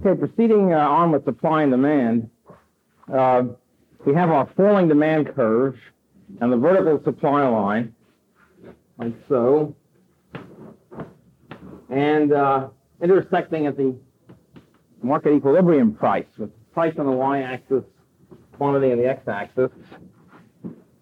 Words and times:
Okay, 0.00 0.14
proceeding 0.16 0.72
uh, 0.72 0.76
on 0.78 1.10
with 1.10 1.24
supply 1.24 1.64
and 1.64 1.72
demand, 1.72 2.30
uh, 3.12 3.42
we 4.06 4.14
have 4.14 4.30
our 4.30 4.48
falling 4.56 4.86
demand 4.86 5.34
curve 5.34 5.74
and 6.40 6.52
the 6.52 6.56
vertical 6.56 7.02
supply 7.02 7.44
line, 7.48 7.92
like 8.98 9.12
so, 9.28 9.74
and 11.90 12.32
uh, 12.32 12.68
intersecting 13.02 13.66
at 13.66 13.76
the 13.76 13.92
market 15.02 15.34
equilibrium 15.34 15.92
price, 15.92 16.26
with 16.38 16.50
price 16.72 16.94
on 16.96 17.06
the 17.06 17.10
y-axis, 17.10 17.82
quantity 18.52 18.92
on 18.92 18.98
the 18.98 19.08
x-axis. 19.08 19.72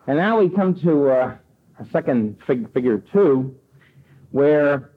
And 0.06 0.16
now 0.16 0.40
we 0.40 0.48
come 0.48 0.74
to 0.80 1.10
uh, 1.10 1.36
a 1.78 1.86
second 1.92 2.38
fig- 2.46 2.72
figure 2.72 3.02
two, 3.12 3.54
where 4.30 4.92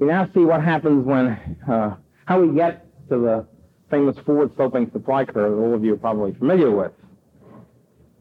we 0.00 0.08
now 0.08 0.28
see 0.34 0.40
what 0.40 0.64
happens 0.64 1.06
when, 1.06 1.56
uh, 1.70 1.94
how 2.24 2.40
we 2.40 2.52
get 2.52 2.85
to 3.08 3.18
the 3.18 3.46
famous 3.90 4.16
forward 4.24 4.50
sloping 4.56 4.90
supply 4.92 5.24
curve 5.24 5.56
that 5.56 5.62
all 5.62 5.74
of 5.74 5.84
you 5.84 5.94
are 5.94 5.98
probably 5.98 6.32
familiar 6.34 6.70
with. 6.70 6.92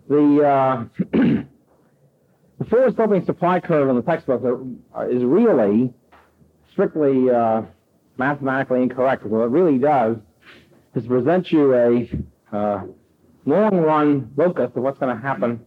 The, 0.08 0.44
uh, 0.48 0.86
the 2.59 2.66
forward 2.70 2.95
sloping 2.95 3.26
supply 3.26 3.59
curve 3.59 3.90
in 3.90 3.95
the 3.95 4.02
textbook 4.02 4.42
is 5.09 5.23
really 5.23 5.94
strictly 6.72 7.30
uh, 7.30 7.64
mathematically 8.18 8.84
incorrect. 8.84 9.26
What 9.26 9.45
it 9.45 9.50
really 9.50 9.78
does 9.78 10.18
is 10.94 11.08
present 11.08 11.52
you 11.52 11.73
a 11.73 12.56
uh, 12.56 12.84
long 13.45 13.78
run 13.78 14.31
locus 14.38 14.72
of 14.76 14.84
what's 14.84 15.00
going 15.00 15.16
to 15.16 15.22
happen 15.22 15.66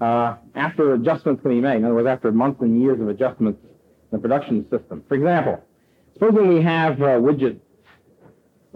uh, 0.00 0.36
after 0.54 0.94
adjustments 0.94 1.42
can 1.42 1.50
be 1.50 1.60
made. 1.60 1.76
In 1.76 1.84
other 1.84 1.94
words, 1.94 2.08
after 2.08 2.32
months 2.32 2.60
and 2.60 2.80
years 2.80 3.00
of 3.00 3.08
adjustments 3.08 3.60
in 3.64 4.18
the 4.18 4.18
production 4.18 4.64
system. 4.70 5.04
For 5.08 5.14
example, 5.14 5.62
supposing 6.14 6.48
we 6.48 6.62
have 6.62 7.00
uh, 7.00 7.18
widgets. 7.18 7.60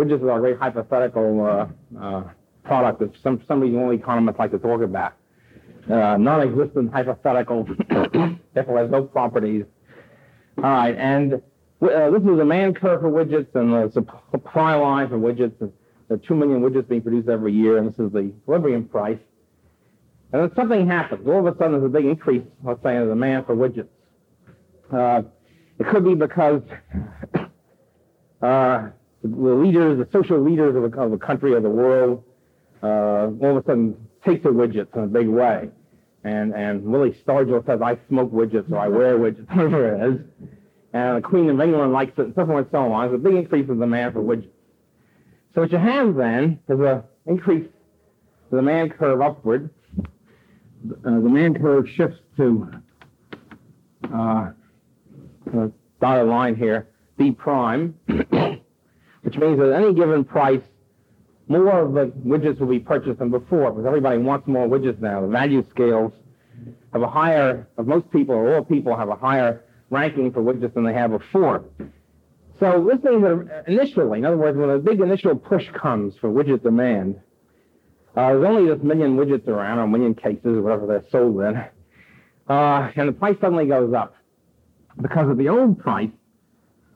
Widgets 0.01 0.23
are 0.23 0.39
a 0.39 0.41
very 0.41 0.57
hypothetical 0.57 1.45
uh, 1.45 1.99
uh, 2.01 2.25
product 2.65 3.01
that 3.01 3.13
some, 3.23 3.43
some 3.47 3.61
reason 3.61 3.79
only 3.79 3.97
economists 3.97 4.39
like 4.39 4.51
to 4.51 4.59
talk 4.59 4.81
about. 4.81 5.13
Uh, 5.91 6.17
non-existent 6.17 6.91
hypothetical, 6.91 7.69
therefore 8.55 8.79
has 8.79 8.91
no 8.91 9.03
properties. 9.03 9.67
All 10.57 10.65
right, 10.65 10.97
and 10.97 11.35
uh, 11.35 12.11
this 12.11 12.23
is 12.23 12.29
a 12.29 12.37
demand 12.37 12.77
curve 12.77 13.03
for 13.03 13.11
widgets 13.11 13.55
and 13.55 13.73
the 13.75 13.91
supply 14.31 14.75
line 14.75 15.09
for 15.11 15.19
widgets. 15.19 15.59
There 15.59 15.71
are 16.11 16.17
two 16.17 16.35
million 16.35 16.63
widgets 16.63 16.89
being 16.89 17.03
produced 17.03 17.29
every 17.29 17.53
year, 17.53 17.77
and 17.77 17.87
this 17.87 17.99
is 17.99 18.11
the 18.11 18.21
equilibrium 18.21 18.87
price. 18.87 19.19
And 20.33 20.43
then 20.43 20.51
something 20.57 20.87
happens. 20.87 21.27
All 21.27 21.47
of 21.47 21.55
a 21.55 21.59
sudden, 21.59 21.73
there's 21.73 21.85
a 21.85 21.89
big 21.89 22.07
increase, 22.07 22.43
let's 22.63 22.83
say, 22.83 22.97
in 22.97 23.03
the 23.03 23.09
demand 23.09 23.45
for 23.45 23.55
widgets. 23.55 23.89
Uh, 24.91 25.23
it 25.79 25.87
could 25.89 26.05
be 26.05 26.15
because 26.15 26.63
uh, 28.43 28.89
the 29.23 29.29
leaders, 29.55 29.99
the 29.99 30.09
social 30.13 30.41
leaders 30.41 30.77
of 30.77 30.85
a, 30.85 31.01
of 31.01 31.11
the 31.11 31.19
country 31.19 31.53
or 31.53 31.61
the 31.61 31.71
world, 31.71 32.23
uh, 32.83 33.29
all 33.43 33.57
of 33.57 33.65
a 33.65 33.67
sudden 33.67 33.97
take 34.25 34.43
to 34.43 34.49
widgets 34.49 34.95
in 34.97 35.05
a 35.05 35.07
big 35.07 35.29
way. 35.29 35.71
And, 36.25 36.55
and 36.55 36.83
Willie 36.85 37.17
Stargell 37.27 37.65
says, 37.67 37.81
I 37.83 37.99
smoke 38.09 38.31
widgets 38.33 38.71
or 38.71 38.79
I 38.79 38.89
wear 38.89 39.19
widgets, 39.19 39.49
whatever 39.55 39.95
it 39.95 40.15
is. 40.15 40.21
And 40.93 41.19
the 41.19 41.27
Queen 41.27 41.49
of 41.49 41.61
England 41.61 41.93
likes 41.93 42.19
it, 42.19 42.27
and 42.27 42.35
so 42.35 42.47
forth 42.47 42.65
and 42.65 42.73
so 42.73 42.93
on. 42.93 43.09
There's 43.09 43.21
a 43.21 43.23
big 43.23 43.35
increase 43.35 43.69
in 43.69 43.79
demand 43.79 44.15
for 44.15 44.21
widgets. 44.21 44.51
So 45.55 45.63
what 45.63 45.73
you 45.73 45.79
have 45.79 46.15
then 46.15 46.61
is 46.69 46.79
an 46.81 47.03
increase 47.27 47.69
the 48.51 48.57
demand 48.57 48.97
curve 48.97 49.21
upward. 49.21 49.71
Uh, 50.03 50.05
the 51.03 51.21
demand 51.21 51.61
curve 51.61 51.89
shifts 51.89 52.19
to 52.37 52.71
uh, 54.13 54.51
the 55.47 55.73
dotted 56.01 56.27
line 56.27 56.57
here, 56.57 56.89
B 57.17 57.31
prime, 57.33 57.95
which 59.23 59.37
means 59.37 59.59
that 59.59 59.73
at 59.73 59.83
any 59.83 59.95
given 59.95 60.25
price, 60.25 60.63
more 61.49 61.81
of 61.81 61.95
the 61.95 62.07
widgets 62.27 62.61
will 62.61 62.69
be 62.69 62.79
purchased 62.79 63.19
than 63.19 63.31
before 63.31 63.73
because 63.73 63.87
everybody 63.87 64.19
wants 64.19 64.47
more 64.47 64.69
widgets 64.69 65.01
now. 65.01 65.21
The 65.21 65.27
value 65.29 65.65
scales 65.71 66.13
have 66.93 67.03
a 67.03 67.09
higher, 67.09 67.69
of 67.77 67.87
most 67.87 68.11
people 68.11 68.35
or 68.35 68.55
all 68.55 68.65
people 68.65 68.97
have 68.97 69.09
a 69.09 69.17
higher 69.17 69.65
ranking 69.91 70.33
for 70.33 70.43
widgets 70.43 70.75
than 70.75 70.85
they 70.85 70.95
have 70.95 71.11
before. 71.11 71.65
So 72.61 72.87
this 72.89 73.03
means 73.03 73.23
that 73.23 73.65
initially, 73.67 74.19
in 74.19 74.25
other 74.25 74.37
words, 74.37 74.57
when 74.57 74.71
a 74.71 74.79
big 74.79 75.01
initial 75.01 75.35
push 75.35 75.69
comes 75.73 76.15
for 76.21 76.29
widget 76.31 76.63
demand, 76.63 77.19
uh, 78.17 78.29
there's 78.35 78.45
only 78.45 78.73
this 78.73 78.83
million 78.83 79.17
widgets 79.17 79.49
around, 79.49 79.79
or 79.79 79.87
million 79.87 80.15
cases, 80.15 80.45
or 80.45 80.63
whatever 80.63 80.87
they're 80.87 81.05
sold 81.11 81.41
in, 81.41 81.57
uh, 82.49 82.91
and 82.97 83.09
the 83.09 83.13
price 83.13 83.37
suddenly 83.41 83.67
goes 83.67 83.95
up 83.95 84.15
because 85.01 85.31
of 85.31 85.39
the 85.39 85.49
old 85.49 85.79
price, 85.79 86.11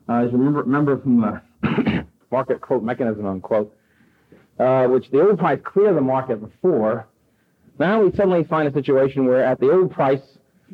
uh, 0.07 0.25
as 0.25 0.31
you 0.31 0.37
remember, 0.37 0.61
remember 0.61 1.01
from 1.01 1.21
the 1.21 1.41
market 2.31 2.61
quote 2.61 2.83
mechanism 2.83 3.25
unquote, 3.25 3.75
uh, 4.59 4.85
which 4.87 5.09
the 5.11 5.21
old 5.21 5.39
price 5.39 5.59
cleared 5.63 5.95
the 5.95 6.01
market 6.01 6.41
before. 6.41 7.07
Now 7.79 8.01
we 8.01 8.11
suddenly 8.11 8.43
find 8.43 8.67
a 8.67 8.73
situation 8.73 9.25
where 9.25 9.43
at 9.43 9.59
the 9.59 9.71
old 9.71 9.91
price, 9.91 10.21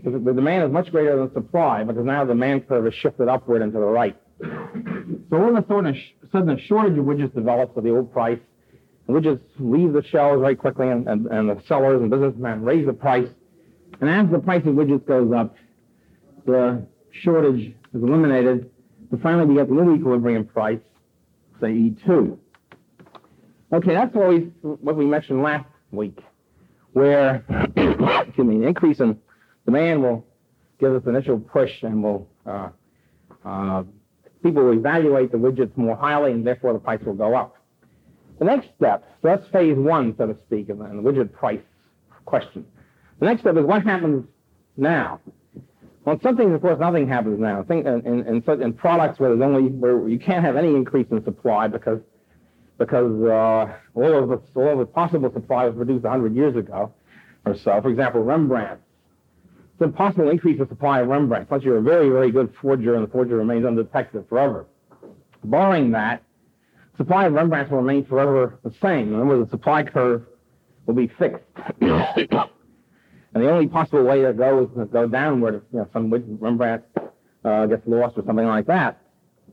the, 0.04 0.12
demand 0.12 0.64
is 0.64 0.72
much 0.72 0.92
greater 0.92 1.18
than 1.18 1.34
supply 1.34 1.84
because 1.84 2.06
now 2.06 2.24
the 2.24 2.34
demand 2.34 2.68
curve 2.68 2.86
is 2.88 2.94
shifted 2.94 3.28
upward 3.28 3.62
and 3.62 3.74
to 3.74 3.80
the 3.80 3.86
right. 3.86 4.16
So 4.42 5.38
all 5.38 5.56
of 5.56 5.64
a 5.64 5.68
sudden, 5.68 6.02
sudden 6.32 6.60
shortage 6.60 6.98
of 6.98 7.06
widgets 7.06 7.34
develops 7.34 7.78
at 7.78 7.84
the 7.84 7.90
old 7.90 8.12
price. 8.12 8.40
And 9.08 9.18
widgets 9.18 9.42
leave 9.60 9.94
the 9.94 10.04
shelves 10.04 10.42
very 10.42 10.56
quickly, 10.56 10.90
and, 10.90 11.08
and, 11.08 11.26
and 11.28 11.50
the 11.50 11.62
sellers 11.68 12.02
and 12.02 12.10
businessmen 12.10 12.64
raise 12.64 12.86
the 12.86 12.94
price. 12.94 13.28
And 14.00 14.10
as 14.10 14.32
the 14.32 14.40
price 14.40 14.66
of 14.66 14.76
widgets 14.76 15.06
goes 15.06 15.32
up, 15.32 15.56
the 16.46 16.86
shortage 17.12 17.74
is 17.94 18.04
eliminated, 18.04 18.70
and 19.12 19.22
finally 19.22 19.46
we 19.46 19.56
get 19.56 19.68
the 19.68 19.76
new 19.76 19.96
equilibrium 19.96 20.46
price, 20.46 20.80
say 21.62 21.68
E2. 21.68 22.38
Okay, 23.74 23.94
that's 23.94 24.14
what 24.14 24.30
we, 24.30 24.38
what 24.62 24.98
we 24.98 25.06
mentioned 25.06 25.42
last 25.42 25.66
week, 25.92 26.20
where, 26.94 27.46
excuse 27.78 28.48
me, 28.48 28.58
an 28.58 28.64
increase 28.64 29.00
in 29.00 29.18
demand 29.66 30.02
will 30.04 30.26
give 30.80 30.94
us 30.94 31.04
initial 31.06 31.40
push 31.40 31.72
and 31.84 32.04
will, 32.04 32.28
uh, 32.46 32.70
uh, 33.46 33.84
people 34.44 34.64
will 34.64 34.78
evaluate 34.78 35.32
the 35.32 35.38
widgets 35.38 35.76
more 35.78 35.96
highly 35.96 36.32
and 36.32 36.46
therefore 36.46 36.74
the 36.74 36.80
price 36.80 37.00
will 37.06 37.14
go 37.14 37.36
up. 37.36 37.56
The 38.40 38.46
next 38.46 38.70
step, 38.76 39.04
so 39.22 39.28
that's 39.28 39.48
phase 39.50 39.78
one, 39.78 40.16
so 40.18 40.26
to 40.28 40.36
speak, 40.48 40.70
in 40.70 40.80
the 40.80 40.86
widget 40.86 41.32
price 41.32 41.62
question. 42.26 42.66
The 43.20 43.28
next 43.28 43.42
step 43.42 43.56
is 43.56 43.64
what 43.64 43.84
happens 43.84 44.26
now. 44.76 45.20
Well, 46.04 46.16
in 46.16 46.22
some 46.22 46.36
things, 46.36 46.54
of 46.54 46.62
course, 46.62 46.80
nothing 46.80 47.08
happens 47.08 47.40
now. 47.40 47.64
Think 47.64 47.86
in, 47.86 48.06
in, 48.06 48.44
in, 48.62 48.74
products 48.74 49.20
where 49.20 49.30
there's 49.30 49.42
only 49.42 49.70
where 49.70 50.08
you 50.08 50.18
can't 50.18 50.44
have 50.44 50.56
any 50.56 50.70
increase 50.70 51.08
in 51.12 51.24
supply 51.24 51.68
because 51.68 52.00
because 52.80 53.24
uh, 53.24 53.72
all 53.94 54.24
of 54.24 54.30
the 54.30 54.60
all 54.60 54.72
of 54.74 54.80
the 54.80 54.86
possible 54.86 55.32
supply 55.32 55.66
was 55.66 55.76
produced 55.76 56.04
100 56.04 56.36
years 56.36 56.56
ago 56.56 56.92
or 57.46 57.56
so. 57.56 57.80
For 57.82 57.90
example, 57.90 58.24
Rembrandt. 58.24 58.80
It's 59.74 59.82
impossible 59.82 60.26
to 60.26 60.32
increase 60.32 60.58
the 60.60 60.68
supply 60.68 61.02
of 61.02 61.08
Rembrandt 61.08 61.48
unless 61.50 61.64
you're 61.64 61.78
a 61.78 61.82
very 61.82 62.10
very 62.10 62.32
good 62.32 62.52
forger 62.60 62.96
and 62.96 63.06
the 63.06 63.12
forger 63.12 63.38
remains 63.38 63.66
undetected 63.66 64.28
forever. 64.28 64.66
Barring 65.44 65.92
that, 65.92 66.24
supply 66.98 67.26
of 67.26 67.34
Rembrandts 67.34 67.72
will 67.72 67.80
remain 67.80 68.06
forever 68.06 68.60
the 68.64 68.74
same. 68.82 69.12
Remember, 69.12 69.44
the 69.44 69.50
supply 69.50 69.84
curve 69.84 70.24
will 70.86 70.94
be 70.96 71.08
fixed. 71.08 71.44
And 73.34 73.44
the 73.44 73.50
only 73.50 73.68
possible 73.68 74.04
way 74.04 74.22
to 74.22 74.34
go 74.34 74.64
is 74.64 74.70
to 74.78 74.86
go 74.86 75.08
downward 75.08 75.56
if 75.56 75.62
you 75.72 75.80
know, 75.80 75.90
some 75.94 76.12
Rembrandt 76.40 76.84
uh, 77.46 77.66
gets 77.66 77.88
lost 77.88 78.18
or 78.18 78.26
something 78.26 78.48
like 78.48 78.68
that. 78.68 79.02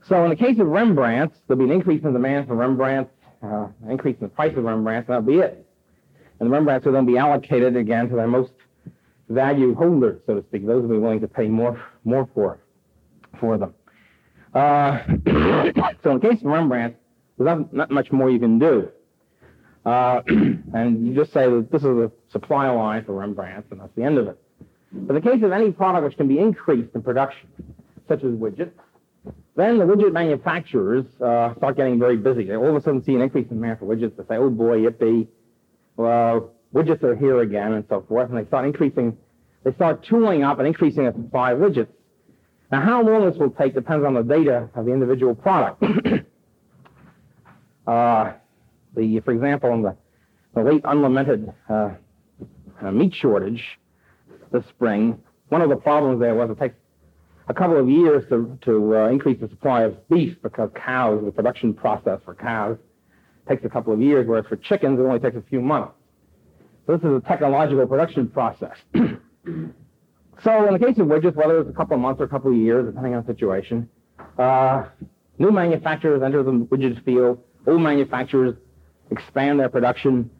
So 0.06 0.22
in 0.24 0.30
the 0.30 0.36
case 0.36 0.58
of 0.58 0.66
Rembrandts, 0.66 1.36
there'll 1.46 1.58
be 1.58 1.64
an 1.64 1.70
increase 1.70 2.02
in 2.04 2.12
demand 2.12 2.48
for 2.48 2.54
Rembrandt, 2.54 3.08
uh, 3.42 3.68
an 3.84 3.90
increase 3.90 4.16
in 4.20 4.26
the 4.26 4.28
price 4.28 4.56
of 4.56 4.64
Rembrandts, 4.64 5.08
and 5.08 5.14
that'll 5.14 5.22
be 5.22 5.38
it. 5.38 5.64
And 6.40 6.48
the 6.48 6.54
Rembrandts 6.54 6.86
will 6.86 6.92
then 6.92 7.06
be 7.06 7.18
allocated 7.18 7.76
again 7.76 8.08
to 8.08 8.16
their 8.16 8.28
most 8.28 8.52
valued 9.28 9.76
holders, 9.76 10.20
so 10.26 10.34
to 10.34 10.42
speak. 10.46 10.66
Those 10.66 10.82
will 10.82 10.90
be 10.90 10.98
willing 10.98 11.20
to 11.20 11.28
pay 11.28 11.48
more, 11.48 11.80
more 12.04 12.28
for, 12.34 12.58
for 13.40 13.58
them. 13.58 13.74
Uh, 14.54 15.02
so 16.02 16.10
in 16.12 16.20
the 16.20 16.28
case 16.28 16.40
of 16.40 16.46
Rembrandt, 16.46 16.96
there's 17.36 17.46
not, 17.46 17.72
not 17.72 17.90
much 17.90 18.10
more 18.12 18.30
you 18.30 18.38
can 18.38 18.58
do. 18.58 18.88
Uh, 19.88 20.20
and 20.74 21.06
you 21.06 21.14
just 21.14 21.32
say 21.32 21.48
that 21.48 21.68
this 21.72 21.80
is 21.80 21.88
a 21.88 22.12
supply 22.30 22.68
line 22.68 23.02
for 23.06 23.14
Rembrandt, 23.14 23.64
and 23.70 23.80
that's 23.80 23.94
the 23.96 24.02
end 24.02 24.18
of 24.18 24.28
it. 24.28 24.38
But 24.92 25.16
in 25.16 25.22
the 25.22 25.30
case 25.30 25.42
of 25.42 25.50
any 25.50 25.72
product 25.72 26.04
which 26.04 26.16
can 26.18 26.28
be 26.28 26.38
increased 26.38 26.94
in 26.94 27.00
production, 27.00 27.48
such 28.06 28.22
as 28.22 28.32
widgets, 28.32 28.72
then 29.56 29.78
the 29.78 29.86
widget 29.86 30.12
manufacturers 30.12 31.06
uh, 31.24 31.54
start 31.56 31.76
getting 31.76 31.98
very 31.98 32.18
busy. 32.18 32.44
They 32.44 32.56
all 32.56 32.68
of 32.68 32.76
a 32.76 32.82
sudden 32.82 33.02
see 33.02 33.14
an 33.14 33.22
increase 33.22 33.46
in 33.50 33.56
demand 33.56 33.78
for 33.78 33.86
widgets. 33.86 34.14
They 34.16 34.24
say, 34.24 34.36
oh 34.36 34.50
boy, 34.50 34.80
yippee, 34.80 35.26
well, 35.96 36.50
widgets 36.74 37.02
are 37.02 37.16
here 37.16 37.40
again, 37.40 37.72
and 37.72 37.84
so 37.88 38.04
forth. 38.06 38.28
And 38.28 38.38
they 38.38 38.46
start 38.46 38.66
increasing, 38.66 39.16
they 39.64 39.72
start 39.72 40.04
tooling 40.04 40.44
up 40.44 40.58
and 40.58 40.68
increasing 40.68 41.06
the 41.06 41.12
supply 41.12 41.52
of 41.52 41.60
widgets. 41.60 41.88
Now, 42.70 42.82
how 42.82 43.02
long 43.02 43.24
this 43.24 43.38
will 43.38 43.50
take 43.50 43.72
depends 43.72 44.04
on 44.04 44.12
the 44.12 44.22
data 44.22 44.68
of 44.74 44.84
the 44.84 44.92
individual 44.92 45.34
product. 45.34 45.82
uh, 47.86 48.32
the, 48.94 49.20
for 49.20 49.32
example, 49.32 49.72
in 49.72 49.82
the, 49.82 49.96
the 50.54 50.62
late 50.62 50.82
unlamented 50.84 51.52
uh, 51.68 51.90
uh, 52.82 52.90
meat 52.90 53.14
shortage 53.14 53.62
this 54.52 54.64
spring, 54.70 55.18
one 55.48 55.62
of 55.62 55.68
the 55.68 55.76
problems 55.76 56.20
there 56.20 56.34
was 56.34 56.50
it 56.50 56.58
takes 56.58 56.74
a 57.48 57.54
couple 57.54 57.78
of 57.78 57.88
years 57.88 58.24
to, 58.28 58.58
to 58.62 58.96
uh, 58.96 59.08
increase 59.08 59.40
the 59.40 59.48
supply 59.48 59.82
of 59.82 60.08
beef 60.08 60.36
because 60.42 60.70
cows, 60.74 61.22
the 61.24 61.30
production 61.30 61.72
process 61.72 62.20
for 62.24 62.34
cows, 62.34 62.76
takes 63.48 63.64
a 63.64 63.68
couple 63.68 63.92
of 63.92 64.00
years, 64.00 64.26
whereas 64.26 64.44
for 64.46 64.56
chickens, 64.56 64.98
it 64.98 65.02
only 65.02 65.18
takes 65.18 65.36
a 65.36 65.42
few 65.48 65.60
months. 65.60 65.92
So 66.86 66.96
this 66.96 67.04
is 67.04 67.16
a 67.16 67.20
technological 67.26 67.86
production 67.86 68.28
process. 68.28 68.76
so 68.94 69.02
in 70.66 70.72
the 70.72 70.78
case 70.78 70.98
of 70.98 71.06
widgets, 71.06 71.34
whether 71.34 71.60
it's 71.60 71.70
a 71.70 71.72
couple 71.72 71.94
of 71.94 72.00
months 72.00 72.20
or 72.20 72.24
a 72.24 72.28
couple 72.28 72.50
of 72.50 72.56
years, 72.56 72.86
depending 72.86 73.14
on 73.14 73.24
the 73.24 73.32
situation, 73.32 73.88
uh, 74.38 74.84
new 75.38 75.50
manufacturers 75.50 76.22
enter 76.22 76.42
the 76.42 76.52
widget 76.52 77.02
field, 77.04 77.38
old 77.66 77.80
manufacturers 77.80 78.54
expand 79.10 79.60
their 79.60 79.68
production, 79.68 80.30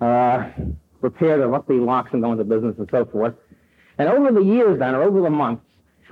uh, 0.00 0.48
repair 1.00 1.38
their 1.38 1.48
rusty 1.48 1.74
locks 1.74 2.10
and 2.12 2.22
go 2.22 2.32
into 2.32 2.44
business 2.44 2.74
and 2.78 2.88
so 2.90 3.04
forth. 3.04 3.34
And 3.98 4.08
over 4.08 4.32
the 4.32 4.42
years 4.42 4.78
then, 4.78 4.94
or 4.94 5.02
over 5.02 5.20
the 5.20 5.30
months, 5.30 5.64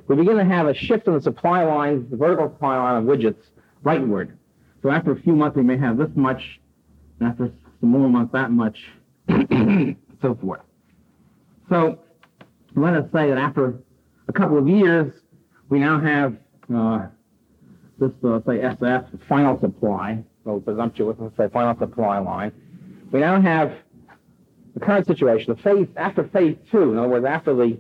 we 0.08 0.16
begin 0.16 0.36
to 0.36 0.44
have 0.44 0.66
a 0.66 0.74
shift 0.74 1.06
in 1.06 1.14
the 1.14 1.20
supply 1.20 1.64
lines, 1.64 2.10
the 2.10 2.16
vertical 2.16 2.48
supply 2.48 2.76
line 2.76 2.96
of 3.02 3.04
widgets, 3.04 3.42
rightward. 3.84 4.32
So 4.82 4.90
after 4.90 5.12
a 5.12 5.20
few 5.20 5.34
months, 5.34 5.56
we 5.56 5.62
may 5.62 5.76
have 5.76 5.98
this 5.98 6.08
much, 6.14 6.60
and 7.18 7.28
after 7.28 7.52
some 7.80 7.90
more 7.90 8.08
months, 8.08 8.32
that 8.32 8.50
much, 8.50 8.78
so 10.22 10.34
forth. 10.40 10.60
So 11.68 11.98
let 12.74 12.94
us 12.94 13.04
say 13.12 13.28
that 13.28 13.38
after 13.38 13.78
a 14.28 14.32
couple 14.32 14.58
of 14.58 14.68
years, 14.68 15.12
we 15.68 15.78
now 15.78 16.00
have 16.00 16.36
uh, 16.74 17.06
this, 17.98 18.10
uh, 18.24 18.40
say, 18.46 18.58
SF, 18.58 19.26
final 19.28 19.60
supply, 19.60 20.22
so 20.44 20.60
presumptuous, 20.60 21.16
let's 21.18 21.36
say 21.36 21.48
final 21.52 21.78
supply 21.78 22.18
line. 22.18 22.52
We 23.12 23.20
now 23.20 23.40
have 23.40 23.72
the 24.74 24.80
current 24.80 25.06
situation, 25.06 25.54
the 25.54 25.62
phase 25.62 25.88
after 25.96 26.28
phase 26.28 26.56
two, 26.70 26.92
in 26.92 26.98
other 26.98 27.08
words, 27.08 27.26
after 27.26 27.54
the 27.54 27.78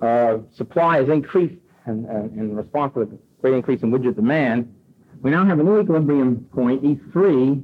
uh, 0.00 0.38
supply 0.54 0.98
has 0.98 1.08
increased 1.08 1.56
and, 1.86 2.06
in 2.38 2.54
response 2.56 2.94
to 2.94 3.00
the 3.00 3.18
great 3.40 3.54
increase 3.54 3.82
in 3.82 3.90
widget 3.90 4.16
demand, 4.16 4.72
we 5.22 5.30
now 5.30 5.44
have 5.44 5.58
a 5.58 5.62
new 5.62 5.80
equilibrium 5.80 6.46
point, 6.52 6.82
E3, 6.82 7.62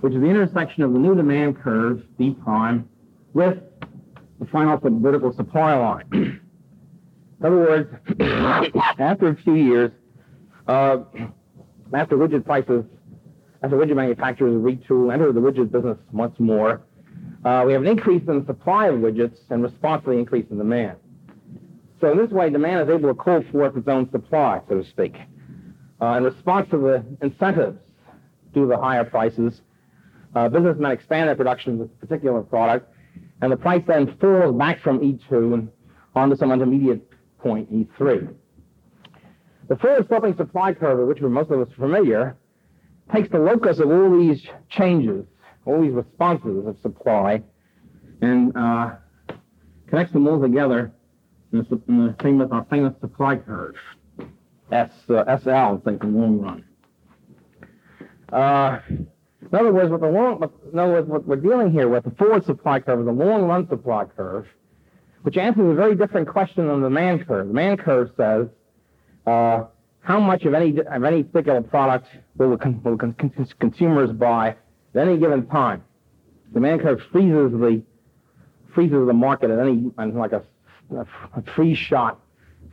which 0.00 0.12
is 0.12 0.20
the 0.20 0.26
intersection 0.26 0.82
of 0.82 0.92
the 0.92 0.98
new 0.98 1.14
demand 1.14 1.60
curve, 1.60 2.02
D 2.18 2.36
prime, 2.42 2.88
with 3.34 3.58
the 4.38 4.46
final 4.46 4.78
vertical 4.78 5.32
supply 5.32 5.76
line. 5.76 6.04
in 6.12 6.40
other 7.44 7.56
words, 7.56 7.94
after 8.98 9.28
a 9.28 9.36
few 9.36 9.54
years, 9.54 9.92
uh, 10.66 10.98
after 11.92 12.16
widget 12.16 12.44
prices, 12.44 12.84
after 13.62 13.76
widget 13.76 13.96
manufacturers 13.96 14.54
retool, 14.54 15.12
and 15.12 15.12
enter 15.12 15.32
the 15.32 15.40
widget 15.40 15.70
business 15.70 15.98
once 16.12 16.38
more, 16.38 16.82
uh, 17.44 17.62
we 17.66 17.72
have 17.72 17.82
an 17.82 17.88
increase 17.88 18.22
in 18.28 18.40
the 18.40 18.46
supply 18.46 18.86
of 18.88 18.96
widgets 18.96 19.38
in 19.50 19.62
response 19.62 20.04
to 20.04 20.10
the 20.10 20.16
increase 20.16 20.46
in 20.50 20.58
demand. 20.58 20.96
So 22.00 22.12
in 22.12 22.18
this 22.18 22.30
way, 22.30 22.48
demand 22.50 22.88
is 22.88 22.94
able 22.94 23.08
to 23.08 23.14
call 23.14 23.42
forth 23.52 23.76
its 23.76 23.88
own 23.88 24.10
supply, 24.10 24.60
so 24.68 24.82
to 24.82 24.88
speak. 24.88 25.16
Uh, 26.00 26.16
in 26.16 26.24
response 26.24 26.70
to 26.70 26.78
the 26.78 27.04
incentives 27.20 27.78
due 28.54 28.62
to 28.62 28.66
the 28.66 28.78
higher 28.78 29.04
prices, 29.04 29.60
uh, 30.34 30.48
businessmen 30.48 30.92
expand 30.92 31.28
their 31.28 31.36
production 31.36 31.74
of 31.74 31.80
a 31.80 32.06
particular 32.06 32.42
product, 32.42 32.90
and 33.42 33.52
the 33.52 33.56
price 33.56 33.82
then 33.86 34.16
falls 34.18 34.56
back 34.56 34.80
from 34.80 35.00
E2 35.00 35.54
and 35.54 35.70
onto 36.14 36.36
some 36.36 36.52
intermediate 36.52 37.06
point, 37.38 37.70
E3. 37.72 38.34
The 39.68 39.76
forward 39.76 40.08
sloping 40.08 40.36
supply 40.36 40.74
curve, 40.74 40.98
with 40.98 41.08
which 41.08 41.20
we're 41.20 41.28
most 41.28 41.50
of 41.50 41.60
us 41.60 41.68
are 41.68 41.76
familiar, 41.76 42.36
takes 43.12 43.28
the 43.30 43.38
locus 43.38 43.78
of 43.78 43.90
all 43.90 44.16
these 44.18 44.46
changes, 44.68 45.24
all 45.64 45.82
these 45.82 45.92
responses 45.92 46.66
of 46.66 46.78
supply, 46.80 47.42
and 48.20 48.56
uh, 48.56 48.92
connects 49.88 50.12
them 50.12 50.26
all 50.26 50.40
together 50.40 50.92
in 51.52 51.58
the, 51.58 51.80
in 51.88 52.06
the 52.06 52.16
famous, 52.22 52.48
our 52.50 52.64
famous 52.70 52.94
supply 53.00 53.36
curve. 53.36 53.74
S, 54.72 54.90
uh, 55.08 55.24
SL, 55.38 55.82
say, 55.84 55.96
the 55.96 56.06
long 56.06 56.40
run. 56.40 56.64
Uh, 58.32 58.78
in 58.88 59.58
other 59.58 59.72
words, 59.72 59.90
what 59.90 60.00
the 60.00 60.06
long, 60.06 60.48
in 60.72 60.78
other 60.78 60.92
words, 60.92 61.08
what 61.08 61.26
we're 61.26 61.36
dealing 61.36 61.72
here 61.72 61.88
with 61.88 62.04
the 62.04 62.10
forward 62.12 62.44
supply 62.44 62.78
curve 62.78 63.00
is 63.00 63.06
a 63.06 63.12
long 63.12 63.42
run 63.42 63.68
supply 63.68 64.04
curve, 64.04 64.46
which 65.22 65.36
answers 65.36 65.72
a 65.72 65.74
very 65.74 65.96
different 65.96 66.28
question 66.28 66.68
than 66.68 66.82
the 66.82 66.88
demand 66.88 67.26
curve. 67.26 67.48
The 67.48 67.52
demand 67.52 67.80
curve 67.80 68.10
says 68.16 68.46
uh, 69.26 69.64
how 70.02 70.18
much 70.18 70.44
of 70.44 70.54
any 70.54 70.78
of 70.78 71.04
any 71.04 71.22
particular 71.22 71.60
product 71.62 72.08
will, 72.36 72.50
will 72.50 72.96
con- 72.96 73.54
consumers 73.58 74.12
buy 74.12 74.56
at 74.94 75.06
any 75.08 75.18
given 75.18 75.46
time. 75.46 75.84
The 76.48 76.54
demand 76.54 76.80
curve 76.82 77.00
freezes 77.12 77.52
the 77.52 77.82
freezes 78.74 79.06
the 79.06 79.12
market 79.12 79.50
at 79.50 79.58
any 79.58 79.90
like 79.96 80.32
a, 80.32 80.42
a, 80.96 81.42
freeze 81.54 81.78
shot 81.78 82.20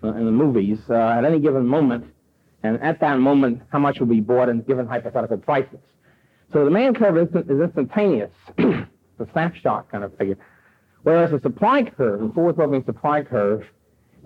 in 0.03 0.25
the 0.25 0.31
movies 0.31 0.79
uh, 0.89 0.94
at 0.94 1.25
any 1.25 1.39
given 1.39 1.65
moment, 1.65 2.06
and 2.63 2.81
at 2.81 3.00
that 3.01 3.19
moment, 3.19 3.62
how 3.71 3.79
much 3.79 4.00
will 4.00 4.07
be 4.07 4.21
bought 4.21 4.50
in 4.50 4.62
given 4.62 4.88
hypothetical 4.88 5.38
prices. 5.38 5.79
So 6.53 6.59
the 6.59 6.65
demand 6.65 6.97
curve 6.97 7.18
is, 7.18 7.29
is 7.50 7.62
instantaneous. 7.62 8.31
a 9.19 9.27
snapshot 9.31 9.91
kind 9.91 10.03
of 10.03 10.15
figure. 10.18 10.38
Whereas 11.03 11.31
the 11.31 11.39
supply 11.41 11.83
curve, 11.83 12.19
the 12.19 12.29
forward-looking 12.33 12.85
supply 12.85 13.24
curve, 13.24 13.63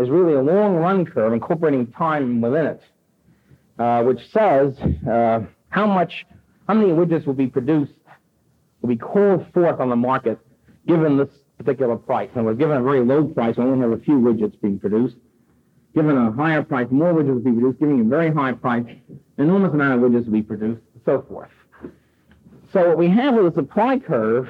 is 0.01 0.09
really 0.09 0.33
a 0.33 0.41
long-run 0.41 1.05
curve 1.05 1.33
incorporating 1.33 1.87
time 1.87 2.41
within 2.41 2.65
it, 2.65 2.81
uh, 3.79 4.03
which 4.03 4.19
says 4.31 4.77
uh, 5.09 5.41
how 5.69 5.85
much, 5.85 6.25
how 6.67 6.73
many 6.73 6.89
widgets 6.89 7.25
will 7.25 7.33
be 7.33 7.47
produced, 7.47 7.93
will 8.81 8.89
be 8.89 8.97
called 8.97 9.45
forth 9.53 9.79
on 9.79 9.89
the 9.89 9.95
market 9.95 10.39
given 10.87 11.17
this 11.17 11.29
particular 11.57 11.95
price. 11.95 12.29
And 12.35 12.45
we're 12.45 12.55
given 12.55 12.77
a 12.77 12.83
very 12.83 13.05
low 13.05 13.25
price, 13.25 13.57
we 13.57 13.63
only 13.63 13.79
have 13.79 13.91
a 13.91 14.03
few 14.03 14.15
widgets 14.15 14.59
being 14.61 14.79
produced 14.79 15.15
given 15.93 16.17
a 16.17 16.31
higher 16.31 16.63
price, 16.63 16.87
more 16.89 17.13
widgets 17.13 17.43
will 17.43 17.51
be 17.51 17.51
produced, 17.51 17.79
giving 17.79 17.99
a 17.99 18.03
very 18.03 18.31
high 18.31 18.53
price, 18.53 18.85
enormous 19.37 19.73
amount 19.73 20.01
of 20.01 20.09
widgets 20.09 20.25
will 20.25 20.33
be 20.33 20.41
produced, 20.41 20.81
and 20.93 21.01
so 21.05 21.25
forth. 21.27 21.49
So 22.71 22.87
what 22.87 22.97
we 22.97 23.09
have 23.09 23.35
with 23.35 23.53
the 23.53 23.61
supply 23.61 23.99
curve 23.99 24.47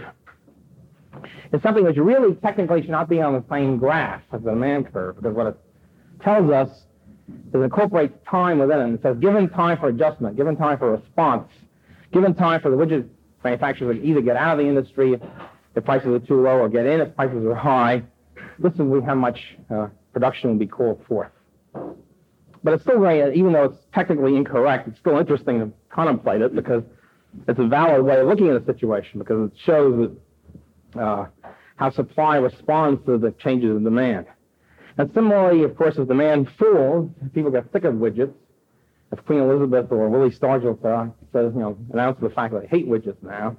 is 1.51 1.61
something 1.61 1.83
which 1.83 1.97
really 1.97 2.35
technically 2.35 2.81
should 2.81 2.91
not 2.91 3.09
be 3.09 3.21
on 3.21 3.33
the 3.33 3.43
same 3.49 3.77
graph 3.77 4.21
as 4.31 4.41
the 4.41 4.51
demand 4.51 4.91
curve, 4.91 5.17
because 5.17 5.35
what 5.35 5.47
it 5.47 5.57
tells 6.23 6.49
us 6.51 6.69
is 6.69 7.55
it 7.55 7.57
incorporates 7.59 8.13
time 8.29 8.59
within 8.59 8.79
it. 8.79 8.93
It 8.95 9.01
says 9.01 9.17
given 9.17 9.49
time 9.49 9.77
for 9.77 9.87
adjustment, 9.89 10.37
given 10.37 10.55
time 10.55 10.77
for 10.77 10.91
response, 10.91 11.49
given 12.11 12.33
time 12.33 12.61
for 12.61 12.69
the 12.69 12.77
widget 12.77 13.07
manufacturers 13.43 13.97
to 13.97 14.03
either 14.03 14.21
get 14.21 14.35
out 14.35 14.59
of 14.59 14.63
the 14.63 14.69
industry 14.69 15.19
if 15.75 15.85
prices 15.85 16.07
are 16.09 16.19
too 16.19 16.41
low 16.41 16.59
or 16.59 16.69
get 16.69 16.85
in 16.85 17.01
if 17.01 17.15
prices 17.15 17.45
are 17.45 17.55
high. 17.55 18.03
Listen, 18.59 18.89
we 18.89 19.01
how 19.01 19.15
much 19.15 19.39
uh, 19.73 19.87
production 20.13 20.51
will 20.51 20.57
be 20.57 20.67
called 20.67 21.03
forth. 21.07 21.31
But 22.63 22.73
it's 22.73 22.83
still 22.83 22.99
very, 22.99 23.35
even 23.35 23.53
though 23.53 23.65
it's 23.65 23.77
technically 23.93 24.35
incorrect, 24.35 24.87
it's 24.87 24.99
still 24.99 25.17
interesting 25.17 25.59
to 25.59 25.71
contemplate 25.89 26.41
it 26.41 26.55
because 26.55 26.83
it's 27.47 27.59
a 27.59 27.65
valid 27.65 28.03
way 28.03 28.19
of 28.19 28.27
looking 28.27 28.49
at 28.49 28.65
the 28.65 28.73
situation 28.73 29.19
because 29.19 29.49
it 29.49 29.57
shows 29.65 29.97
that, 29.99 30.11
uh, 30.95 31.25
how 31.75 31.89
supply 31.89 32.37
responds 32.37 33.03
to 33.05 33.17
the 33.17 33.31
changes 33.31 33.75
in 33.75 33.83
demand. 33.83 34.27
And 34.97 35.11
similarly, 35.13 35.63
of 35.63 35.75
course, 35.75 35.97
as 35.97 36.07
demand 36.07 36.49
falls, 36.59 37.09
people 37.33 37.51
get 37.51 37.71
sick 37.71 37.85
of 37.85 37.95
widgets. 37.95 38.33
If 39.11 39.25
Queen 39.25 39.39
Elizabeth 39.39 39.91
or 39.91 40.09
Willie 40.09 40.29
Stargell 40.29 40.79
says, 41.33 41.53
you 41.53 41.59
know, 41.59 41.77
announces 41.91 42.21
the 42.21 42.29
fact 42.29 42.53
that 42.53 42.61
they 42.61 42.67
hate 42.67 42.87
widgets 42.87 43.21
now, 43.21 43.57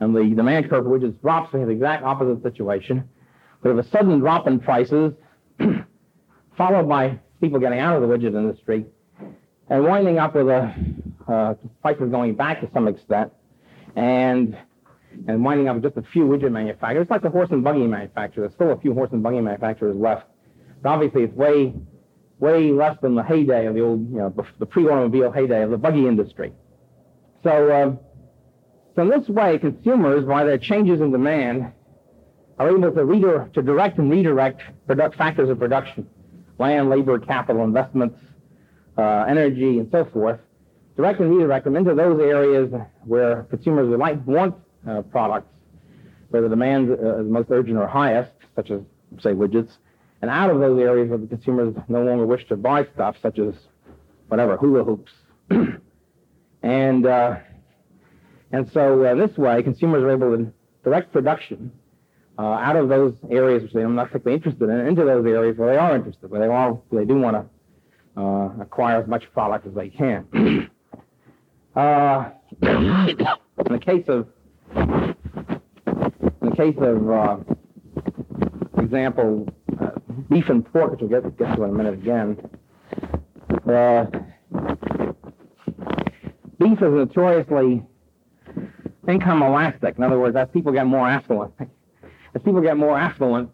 and 0.00 0.14
the 0.14 0.24
demand 0.34 0.68
curve 0.68 0.84
for 0.84 0.98
widgets 0.98 1.20
drops, 1.20 1.52
we 1.52 1.60
have 1.60 1.68
the 1.68 1.74
exact 1.74 2.04
opposite 2.04 2.42
situation. 2.42 3.08
We 3.62 3.70
have 3.70 3.78
a 3.78 3.88
sudden 3.88 4.18
drop 4.18 4.46
in 4.48 4.58
prices, 4.58 5.12
followed 6.56 6.88
by 6.88 7.18
people 7.40 7.60
getting 7.60 7.78
out 7.78 7.94
of 7.94 8.02
the 8.02 8.08
widget 8.08 8.34
industry, 8.34 8.86
and 9.70 9.84
winding 9.84 10.18
up 10.18 10.34
with 10.34 10.48
a 10.48 10.74
uh, 11.28 11.54
prices 11.80 12.10
going 12.10 12.34
back 12.34 12.60
to 12.60 12.68
some 12.74 12.88
extent, 12.88 13.32
and 13.94 14.56
and 15.28 15.44
winding 15.44 15.68
up 15.68 15.76
with 15.76 15.84
just 15.84 15.96
a 15.96 16.02
few 16.12 16.24
widget 16.24 16.52
manufacturers, 16.52 17.06
like 17.10 17.22
the 17.22 17.30
horse 17.30 17.48
and 17.50 17.62
buggy 17.62 17.86
manufacturers. 17.86 18.50
There's 18.50 18.54
still 18.54 18.72
a 18.72 18.80
few 18.80 18.94
horse 18.94 19.10
and 19.12 19.22
buggy 19.22 19.40
manufacturers 19.40 19.96
left, 19.96 20.26
but 20.82 20.90
obviously 20.90 21.24
it's 21.24 21.34
way 21.34 21.74
way 22.42 22.72
less 22.72 22.96
than 23.00 23.14
the 23.14 23.22
heyday 23.22 23.66
of 23.66 23.74
the 23.74 23.80
old, 23.80 24.00
you 24.10 24.18
know, 24.18 24.34
the 24.58 24.66
pre-automobile 24.66 25.30
heyday 25.30 25.62
of 25.62 25.70
the 25.70 25.78
buggy 25.78 26.08
industry. 26.08 26.52
So, 27.44 27.70
uh, 27.70 27.96
so 28.96 29.02
in 29.02 29.08
this 29.08 29.28
way, 29.28 29.58
consumers, 29.58 30.24
by 30.24 30.42
their 30.42 30.58
changes 30.58 31.00
in 31.00 31.12
demand, 31.12 31.72
are 32.58 32.68
able 32.68 32.82
to, 32.82 32.90
redir- 32.90 33.52
to 33.52 33.62
direct 33.62 33.98
and 33.98 34.10
redirect 34.10 34.60
product 34.86 35.16
factors 35.16 35.50
of 35.50 35.60
production, 35.60 36.04
land, 36.58 36.90
labor, 36.90 37.16
capital, 37.20 37.62
investments, 37.62 38.18
uh, 38.98 39.24
energy, 39.28 39.78
and 39.78 39.88
so 39.92 40.04
forth, 40.06 40.40
direct 40.96 41.20
and 41.20 41.30
redirect 41.30 41.64
them 41.64 41.76
into 41.76 41.94
those 41.94 42.20
areas 42.20 42.72
where 43.04 43.44
consumers 43.44 43.88
would 43.88 44.00
like 44.00 44.24
want 44.26 44.54
uh, 44.88 45.02
products, 45.02 45.52
where 46.30 46.42
the 46.42 46.48
demand 46.48 46.90
uh, 46.90 47.20
is 47.20 47.26
most 47.26 47.48
urgent 47.50 47.78
or 47.78 47.86
highest, 47.86 48.32
such 48.56 48.70
as, 48.70 48.80
say, 49.20 49.30
widgets, 49.30 49.76
and 50.20 50.30
out 50.30 50.50
of 50.50 50.60
those 50.60 50.80
areas 50.80 51.08
where 51.08 51.18
the 51.18 51.26
consumers 51.26 51.74
no 51.88 52.02
longer 52.02 52.24
wish 52.26 52.46
to 52.48 52.56
buy 52.56 52.86
stuff, 52.94 53.16
such 53.20 53.38
as 53.38 53.54
whatever, 54.28 54.56
hula 54.56 54.84
hoops. 54.84 55.12
and, 56.62 57.06
uh, 57.06 57.36
and 58.52 58.70
so 58.72 59.04
uh, 59.04 59.14
this 59.14 59.36
way, 59.36 59.62
consumers 59.62 60.02
are 60.02 60.10
able 60.10 60.36
to 60.36 60.52
direct 60.84 61.12
production 61.12 61.72
uh, 62.38 62.42
out 62.42 62.76
of 62.76 62.88
those 62.88 63.14
areas 63.30 63.62
which 63.62 63.72
they're 63.72 63.88
not 63.88 64.08
particularly 64.08 64.36
interested 64.36 64.68
in 64.68 64.86
into 64.86 65.04
those 65.04 65.26
areas 65.26 65.56
where 65.58 65.72
they 65.72 65.78
are 65.78 65.94
interested, 65.94 66.30
where 66.30 66.40
they 66.40 66.46
are, 66.46 66.78
they 66.90 67.04
do 67.04 67.18
want 67.18 67.36
to 67.36 68.20
uh, 68.20 68.50
acquire 68.60 69.00
as 69.00 69.08
much 69.08 69.30
product 69.32 69.66
as 69.66 69.74
they 69.74 69.88
can. 69.88 70.26
uh, 71.76 72.30
in 72.62 73.72
the 73.72 73.80
case 73.80 74.04
of 74.08 74.28
the 76.52 76.56
case 76.56 76.76
of 76.80 77.10
uh, 77.10 78.82
example, 78.82 79.48
uh, 79.80 79.90
beef 80.28 80.48
and 80.48 80.70
pork, 80.72 80.90
which 80.92 81.00
we'll 81.00 81.08
get, 81.08 81.38
get 81.38 81.56
to 81.56 81.64
in 81.64 81.70
a 81.70 81.72
minute 81.72 81.94
again. 81.94 82.38
Uh, 83.68 84.04
beef 86.58 86.78
is 86.78 86.92
notoriously 86.92 87.82
income 89.08 89.42
elastic. 89.42 89.96
In 89.96 90.04
other 90.04 90.18
words, 90.18 90.36
as 90.36 90.48
people 90.52 90.72
get 90.72 90.86
more 90.86 91.08
affluent, 91.08 91.52
as 92.34 92.42
people 92.42 92.60
get 92.60 92.76
more 92.76 92.98
affluent, 92.98 93.50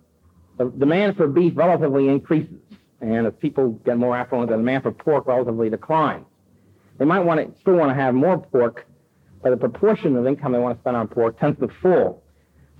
the 0.56 0.70
demand 0.70 1.16
for 1.16 1.28
beef 1.28 1.52
relatively 1.56 2.08
increases. 2.08 2.56
And 3.00 3.28
as 3.28 3.32
people 3.38 3.70
get 3.84 3.96
more 3.96 4.16
affluent, 4.16 4.50
the 4.50 4.56
demand 4.56 4.82
for 4.82 4.92
pork 4.92 5.26
relatively 5.28 5.70
declines. 5.70 6.26
They 6.98 7.04
might 7.04 7.20
want 7.20 7.54
to 7.54 7.60
still 7.60 7.76
want 7.76 7.90
to 7.90 7.94
have 7.94 8.12
more 8.12 8.38
pork, 8.38 8.86
but 9.40 9.50
the 9.50 9.56
proportion 9.56 10.16
of 10.16 10.26
income 10.26 10.50
they 10.50 10.58
want 10.58 10.76
to 10.76 10.82
spend 10.82 10.96
on 10.96 11.06
pork 11.06 11.38
tends 11.38 11.60
to 11.60 11.68
fall. 11.80 12.24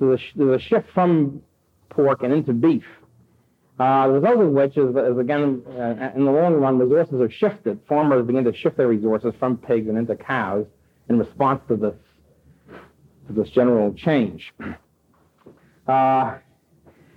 There's, 0.01 0.21
there's 0.37 0.61
a 0.61 0.65
shift 0.65 0.89
from 0.95 1.43
pork 1.91 2.23
and 2.23 2.33
into 2.33 2.53
beef. 2.53 2.85
Uh, 3.79 4.09
the 4.09 4.13
result 4.15 4.41
of 4.41 4.51
which 4.51 4.77
is, 4.77 4.91
is 4.97 5.19
again, 5.19 5.63
uh, 5.69 6.11
in 6.17 6.25
the 6.25 6.31
long 6.31 6.55
run, 6.55 6.79
resources 6.79 7.21
are 7.21 7.31
shifted. 7.31 7.79
Farmers 7.89 8.27
begin 8.27 8.45
to 8.45 8.55
shift 8.55 8.77
their 8.77 8.89
resources 8.89 9.33
from 9.39 9.57
pigs 9.57 9.89
and 9.89 9.97
into 9.97 10.17
cows 10.17 10.67
in 11.09 11.19
response 11.19 11.61
to 11.69 11.77
this, 11.77 11.95
to 13.29 13.33
this 13.33 13.51
general 13.51 13.93
change. 13.95 14.53
Uh, 15.87 16.37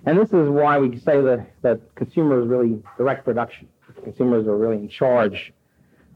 and 0.06 0.18
this 0.18 0.30
is 0.32 0.48
why 0.48 0.78
we 0.78 0.98
say 0.98 1.20
that, 1.20 1.46
that 1.60 1.78
consumers 1.94 2.48
really 2.48 2.82
direct 2.96 3.22
production. 3.22 3.68
Consumers 4.02 4.46
are 4.46 4.56
really 4.56 4.78
in 4.78 4.88
charge 4.88 5.52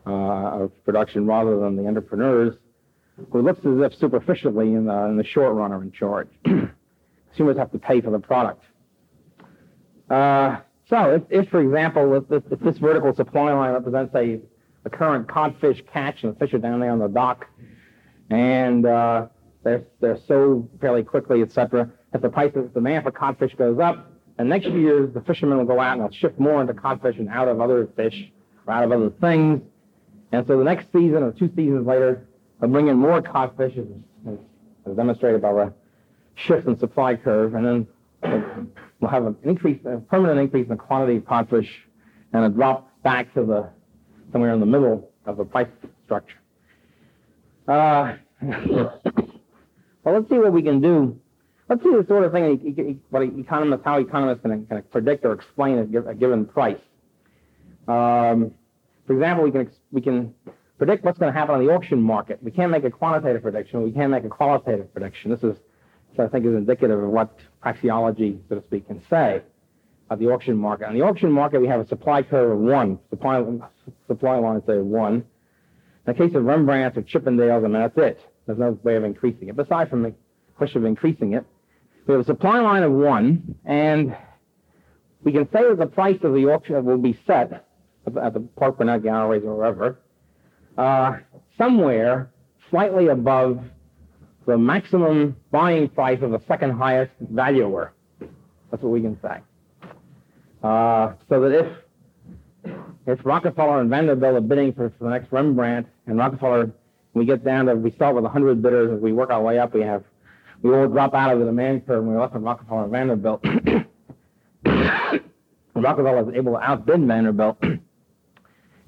uh, 0.07 0.63
of 0.63 0.85
production 0.87 1.27
rather 1.27 1.61
than 1.61 1.77
the 1.77 1.87
entrepreneurs, 1.87 2.57
who 3.33 3.43
looks 3.43 3.61
as 3.61 3.79
if 3.81 3.95
superficially 3.99 4.75
in 4.75 4.87
the, 4.87 5.05
in 5.07 5.17
the 5.17 5.25
short 5.25 5.55
run 5.55 5.73
are 5.73 5.83
in 5.83 5.93
charge. 5.93 6.29
consumers 7.37 7.57
have 7.57 7.71
to 7.73 7.79
pay 7.79 8.01
for 8.01 8.11
the 8.11 8.19
product. 8.19 8.63
Uh, 10.11 10.59
so, 10.89 11.15
if, 11.15 11.23
if, 11.31 11.51
for 11.51 11.61
example, 11.61 12.15
if, 12.15 12.25
if, 12.31 12.53
if, 12.53 12.61
this 12.61 12.79
vertical 12.79 13.15
supply 13.15 13.53
line 13.53 13.73
represents 13.73 14.15
a, 14.15 14.41
a 14.85 14.91
current 14.91 15.29
codfish 15.29 15.83
catch 15.93 16.23
and 16.23 16.35
the 16.35 16.39
fish 16.39 16.55
are 16.55 16.59
down 16.59 16.81
there 16.81 16.93
on 16.93 16.99
the 16.99 17.09
dock, 17.09 17.47
and 18.31 18.87
uh, 18.87 19.27
they're, 19.65 19.85
they're 20.01 20.19
sold 20.29 20.69
fairly 20.81 21.03
quickly, 21.03 21.43
etc., 21.43 21.91
if 22.15 22.23
the 22.23 22.29
price 22.29 22.53
of 22.55 22.73
demand 22.73 23.05
for 23.05 23.11
codfish 23.11 23.55
goes 23.57 23.79
up, 23.81 24.13
and 24.39 24.49
next 24.49 24.69
year 24.69 25.07
the 25.07 25.21
fishermen 25.23 25.59
will 25.59 25.65
go 25.65 25.81
out 25.81 25.99
and 25.99 26.03
they'll 26.03 26.19
shift 26.19 26.39
more 26.39 26.61
into 26.61 26.75
codfish 26.75 27.17
and 27.19 27.29
out 27.29 27.49
of 27.49 27.61
other 27.61 27.89
fish 27.97 28.31
or 28.67 28.75
out 28.75 28.85
of 28.85 28.93
other 28.93 29.11
things. 29.21 29.61
And 30.33 30.47
so 30.47 30.59
the 30.59 30.65
next 30.65 30.87
season 30.93 31.23
or 31.23 31.33
two 31.33 31.51
seasons 31.57 31.87
later, 31.87 32.27
bring 32.61 32.89
in 32.89 32.97
more 32.97 33.21
codfish, 33.23 33.77
as, 33.77 34.39
as 34.87 34.97
demonstrated 34.97 35.43
by 35.43 35.53
the 35.53 35.73
shift 36.35 36.67
in 36.67 36.79
supply 36.79 37.17
curve, 37.17 37.55
and 37.55 37.67
then 38.23 38.69
we'll 39.01 39.11
have 39.11 39.27
an 39.27 39.37
increase, 39.43 39.81
a 39.85 39.99
permanent 39.99 40.41
increase 40.41 40.65
in 40.65 40.71
the 40.71 40.77
quantity 40.77 41.17
of 41.17 41.25
codfish 41.25 41.69
and 42.33 42.45
a 42.45 42.49
drop 42.49 42.91
back 43.03 43.33
to 43.35 43.45
the 43.45 43.69
somewhere 44.33 44.53
in 44.53 44.61
the 44.61 44.67
middle 44.67 45.11
of 45.27 45.37
the 45.37 45.45
price 45.45 45.69
structure. 46.05 46.37
Uh, 47.69 48.15
well, 48.43 49.01
let's 50.05 50.29
see 50.29 50.39
what 50.39 50.53
we 50.53 50.63
can 50.63 50.81
do 50.81 51.19
Let's 51.69 51.83
see 51.83 51.91
the 51.91 52.05
sort 52.07 52.25
of 52.25 52.33
thing 52.33 53.01
what 53.11 53.23
economists, 53.23 53.83
how 53.85 53.99
economists 53.99 54.43
can, 54.43 54.67
can 54.67 54.83
predict 54.83 55.25
or 55.25 55.33
explain 55.33 55.79
a, 55.79 56.15
given 56.15 56.45
price. 56.45 56.79
Um, 57.89 58.53
for 59.07 59.15
example, 59.15 59.45
we 59.45 59.51
can 59.51 59.71
we 59.91 60.01
can 60.01 60.35
predict 60.79 61.05
what's 61.05 61.19
going 61.19 61.33
to 61.33 61.39
happen 61.39 61.55
on 61.55 61.65
the 61.65 61.73
auction 61.73 62.01
market. 62.01 62.39
We 62.43 62.51
can't 62.51 62.71
make 62.71 62.85
a 62.85 62.91
quantitative 62.91 63.43
prediction. 63.43 63.83
We 63.83 63.93
can't 63.93 64.11
make 64.11 64.25
a 64.25 64.29
qualitative 64.29 64.93
prediction. 64.93 65.31
This 65.31 65.43
is, 65.43 65.57
I 66.19 66.27
think, 66.27 66.45
is 66.45 66.55
indicative 66.55 67.03
of 67.03 67.11
what 67.11 67.39
praxeology, 67.65 68.39
so 68.49 68.57
to 68.57 68.63
speak, 68.63 68.87
can 68.87 69.03
say 69.09 69.43
about 70.07 70.19
the 70.19 70.29
auction 70.29 70.57
market. 70.57 70.87
On 70.87 70.95
the 70.95 71.03
auction 71.03 71.31
market, 71.33 71.61
we 71.61 71.69
have 71.69 71.81
a 71.81 71.87
supply 71.87 72.23
curve 72.23 72.53
of 72.53 72.59
one, 72.59 72.99
supply 73.11 73.45
supply 74.07 74.37
line 74.39 74.63
say 74.67 74.79
one. 74.79 75.15
In 75.15 75.25
the 76.05 76.15
case 76.15 76.35
of 76.35 76.45
Rembrandts 76.45 76.97
or 76.97 77.03
Chippendales, 77.03 77.65
I 77.65 77.69
mean 77.69 77.73
that's 77.73 77.99
it. 77.99 78.21
There's 78.47 78.59
no 78.59 78.79
way 78.85 78.97
of 78.97 79.05
increasing 79.05 79.49
it. 79.49 79.57
Besides 79.57 79.91
from 79.91 80.03
the 80.03 80.15
question 80.57 80.79
of 80.79 80.85
increasing 80.85 81.33
it, 81.33 81.45
we 82.07 82.13
have 82.13 82.21
a 82.21 82.25
supply 82.25 82.61
line 82.61 82.85
of 82.85 82.93
one, 82.93 83.57
and 83.65 84.17
we 85.25 85.33
can 85.33 85.51
say 85.51 85.69
that 85.69 85.79
the 85.79 85.87
price 85.87 86.19
of 86.23 86.35
the 86.35 86.47
auction 86.47 86.85
will 86.85 86.99
be 86.99 87.19
set 87.27 87.67
at 88.07 88.35
the 88.35 88.41
Parke-Bernet 88.57 89.03
Galleries 89.03 89.43
or 89.45 89.57
wherever, 89.57 89.99
uh, 90.79 91.17
somewhere 91.59 92.31
slightly 92.71 93.09
above 93.09 93.61
the 94.47 94.57
maximum 94.57 95.37
buying 95.51 95.89
price 95.89 96.21
of 96.23 96.31
the 96.31 96.41
second 96.47 96.73
highest 96.73 97.11
valuer. 97.21 97.93
That's 98.71 98.83
what 98.83 98.93
we 98.93 99.01
can 99.01 99.19
say. 99.23 99.41
Uh, 100.63 101.15
so 101.29 101.41
that 101.41 101.53
if 101.53 101.67
if 103.07 103.25
Rockefeller 103.25 103.81
and 103.81 103.89
Vanderbilt 103.89 104.35
are 104.35 104.41
bidding 104.41 104.73
for, 104.73 104.93
for 104.99 105.05
the 105.05 105.11
next 105.11 105.31
Rembrandt, 105.31 105.87
and 106.07 106.19
Rockefeller, 106.19 106.73
we 107.15 107.25
get 107.25 107.45
down 107.45 107.67
to, 107.67 107.77
we 107.77 107.93
start 107.93 108.17
with 108.17 108.25
100 108.25 108.61
bidders, 108.61 108.91
as 108.93 109.01
we 109.01 109.13
work 109.13 109.31
our 109.31 109.41
way 109.41 109.61
up, 109.61 109.75
we 109.75 109.83
have 109.83 110.03
we 110.63 110.75
all 110.75 110.89
drop 110.89 111.15
out 111.15 111.33
of 111.33 111.39
the 111.39 111.45
demand 111.45 111.87
curve 111.87 112.05
when 112.05 112.15
we're 112.15 112.21
left 112.21 112.33
from 112.33 112.43
Rockefeller 112.43 112.83
and 112.85 112.93
Vanderbilt. 112.93 113.45
Rockefeller 115.75 116.31
is 116.31 116.37
able 116.37 116.55
to 116.55 116.59
outbid 116.59 117.07
Vanderbilt. 117.07 117.59
In 117.63 117.81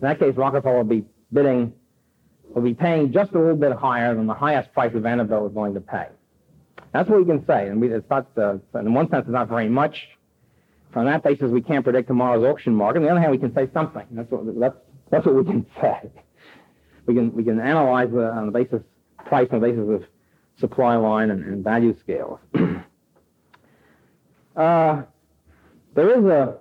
that 0.00 0.18
case, 0.18 0.34
Rockefeller 0.36 0.78
will 0.78 0.84
be 0.84 1.04
bidding, 1.32 1.72
will 2.54 2.62
be 2.62 2.74
paying 2.74 3.12
just 3.12 3.32
a 3.32 3.38
little 3.38 3.56
bit 3.56 3.72
higher 3.72 4.14
than 4.14 4.26
the 4.26 4.34
highest 4.34 4.72
price 4.72 4.92
that 4.92 5.00
Vanderbilt 5.00 5.42
was 5.42 5.52
willing 5.52 5.74
to 5.74 5.80
pay. 5.80 6.06
That's 6.92 7.08
what 7.08 7.18
we 7.18 7.24
can 7.26 7.44
say. 7.46 7.68
And 7.68 7.80
we, 7.80 7.92
it's 7.92 8.08
not, 8.08 8.26
uh, 8.36 8.58
in 8.74 8.94
one 8.94 9.10
sense, 9.10 9.24
it's 9.26 9.32
not 9.32 9.48
very 9.48 9.68
much. 9.68 10.08
On 10.94 11.04
that 11.04 11.22
basis, 11.22 11.50
we 11.50 11.60
can't 11.60 11.84
predict 11.84 12.08
tomorrow's 12.08 12.44
auction 12.44 12.74
market. 12.74 13.00
On 13.00 13.04
the 13.04 13.10
other 13.10 13.20
hand, 13.20 13.30
we 13.30 13.38
can 13.38 13.54
say 13.54 13.68
something. 13.74 14.06
That's 14.10 14.30
what, 14.30 14.58
that's, 14.58 14.76
that's 15.10 15.26
what 15.26 15.34
we 15.34 15.44
can 15.44 15.66
say. 15.80 16.10
We 17.06 17.14
can, 17.14 17.32
we 17.34 17.44
can 17.44 17.60
analyze 17.60 18.08
on 18.08 18.46
the 18.46 18.52
basis, 18.52 18.82
price 19.26 19.48
on 19.52 19.60
the 19.60 19.66
basis 19.66 19.88
of 19.88 20.04
supply 20.58 20.96
line 20.96 21.30
and, 21.30 21.44
and 21.44 21.62
value 21.62 21.96
scales. 22.00 22.38
uh, 24.56 25.02
there 25.94 26.18
is 26.18 26.24
a 26.24 26.58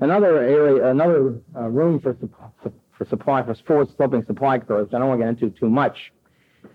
another 0.00 0.38
area, 0.38 0.90
another 0.90 1.40
uh, 1.54 1.68
room 1.68 2.00
for, 2.00 2.16
supply 3.06 3.42
for 3.42 3.54
forward 3.66 3.88
sloping 3.96 4.24
supply 4.24 4.58
curves. 4.58 4.94
I 4.94 4.98
don't 4.98 5.08
want 5.08 5.20
to 5.20 5.26
get 5.26 5.42
into 5.42 5.58
too 5.58 5.68
much, 5.68 6.12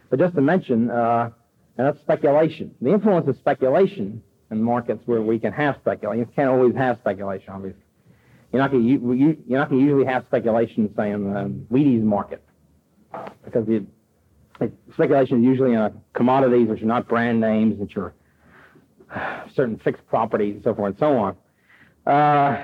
but 0.09 0.19
just 0.19 0.35
to 0.35 0.41
mention, 0.41 0.89
uh, 0.89 1.29
and 1.77 1.87
that's 1.87 1.99
speculation. 1.99 2.73
The 2.81 2.91
influence 2.91 3.27
of 3.27 3.35
speculation 3.37 4.23
in 4.51 4.61
markets 4.61 5.01
where 5.05 5.21
we 5.21 5.39
can 5.39 5.51
have 5.53 5.75
speculation. 5.77 6.19
You 6.19 6.33
can't 6.35 6.49
always 6.49 6.75
have 6.75 6.97
speculation, 6.99 7.49
obviously. 7.49 7.81
You're 8.51 8.61
not 8.61 8.71
going 8.71 8.83
to 8.83 9.43
you're 9.47 9.73
usually 9.73 10.05
have 10.05 10.25
speculation, 10.25 10.93
say, 10.95 11.11
in 11.11 11.33
the 11.33 11.53
Wheaties 11.71 12.03
market, 12.03 12.41
because 13.43 13.67
you 13.67 13.87
speculation 14.93 15.39
is 15.39 15.43
usually 15.43 15.73
in 15.73 16.01
commodities 16.13 16.67
which 16.67 16.81
are 16.81 16.85
not 16.85 17.07
brand 17.07 17.41
names, 17.41 17.77
which 17.77 17.97
are 17.97 18.13
certain 19.53 19.77
fixed 19.83 20.05
properties 20.07 20.55
and 20.55 20.63
so 20.63 20.73
forth 20.73 20.91
and 20.91 20.99
so 20.99 21.17
on. 21.17 21.35
Uh, 22.05 22.63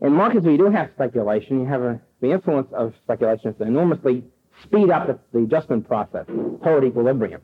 in 0.00 0.12
markets 0.12 0.44
where 0.44 0.52
you 0.52 0.58
do 0.58 0.70
have 0.70 0.90
speculation, 0.94 1.60
you 1.60 1.66
have 1.66 1.82
a, 1.82 2.00
the 2.24 2.32
influence 2.32 2.72
of 2.72 2.94
speculation 3.02 3.50
is 3.50 3.56
to 3.58 3.64
enormously 3.64 4.24
speed 4.62 4.90
up 4.90 5.06
the, 5.06 5.18
the 5.32 5.44
adjustment 5.44 5.86
process 5.86 6.26
toward 6.62 6.84
equilibrium. 6.84 7.40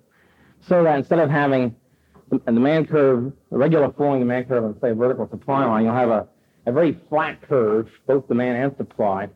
So 0.67 0.85
that 0.85 0.99
instead 0.99 1.19
of 1.19 1.31
having 1.31 1.77
the 2.31 2.39
demand 2.39 2.89
curve, 2.89 3.33
a 3.51 3.59
regular 3.59 3.93
flowing 3.93 4.21
demand 4.21 4.49
curve, 4.49 4.65
and 4.65 4.75
say 4.81 4.91
a 4.91 4.95
vertical 4.95 5.29
supply 5.29 5.65
line, 5.65 5.85
you'll 5.85 5.95
have 5.95 6.11
a, 6.11 6.27
a 6.67 6.73
very 6.73 6.99
flat 7.09 7.43
curve, 7.43 7.89
both 8.07 8.27
demand 8.29 8.57
and 8.57 8.77
supply, 8.77 9.29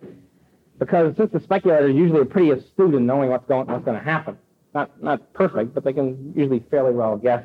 because 0.79 1.17
since 1.17 1.31
the 1.33 1.41
speculators 1.41 1.95
usually 1.95 2.21
are 2.21 2.27
pretty 2.27 2.51
astute 2.51 2.95
in 2.95 3.07
knowing 3.07 3.31
what's 3.31 3.47
going 3.47 3.67
what's 3.67 3.85
going 3.85 3.99
to 3.99 4.05
happen, 4.05 4.39
not 4.75 5.03
not 5.03 5.33
perfect, 5.35 5.75
but 5.75 5.85
they 5.85 5.93
can 5.93 6.33
usually 6.35 6.65
fairly 6.71 6.95
well 6.95 7.17
guess 7.17 7.45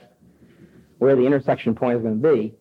where 1.00 1.16
the 1.16 1.26
intersection 1.26 1.76
point 1.76 1.98
is 1.98 2.04
going 2.04 2.22
to 2.22 2.34
be. 2.34 2.54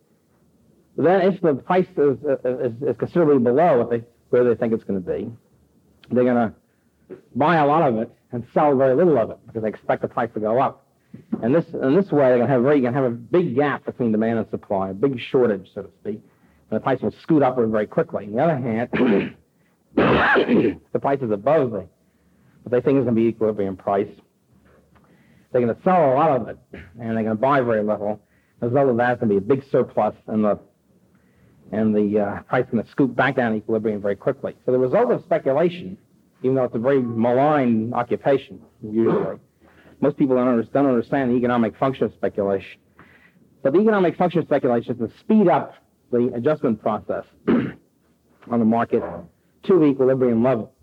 Then, 0.96 1.20
if 1.32 1.40
the 1.40 1.54
price 1.54 1.86
is, 1.96 2.18
is, 2.44 2.82
is 2.82 2.96
considerably 2.96 3.38
below 3.38 3.78
what 3.78 3.90
they, 3.90 4.02
where 4.30 4.44
they 4.44 4.54
think 4.54 4.72
it's 4.72 4.84
going 4.84 5.02
to 5.02 5.06
be, 5.06 5.30
they're 6.10 6.24
going 6.24 6.50
to 6.50 7.16
buy 7.34 7.56
a 7.56 7.66
lot 7.66 7.88
of 7.88 7.96
it 7.98 8.10
and 8.32 8.46
sell 8.52 8.76
very 8.76 8.94
little 8.94 9.18
of 9.18 9.30
it 9.30 9.38
because 9.46 9.62
they 9.62 9.68
expect 9.68 10.02
the 10.02 10.08
price 10.08 10.30
to 10.34 10.40
go 10.40 10.60
up. 10.60 10.86
And 11.42 11.54
this, 11.54 11.64
in 11.72 11.96
this 11.96 12.10
way, 12.10 12.28
they're 12.28 12.36
going 12.36 12.48
to 12.48 12.52
have 12.52 12.62
very, 12.62 12.80
going 12.80 12.92
to 12.92 13.00
have 13.00 13.10
a 13.10 13.14
big 13.14 13.54
gap 13.54 13.86
between 13.86 14.12
demand 14.12 14.38
and 14.38 14.50
supply, 14.50 14.90
a 14.90 14.94
big 14.94 15.18
shortage, 15.18 15.68
so 15.74 15.82
to 15.82 15.90
speak. 16.00 16.20
And 16.70 16.78
the 16.78 16.80
price 16.80 17.00
will 17.00 17.14
scoot 17.22 17.42
upward 17.42 17.70
very 17.70 17.86
quickly. 17.86 18.26
On 18.26 18.32
the 18.32 18.42
other 18.42 18.58
hand, 18.58 19.34
the 20.92 20.98
price 20.98 21.20
is 21.22 21.30
above 21.30 21.70
the, 21.70 21.86
what 22.62 22.70
they 22.70 22.80
think 22.80 22.98
is 22.98 23.04
going 23.04 23.14
to 23.14 23.20
be 23.20 23.28
equilibrium 23.28 23.76
price. 23.76 24.08
They're 25.50 25.62
going 25.62 25.74
to 25.74 25.82
sell 25.82 26.12
a 26.12 26.14
lot 26.14 26.40
of 26.40 26.48
it, 26.48 26.58
and 26.72 27.16
they're 27.16 27.24
going 27.24 27.28
to 27.28 27.34
buy 27.34 27.62
very 27.62 27.82
little. 27.82 28.20
As 28.60 28.70
well 28.70 28.90
as 28.90 28.96
that, 28.98 29.12
it's 29.12 29.20
going 29.20 29.34
to 29.34 29.40
be 29.40 29.52
a 29.52 29.56
big 29.56 29.64
surplus 29.70 30.14
in 30.30 30.42
the 30.42 30.58
and 31.72 31.94
the 31.94 32.20
uh, 32.20 32.42
price 32.42 32.64
is 32.64 32.70
going 32.70 32.84
to 32.84 32.90
scoop 32.90 33.14
back 33.14 33.36
down 33.36 33.52
to 33.52 33.58
equilibrium 33.58 34.00
very 34.00 34.16
quickly. 34.16 34.54
So 34.64 34.72
the 34.72 34.78
result 34.78 35.10
of 35.10 35.22
speculation, 35.24 35.98
even 36.42 36.56
though 36.56 36.64
it's 36.64 36.74
a 36.74 36.78
very 36.78 37.02
malign 37.02 37.92
occupation, 37.92 38.60
usually, 38.82 39.38
most 40.00 40.16
people 40.16 40.36
don't 40.36 40.72
don't 40.72 40.86
understand 40.86 41.30
the 41.30 41.36
economic 41.36 41.76
function 41.76 42.04
of 42.04 42.12
speculation. 42.14 42.78
But 43.62 43.72
the 43.72 43.80
economic 43.80 44.16
function 44.16 44.40
of 44.40 44.46
speculation 44.46 44.92
is 44.92 44.98
to 44.98 45.18
speed 45.18 45.48
up 45.48 45.74
the 46.10 46.32
adjustment 46.34 46.80
process 46.80 47.24
on 47.48 48.58
the 48.58 48.64
market 48.64 49.02
to 49.64 49.78
the 49.78 49.86
equilibrium 49.86 50.42
level. 50.42 50.72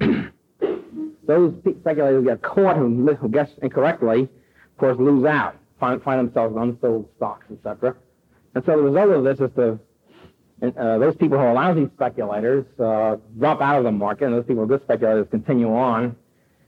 Those 1.27 1.53
speculators 1.63 2.21
who 2.21 2.25
get 2.25 2.43
caught 2.43 2.77
who, 2.77 3.15
who 3.15 3.29
guess 3.29 3.49
incorrectly, 3.63 4.23
of 4.23 4.77
course, 4.77 4.97
lose 4.99 5.25
out, 5.25 5.55
find, 5.79 6.03
find 6.03 6.19
themselves 6.19 6.55
unsold 6.55 7.09
stocks, 7.17 7.45
etc. 7.51 7.95
And 8.53 8.63
so 8.65 8.77
the 8.77 8.83
result 8.83 9.09
of 9.09 9.23
this 9.23 9.39
is 9.39 9.55
to 9.55 9.79
uh, 10.61 10.97
those 10.97 11.15
people 11.15 11.37
who 11.37 11.43
are 11.43 11.53
lousy 11.53 11.89
speculators 11.95 12.65
uh, 12.79 13.17
drop 13.37 13.61
out 13.61 13.77
of 13.77 13.83
the 13.83 13.91
market, 13.91 14.25
and 14.25 14.33
those 14.33 14.45
people 14.45 14.65
who 14.65 14.73
are 14.73 14.77
good 14.77 14.83
speculators 14.83 15.27
continue 15.29 15.73
on. 15.73 16.15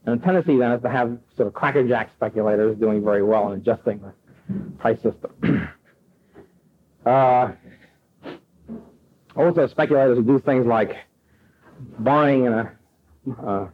And 0.06 0.20
the 0.20 0.26
tendency 0.26 0.58
then 0.58 0.72
is 0.74 0.82
to 0.84 0.90
have 0.90 1.18
sort 1.36 1.48
of 1.48 1.54
crackerjack 1.54 2.12
speculators 2.16 2.78
doing 2.78 3.04
very 3.04 3.24
well 3.24 3.50
and 3.50 3.62
adjusting 3.62 4.02
the 4.02 4.14
price 4.80 5.02
system. 5.02 5.70
uh, 7.06 7.52
also, 9.36 9.68
speculators 9.68 10.24
do 10.26 10.40
things 10.40 10.66
like 10.66 10.96
buying 12.00 12.46
in 12.46 12.54
a 12.54 12.72
uh, 13.46 13.68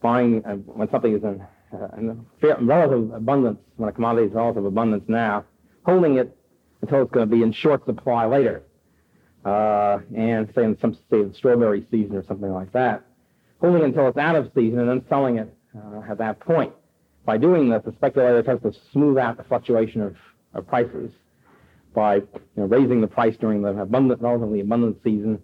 buying 0.00 0.44
uh, 0.44 0.54
when 0.54 0.90
something 0.90 1.14
is 1.14 1.22
in, 1.22 1.44
uh, 1.72 1.88
in 1.96 2.24
relative 2.60 3.12
abundance, 3.12 3.58
when 3.76 3.88
a 3.88 3.92
commodity 3.92 4.26
is 4.26 4.32
in 4.32 4.38
relative 4.38 4.64
abundance 4.64 5.04
now, 5.08 5.44
holding 5.84 6.16
it 6.16 6.36
until 6.82 7.02
it's 7.02 7.10
going 7.10 7.28
to 7.28 7.36
be 7.36 7.42
in 7.42 7.52
short 7.52 7.84
supply 7.84 8.24
later 8.24 8.62
uh, 9.48 10.00
and 10.14 10.52
say 10.54 10.64
in 10.64 10.78
some 10.78 10.94
say 10.94 11.24
the 11.24 11.32
strawberry 11.34 11.86
season 11.90 12.16
or 12.16 12.24
something 12.24 12.52
like 12.52 12.72
that, 12.72 13.02
holding 13.60 13.82
until 13.82 14.08
it's 14.08 14.18
out 14.18 14.36
of 14.36 14.50
season 14.54 14.80
and 14.80 14.88
then 14.88 15.04
selling 15.08 15.38
it 15.38 15.54
uh, 15.76 16.02
at 16.10 16.18
that 16.18 16.38
point. 16.40 16.72
By 17.24 17.38
doing 17.38 17.70
this, 17.70 17.82
the 17.84 17.92
speculator 17.92 18.42
tries 18.42 18.60
to 18.62 18.72
smooth 18.92 19.18
out 19.18 19.36
the 19.36 19.44
fluctuation 19.44 20.02
of, 20.02 20.16
of 20.54 20.66
prices 20.66 21.12
by 21.94 22.16
you 22.16 22.24
know, 22.56 22.64
raising 22.64 23.00
the 23.00 23.06
price 23.06 23.36
during 23.36 23.62
the 23.62 23.70
abundant, 23.80 24.20
relatively 24.20 24.60
abundant 24.60 24.98
season 25.02 25.40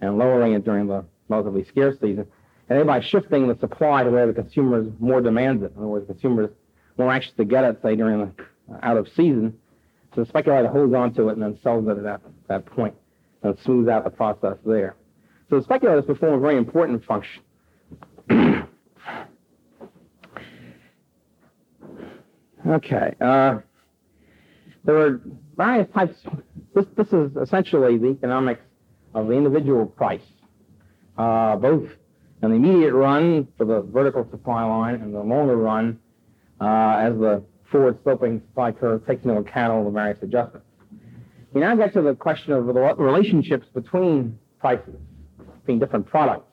and 0.00 0.18
lowering 0.18 0.52
it 0.52 0.64
during 0.64 0.86
the 0.86 1.04
relatively 1.28 1.64
scarce 1.64 1.98
season, 2.00 2.26
and 2.68 2.78
thereby 2.78 3.00
shifting 3.00 3.48
the 3.48 3.56
supply 3.58 4.04
to 4.04 4.10
where 4.10 4.26
the 4.26 4.32
consumer 4.32 4.86
more 4.98 5.20
demands 5.20 5.62
it. 5.62 5.72
In 5.72 5.78
other 5.78 5.86
words, 5.86 6.06
the 6.06 6.14
consumer 6.14 6.44
is 6.44 6.50
more 6.98 7.10
anxious 7.10 7.32
to 7.34 7.44
get 7.44 7.64
it, 7.64 7.80
say, 7.82 7.96
during 7.96 8.18
the 8.20 8.44
uh, 8.74 8.78
out 8.82 8.96
of 8.96 9.08
season. 9.08 9.56
So 10.14 10.22
the 10.22 10.28
speculator 10.28 10.68
holds 10.68 10.94
on 10.94 11.14
to 11.14 11.28
it 11.28 11.32
and 11.32 11.42
then 11.42 11.58
sells 11.62 11.86
it 11.86 11.96
at 11.96 12.02
that, 12.02 12.20
that 12.48 12.66
point 12.66 12.94
and 13.42 13.58
smooths 13.60 13.88
out 13.88 14.04
the 14.04 14.10
process 14.10 14.56
there. 14.64 14.96
So 15.50 15.58
the 15.58 15.64
speculators 15.64 16.04
perform 16.06 16.34
a 16.34 16.40
very 16.40 16.56
important 16.56 17.04
function. 17.04 17.42
okay. 22.66 23.14
Uh, 23.20 23.58
there 24.84 24.96
are 24.96 25.20
various 25.56 25.88
types. 25.92 26.16
This, 26.74 26.86
this 26.96 27.12
is 27.12 27.36
essentially 27.36 27.98
the 27.98 28.08
economics 28.08 28.62
of 29.14 29.26
the 29.26 29.34
individual 29.34 29.86
price, 29.86 30.22
uh, 31.18 31.56
both 31.56 31.88
in 32.42 32.50
the 32.50 32.56
immediate 32.56 32.94
run 32.94 33.46
for 33.56 33.64
the 33.64 33.82
vertical 33.82 34.26
supply 34.30 34.64
line 34.64 34.96
and 34.96 35.14
the 35.14 35.20
longer 35.20 35.56
run 35.56 35.98
uh, 36.60 36.96
as 36.98 37.14
the 37.18 37.42
forward 37.70 37.98
sloping 38.02 38.40
supply 38.40 38.72
curve 38.72 39.06
takes 39.06 39.22
into 39.24 39.36
account 39.36 39.72
all 39.72 39.84
the 39.84 39.90
various 39.90 40.18
adjustments. 40.22 40.66
We 41.52 41.60
now 41.60 41.76
get 41.76 41.92
to 41.94 42.02
the 42.02 42.14
question 42.14 42.52
of 42.52 42.66
the 42.66 42.72
relationships 42.72 43.66
between 43.74 44.38
prices, 44.58 44.96
between 45.60 45.78
different 45.78 46.06
products. 46.06 46.46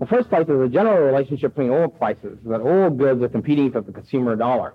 The 0.00 0.06
first 0.06 0.28
place 0.28 0.48
is 0.48 0.60
a 0.60 0.68
general 0.68 1.04
relationship 1.04 1.54
between 1.54 1.70
all 1.70 1.88
prices, 1.88 2.38
that 2.46 2.60
all 2.60 2.90
goods 2.90 3.22
are 3.22 3.28
competing 3.28 3.70
for 3.70 3.80
the 3.82 3.92
consumer 3.92 4.34
dollar. 4.34 4.74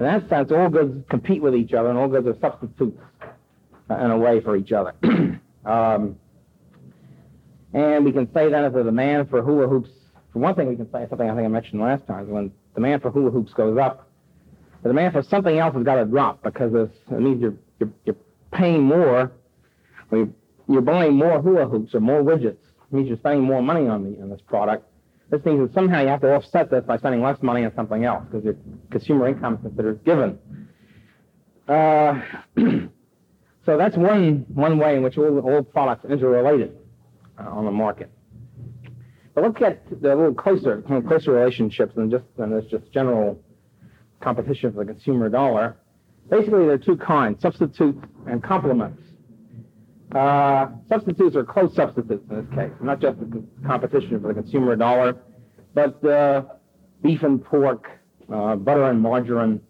In 0.00 0.06
that 0.06 0.28
sense, 0.30 0.50
all 0.50 0.70
goods 0.70 1.04
compete 1.10 1.42
with 1.42 1.54
each 1.54 1.74
other, 1.74 1.90
and 1.90 1.98
all 1.98 2.08
goods 2.08 2.26
are 2.26 2.38
substitutes 2.40 2.98
uh, 3.90 3.96
in 3.96 4.10
a 4.10 4.16
way 4.16 4.40
for 4.40 4.56
each 4.56 4.72
other. 4.72 4.94
um, 5.66 6.16
and 7.74 8.04
we 8.04 8.12
can 8.12 8.32
say 8.32 8.48
that 8.48 8.64
if 8.64 8.72
the 8.72 8.82
demand 8.82 9.28
for 9.28 9.42
hula 9.42 9.68
hoops, 9.68 9.90
for 10.32 10.38
one 10.38 10.54
thing, 10.54 10.68
we 10.68 10.76
can 10.76 10.90
say 10.90 11.06
something 11.10 11.28
I 11.28 11.34
think 11.34 11.44
I 11.44 11.48
mentioned 11.48 11.82
last 11.82 12.06
time, 12.06 12.30
when 12.30 12.50
demand 12.74 13.02
for 13.02 13.10
hula 13.10 13.30
hoops 13.30 13.52
goes 13.52 13.76
up, 13.76 14.08
the 14.82 14.88
demand 14.88 15.12
for 15.12 15.22
something 15.22 15.58
else 15.58 15.74
has 15.74 15.84
got 15.84 15.96
to 15.96 16.06
drop 16.06 16.42
because 16.42 16.72
it 16.72 16.90
you're, 17.10 17.54
you're 18.06 18.16
paying 18.58 18.82
more, 18.82 19.32
or 20.10 20.28
you're 20.68 20.82
buying 20.82 21.14
more 21.14 21.40
hula 21.40 21.66
hoops 21.66 21.94
or 21.94 22.00
more 22.00 22.22
widgets. 22.22 22.58
It 22.58 22.92
means 22.92 23.08
you're 23.08 23.18
spending 23.18 23.42
more 23.42 23.62
money 23.62 23.86
on, 23.86 24.04
the, 24.04 24.20
on 24.20 24.30
this 24.30 24.40
product. 24.40 24.84
This 25.30 25.44
means 25.44 25.60
that 25.60 25.74
somehow 25.74 26.00
you 26.00 26.08
have 26.08 26.20
to 26.22 26.34
offset 26.34 26.70
this 26.70 26.84
by 26.84 26.96
spending 26.96 27.22
less 27.22 27.40
money 27.42 27.64
on 27.64 27.74
something 27.76 28.04
else 28.04 28.24
because 28.24 28.44
your 28.44 28.56
consumer 28.90 29.28
income 29.28 29.54
is 29.54 29.60
considered 29.62 30.04
given. 30.04 30.38
Uh, 31.68 32.20
so 33.66 33.76
that's 33.76 33.96
one, 33.96 34.46
one 34.54 34.78
way 34.78 34.96
in 34.96 35.02
which 35.02 35.18
all, 35.18 35.38
all 35.40 35.62
products 35.62 36.04
are 36.04 36.10
interrelated 36.12 36.76
uh, 37.38 37.48
on 37.50 37.64
the 37.64 37.70
market. 37.70 38.10
But 39.34 39.44
let's 39.44 39.58
get 39.58 39.86
a 39.92 39.94
little 39.94 40.34
closer, 40.34 40.82
closer 40.82 41.30
relationships 41.32 41.94
than 41.94 42.10
just 42.10 42.24
than 42.36 42.50
this 42.50 42.64
just 42.70 42.90
general 42.90 43.40
competition 44.20 44.72
for 44.72 44.84
the 44.84 44.92
consumer 44.92 45.28
dollar. 45.28 45.76
Basically, 46.30 46.66
there 46.66 46.72
are 46.72 46.78
two 46.78 46.96
kinds, 46.96 47.40
substitutes 47.40 47.98
and 48.26 48.42
complements. 48.42 49.02
Uh, 50.14 50.68
substitutes 50.88 51.36
are 51.36 51.44
close 51.44 51.74
substitutes 51.74 52.24
in 52.30 52.36
this 52.36 52.54
case, 52.54 52.72
not 52.80 53.00
just 53.00 53.18
the 53.20 53.42
competition 53.66 54.20
for 54.20 54.28
the 54.28 54.34
consumer 54.34 54.74
dollar, 54.76 55.16
but 55.74 56.02
uh, 56.04 56.42
beef 57.02 57.22
and 57.22 57.44
pork, 57.44 57.88
uh, 58.32 58.56
butter 58.56 58.84
and 58.84 59.00
margarine, 59.00 59.60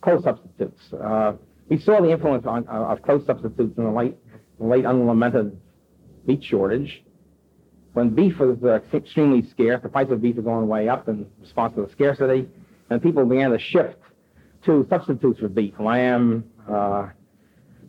close 0.00 0.22
substitutes. 0.22 0.92
Uh, 0.92 1.32
we 1.68 1.78
saw 1.78 2.00
the 2.00 2.10
influence 2.10 2.46
on, 2.46 2.66
uh, 2.68 2.72
of 2.72 3.02
close 3.02 3.24
substitutes 3.26 3.76
in 3.76 3.84
the 3.84 3.90
late, 3.90 4.16
late 4.58 4.84
unlamented 4.84 5.58
meat 6.26 6.42
shortage. 6.42 7.02
When 7.92 8.10
beef 8.10 8.38
was 8.38 8.62
uh, 8.62 8.80
extremely 8.94 9.48
scarce, 9.48 9.82
the 9.82 9.88
price 9.88 10.08
of 10.10 10.22
beef 10.22 10.36
was 10.36 10.44
going 10.44 10.68
way 10.68 10.88
up 10.88 11.08
in 11.08 11.26
response 11.40 11.74
to 11.74 11.82
the 11.82 11.92
scarcity, 11.92 12.48
and 12.90 13.02
people 13.02 13.24
began 13.26 13.50
to 13.50 13.58
shift 13.58 13.98
to 14.64 14.86
substitutes 14.90 15.40
for 15.40 15.48
beef, 15.48 15.74
lamb, 15.78 16.44
uh, 16.70 17.08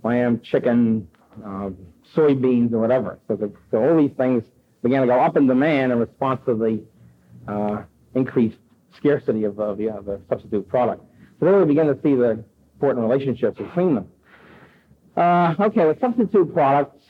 lamb, 0.03 0.41
chicken, 0.41 1.07
uh, 1.45 1.69
soybeans, 2.15 2.73
or 2.73 2.79
whatever. 2.79 3.19
So, 3.27 3.35
the, 3.35 3.51
so, 3.71 3.77
all 3.77 3.97
these 3.97 4.15
things 4.17 4.43
began 4.83 5.01
to 5.01 5.07
go 5.07 5.19
up 5.19 5.35
in 5.37 5.47
demand 5.47 5.91
in 5.91 5.99
response 5.99 6.41
to 6.45 6.55
the 6.55 7.51
uh, 7.51 7.83
increased 8.15 8.57
scarcity 8.95 9.43
of, 9.43 9.59
of 9.59 9.77
the, 9.77 9.85
the, 10.05 10.19
substitute 10.29 10.67
product. 10.67 11.03
So 11.39 11.45
then 11.45 11.59
we 11.59 11.65
begin 11.65 11.87
to 11.87 11.95
see 12.01 12.15
the 12.15 12.43
important 12.75 13.07
relationships 13.07 13.57
between 13.57 13.95
them. 13.95 14.07
Uh, 15.15 15.55
okay, 15.59 15.85
with 15.85 15.99
substitute 15.99 16.53
products, 16.53 17.05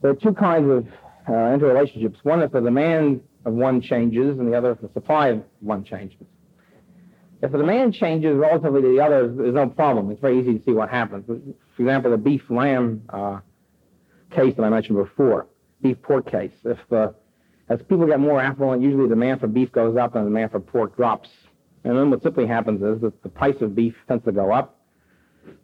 there 0.00 0.10
are 0.10 0.14
two 0.14 0.34
kinds 0.34 0.70
of 0.70 0.86
uh, 1.28 1.56
interrelationships. 1.56 2.16
One 2.22 2.42
is 2.42 2.50
the 2.50 2.60
demand 2.60 3.22
of 3.44 3.54
one 3.54 3.80
changes, 3.80 4.38
and 4.38 4.48
the 4.50 4.56
other 4.56 4.72
is 4.72 4.78
the 4.82 4.90
supply 4.92 5.28
of 5.28 5.42
one 5.60 5.84
changes. 5.84 6.26
If 7.42 7.50
the 7.50 7.58
demand 7.58 7.94
changes 7.94 8.36
relatively 8.36 8.82
to 8.82 8.88
the 8.88 9.00
others, 9.00 9.36
there's 9.36 9.54
no 9.54 9.68
problem. 9.68 10.10
It's 10.12 10.20
very 10.20 10.38
easy 10.40 10.58
to 10.58 10.64
see 10.64 10.70
what 10.72 10.88
happens. 10.88 11.26
For 11.26 11.82
example, 11.82 12.12
the 12.12 12.16
beef 12.16 12.42
lamb 12.48 13.02
uh, 13.08 13.40
case 14.30 14.54
that 14.56 14.62
I 14.62 14.70
mentioned 14.70 14.96
before, 14.96 15.48
beef 15.82 16.00
pork 16.02 16.30
case. 16.30 16.52
If 16.64 16.78
the 16.88 17.14
as 17.68 17.80
people 17.88 18.06
get 18.06 18.20
more 18.20 18.40
affluent, 18.40 18.82
usually 18.82 19.04
the 19.04 19.14
demand 19.14 19.40
for 19.40 19.46
beef 19.46 19.72
goes 19.72 19.96
up 19.96 20.14
and 20.14 20.26
the 20.26 20.28
demand 20.28 20.50
for 20.50 20.60
pork 20.60 20.96
drops. 20.96 21.28
And 21.84 21.96
then 21.96 22.10
what 22.10 22.22
simply 22.22 22.46
happens 22.46 22.82
is 22.82 23.00
that 23.00 23.22
the 23.22 23.28
price 23.28 23.60
of 23.60 23.74
beef 23.74 23.94
tends 24.06 24.24
to 24.24 24.32
go 24.32 24.52
up, 24.52 24.78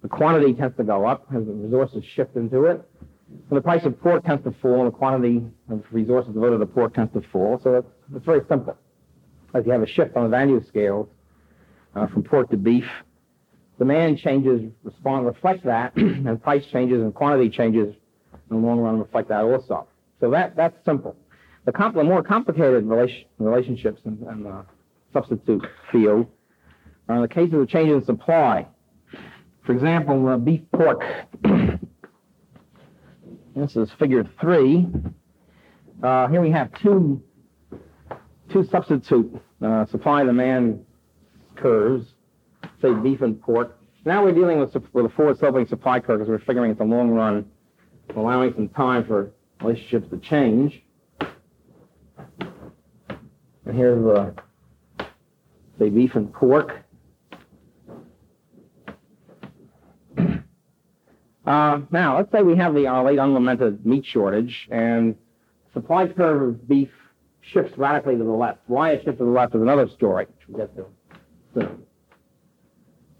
the 0.02 0.08
quantity 0.08 0.54
tends 0.54 0.76
to 0.78 0.84
go 0.84 1.06
up 1.06 1.26
as 1.34 1.44
the 1.44 1.52
resources 1.52 2.04
shift 2.04 2.34
into 2.36 2.64
it, 2.64 2.82
and 3.28 3.56
the 3.56 3.60
price 3.60 3.84
of 3.84 4.00
pork 4.00 4.24
tends 4.24 4.42
to 4.44 4.52
fall, 4.62 4.84
and 4.84 4.88
the 4.88 4.96
quantity 4.96 5.44
of 5.70 5.84
resources 5.92 6.32
devoted 6.32 6.58
to 6.58 6.66
pork 6.66 6.94
tends 6.94 7.12
to 7.12 7.20
fall. 7.30 7.60
So 7.62 7.74
it's, 7.76 7.88
it's 8.16 8.24
very 8.24 8.40
simple. 8.48 8.76
As 9.54 9.64
you 9.66 9.72
have 9.72 9.82
a 9.82 9.86
shift 9.86 10.16
on 10.16 10.24
the 10.24 10.28
value 10.28 10.64
scales, 10.66 11.08
uh, 11.98 12.06
from 12.06 12.22
pork 12.22 12.50
to 12.50 12.56
beef. 12.56 12.84
Demand 13.78 14.18
changes 14.18 14.62
respond 14.82 15.26
reflect 15.26 15.64
that, 15.64 15.96
and 15.96 16.42
price 16.42 16.64
changes 16.72 17.00
and 17.02 17.14
quantity 17.14 17.48
changes 17.48 17.94
in 18.50 18.60
the 18.60 18.66
long 18.66 18.80
run 18.80 18.98
reflect 18.98 19.28
that 19.28 19.42
also. 19.42 19.86
So 20.20 20.30
that 20.30 20.56
that's 20.56 20.76
simple. 20.84 21.16
The, 21.64 21.72
more 22.04 22.22
complicated 22.22 22.84
relation- 22.86 23.26
relationships 23.38 24.00
in, 24.04 24.18
in 24.30 24.42
the 24.44 24.64
substitute 25.12 25.66
field 25.92 26.26
are 27.08 27.16
in 27.16 27.22
the 27.22 27.28
case 27.28 27.52
of 27.52 27.60
the 27.60 27.66
change 27.66 27.90
in 27.90 28.04
supply. 28.04 28.66
For 29.64 29.72
example, 29.72 30.28
uh, 30.28 30.38
beef 30.38 30.62
pork. 30.72 31.02
this 33.54 33.76
is 33.76 33.90
figure 33.98 34.24
three. 34.40 34.88
Uh, 36.02 36.28
here 36.28 36.40
we 36.40 36.50
have 36.50 36.72
two 36.80 37.22
two 38.50 38.64
substitute 38.70 39.40
uh, 39.62 39.84
supply 39.86 40.20
and 40.22 40.28
demand 40.30 40.84
curves, 41.58 42.14
say 42.80 42.92
beef 42.92 43.22
and 43.22 43.40
pork. 43.40 43.78
Now 44.04 44.24
we're 44.24 44.32
dealing 44.32 44.58
with, 44.58 44.74
with 44.92 45.06
a 45.06 45.08
forward 45.10 45.38
sloping 45.38 45.66
supply 45.66 46.00
curve 46.00 46.20
because 46.20 46.28
we're 46.28 46.38
figuring 46.38 46.70
it's 46.70 46.80
a 46.80 46.84
long 46.84 47.10
run 47.10 47.46
allowing 48.16 48.54
some 48.54 48.68
time 48.70 49.04
for 49.04 49.30
relationships 49.60 50.08
to 50.10 50.18
change. 50.18 50.82
And 51.20 51.28
here's 53.76 54.02
the, 54.02 54.34
say, 55.78 55.90
beef 55.90 56.14
and 56.14 56.32
pork. 56.32 56.84
Uh, 61.46 61.80
now, 61.90 62.18
let's 62.18 62.30
say 62.30 62.42
we 62.42 62.54
have 62.54 62.74
the 62.74 62.86
our 62.86 63.02
late 63.02 63.18
unlamented 63.18 63.86
meat 63.86 64.04
shortage, 64.04 64.68
and 64.70 65.16
supply 65.72 66.06
curve 66.06 66.42
of 66.42 66.68
beef 66.68 66.90
shifts 67.40 67.72
radically 67.78 68.18
to 68.18 68.22
the 68.22 68.30
left. 68.30 68.58
Why 68.66 68.90
it 68.90 69.02
shifts 69.02 69.18
to 69.18 69.24
the 69.24 69.30
left 69.30 69.54
is 69.54 69.62
another 69.62 69.88
story, 69.88 70.26
which 70.26 70.46
we'll 70.46 70.66
get 70.66 70.76
to 70.76 70.84
soon. 71.54 71.82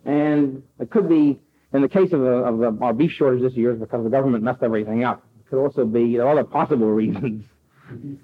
And 0.05 0.63
it 0.89 0.93
could 0.93 1.09
be, 1.09 1.39
in 1.75 1.83
the 1.83 1.89
case 1.89 2.13
of, 2.13 2.21
the, 2.21 2.27
of 2.27 2.59
the, 2.59 2.79
our 2.83 2.95
beef 2.95 3.11
shortage 3.13 3.43
this 3.43 3.53
year, 3.53 3.73
is 3.73 3.79
because 3.79 4.03
the 4.03 4.11
government 4.11 4.43
messed 4.43 4.63
everything 4.63 5.05
up. 5.05 5.23
It 5.39 5.51
could 5.51 5.63
also 5.63 5.85
be 5.85 6.17
there 6.17 6.27
are 6.27 6.33
other 6.33 6.45
possible 6.45 6.91
reasons. 6.91 7.45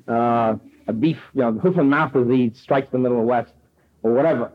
Uh, 0.06 0.56
a 0.88 0.92
beef, 0.92 1.16
you 1.32 1.40
know, 1.40 1.52
hoof 1.52 1.78
and 1.78 1.88
mouth 1.88 2.12
disease 2.12 2.52
strikes 2.62 2.86
the 2.92 2.98
Middle 2.98 3.24
West, 3.24 3.50
or 4.02 4.12
whatever. 4.12 4.52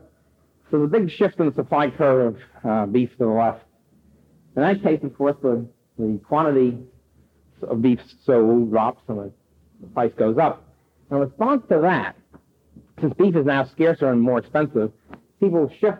So 0.70 0.78
the 0.78 0.86
big 0.86 1.10
shift 1.10 1.40
in 1.40 1.46
the 1.46 1.52
supply 1.52 1.90
curve 1.90 2.36
of 2.36 2.70
uh, 2.70 2.86
beef 2.86 3.10
to 3.18 3.24
the 3.24 3.26
left. 3.26 3.64
In 4.54 4.62
that 4.62 4.84
case, 4.84 5.00
of 5.02 5.18
course, 5.18 5.34
the, 5.42 5.66
the 5.98 6.20
quantity 6.28 6.78
of 7.68 7.82
beef 7.82 7.98
sold 8.24 8.70
drops 8.70 9.02
and 9.08 9.18
the, 9.18 9.32
the 9.80 9.88
price 9.88 10.12
goes 10.16 10.38
up. 10.38 10.62
In 11.10 11.16
response 11.16 11.64
to 11.70 11.80
that, 11.80 12.14
since 13.00 13.12
beef 13.14 13.34
is 13.34 13.46
now 13.46 13.64
scarcer 13.64 14.12
and 14.12 14.22
more 14.22 14.38
expensive, 14.38 14.92
people 15.40 15.68
shift. 15.80 15.98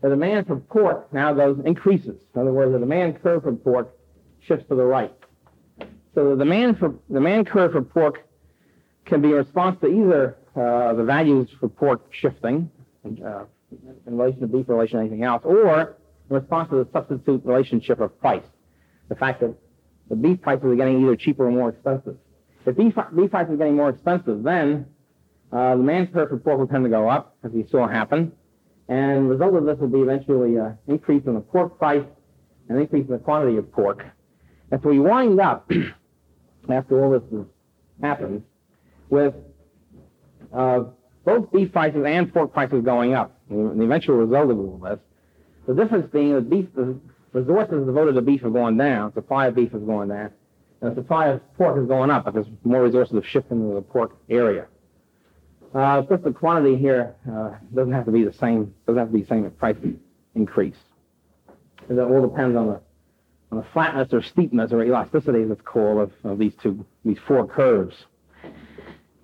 The 0.00 0.10
demand 0.10 0.46
for 0.46 0.56
pork 0.56 1.12
now 1.12 1.32
goes 1.32 1.58
increases. 1.64 2.20
In 2.34 2.40
other 2.40 2.52
words, 2.52 2.72
the 2.72 2.78
demand 2.78 3.22
curve 3.22 3.42
for 3.42 3.52
pork 3.52 3.96
shifts 4.40 4.66
to 4.68 4.74
the 4.76 4.84
right. 4.84 5.12
So 6.14 6.30
the 6.30 6.44
demand 6.44 6.78
for 6.78 6.94
the 7.08 7.14
demand 7.14 7.48
curve 7.48 7.72
for 7.72 7.82
pork 7.82 8.24
can 9.04 9.20
be 9.20 9.32
a 9.32 9.36
response 9.36 9.80
to 9.80 9.86
either 9.86 10.36
uh, 10.54 10.92
the 10.94 11.04
values 11.04 11.48
for 11.58 11.68
pork 11.68 12.12
shifting 12.12 12.70
uh, 13.04 13.44
in 14.06 14.18
relation 14.18 14.40
to 14.40 14.46
beef, 14.46 14.68
relation 14.68 14.98
to 14.98 15.00
anything 15.00 15.24
else, 15.24 15.42
or 15.44 15.96
in 16.30 16.36
response 16.36 16.68
to 16.70 16.76
the 16.76 16.88
substitute 16.92 17.42
relationship 17.44 18.00
of 18.00 18.18
price. 18.20 18.42
The 19.08 19.14
fact 19.14 19.40
that 19.40 19.54
the 20.08 20.16
beef 20.16 20.40
prices 20.40 20.64
are 20.64 20.76
getting 20.76 21.02
either 21.02 21.16
cheaper 21.16 21.46
or 21.46 21.50
more 21.50 21.70
expensive. 21.70 22.16
If 22.66 22.76
beef, 22.76 22.94
beef 23.16 23.30
prices 23.30 23.54
are 23.54 23.56
getting 23.56 23.76
more 23.76 23.90
expensive, 23.90 24.42
then 24.42 24.86
uh, 25.52 25.76
the 25.76 25.82
demand 25.82 26.12
curve 26.12 26.28
for 26.28 26.38
pork 26.38 26.58
will 26.58 26.66
tend 26.66 26.84
to 26.84 26.90
go 26.90 27.08
up, 27.08 27.36
as 27.42 27.52
we 27.52 27.66
saw 27.70 27.88
happen. 27.88 28.32
And 28.88 29.26
the 29.26 29.34
result 29.34 29.54
of 29.54 29.64
this 29.64 29.78
will 29.78 29.88
be 29.88 30.00
eventually 30.00 30.56
an 30.56 30.78
increase 30.86 31.22
in 31.26 31.34
the 31.34 31.40
pork 31.40 31.78
price 31.78 32.04
and 32.68 32.78
an 32.78 32.82
increase 32.82 33.06
in 33.06 33.12
the 33.12 33.18
quantity 33.18 33.56
of 33.58 33.70
pork. 33.70 34.04
And 34.70 34.80
so 34.82 34.88
we 34.88 34.98
wind 34.98 35.40
up, 35.40 35.70
after 36.70 37.02
all 37.02 37.10
this 37.10 37.22
has 37.30 37.46
happened, 38.02 38.42
with 39.10 39.34
uh, 40.54 40.84
both 41.24 41.52
beef 41.52 41.72
prices 41.72 42.02
and 42.06 42.32
pork 42.32 42.52
prices 42.52 42.82
going 42.84 43.14
up. 43.14 43.38
The 43.50 43.82
eventual 43.82 44.16
result 44.16 44.50
of 44.50 44.58
all 44.58 44.80
this. 44.82 44.98
The 45.66 45.74
difference 45.74 46.10
being 46.10 46.34
that 46.34 46.48
beef, 46.48 46.66
the 46.74 46.98
resources 47.32 47.86
devoted 47.86 48.14
to 48.14 48.22
beef 48.22 48.42
are 48.44 48.50
going 48.50 48.78
down, 48.78 49.12
supply 49.12 49.48
of 49.48 49.54
beef 49.54 49.74
is 49.74 49.82
going 49.82 50.08
down, 50.08 50.30
and 50.80 50.92
the 50.92 50.94
supply 50.94 51.28
of 51.28 51.54
pork 51.56 51.78
is 51.78 51.86
going 51.86 52.10
up 52.10 52.24
because 52.24 52.46
more 52.64 52.82
resources 52.82 53.14
have 53.14 53.26
shifted 53.26 53.52
into 53.52 53.74
the 53.74 53.82
pork 53.82 54.16
area. 54.30 54.66
Uh, 55.74 55.98
of 55.98 56.08
course, 56.08 56.20
the 56.24 56.32
quantity 56.32 56.76
here 56.76 57.14
uh, 57.30 57.50
doesn't 57.74 57.92
have 57.92 58.06
to 58.06 58.12
be 58.12 58.24
the 58.24 58.32
same. 58.32 58.74
Doesn't 58.86 58.98
have 58.98 59.08
to 59.08 59.14
be 59.14 59.20
the 59.22 59.26
same 59.26 59.44
if 59.44 59.56
prices 59.58 59.96
increase. 60.34 60.76
It 61.88 61.98
all 61.98 62.26
depends 62.26 62.56
on 62.56 62.66
the 62.68 62.80
on 63.50 63.58
the 63.58 63.66
flatness 63.72 64.12
or 64.12 64.22
steepness 64.22 64.72
or 64.72 64.82
elasticity, 64.82 65.42
as 65.42 65.50
it's 65.50 65.62
called, 65.62 66.00
of, 66.00 66.12
of 66.30 66.38
these 66.38 66.54
two 66.62 66.84
these 67.04 67.18
four 67.26 67.46
curves. 67.46 67.96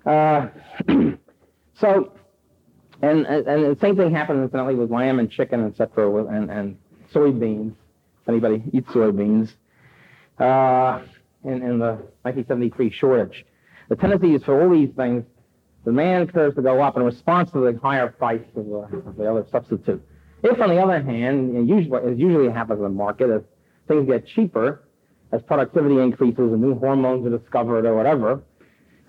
Uh, 0.05 0.47
so, 1.73 2.11
and, 3.01 3.25
and 3.25 3.45
the 3.45 3.77
same 3.81 3.95
thing 3.95 4.11
happened 4.11 4.43
incidentally 4.43 4.75
with 4.75 4.91
lamb 4.91 5.19
and 5.19 5.29
chicken, 5.31 5.65
etc., 5.65 6.25
and, 6.25 6.51
and 6.51 6.77
soybeans. 7.13 7.73
If 8.21 8.29
anybody 8.29 8.63
eats 8.71 8.89
soybeans, 8.89 9.53
uh, 10.39 11.01
in, 11.43 11.61
in 11.61 11.79
the 11.79 11.97
1973 12.23 12.91
shortage, 12.91 13.45
the 13.89 13.95
tendency 13.95 14.33
is 14.33 14.43
for 14.43 14.61
all 14.61 14.71
these 14.71 14.89
things, 14.95 15.23
the 15.85 15.91
demand 15.91 16.33
curves 16.33 16.55
to 16.55 16.61
go 16.63 16.81
up 16.81 16.97
in 16.97 17.03
response 17.03 17.51
to 17.51 17.59
the 17.59 17.79
higher 17.79 18.07
price 18.07 18.41
of 18.55 18.65
the, 18.65 18.99
of 19.07 19.15
the 19.15 19.29
other 19.29 19.45
substitute. 19.51 20.03
If, 20.43 20.59
on 20.59 20.69
the 20.69 20.81
other 20.81 21.01
hand, 21.01 21.55
and 21.55 21.69
usually, 21.69 22.11
as 22.11 22.17
usually 22.17 22.51
happens 22.51 22.79
in 22.79 22.83
the 22.83 22.89
market, 22.89 23.29
as 23.29 23.41
things 23.87 24.07
get 24.07 24.25
cheaper, 24.27 24.83
as 25.31 25.41
productivity 25.43 25.99
increases 25.99 26.51
and 26.51 26.61
new 26.61 26.77
hormones 26.77 27.25
are 27.25 27.37
discovered 27.37 27.85
or 27.85 27.95
whatever, 27.95 28.43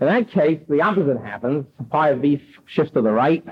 in 0.01 0.07
that 0.07 0.31
case, 0.31 0.61
the 0.69 0.83
opposite 0.83 1.19
happens. 1.19 1.65
Supply 1.79 2.11
of 2.11 2.21
beef 2.21 2.43
shifts 2.67 2.93
to 2.93 3.01
the 3.01 3.11
right. 3.11 3.45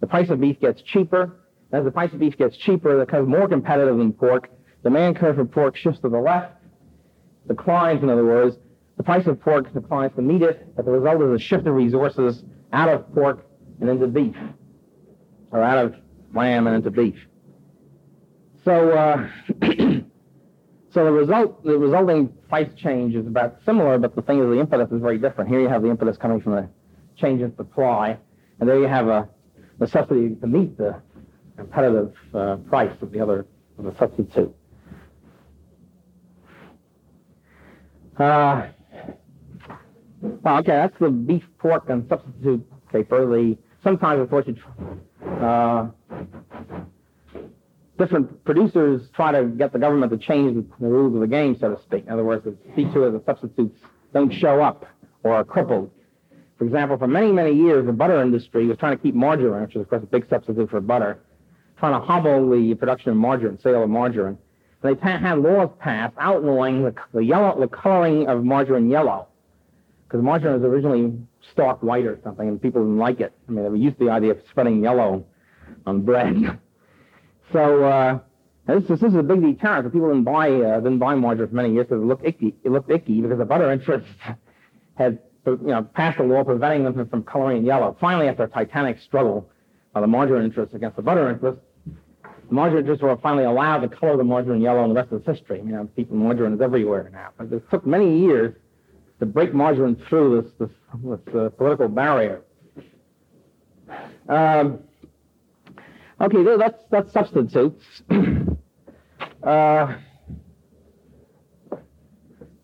The 0.00 0.06
price 0.06 0.28
of 0.30 0.40
beef 0.40 0.60
gets 0.60 0.82
cheaper. 0.82 1.36
As 1.72 1.84
the 1.84 1.92
price 1.92 2.12
of 2.12 2.18
beef 2.18 2.36
gets 2.36 2.56
cheaper, 2.56 3.00
it 3.00 3.06
becomes 3.06 3.28
more 3.28 3.48
competitive 3.48 3.96
than 3.96 4.12
pork. 4.12 4.50
Demand 4.82 5.16
curve 5.16 5.36
for 5.36 5.44
pork 5.44 5.76
shifts 5.76 6.00
to 6.00 6.08
the 6.08 6.18
left. 6.18 6.52
Declines, 7.46 8.02
in 8.02 8.10
other 8.10 8.24
words. 8.24 8.56
The 8.96 9.02
price 9.02 9.26
of 9.26 9.40
pork 9.40 9.72
declines 9.72 10.12
to 10.16 10.22
meet 10.22 10.42
it 10.42 10.66
as 10.78 10.86
a 10.86 10.90
result 10.90 11.20
of 11.22 11.30
the 11.30 11.38
shift 11.38 11.66
of 11.66 11.74
resources 11.74 12.42
out 12.72 12.88
of 12.88 13.12
pork 13.14 13.46
and 13.80 13.90
into 13.90 14.06
beef, 14.06 14.36
or 15.50 15.62
out 15.62 15.84
of 15.84 15.94
lamb 16.34 16.66
and 16.66 16.76
into 16.76 16.90
beef. 16.90 17.26
So, 18.64 18.90
uh, 18.90 19.28
So 20.96 21.04
the 21.04 21.12
result, 21.12 21.62
the 21.62 21.76
resulting 21.76 22.28
price 22.48 22.70
change 22.74 23.14
is 23.14 23.26
about 23.26 23.58
similar, 23.66 23.98
but 23.98 24.16
the 24.16 24.22
thing 24.22 24.38
is 24.38 24.46
the 24.46 24.58
impetus 24.58 24.90
is 24.90 25.02
very 25.02 25.18
different. 25.18 25.50
Here 25.50 25.60
you 25.60 25.68
have 25.68 25.82
the 25.82 25.90
impetus 25.90 26.16
coming 26.16 26.40
from 26.40 26.52
the 26.52 26.70
change 27.16 27.42
in 27.42 27.54
supply, 27.54 28.16
and 28.58 28.66
there 28.66 28.78
you 28.78 28.88
have 28.88 29.08
a 29.08 29.28
necessity 29.78 30.34
to 30.36 30.46
meet 30.46 30.78
the 30.78 30.96
competitive 31.58 32.14
uh, 32.32 32.56
price 32.70 32.96
of 33.02 33.12
the 33.12 33.20
other 33.20 33.46
of 33.76 33.84
the 33.84 33.94
substitute. 33.98 34.56
Uh, 38.18 38.68
well, 40.20 40.58
okay, 40.58 40.72
that's 40.72 40.98
the 40.98 41.10
beef, 41.10 41.42
pork, 41.58 41.88
and 41.88 42.08
substitute 42.08 42.64
paper. 42.90 43.26
The 43.26 43.56
sometimes, 43.82 44.20
of 44.20 44.30
course, 44.30 44.46
uh, 45.40 45.88
different 47.98 48.44
producers 48.44 49.08
try 49.14 49.32
to 49.32 49.46
get 49.46 49.72
the 49.72 49.78
government 49.78 50.12
to 50.12 50.18
change 50.18 50.54
the 50.80 50.86
rules 50.86 51.14
of 51.14 51.20
the 51.20 51.26
game, 51.26 51.56
so 51.58 51.74
to 51.74 51.82
speak. 51.82 52.04
In 52.06 52.12
other 52.12 52.24
words, 52.24 52.44
the 52.44 52.56
feature 52.74 53.04
of 53.04 53.12
the 53.12 53.22
substitutes 53.24 53.78
don't 54.12 54.32
show 54.32 54.62
up 54.62 54.86
or 55.22 55.34
are 55.34 55.44
crippled. 55.44 55.90
For 56.58 56.64
example, 56.64 56.96
for 56.96 57.06
many, 57.06 57.32
many 57.32 57.52
years, 57.52 57.84
the 57.84 57.92
butter 57.92 58.22
industry 58.22 58.66
was 58.66 58.78
trying 58.78 58.96
to 58.96 59.02
keep 59.02 59.14
margarine, 59.14 59.62
which 59.62 59.76
is, 59.76 59.82
of 59.82 59.90
course, 59.90 60.02
a 60.02 60.06
big 60.06 60.26
substitute 60.28 60.70
for 60.70 60.80
butter, 60.80 61.18
trying 61.78 62.00
to 62.00 62.04
hobble 62.04 62.48
the 62.50 62.74
production 62.74 63.10
of 63.10 63.16
margarine, 63.16 63.58
sale 63.58 63.82
of 63.82 63.90
margarine. 63.90 64.38
And 64.82 64.96
they 64.96 65.10
had 65.10 65.38
laws 65.38 65.70
passed 65.80 66.14
outlawing 66.18 66.84
the, 66.84 66.94
the 67.12 67.24
yellow, 67.24 67.58
the 67.58 67.68
coloring 67.68 68.28
of 68.28 68.44
margarine 68.44 68.88
yellow, 68.88 69.26
because 70.06 70.22
margarine 70.22 70.60
was 70.60 70.62
originally 70.62 71.12
stark 71.52 71.82
white 71.82 72.06
or 72.06 72.18
something, 72.22 72.48
and 72.48 72.60
people 72.60 72.82
didn't 72.82 72.98
like 72.98 73.20
it. 73.20 73.32
I 73.48 73.52
mean, 73.52 73.64
they 73.64 73.70
were 73.70 73.76
used 73.76 73.98
to 73.98 74.06
the 74.06 74.10
idea 74.10 74.32
of 74.32 74.38
spreading 74.50 74.82
yellow 74.82 75.24
on 75.86 76.02
bread. 76.02 76.58
So 77.52 77.84
uh, 77.84 78.18
this, 78.66 78.88
this 78.88 79.02
is 79.02 79.14
a 79.14 79.22
big 79.22 79.40
deterrent. 79.40 79.86
So 79.86 79.90
people 79.90 80.08
didn't 80.08 80.24
buy 80.24 80.50
uh, 80.50 80.80
didn't 80.80 80.98
buy 80.98 81.14
margarine 81.14 81.48
for 81.48 81.54
many 81.54 81.72
years 81.72 81.86
because 81.86 82.02
it 82.02 82.06
looked 82.06 82.26
icky. 82.26 82.56
It 82.64 82.72
looked 82.72 82.90
icky 82.90 83.20
because 83.20 83.38
the 83.38 83.44
butter 83.44 83.70
interests 83.70 84.08
had 84.96 85.20
you 85.46 85.58
know 85.62 85.84
passed 85.94 86.18
a 86.18 86.24
law 86.24 86.42
preventing 86.42 86.82
them 86.82 87.08
from, 87.08 87.22
coloring 87.22 87.64
yellow. 87.64 87.96
Finally, 88.00 88.28
after 88.28 88.42
a 88.42 88.48
titanic 88.48 88.98
struggle 89.00 89.48
by 89.92 90.00
the 90.00 90.08
margarine 90.08 90.44
interests 90.44 90.74
against 90.74 90.96
the 90.96 91.02
butter 91.02 91.30
interests, 91.30 91.60
the 91.84 92.54
margarine 92.54 92.80
interests 92.80 93.02
were 93.02 93.16
finally 93.18 93.44
allowed 93.44 93.78
to 93.78 93.88
color 93.88 94.16
the 94.16 94.24
margarine 94.24 94.60
yellow, 94.60 94.82
and 94.82 94.90
the 94.90 95.00
rest 95.00 95.12
is 95.12 95.22
history. 95.24 95.58
You 95.58 95.72
know, 95.72 95.88
people 95.94 96.16
margarine 96.16 96.54
is 96.54 96.60
everywhere 96.60 97.08
now. 97.12 97.28
But 97.38 97.52
it 97.52 97.70
took 97.70 97.86
many 97.86 98.18
years 98.18 98.56
to 99.20 99.26
break 99.26 99.54
margarine 99.54 99.96
through 100.08 100.42
this 100.42 100.52
this, 100.58 100.70
this 101.02 101.34
uh, 101.34 101.48
political 101.50 101.88
barrier. 101.88 102.42
Um, 104.28 104.80
Okay, 106.18 106.42
that's 106.58 106.82
that's 106.90 107.12
substitutes. 107.12 107.84
uh, 108.10 109.94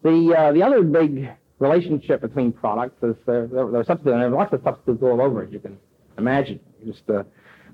the 0.02 0.34
uh, 0.36 0.52
the 0.52 0.62
other 0.62 0.82
big 0.82 1.28
relationship 1.58 2.22
between 2.22 2.52
products 2.52 3.02
is 3.02 3.14
there, 3.26 3.46
there, 3.46 3.76
are 3.76 3.84
substitutes, 3.84 4.12
and 4.12 4.22
there 4.22 4.28
are 4.28 4.30
lots 4.30 4.54
of 4.54 4.62
substitutes 4.64 5.02
all 5.02 5.20
over, 5.20 5.42
as 5.42 5.52
you 5.52 5.60
can 5.60 5.78
imagine, 6.16 6.58
just 6.86 7.02
uh, 7.10 7.24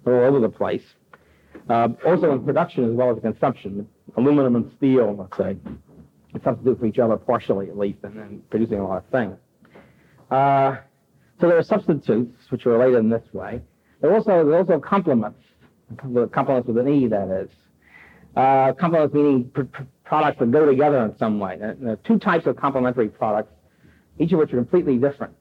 all 0.04 0.12
over 0.12 0.40
the 0.40 0.48
place. 0.48 0.82
Uh, 1.70 1.88
also 2.04 2.32
in 2.32 2.44
production 2.44 2.84
as 2.84 2.90
well 2.90 3.14
as 3.14 3.22
consumption, 3.22 3.88
aluminum 4.16 4.56
and 4.56 4.72
steel, 4.76 5.14
let's 5.16 5.36
say, 5.36 5.56
substitute 6.44 6.78
for 6.78 6.86
each 6.86 6.98
other 6.98 7.16
partially 7.16 7.68
at 7.68 7.78
least, 7.78 7.98
and 8.02 8.16
then 8.16 8.42
producing 8.50 8.78
a 8.78 8.86
lot 8.86 8.98
of 8.98 9.06
things. 9.10 9.36
Uh, 10.30 10.76
so 11.40 11.48
there 11.48 11.56
are 11.56 11.62
substitutes 11.62 12.50
which 12.50 12.66
are 12.66 12.70
related 12.70 12.98
in 12.98 13.08
this 13.08 13.22
way. 13.32 13.62
There 14.00 14.10
are 14.10 14.14
also 14.14 14.44
there 14.44 14.54
are 14.54 14.58
also 14.58 14.78
complements 14.78 15.40
complements 16.32 16.68
with 16.68 16.78
an 16.78 16.88
E, 16.88 17.06
that 17.06 17.28
is. 17.30 17.50
Uh, 18.36 18.72
complements 18.74 19.14
meaning 19.14 19.50
pr- 19.50 19.62
pr- 19.62 19.82
products 20.04 20.38
that 20.38 20.50
go 20.50 20.66
together 20.66 21.04
in 21.04 21.16
some 21.16 21.38
way. 21.38 21.56
There 21.56 21.92
are 21.92 21.96
two 21.96 22.18
types 22.18 22.46
of 22.46 22.56
complementary 22.56 23.08
products, 23.08 23.52
each 24.18 24.32
of 24.32 24.38
which 24.38 24.52
are 24.52 24.56
completely 24.56 24.98
different. 24.98 25.34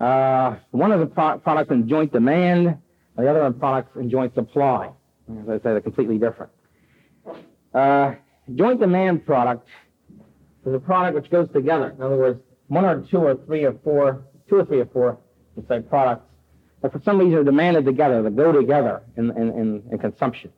Uh, 0.00 0.56
one 0.70 0.92
of 0.92 1.00
the 1.00 1.06
pro- 1.06 1.38
products 1.38 1.70
in 1.70 1.88
joint 1.88 2.12
demand, 2.12 2.78
the 3.16 3.28
other 3.28 3.42
one 3.42 3.54
products 3.54 3.96
in 3.96 4.10
joint 4.10 4.34
supply. 4.34 4.90
As 5.42 5.48
I 5.48 5.56
say, 5.56 5.60
they're 5.64 5.80
completely 5.80 6.18
different. 6.18 6.52
Uh, 7.74 8.14
joint 8.54 8.80
demand 8.80 9.26
product 9.26 9.68
is 10.66 10.74
a 10.74 10.78
product 10.78 11.14
which 11.14 11.30
goes 11.30 11.48
together. 11.52 11.90
In 11.96 12.02
other 12.02 12.16
words, 12.16 12.40
one 12.68 12.84
or 12.84 13.00
two 13.02 13.18
or 13.18 13.36
three 13.46 13.64
or 13.64 13.74
four, 13.84 14.24
two 14.48 14.56
or 14.56 14.64
three 14.64 14.80
or 14.80 14.86
four, 14.86 15.18
let's 15.56 15.68
say, 15.68 15.80
products 15.80 16.26
that 16.82 16.92
for 16.92 17.00
some 17.04 17.18
reason 17.18 17.38
are 17.38 17.44
demanded 17.44 17.84
together, 17.84 18.22
that 18.22 18.36
go 18.36 18.52
together 18.52 19.02
in, 19.16 19.30
in, 19.30 19.50
in, 19.50 19.82
in 19.90 19.98
consumption. 19.98 20.52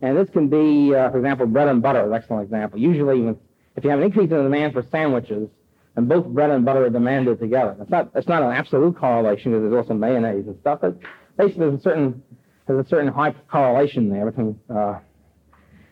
And 0.00 0.16
this 0.16 0.28
can 0.30 0.48
be, 0.48 0.94
uh, 0.94 1.10
for 1.10 1.18
example, 1.18 1.46
bread 1.46 1.68
and 1.68 1.82
butter, 1.82 2.04
an 2.04 2.12
excellent 2.12 2.44
example. 2.44 2.78
Usually, 2.78 3.36
if 3.76 3.84
you 3.84 3.90
have 3.90 4.00
an 4.00 4.04
increase 4.04 4.30
in 4.30 4.36
the 4.36 4.42
demand 4.42 4.72
for 4.72 4.84
sandwiches, 4.90 5.48
and 5.96 6.08
both 6.08 6.26
bread 6.26 6.50
and 6.50 6.64
butter 6.64 6.86
are 6.86 6.90
demanded 6.90 7.38
together. 7.38 7.76
It's 7.80 7.90
not, 7.90 8.10
it's 8.14 8.28
not 8.28 8.42
an 8.42 8.52
absolute 8.52 8.96
correlation 8.96 9.52
because 9.52 9.62
there's 9.62 9.84
also 9.84 9.94
mayonnaise 9.94 10.46
and 10.46 10.58
stuff, 10.60 10.78
but 10.80 10.98
basically 11.36 11.68
there's 11.68 11.80
a 11.80 11.82
certain, 11.82 12.22
there's 12.66 12.86
a 12.86 12.88
certain 12.88 13.12
high 13.12 13.32
correlation 13.50 14.08
there 14.08 14.24
between 14.30 14.58
uh, 14.74 14.98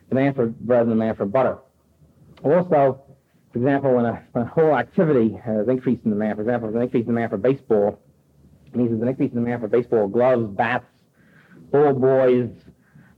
demand 0.08 0.36
for 0.36 0.46
bread 0.46 0.82
and 0.82 0.90
demand 0.90 1.18
for 1.18 1.26
butter. 1.26 1.58
Also, 2.42 3.02
for 3.52 3.58
example, 3.58 3.94
when 3.94 4.04
a, 4.04 4.22
when 4.32 4.44
a 4.44 4.48
whole 4.48 4.76
activity 4.76 5.36
has 5.44 5.68
increased 5.68 6.04
in 6.04 6.10
demand, 6.10 6.36
for 6.36 6.42
example, 6.42 6.68
there's 6.68 6.76
an 6.76 6.82
increase 6.82 7.02
in 7.02 7.14
demand 7.14 7.30
for 7.30 7.36
baseball, 7.36 7.98
it 8.66 8.76
means 8.76 8.90
there's 8.90 9.02
an 9.02 9.08
increase 9.08 9.32
in 9.32 9.42
demand 9.42 9.62
for 9.62 9.68
baseball 9.68 10.06
gloves, 10.06 10.46
bats, 10.56 10.86
ball 11.72 11.92
boys, 11.92 12.48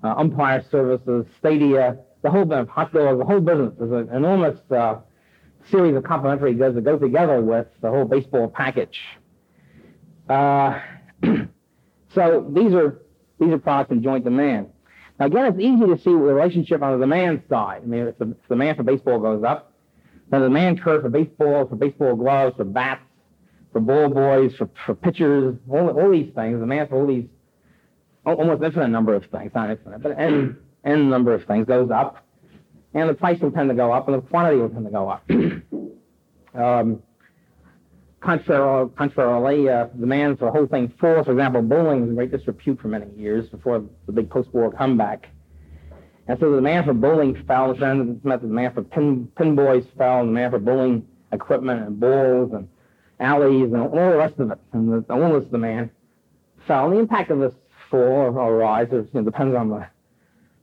uh, 0.02 0.14
umpire 0.16 0.64
services, 0.70 1.26
stadia, 1.38 1.98
the 2.22 2.30
whole 2.30 2.44
business, 2.44 2.68
hot 2.70 2.92
dogs, 2.94 3.18
the 3.18 3.24
whole 3.24 3.40
business. 3.40 3.74
There's 3.78 3.92
an 3.92 4.14
enormous 4.14 4.58
uh, 4.70 5.00
series 5.70 5.94
of 5.96 6.04
complementary 6.04 6.54
goods 6.54 6.76
that 6.76 6.82
go 6.82 6.98
together 6.98 7.40
with 7.42 7.66
the 7.82 7.90
whole 7.90 8.06
baseball 8.06 8.48
package. 8.48 9.00
Uh, 10.28 10.80
so 12.14 12.50
these 12.54 12.72
are 12.72 13.02
these 13.38 13.50
are 13.50 13.58
products 13.58 13.90
in 13.90 14.02
joint 14.02 14.24
demand. 14.24 14.68
Now 15.20 15.26
again, 15.26 15.46
it's 15.46 15.60
easy 15.60 15.86
to 15.86 15.98
see 15.98 16.10
the 16.10 16.16
relationship 16.16 16.80
on 16.82 16.98
the 16.98 17.04
demand 17.04 17.42
side. 17.50 17.82
I 17.82 17.86
mean, 17.86 18.06
if 18.06 18.18
the, 18.18 18.30
if 18.30 18.48
the 18.48 18.54
demand 18.54 18.78
for 18.78 18.82
baseball 18.82 19.18
goes 19.18 19.44
up, 19.44 19.71
then 20.32 20.40
the 20.40 20.48
demand 20.48 20.82
curve 20.82 21.02
for 21.02 21.10
baseball, 21.10 21.66
for 21.68 21.76
baseball 21.76 22.16
gloves, 22.16 22.56
for 22.56 22.64
bats, 22.64 23.02
for 23.70 23.80
ball 23.80 24.08
boys, 24.08 24.54
for, 24.56 24.68
for 24.86 24.94
pitchers, 24.94 25.54
all, 25.70 25.90
all 25.90 26.10
these 26.10 26.32
things, 26.34 26.54
the 26.54 26.60
demand 26.60 26.88
for 26.88 26.96
all 26.96 27.06
these 27.06 27.26
almost 28.24 28.62
infinite 28.62 28.88
number 28.88 29.14
of 29.14 29.26
things, 29.26 29.52
not 29.54 29.70
infinite, 29.70 30.02
but 30.02 30.18
n, 30.18 30.56
n 30.86 31.10
number 31.10 31.34
of 31.34 31.44
things 31.44 31.66
goes 31.66 31.90
up, 31.90 32.24
and 32.94 33.10
the 33.10 33.14
price 33.14 33.40
will 33.40 33.50
tend 33.50 33.68
to 33.68 33.74
go 33.74 33.92
up, 33.92 34.08
and 34.08 34.16
the 34.16 34.22
quantity 34.22 34.56
will 34.56 34.70
tend 34.70 34.86
to 34.86 34.90
go 34.90 35.10
up. 35.10 35.22
um, 36.54 37.02
contrarily, 38.20 38.90
contrarily 38.96 39.68
uh, 39.68 39.84
demand 40.00 40.38
for 40.38 40.46
the 40.46 40.50
whole 40.50 40.66
thing 40.66 40.90
falls. 40.98 41.26
For 41.26 41.32
example, 41.32 41.60
bowling 41.60 42.00
was 42.00 42.08
in 42.08 42.14
great 42.14 42.30
disrepute 42.30 42.80
for 42.80 42.88
many 42.88 43.06
years 43.18 43.50
before 43.50 43.84
the 44.06 44.12
big 44.12 44.30
post-war 44.30 44.72
comeback. 44.72 45.28
And 46.32 46.40
so 46.40 46.48
the 46.48 46.56
demand 46.56 46.86
for 46.86 46.94
bowling 46.94 47.44
fell, 47.46 47.74
then 47.74 48.18
the 48.24 48.36
demand 48.38 48.72
for 48.72 48.82
pin, 48.82 49.28
pin 49.36 49.54
boys 49.54 49.84
and 49.98 49.98
the 49.98 50.24
demand 50.24 50.52
for 50.52 50.58
bowling 50.60 51.06
equipment 51.30 51.86
and 51.86 52.00
balls 52.00 52.52
and 52.54 52.66
alleys 53.20 53.70
and 53.70 53.82
all 53.82 54.10
the 54.10 54.16
rest 54.16 54.38
of 54.38 54.50
it, 54.50 54.58
and 54.72 55.04
the, 55.06 55.38
this 55.38 55.50
demand 55.50 55.90
fell. 56.66 56.86
And 56.86 56.94
the 56.94 57.00
impact 57.00 57.30
of 57.30 57.38
this 57.38 57.52
fall 57.90 58.00
or, 58.00 58.40
or 58.40 58.56
rise 58.56 58.88
you 58.90 59.06
know, 59.12 59.22
depends 59.24 59.54
on 59.54 59.68
the 59.68 59.86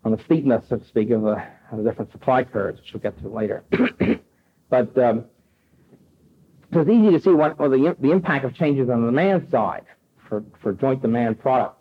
on 0.03 0.11
the 0.11 0.23
steepness, 0.23 0.65
so 0.67 0.77
to 0.77 0.85
speak, 0.87 1.11
of 1.11 1.21
the, 1.21 1.35
of 1.71 1.77
the 1.77 1.83
different 1.83 2.11
supply 2.13 2.43
curves, 2.43 2.79
which 2.79 2.91
we'll 2.91 3.01
get 3.01 3.21
to 3.21 3.29
later. 3.29 3.63
but 4.71 4.97
um, 4.97 5.25
so 6.73 6.79
it's 6.79 6.89
easy 6.89 7.11
to 7.11 7.19
see 7.19 7.29
what 7.29 7.59
well, 7.59 7.69
the, 7.69 7.95
the 7.99 8.09
impact 8.09 8.43
of 8.43 8.55
changes 8.55 8.89
on 8.89 9.01
the 9.01 9.11
demand 9.11 9.47
side 9.51 9.85
for, 10.27 10.43
for 10.63 10.73
joint 10.73 11.03
demand 11.03 11.39
product. 11.39 11.78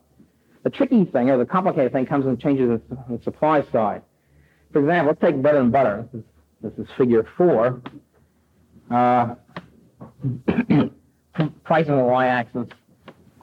The 0.65 0.71
tricky 0.71 1.05
thing, 1.05 1.31
or 1.31 1.39
the 1.39 1.47
complicated 1.47 1.93
thing, 1.93 2.07
comes 2.07 2.27
in 2.27 2.37
changes 2.39 2.81
the 2.89 3.21
supply 3.23 3.63
side. 3.71 4.03
For 4.73 4.81
example, 4.81 5.09
let's 5.09 5.21
take 5.21 5.41
bread 5.41 5.55
and 5.55 5.73
butter. 5.73 6.09
This 6.13 6.21
is, 6.21 6.27
this 6.63 6.87
is 6.87 6.93
figure 6.97 7.27
four. 7.37 7.81
Uh, 8.91 9.35
price 11.65 11.89
on 11.89 11.97
the 11.97 12.05
y-axis, 12.05 12.67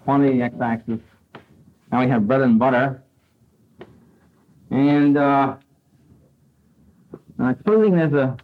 quantity 0.03 0.33
on 0.33 0.39
the 0.39 0.45
x-axis. 0.45 0.99
Now 1.91 2.01
we 2.01 2.09
have 2.09 2.27
bread 2.27 2.41
and 2.41 2.59
butter. 2.59 3.01
And 4.71 5.17
uh, 5.17 5.55
supposing 7.37 7.95
there's 7.95 8.13
a 8.13 8.37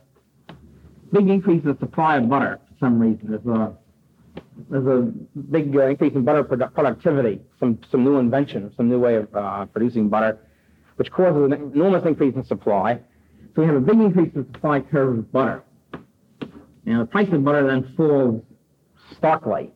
big 1.12 1.30
increase 1.30 1.64
in 1.64 1.74
the 1.74 1.78
supply 1.80 2.18
of 2.18 2.30
butter 2.30 2.60
for 2.68 2.86
some 2.86 3.00
reason. 3.00 3.30
There's 3.30 3.46
a 3.46 3.76
there's 4.72 4.88
a 4.88 5.02
big 5.52 5.76
uh, 5.76 5.88
increase 5.88 6.14
in 6.16 6.24
butter 6.24 6.44
produ- 6.46 6.74
productivity, 6.74 7.42
some 7.60 7.78
some 7.92 8.06
new 8.06 8.18
invention, 8.18 8.72
some 8.78 8.88
new 8.88 9.00
way 9.00 9.16
of 9.16 9.28
uh, 9.36 9.66
producing 9.66 10.08
butter, 10.08 10.40
which 10.96 11.12
causes 11.12 11.44
an 11.44 11.54
enormous 11.74 12.06
increase 12.06 12.36
in 12.36 12.46
supply. 12.46 13.00
So 13.54 13.62
we 13.62 13.66
have 13.66 13.76
a 13.76 13.82
big 13.82 14.00
increase 14.00 14.32
in 14.34 14.46
supply 14.54 14.80
curve 14.80 15.20
of 15.20 15.32
butter. 15.32 15.64
And 16.86 17.02
the 17.02 17.06
price 17.06 17.28
of 17.34 17.44
butter 17.44 17.68
then 17.68 17.94
falls 17.98 18.42
starkly. 19.18 19.72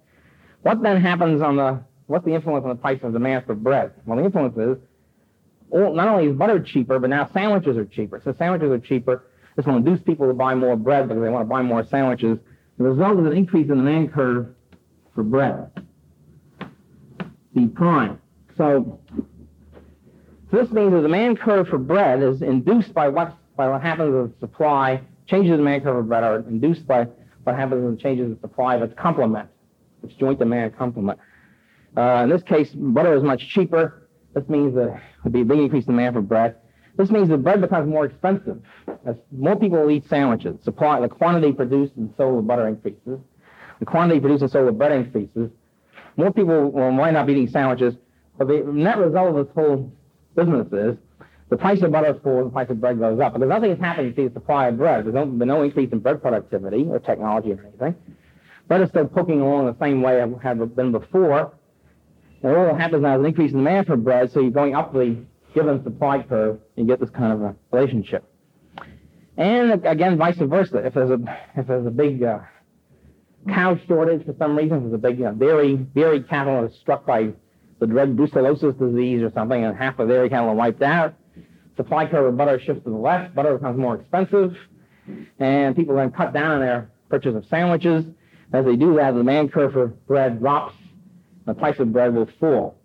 What 0.61 0.81
then 0.81 1.01
happens 1.01 1.41
on 1.41 1.57
the 1.57 1.83
what's 2.07 2.23
the 2.23 2.33
influence 2.33 2.63
on 2.63 2.69
the 2.69 2.75
price 2.75 2.99
of 3.03 3.11
demand 3.11 3.45
for 3.45 3.53
bread? 3.53 3.91
Well, 4.05 4.17
the 4.17 4.23
influence 4.23 4.57
is 4.57 4.77
all, 5.71 5.93
not 5.93 6.07
only 6.07 6.27
is 6.27 6.37
butter 6.37 6.61
cheaper, 6.61 6.99
but 6.99 7.09
now 7.09 7.29
sandwiches 7.33 7.75
are 7.75 7.85
cheaper. 7.85 8.21
So 8.23 8.33
sandwiches 8.37 8.71
are 8.71 8.79
cheaper. 8.79 9.25
This 9.57 9.65
will 9.65 9.75
induce 9.75 9.99
people 9.99 10.27
to 10.27 10.33
buy 10.33 10.55
more 10.55 10.77
bread 10.77 11.09
because 11.09 11.21
they 11.21 11.29
want 11.29 11.43
to 11.45 11.49
buy 11.49 11.61
more 11.61 11.85
sandwiches. 11.85 12.37
The 12.77 12.83
result 12.85 13.19
is 13.19 13.25
an 13.25 13.33
increase 13.33 13.69
in 13.69 13.77
the 13.77 13.83
demand 13.83 14.13
curve 14.13 14.47
for 15.15 15.23
bread. 15.23 15.71
B 17.55 17.67
prime. 17.67 18.19
So, 18.57 18.99
this 20.51 20.69
means 20.71 20.91
that 20.91 20.97
the 20.97 21.07
demand 21.07 21.39
curve 21.39 21.67
for 21.69 21.77
bread 21.77 22.21
is 22.21 22.41
induced 22.41 22.93
by 22.93 23.07
what 23.07 23.35
by 23.57 23.67
what 23.69 23.81
happens 23.81 24.13
with 24.13 24.39
supply. 24.39 25.01
Changes 25.25 25.51
in 25.51 25.51
the 25.51 25.57
demand 25.57 25.83
curve 25.83 25.95
for 25.95 26.03
bread 26.03 26.23
are 26.23 26.39
induced 26.39 26.85
by 26.85 27.07
what 27.43 27.55
happens 27.55 27.83
when 27.83 27.97
changes 27.97 28.27
in 28.27 28.39
supply 28.41 28.75
of 28.75 28.83
its 28.83 28.93
complement, 28.99 29.49
its 30.03 30.13
joint 30.15 30.37
demand 30.37 30.77
complement. 30.77 31.17
Uh, 31.97 32.21
in 32.23 32.29
this 32.29 32.43
case, 32.43 32.71
butter 32.73 33.15
is 33.15 33.23
much 33.23 33.47
cheaper. 33.47 34.07
This 34.33 34.47
means 34.49 34.75
that 34.75 35.01
there'll 35.23 35.31
be 35.31 35.41
a 35.41 35.45
big 35.45 35.59
increase 35.59 35.85
in 35.85 35.93
demand 35.93 36.15
for 36.15 36.21
bread. 36.21 36.57
This 36.97 37.09
means 37.09 37.29
that 37.29 37.37
bread 37.39 37.61
becomes 37.61 37.89
more 37.89 38.05
expensive 38.05 38.61
as 39.05 39.15
more 39.31 39.55
people 39.55 39.89
eat 39.89 40.07
sandwiches. 40.07 40.63
Supply, 40.63 40.99
the 40.99 41.09
quantity 41.09 41.51
produced 41.51 41.93
and 41.95 42.13
sold 42.17 42.39
of 42.39 42.47
butter 42.47 42.67
increases. 42.67 43.19
The 43.79 43.85
quantity 43.85 44.19
produced 44.19 44.43
and 44.43 44.51
sold 44.51 44.65
with 44.67 44.77
bread 44.77 44.91
increases. 44.91 45.49
More 46.17 46.31
people 46.31 46.71
will 46.71 46.95
wind 46.95 47.17
up 47.17 47.27
eating 47.27 47.49
sandwiches, 47.49 47.95
but 48.37 48.47
the 48.47 48.63
net 48.65 48.97
result 48.97 49.35
of 49.35 49.45
this 49.45 49.53
whole 49.53 49.91
business 50.35 50.67
is 50.71 50.97
the 51.49 51.57
price 51.57 51.81
of 51.81 51.91
butter 51.91 52.19
falls, 52.23 52.45
the 52.45 52.51
price 52.51 52.69
of 52.69 52.81
bread 52.81 52.99
goes 52.99 53.19
up. 53.19 53.33
Because 53.33 53.49
nothing 53.49 53.69
has 53.69 53.79
happening 53.79 54.15
to 54.15 54.29
the 54.29 54.33
supply 54.33 54.67
of 54.67 54.77
bread. 54.77 55.05
There's 55.05 55.13
no, 55.13 55.25
been 55.25 55.47
no 55.47 55.61
increase 55.61 55.91
in 55.91 55.99
bread 55.99 56.21
productivity 56.21 56.85
or 56.89 56.99
technology 56.99 57.51
or 57.51 57.59
anything. 57.61 57.95
Bread 58.67 58.81
is 58.81 58.89
still 58.89 59.07
poking 59.07 59.41
along 59.41 59.67
the 59.67 59.77
same 59.79 60.01
way 60.01 60.21
it 60.21 60.29
had 60.41 60.75
been 60.75 60.91
before. 60.91 61.53
And 62.41 62.55
all 62.55 62.65
that 62.65 62.79
happens 62.79 63.03
now 63.03 63.15
is 63.15 63.19
an 63.19 63.25
increase 63.25 63.51
in 63.51 63.57
demand 63.57 63.87
for 63.87 63.95
bread, 63.95 64.31
so 64.31 64.39
you're 64.39 64.51
going 64.51 64.75
up 64.75 64.93
the 64.93 65.17
given 65.53 65.83
supply 65.83 66.21
curve, 66.21 66.59
you 66.75 66.85
get 66.85 66.99
this 66.99 67.09
kind 67.09 67.31
of 67.31 67.41
a 67.41 67.55
relationship. 67.71 68.23
And 69.37 69.85
again, 69.85 70.17
vice 70.17 70.37
versa. 70.37 70.77
If 70.85 70.93
there's 70.93 71.09
a 71.09 71.19
if 71.55 71.67
there's 71.67 71.85
a 71.85 71.91
big 71.91 72.23
uh, 72.23 72.39
cow 73.47 73.77
shortage 73.87 74.25
for 74.25 74.35
some 74.37 74.57
reason, 74.57 74.81
there's 74.81 74.93
a 74.93 74.97
big 74.97 75.21
uh, 75.21 75.31
dairy 75.31 75.75
dairy 75.95 76.21
cattle 76.23 76.65
is 76.65 76.75
struck 76.75 77.05
by 77.05 77.31
the 77.79 77.87
dread 77.87 78.15
brucellosis 78.15 78.77
disease 78.79 79.21
or 79.21 79.31
something, 79.31 79.63
and 79.63 79.77
half 79.77 79.99
of 79.99 80.07
the 80.07 80.13
dairy 80.13 80.29
cattle 80.29 80.53
wiped 80.55 80.81
out, 80.81 81.13
supply 81.75 82.05
curve 82.05 82.25
of 82.25 82.37
butter 82.37 82.59
shifts 82.59 82.83
to 82.83 82.89
the 82.89 82.95
left. 82.95 83.35
Butter 83.35 83.57
becomes 83.57 83.77
more 83.77 83.95
expensive, 83.95 84.55
and 85.39 85.75
people 85.75 85.95
then 85.95 86.11
cut 86.11 86.33
down 86.33 86.51
on 86.51 86.59
their 86.61 86.89
purchase 87.09 87.35
of 87.35 87.45
sandwiches. 87.45 88.05
As 88.53 88.65
they 88.65 88.75
do 88.75 88.95
that, 88.95 89.11
the 89.11 89.19
demand 89.19 89.51
curve 89.51 89.73
for 89.73 89.87
bread 89.87 90.39
drops 90.39 90.75
the 91.45 91.53
price 91.53 91.79
of 91.79 91.93
bread 91.93 92.13
will 92.13 92.29
fall. 92.39 92.75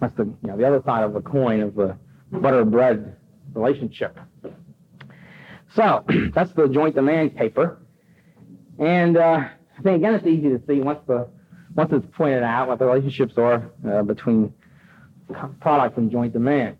That's 0.00 0.16
the, 0.16 0.24
you 0.24 0.36
know, 0.48 0.56
the 0.56 0.66
other 0.66 0.82
side 0.84 1.04
of 1.04 1.14
the 1.14 1.20
coin 1.20 1.60
of 1.60 1.74
the 1.74 1.96
butter 2.30 2.64
bread 2.64 3.16
relationship. 3.54 4.18
So 5.74 6.04
that's 6.34 6.52
the 6.52 6.68
joint 6.68 6.94
demand 6.94 7.36
paper. 7.36 7.78
And 8.78 9.16
uh, 9.16 9.48
I 9.78 9.82
think 9.82 9.96
again 9.96 10.14
it's 10.14 10.26
easy 10.26 10.48
to 10.48 10.60
see 10.66 10.80
once 10.80 11.00
the 11.06 11.28
once 11.74 11.92
it's 11.92 12.06
pointed 12.16 12.42
out 12.42 12.68
what 12.68 12.78
the 12.78 12.86
relationships 12.86 13.34
are 13.36 13.70
uh, 13.88 14.02
between 14.02 14.52
product 15.60 15.98
and 15.98 16.10
joint 16.10 16.32
demand. 16.32 16.78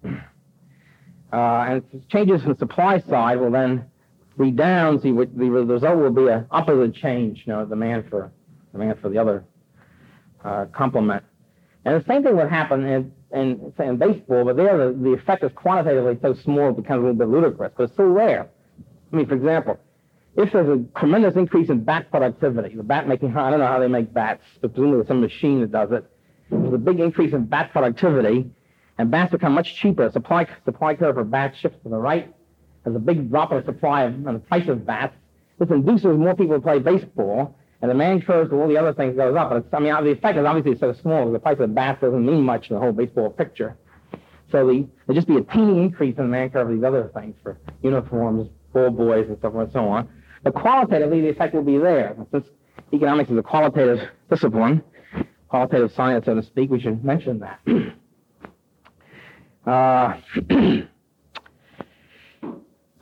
Uh, 1.32 1.36
and 1.68 2.08
changes 2.08 2.42
in 2.42 2.50
the 2.50 2.56
supply 2.56 3.00
side 3.00 3.38
will 3.38 3.50
then 3.50 3.84
read 4.36 4.56
down. 4.56 5.00
See, 5.00 5.10
the 5.10 5.50
result 5.50 5.98
will 5.98 6.10
be 6.10 6.28
an 6.28 6.46
opposite 6.50 6.94
change. 6.94 7.42
You 7.46 7.52
know, 7.52 7.66
demand 7.66 8.08
for 8.08 8.30
demand 8.72 8.98
for 9.00 9.08
the 9.08 9.18
other 9.18 9.44
uh, 10.44 10.66
complement. 10.72 11.24
And 11.84 12.00
the 12.00 12.06
same 12.06 12.22
thing 12.22 12.36
would 12.36 12.50
happen 12.50 12.84
in, 12.84 13.12
in, 13.32 13.72
in 13.78 13.96
baseball, 13.96 14.44
but 14.44 14.56
there 14.56 14.76
the, 14.76 14.98
the 14.98 15.12
effect 15.12 15.44
is 15.44 15.52
quantitatively 15.54 16.18
so 16.20 16.34
small 16.34 16.70
it 16.70 16.76
becomes 16.76 16.98
a 16.98 17.06
little 17.06 17.14
bit 17.14 17.28
ludicrous, 17.28 17.72
but 17.76 17.84
it's 17.84 17.96
so 17.96 18.04
rare. 18.04 18.48
I 19.12 19.16
mean, 19.16 19.26
for 19.26 19.34
example, 19.34 19.78
if 20.36 20.52
there's 20.52 20.68
a 20.68 20.98
tremendous 20.98 21.34
increase 21.34 21.70
in 21.70 21.82
bat 21.84 22.10
productivity, 22.10 22.76
the 22.76 22.82
bat 22.82 23.08
making, 23.08 23.36
I 23.36 23.50
don't 23.50 23.60
know 23.60 23.66
how 23.66 23.78
they 23.78 23.88
make 23.88 24.12
bats, 24.12 24.42
but 24.60 24.74
presumably 24.74 24.98
there's 24.98 25.08
some 25.08 25.20
machine 25.20 25.60
that 25.62 25.72
does 25.72 25.92
it. 25.92 26.04
There's 26.50 26.74
a 26.74 26.78
big 26.78 27.00
increase 27.00 27.32
in 27.32 27.46
bat 27.46 27.72
productivity, 27.72 28.50
and 28.98 29.10
bats 29.10 29.32
become 29.32 29.52
much 29.52 29.74
cheaper. 29.76 30.10
Supply 30.12 30.46
supply 30.64 30.94
curve 30.94 31.14
for 31.14 31.24
bats 31.24 31.58
shifts 31.58 31.78
to 31.82 31.88
the 31.88 31.96
right. 31.96 32.32
There's 32.84 32.96
a 32.96 33.00
big 33.00 33.30
drop 33.30 33.50
in 33.50 33.58
the 33.58 33.64
supply 33.64 34.04
and 34.04 34.26
the 34.26 34.38
price 34.38 34.68
of 34.68 34.86
bats. 34.86 35.16
This 35.58 35.70
induces 35.70 36.16
more 36.16 36.36
people 36.36 36.54
to 36.56 36.60
play 36.60 36.78
baseball, 36.78 37.56
and 37.80 37.90
the 37.90 37.94
demand 37.94 38.26
curve 38.26 38.50
for 38.50 38.60
all 38.60 38.68
the 38.68 38.76
other 38.76 38.92
things 38.92 39.16
goes 39.16 39.36
up. 39.36 39.50
I 39.72 39.78
mean, 39.80 39.92
the 40.04 40.10
effect 40.10 40.38
is 40.38 40.44
obviously 40.44 40.78
so 40.78 40.92
small. 40.92 41.32
The 41.32 41.38
price 41.38 41.58
of 41.58 41.74
bats 41.74 42.02
doesn't 42.02 42.24
mean 42.24 42.42
much 42.42 42.68
in 42.68 42.74
the 42.74 42.80
whole 42.80 42.92
baseball 42.92 43.30
picture. 43.30 43.76
So 44.52 44.66
the, 44.66 44.86
there'd 45.06 45.16
just 45.16 45.26
be 45.26 45.36
a 45.36 45.42
teeny 45.42 45.82
increase 45.82 46.16
in 46.18 46.30
the 46.30 46.36
demand 46.36 46.52
curve 46.52 46.68
of 46.68 46.74
these 46.74 46.84
other 46.84 47.10
things 47.14 47.34
for 47.42 47.58
uniforms, 47.82 48.48
ball 48.72 48.90
boys, 48.90 49.26
and 49.28 49.38
so 49.40 49.50
forth 49.50 49.64
and 49.64 49.72
so 49.72 49.88
on. 49.88 50.08
But 50.46 50.54
qualitatively, 50.54 51.20
the 51.22 51.30
effect 51.30 51.54
will 51.54 51.64
be 51.64 51.76
there. 51.76 52.14
Since 52.30 52.46
economics 52.92 53.30
is 53.30 53.36
a 53.36 53.42
qualitative 53.42 53.98
discipline, 54.30 54.80
qualitative 55.48 55.92
science, 55.92 56.26
so 56.26 56.36
to 56.36 56.42
speak, 56.44 56.70
we 56.70 56.78
should 56.78 57.04
mention 57.04 57.40
that. 57.40 57.58
uh, 59.66 60.14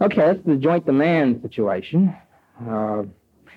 okay, 0.01 0.17
that's 0.17 0.43
the 0.47 0.57
joint 0.57 0.87
demand 0.87 1.43
situation. 1.43 2.17
Uh, 2.67 3.03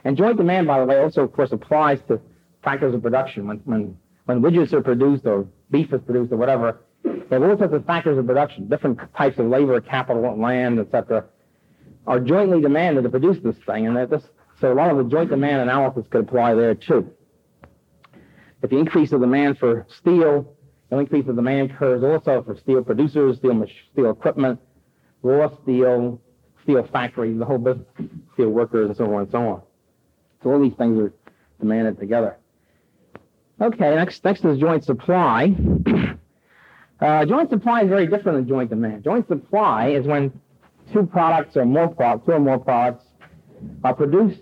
and 0.03 0.17
joint 0.17 0.35
demand, 0.35 0.67
by 0.67 0.81
the 0.81 0.85
way, 0.85 0.99
also, 0.99 1.23
of 1.23 1.31
course, 1.31 1.53
applies 1.53 2.01
to 2.09 2.19
factors 2.65 2.93
of 2.93 3.01
production. 3.01 3.47
When, 3.47 3.61
when, 3.63 3.97
when 4.25 4.41
widgets 4.41 4.73
are 4.73 4.81
produced 4.81 5.25
or 5.25 5.47
beef 5.71 5.93
is 5.93 6.01
produced 6.01 6.33
or 6.33 6.35
whatever, 6.35 6.81
there 7.29 7.41
are 7.41 7.51
all 7.51 7.57
sorts 7.57 7.73
of 7.73 7.85
factors 7.85 8.17
of 8.17 8.27
production, 8.27 8.67
different 8.67 8.99
types 9.15 9.39
of 9.39 9.45
labor, 9.45 9.79
capital, 9.79 10.37
land, 10.37 10.77
etc 10.77 11.23
are 12.07 12.19
jointly 12.21 12.61
demanded 12.61 13.03
to 13.03 13.09
produce 13.09 13.37
this 13.43 13.57
thing, 13.65 13.85
and 13.85 13.95
that 13.97 14.09
this, 14.09 14.23
so 14.59 14.71
a 14.71 14.73
lot 14.73 14.89
of 14.89 14.97
the 14.97 15.03
joint 15.03 15.29
demand 15.29 15.61
analysis 15.61 16.05
could 16.09 16.21
apply 16.21 16.55
there 16.55 16.73
too. 16.73 17.11
If 18.63 18.71
you 18.71 18.79
increase 18.79 19.11
the 19.11 19.19
demand 19.19 19.59
for 19.59 19.85
steel, 19.89 20.55
you'll 20.89 20.99
increase 21.01 21.25
the 21.25 21.33
demand 21.33 21.75
curves 21.75 22.03
also 22.03 22.41
for 22.41 22.57
steel 22.57 22.83
producers, 22.83 23.37
steel, 23.37 23.65
steel 23.91 24.09
equipment, 24.09 24.59
raw 25.21 25.49
steel, 25.61 26.19
steel 26.63 26.87
factories, 26.91 27.37
the 27.37 27.45
whole 27.45 27.57
business, 27.57 27.85
steel 28.33 28.49
workers, 28.49 28.87
and 28.87 28.97
so 28.97 29.13
on 29.13 29.23
and 29.23 29.31
so 29.31 29.47
on. 29.47 29.61
So 30.41 30.51
all 30.51 30.61
these 30.61 30.73
things 30.73 30.99
are 30.99 31.13
demanded 31.59 31.99
together. 31.99 32.37
Okay, 33.59 33.95
next, 33.95 34.23
next 34.23 34.45
is 34.45 34.59
joint 34.59 34.83
supply. 34.83 35.55
uh, 37.01 37.25
joint 37.25 37.49
supply 37.49 37.81
is 37.81 37.89
very 37.89 38.07
different 38.07 38.37
than 38.37 38.47
joint 38.47 38.69
demand. 38.69 39.03
Joint 39.03 39.27
supply 39.27 39.89
is 39.89 40.05
when 40.07 40.31
two 40.91 41.05
products 41.05 41.55
or 41.57 41.65
more 41.65 41.87
products, 41.87 42.25
two 42.25 42.33
or 42.33 42.39
more 42.39 42.59
products 42.59 43.05
are 43.83 43.93
produced. 43.93 44.41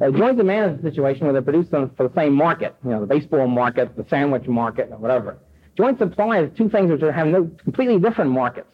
A 0.00 0.10
joint 0.10 0.36
demand 0.36 0.74
is 0.74 0.84
a 0.84 0.90
situation 0.90 1.24
where 1.24 1.32
they're 1.32 1.42
produced 1.42 1.70
for 1.70 1.88
the 1.96 2.12
same 2.14 2.34
market, 2.34 2.74
you 2.84 2.90
know, 2.90 3.00
the 3.00 3.06
baseball 3.06 3.46
market, 3.46 3.96
the 3.96 4.04
sandwich 4.08 4.48
market, 4.48 4.88
or 4.90 4.98
whatever. 4.98 5.38
Joint 5.76 5.98
supply 5.98 6.40
is 6.40 6.50
two 6.56 6.68
things 6.68 6.90
which 6.90 7.02
are 7.02 7.12
have 7.12 7.28
no 7.28 7.50
completely 7.62 7.98
different 7.98 8.30
markets. 8.30 8.68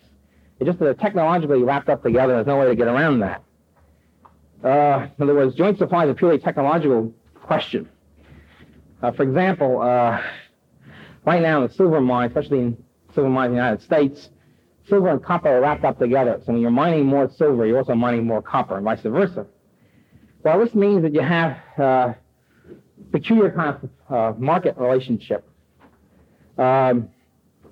It's 0.58 0.66
just 0.66 0.78
that 0.78 0.86
they're 0.86 0.94
technologically 0.94 1.62
wrapped 1.62 1.88
up 1.88 2.02
together. 2.02 2.34
There's 2.34 2.46
no 2.46 2.58
way 2.58 2.66
to 2.66 2.74
get 2.74 2.88
around 2.88 3.20
that. 3.20 3.42
Uh, 4.64 5.06
in 5.16 5.22
other 5.22 5.34
words, 5.34 5.54
joint 5.54 5.78
supply 5.78 6.04
is 6.04 6.10
a 6.10 6.14
purely 6.14 6.38
technological 6.38 7.12
question. 7.34 7.88
Uh, 9.02 9.12
for 9.12 9.22
example, 9.22 9.80
uh, 9.80 10.20
right 11.24 11.40
now 11.40 11.62
in 11.62 11.68
the 11.68 11.74
silver 11.74 12.00
mine, 12.00 12.28
especially 12.28 12.58
in 12.58 12.84
silver 13.14 13.30
mines 13.30 13.50
in 13.50 13.52
the 13.52 13.62
United 13.62 13.82
States, 13.82 14.30
silver 14.88 15.08
and 15.08 15.22
copper 15.22 15.48
are 15.48 15.60
wrapped 15.60 15.84
up 15.84 15.98
together. 15.98 16.40
So 16.44 16.52
when 16.52 16.60
you're 16.60 16.70
mining 16.70 17.06
more 17.06 17.30
silver, 17.30 17.66
you're 17.66 17.78
also 17.78 17.94
mining 17.94 18.26
more 18.26 18.42
copper, 18.42 18.76
and 18.76 18.84
vice 18.84 19.00
versa. 19.02 19.46
Well, 20.42 20.58
this 20.58 20.74
means 20.74 21.02
that 21.02 21.14
you 21.14 21.20
have 21.20 21.58
uh, 21.78 22.14
peculiar 23.12 23.50
kind 23.50 23.76
of 24.08 24.14
uh, 24.14 24.38
market 24.38 24.76
relationship. 24.76 25.44
Um, 26.56 27.08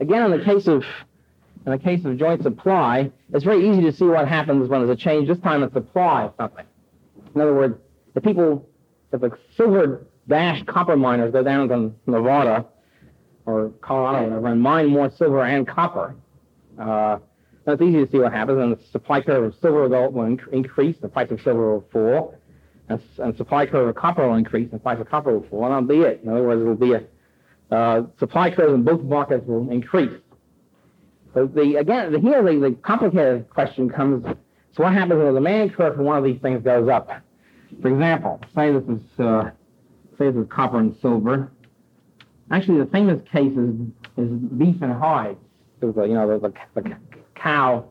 again, 0.00 0.30
in 0.30 0.38
the 0.38 0.44
case 0.44 0.66
of 0.66 0.84
in 1.64 1.72
the 1.72 1.78
case 1.78 2.04
of 2.04 2.16
joint 2.16 2.42
supply, 2.42 3.10
it's 3.32 3.44
very 3.44 3.68
easy 3.68 3.82
to 3.82 3.92
see 3.92 4.04
what 4.04 4.28
happens 4.28 4.68
when 4.68 4.86
there's 4.86 4.96
a 4.96 5.00
change. 5.00 5.26
This 5.26 5.38
time 5.38 5.64
in 5.64 5.72
supply 5.72 6.24
of 6.24 6.34
something. 6.36 6.64
In 7.34 7.40
other 7.40 7.54
words, 7.54 7.76
the 8.14 8.20
people, 8.20 8.68
if 9.12 9.20
the 9.20 9.30
silver 9.56 10.06
dash 10.28 10.62
copper 10.64 10.96
miners 10.96 11.32
go 11.32 11.42
down 11.42 11.68
to 11.68 11.92
Nevada 12.06 12.66
or 13.46 13.70
Colorado 13.80 14.44
and 14.44 14.60
mine 14.60 14.86
more 14.86 15.10
silver 15.10 15.42
and 15.42 15.66
copper, 15.66 16.14
uh, 16.78 17.18
it's 17.66 17.82
easy 17.82 18.04
to 18.04 18.10
see 18.10 18.18
what 18.18 18.32
happens, 18.32 18.60
and 18.60 18.76
the 18.76 18.82
supply 18.90 19.20
curve 19.20 19.44
of 19.44 19.54
silver 19.60 19.88
will, 19.88 20.10
will 20.10 20.24
inc- 20.24 20.52
increase, 20.52 20.96
the 20.98 21.08
price 21.08 21.30
of 21.30 21.40
silver 21.42 21.74
will 21.74 21.88
fall, 21.92 22.38
and, 22.88 23.00
and 23.18 23.36
supply 23.36 23.66
curve 23.66 23.88
of 23.88 23.94
copper 23.96 24.26
will 24.28 24.36
increase, 24.36 24.70
the 24.70 24.78
price 24.78 25.00
of 25.00 25.08
copper 25.08 25.36
will 25.36 25.48
fall, 25.48 25.64
and 25.64 25.72
that'll 25.72 25.88
be 25.88 26.08
it. 26.08 26.20
In 26.22 26.28
other 26.28 26.42
words, 26.42 26.60
it 26.60 26.64
will 26.64 26.76
be 26.76 26.92
a 26.92 27.02
uh, 27.74 28.02
supply 28.18 28.50
curve 28.50 28.72
in 28.72 28.84
both 28.84 29.02
markets 29.02 29.44
will 29.46 29.68
increase. 29.70 30.20
So 31.34 31.46
the 31.46 31.76
again, 31.76 32.12
the, 32.12 32.20
here 32.20 32.42
the, 32.42 32.60
the 32.60 32.76
complicated 32.82 33.50
question 33.50 33.90
comes: 33.90 34.24
So 34.72 34.84
what 34.84 34.92
happens 34.92 35.18
when 35.18 35.34
the 35.34 35.40
demand 35.40 35.74
curve 35.74 35.96
for 35.96 36.02
one 36.02 36.16
of 36.16 36.24
these 36.24 36.40
things 36.40 36.62
goes 36.62 36.88
up? 36.88 37.10
For 37.82 37.88
example, 37.88 38.40
say 38.54 38.72
this 38.72 38.84
is 38.84 39.20
uh, 39.20 39.50
say 40.16 40.30
this 40.30 40.36
is 40.36 40.46
copper 40.48 40.78
and 40.78 40.96
silver. 41.02 41.50
Actually, 42.52 42.78
the 42.78 42.86
famous 42.86 43.20
case 43.32 43.52
is, 43.52 43.74
is 44.16 44.30
beef 44.56 44.80
and 44.80 44.92
hides 44.92 45.38
to 45.80 46.00
a, 46.00 46.08
you 46.08 46.14
know, 46.14 46.38
the, 46.38 46.48
the, 46.74 46.80
the 46.80 46.96
cow, 47.34 47.88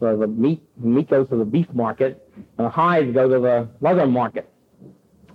the, 0.00 0.16
the 0.16 0.26
meat, 0.26 0.62
meat 0.76 1.08
goes 1.10 1.28
to 1.28 1.36
the 1.36 1.44
beef 1.44 1.66
market, 1.72 2.28
and 2.36 2.66
the 2.66 2.70
hides 2.70 3.12
go 3.12 3.28
to 3.28 3.40
the 3.40 3.68
leather 3.80 4.06
market. 4.06 4.48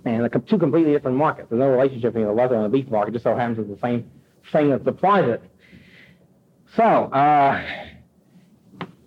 And 0.04 0.24
the 0.24 0.28
two 0.48 0.58
completely 0.58 0.92
different 0.92 1.16
markets. 1.16 1.48
There's 1.50 1.60
no 1.60 1.68
relationship 1.68 2.14
between 2.14 2.26
the 2.26 2.32
leather 2.32 2.54
and 2.54 2.64
the 2.64 2.68
beef 2.68 2.90
market. 2.90 3.10
It 3.10 3.12
just 3.14 3.24
so 3.24 3.34
happens 3.34 3.58
it's 3.58 3.68
the 3.68 3.86
same 3.86 4.10
thing 4.52 4.70
that 4.70 4.84
supplies 4.84 5.28
it. 5.28 5.42
So, 6.76 6.82
uh, 6.82 7.62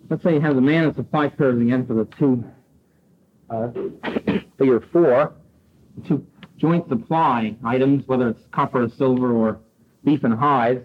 let's 0.09 0.23
say 0.23 0.33
you 0.33 0.41
have 0.41 0.55
the 0.55 0.61
man 0.61 0.85
and 0.85 0.95
supply 0.95 1.29
curves 1.29 1.61
again 1.61 1.87
for 1.87 1.93
the 1.93 2.05
two, 2.19 2.43
uh, 3.49 3.69
figure 4.57 4.83
four, 4.91 5.33
two 6.07 6.25
joint 6.57 6.87
supply 6.89 7.55
items, 7.63 8.07
whether 8.07 8.29
it's 8.29 8.41
copper 8.51 8.87
silver 8.97 9.31
or 9.33 9.59
beef 10.03 10.23
and 10.23 10.33
hides. 10.33 10.81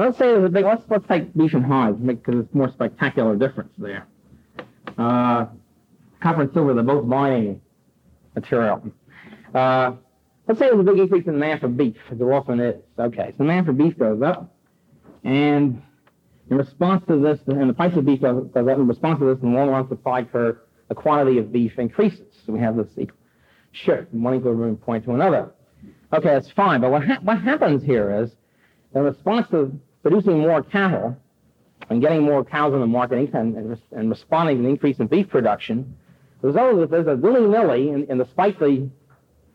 Let's 0.00 0.18
say 0.18 0.48
big, 0.48 0.64
let's, 0.64 0.84
let's 0.88 1.06
take 1.06 1.34
beef 1.34 1.54
and 1.54 1.64
hides 1.64 1.98
because 1.98 2.44
it's 2.44 2.54
more 2.54 2.70
spectacular 2.70 3.36
difference 3.36 3.72
there. 3.78 4.06
Uh, 4.96 5.46
copper 6.20 6.42
and 6.42 6.52
silver, 6.52 6.74
they're 6.74 6.82
both 6.82 7.04
mining 7.04 7.60
material. 8.34 8.82
Uh, 9.54 9.92
let's 10.46 10.58
say 10.60 10.66
there's 10.68 10.80
a 10.80 10.82
big 10.82 10.98
increase 10.98 11.26
in 11.26 11.34
demand 11.34 11.60
for 11.60 11.68
beef, 11.68 11.96
as 12.10 12.18
there 12.18 12.32
often 12.32 12.60
is. 12.60 12.82
Okay, 12.98 13.32
so 13.32 13.38
demand 13.38 13.66
for 13.66 13.72
beef 13.72 13.98
goes 13.98 14.22
up, 14.22 14.54
and 15.24 15.82
in 16.50 16.56
response 16.56 17.04
to 17.08 17.20
this, 17.20 17.40
and 17.46 17.68
the 17.68 17.74
price 17.74 17.94
of 17.96 18.04
beef 18.06 18.20
goes, 18.20 18.46
up, 18.54 18.56
in 18.56 18.86
response 18.86 19.18
to 19.18 19.26
this, 19.26 19.40
the 19.40 19.46
long 19.46 19.68
run 19.68 19.88
supply 19.88 20.22
curve, 20.22 20.58
the 20.88 20.94
quantity 20.94 21.38
of 21.38 21.52
beef 21.52 21.78
increases. 21.78 22.26
So 22.46 22.52
we 22.52 22.60
have 22.60 22.76
this 22.76 22.88
shift 23.72 24.10
from 24.10 24.22
one 24.22 24.34
equilibrium 24.34 24.76
point 24.76 25.04
to 25.04 25.12
another. 25.12 25.50
Okay, 26.12 26.28
that's 26.28 26.50
fine, 26.50 26.80
but 26.80 26.90
what, 26.90 27.04
ha- 27.04 27.18
what 27.22 27.40
happens 27.40 27.82
here 27.82 28.22
is, 28.22 28.34
in 28.94 29.02
response 29.02 29.46
to 29.50 29.78
producing 30.08 30.38
more 30.40 30.62
cattle 30.62 31.16
and 31.90 32.00
getting 32.00 32.22
more 32.22 32.44
cows 32.44 32.72
on 32.72 32.80
the 32.80 32.86
market 32.86 33.32
and, 33.34 33.56
and, 33.56 33.78
and 33.92 34.10
responding 34.10 34.56
to 34.56 34.62
the 34.62 34.68
increase 34.68 34.98
in 34.98 35.06
beef 35.06 35.28
production, 35.28 35.94
the 36.40 36.48
result 36.48 36.78
of 36.78 36.90
this 36.90 37.00
is 37.00 37.06
that 37.06 37.18
willy-nilly, 37.20 37.90
and, 37.90 38.08
and 38.08 38.18
despite 38.18 38.58
the 38.58 38.88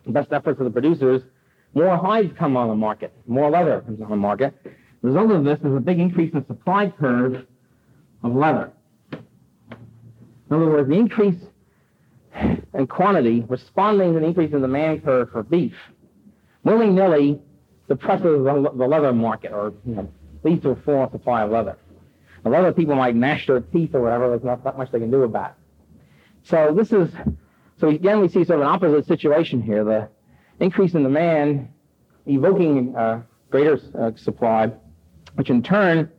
best 0.07 0.31
efforts 0.31 0.59
of 0.59 0.65
the 0.65 0.71
producers, 0.71 1.21
more 1.73 1.97
hides 1.97 2.31
come 2.37 2.55
on 2.55 2.67
the 2.67 2.75
market, 2.75 3.11
more 3.25 3.49
leather 3.49 3.81
comes 3.81 3.99
on 4.01 4.09
the 4.09 4.15
market. 4.15 4.53
The 5.01 5.07
result 5.07 5.31
of 5.31 5.43
this 5.43 5.59
is 5.59 5.75
a 5.75 5.79
big 5.79 5.99
increase 5.99 6.33
in 6.33 6.45
supply 6.45 6.93
curve 6.99 7.45
of 8.23 8.35
leather. 8.35 8.71
In 9.11 10.55
other 10.55 10.67
words, 10.67 10.87
the 10.87 10.95
increase 10.95 11.41
in 12.73 12.87
quantity 12.87 13.43
responding 13.47 14.13
to 14.13 14.19
the 14.19 14.25
increase 14.25 14.53
in 14.53 14.61
demand 14.61 15.03
curve 15.03 15.31
for 15.31 15.43
beef 15.43 15.73
willy-nilly 16.63 17.39
depresses 17.88 18.43
the, 18.43 18.71
the 18.75 18.88
leather 18.88 19.13
market 19.13 19.51
or 19.51 19.73
you 19.86 19.95
know, 19.95 20.09
leads 20.43 20.63
to 20.63 20.69
a 20.69 20.75
full 20.75 21.09
supply 21.11 21.43
of 21.43 21.51
leather. 21.51 21.77
A 22.45 22.49
lot 22.49 22.65
of 22.65 22.75
people 22.75 22.95
might 22.95 23.15
gnash 23.15 23.47
their 23.47 23.61
teeth 23.61 23.95
or 23.95 24.01
whatever. 24.01 24.29
There's 24.29 24.43
not 24.43 24.63
that 24.63 24.77
much 24.77 24.91
they 24.91 24.99
can 24.99 25.11
do 25.11 25.23
about 25.23 25.51
it. 25.51 25.55
So 26.43 26.73
this 26.75 26.91
is, 26.91 27.09
so 27.79 27.87
again, 27.87 28.19
we 28.19 28.27
see 28.27 28.43
sort 28.43 28.59
of 28.59 28.61
an 28.61 28.67
opposite 28.67 29.07
situation 29.07 29.61
here. 29.61 29.83
The 29.83 30.09
increase 30.59 30.93
in 30.93 31.03
demand 31.03 31.69
evoking 32.25 32.95
uh, 32.95 33.21
greater 33.49 33.79
uh, 33.97 34.11
supply, 34.15 34.71
which 35.35 35.49
in 35.49 35.63
turn 35.63 36.11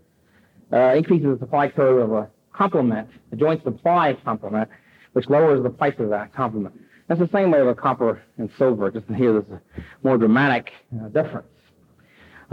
uh, 0.73 0.95
increases 0.97 1.39
the 1.39 1.39
supply 1.39 1.69
curve 1.69 2.11
of 2.11 2.13
a 2.13 2.31
complement, 2.53 3.09
a 3.33 3.37
joint 3.37 3.63
supply 3.63 4.17
complement, 4.25 4.71
which 5.13 5.29
lowers 5.29 5.63
the 5.63 5.71
price 5.71 5.95
of 5.99 6.09
that 6.09 6.33
complement. 6.35 6.75
That's 7.07 7.21
the 7.21 7.29
same 7.33 7.51
way 7.51 7.63
with 7.63 7.77
copper 7.77 8.23
and 8.39 8.51
silver, 8.57 8.91
just 8.91 9.07
here 9.09 9.33
there's 9.33 9.45
a 9.51 9.61
more 10.03 10.17
dramatic 10.17 10.73
uh, 10.99 11.09
difference. 11.09 11.49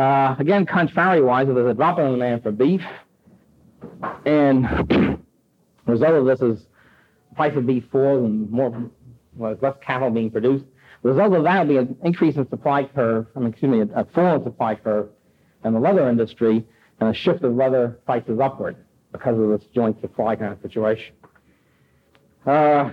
Uh, 0.02 0.36
again, 0.40 0.66
contrary-wise, 0.66 1.46
there's 1.46 1.70
a 1.70 1.76
drop 1.76 2.00
in 2.00 2.12
demand 2.12 2.42
for 2.42 2.52
beef, 2.52 2.82
and 4.26 4.66
the 4.66 5.20
result 5.86 6.14
of 6.14 6.26
this 6.26 6.42
is 6.42 6.66
price 7.36 7.56
of 7.56 7.68
beef 7.68 7.84
falls 7.92 8.24
and 8.26 8.50
more, 8.50 8.90
well, 9.36 9.56
less 9.62 9.76
cattle 9.80 10.10
being 10.10 10.32
produced. 10.32 10.66
The 11.04 11.10
result 11.10 11.34
of 11.36 11.44
that 11.44 11.60
will 11.60 11.68
be 11.68 11.78
an 11.78 11.96
increase 12.04 12.36
in 12.36 12.50
supply 12.50 12.86
curve, 12.86 13.28
I 13.36 13.42
mean, 13.42 13.50
excuse 13.50 13.72
me, 13.72 13.82
a, 13.82 14.02
a 14.02 14.06
fall 14.06 14.38
in 14.38 14.44
supply 14.44 14.74
curve 14.74 15.10
in 15.64 15.74
the 15.74 15.80
leather 15.80 16.10
industry 16.10 16.66
and 17.00 17.10
a 17.10 17.14
shift 17.14 17.44
of 17.44 17.54
leather 17.54 18.00
prices 18.08 18.40
upward 18.40 18.78
because 19.12 19.38
of 19.38 19.50
this 19.50 19.70
joint 19.72 20.02
supply 20.02 20.36
kind 20.36 20.54
of 20.54 20.62
situation. 20.64 21.14
Uh, 22.48 22.90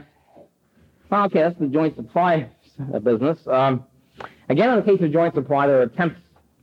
okay, 1.11 1.40
that's 1.40 1.59
the 1.59 1.68
joint 1.68 1.96
supply 1.96 2.50
business. 3.02 3.38
Um, 3.46 3.86
again, 4.50 4.68
in 4.68 4.76
the 4.76 4.82
case 4.82 5.00
of 5.00 5.11
joint 5.11 5.34
supply, 5.34 5.66
there 5.68 5.78
are 5.78 5.84
attempts, 5.84 6.20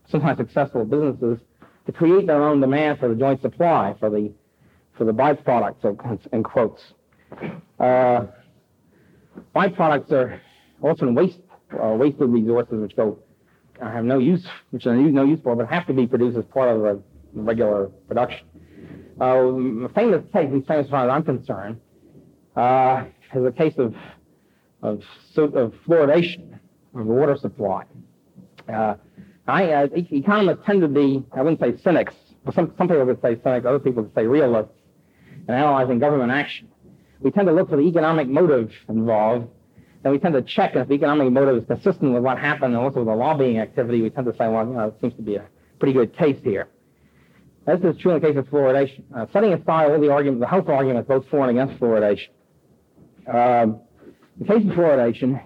sometimes 0.08 0.38
successful 0.38 0.86
businesses, 0.86 1.39
to 1.86 1.91
create 1.91 2.28
their 2.28 2.43
own 2.43 2.62
demand 2.62 2.99
for 2.99 3.10
the 3.10 3.16
joint 3.16 3.41
supply, 3.41 3.95
for 3.99 4.10
the 4.10 4.32
for 4.97 5.03
the 5.03 5.12
byproducts, 5.12 5.84
of, 5.84 6.20
in 6.32 6.41
quotes. 6.41 6.82
Uh, 7.80 8.26
byproducts 9.56 10.12
are 10.12 10.41
often 10.82 11.14
waste 11.16 11.39
uh, 11.82 11.89
wasted 11.89 12.30
resources 12.30 12.80
which 12.80 12.95
go 12.95 13.20
have 13.82 14.06
no 14.06 14.20
use, 14.20 14.47
which 14.72 14.86
are 14.88 14.95
no 14.95 15.24
use 15.24 15.39
for, 15.43 15.56
but 15.56 15.68
have 15.68 15.86
to 15.88 15.93
be 15.93 16.08
produced 16.08 16.38
as 16.38 16.45
part 16.45 16.70
of 16.70 16.82
the 16.82 17.01
regular 17.34 17.88
production. 18.08 18.47
Uh, 19.20 19.86
a 19.86 19.89
famous 19.89 20.24
case, 20.34 20.49
least 20.51 20.68
famous 20.68 20.86
as 20.86 20.89
far 20.89 21.06
as 21.06 21.12
I'm 21.12 21.24
concerned, 21.24 21.80
uh, 22.56 23.06
is 23.34 23.45
a 23.45 23.51
case 23.51 23.74
of 23.78 23.93
of, 24.82 25.01
of 25.38 25.74
fluoridation 25.88 26.53
of 26.93 27.06
the 27.08 27.14
water 27.14 27.36
supply. 27.38 27.84
Uh, 28.72 28.95
I, 29.48 29.72
uh, 29.72 29.88
economists 29.93 30.66
tend 30.66 30.82
to 30.82 30.88
be, 30.88 31.24
I 31.34 31.41
wouldn't 31.41 31.60
say 31.60 31.82
cynics, 31.84 32.16
but 32.43 32.56
some, 32.56 32.74
some 32.78 32.88
people 32.88 33.06
would 33.06 33.22
say 33.22 33.39
cynics, 33.43 33.66
other 33.66 33.80
people 33.80 34.04
would 34.04 34.16
say 34.16 34.26
realists 34.26 34.74
in 35.48 35.54
analyzing 35.54 36.00
government 36.00 36.32
action. 36.32 36.68
We 37.20 37.32
tend 37.32 37.48
to 37.48 37.54
look 37.54 37.70
for 37.70 37.78
the 37.78 37.84
economic 37.84 38.28
motive 38.28 38.72
involved, 38.89 39.48
and 40.04 40.14
we 40.14 40.20
tend 40.20 40.34
to 40.34 40.41
check 40.41 40.76
if 40.76 40.88
the 40.88 40.93
economic 40.96 41.32
motive 41.32 41.58
is 41.58 41.66
consistent 41.68 42.14
with 42.14 42.24
what 42.24 42.39
happened 42.39 42.76
and 42.76 42.84
also 42.84 43.00
with 43.00 43.08
the 43.08 43.16
lobbying 43.16 43.60
activity. 43.60 44.02
We 44.02 44.10
tend 44.10 44.26
to 44.28 44.34
say, 44.34 44.48
well, 44.48 44.68
you 44.68 44.74
know, 44.74 44.88
it 44.88 44.96
seems 45.02 45.14
to 45.16 45.22
be 45.22 45.36
a 45.36 45.46
pretty 45.80 45.93
good 45.93 46.16
case 46.18 46.38
here. 46.43 46.68
This 47.66 47.80
is 47.82 47.98
true 48.00 48.12
in 48.12 48.22
the 48.22 48.28
case 48.28 48.38
of 48.38 48.48
fluoridation. 48.48 49.04
Uh, 49.16 49.26
setting 49.34 49.54
aside 49.54 49.91
all 49.91 50.00
the 50.00 50.12
arguments, 50.12 50.41
the 50.41 50.48
health 50.48 50.70
arguments 50.70 51.08
both 51.08 51.28
for 51.30 51.48
and 51.48 51.58
against 51.58 51.82
fluoridation. 51.82 52.30
Um, 53.28 53.82
in 54.39 54.46
the 54.46 54.54
case 54.54 54.64
of 54.64 54.76
fluoridation, 54.76 55.41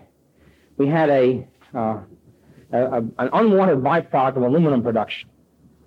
we 0.78 0.88
had 0.88 1.10
a, 1.10 1.48
uh, 1.74 2.00
a, 2.72 2.98
an 2.98 3.30
unwanted 3.34 3.80
byproduct 3.80 4.38
of 4.38 4.44
aluminum 4.44 4.84
production. 4.84 5.30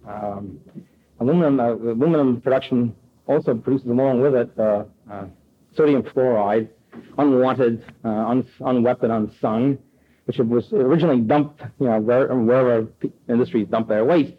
Um, 0.06 0.58
aluminum, 1.20 1.60
uh, 1.60 1.74
aluminum 1.74 2.40
production 2.40 2.94
also 3.26 3.54
produces 3.54 3.88
along 3.88 4.20
with 4.20 4.34
it 4.34 4.50
uh, 4.58 4.84
uh 5.10 5.26
sodium 5.74 6.02
fluoride, 6.02 6.68
unwanted, 7.18 7.84
uh, 8.04 8.08
un, 8.08 8.46
unwept 8.60 9.02
and 9.04 9.12
unsung, 9.12 9.78
which 10.26 10.38
was 10.38 10.70
originally 10.72 11.20
dumped, 11.20 11.62
you 11.80 11.86
know, 11.86 11.98
where, 11.98 12.28
wherever 12.34 12.86
industries 13.28 13.66
dump 13.68 13.88
their 13.88 14.04
wastes. 14.04 14.36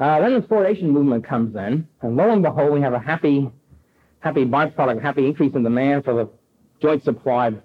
Uh, 0.00 0.20
then 0.20 0.34
the 0.34 0.40
fluoridation 0.40 0.84
movement 0.84 1.24
comes 1.24 1.54
in, 1.54 1.86
and 2.00 2.16
lo 2.16 2.30
and 2.30 2.42
behold, 2.42 2.72
we 2.72 2.80
have 2.80 2.94
a 2.94 2.98
happy, 2.98 3.48
happy 4.18 4.44
byproduct, 4.44 5.00
happy 5.00 5.26
increase 5.26 5.54
in 5.54 5.62
demand 5.62 6.04
for 6.04 6.14
the 6.14 6.28
joint 6.80 7.04
supply 7.04 7.48
of 7.48 7.62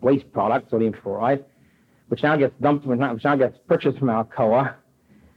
waste 0.00 0.30
product, 0.32 0.70
sodium 0.70 0.92
fluoride, 0.92 1.44
which 2.10 2.24
now 2.24 2.36
gets 2.36 2.54
dumped, 2.60 2.84
which 2.84 2.98
now 2.98 3.36
gets 3.36 3.56
purchased 3.68 3.98
from 3.98 4.08
Alcoa, 4.08 4.74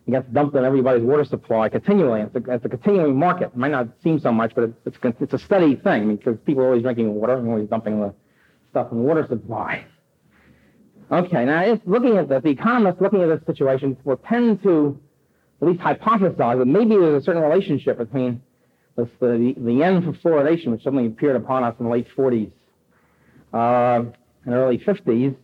and 0.05 0.15
gets 0.15 0.27
dumped 0.33 0.55
in 0.55 0.65
everybody's 0.65 1.03
water 1.03 1.23
supply 1.23 1.69
continually. 1.69 2.21
It's 2.21 2.35
a, 2.35 2.51
it's 2.51 2.65
a 2.65 2.69
continuing 2.69 3.15
market. 3.15 3.45
It 3.45 3.55
might 3.55 3.71
not 3.71 3.89
seem 4.01 4.19
so 4.19 4.31
much, 4.31 4.53
but 4.55 4.63
it's, 4.85 4.97
it's, 5.03 5.21
it's 5.21 5.33
a 5.33 5.37
steady 5.37 5.75
thing 5.75 6.15
because 6.15 6.35
people 6.47 6.63
are 6.63 6.67
always 6.67 6.81
drinking 6.81 7.13
water 7.13 7.37
and 7.37 7.47
always 7.47 7.69
dumping 7.69 8.01
the 8.01 8.11
stuff 8.71 8.91
in 8.91 8.97
the 8.97 9.03
water 9.03 9.23
supply. 9.29 9.85
Okay, 11.11 11.45
now 11.45 11.61
it's 11.61 11.85
looking 11.85 12.17
at 12.17 12.27
this, 12.27 12.41
the 12.41 12.49
economists 12.49 12.99
looking 12.99 13.21
at 13.21 13.27
this 13.27 13.45
situation 13.45 13.95
will 14.03 14.17
tend 14.17 14.63
to 14.63 14.99
at 15.61 15.67
least 15.67 15.79
hypothesize 15.79 16.57
that 16.57 16.65
maybe 16.65 16.95
there's 16.97 17.21
a 17.21 17.23
certain 17.23 17.43
relationship 17.43 17.99
between 17.99 18.41
this, 18.95 19.07
the, 19.19 19.53
the 19.57 19.83
end 19.83 20.03
for 20.03 20.13
fluoridation, 20.13 20.71
which 20.71 20.81
suddenly 20.81 21.05
appeared 21.05 21.35
upon 21.35 21.63
us 21.63 21.75
in 21.77 21.85
the 21.85 21.91
late 21.91 22.07
40s, 22.17 22.51
uh, 23.53 24.05
and 24.45 24.53
early 24.55 24.79
50s, 24.79 25.35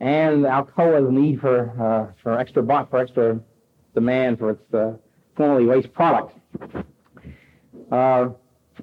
and 0.00 0.44
Alcoa's 0.44 1.10
need 1.10 1.40
for 1.40 1.70
uh, 1.80 2.12
for 2.22 2.38
extra 2.38 2.62
for 2.64 2.98
extra 2.98 3.40
demand 3.94 4.38
for 4.38 4.50
its 4.50 4.74
uh, 4.74 4.92
formerly 5.36 5.66
waste 5.66 5.92
products. 5.92 6.34
Uh, 7.90 8.28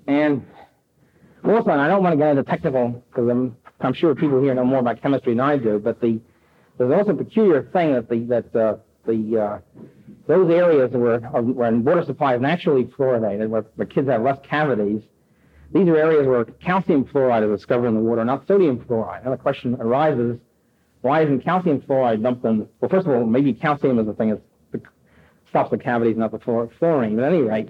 and 0.07 0.45
also, 1.43 1.71
and 1.71 1.81
I 1.81 1.87
don't 1.87 2.03
want 2.03 2.13
to 2.13 2.17
get 2.17 2.29
into 2.31 2.43
technical 2.43 3.03
because 3.09 3.29
I'm 3.29 3.55
I'm 3.81 3.93
sure 3.93 4.15
people 4.15 4.41
here 4.41 4.53
know 4.53 4.65
more 4.65 4.79
about 4.79 5.01
chemistry 5.01 5.33
than 5.33 5.41
I 5.41 5.57
do, 5.57 5.79
but 5.79 5.99
the 6.01 6.19
there's 6.77 6.91
also 6.91 7.11
a 7.11 7.15
peculiar 7.15 7.63
thing 7.73 7.93
that 7.93 8.09
the 8.09 8.19
that 8.25 8.55
uh, 8.55 8.77
the 9.05 9.39
uh, 9.39 9.59
those 10.27 10.49
areas 10.49 10.91
where 10.91 11.19
where 11.19 11.71
water 11.75 12.03
supply 12.05 12.35
is 12.35 12.41
naturally 12.41 12.85
fluoridated, 12.85 13.49
where 13.49 13.65
the 13.77 13.85
kids 13.85 14.07
have 14.07 14.21
less 14.21 14.39
cavities, 14.43 15.03
these 15.73 15.87
are 15.87 15.97
areas 15.97 16.27
where 16.27 16.45
calcium 16.45 17.05
fluoride 17.05 17.43
is 17.43 17.59
discovered 17.59 17.87
in 17.87 17.95
the 17.95 17.99
water, 17.99 18.23
not 18.23 18.47
sodium 18.47 18.79
fluoride. 18.79 19.23
And 19.23 19.33
the 19.33 19.37
question 19.37 19.75
arises, 19.79 20.39
why 21.03 21.21
isn't 21.21 21.43
calcium 21.43 21.81
fluoride 21.81 22.23
dumped 22.23 22.45
in? 22.45 22.65
Well, 22.79 22.89
first 22.89 23.05
of 23.05 23.13
all, 23.13 23.25
maybe 23.25 23.53
calcium 23.53 23.99
is 23.99 24.05
the 24.05 24.13
thing 24.13 24.29
that 24.29 24.41
stops 25.49 25.69
the 25.69 25.77
cavities, 25.77 26.15
not 26.15 26.31
the 26.31 26.39
fluorine. 26.39 27.17
But 27.17 27.25
at 27.25 27.33
any 27.33 27.41
rate, 27.41 27.69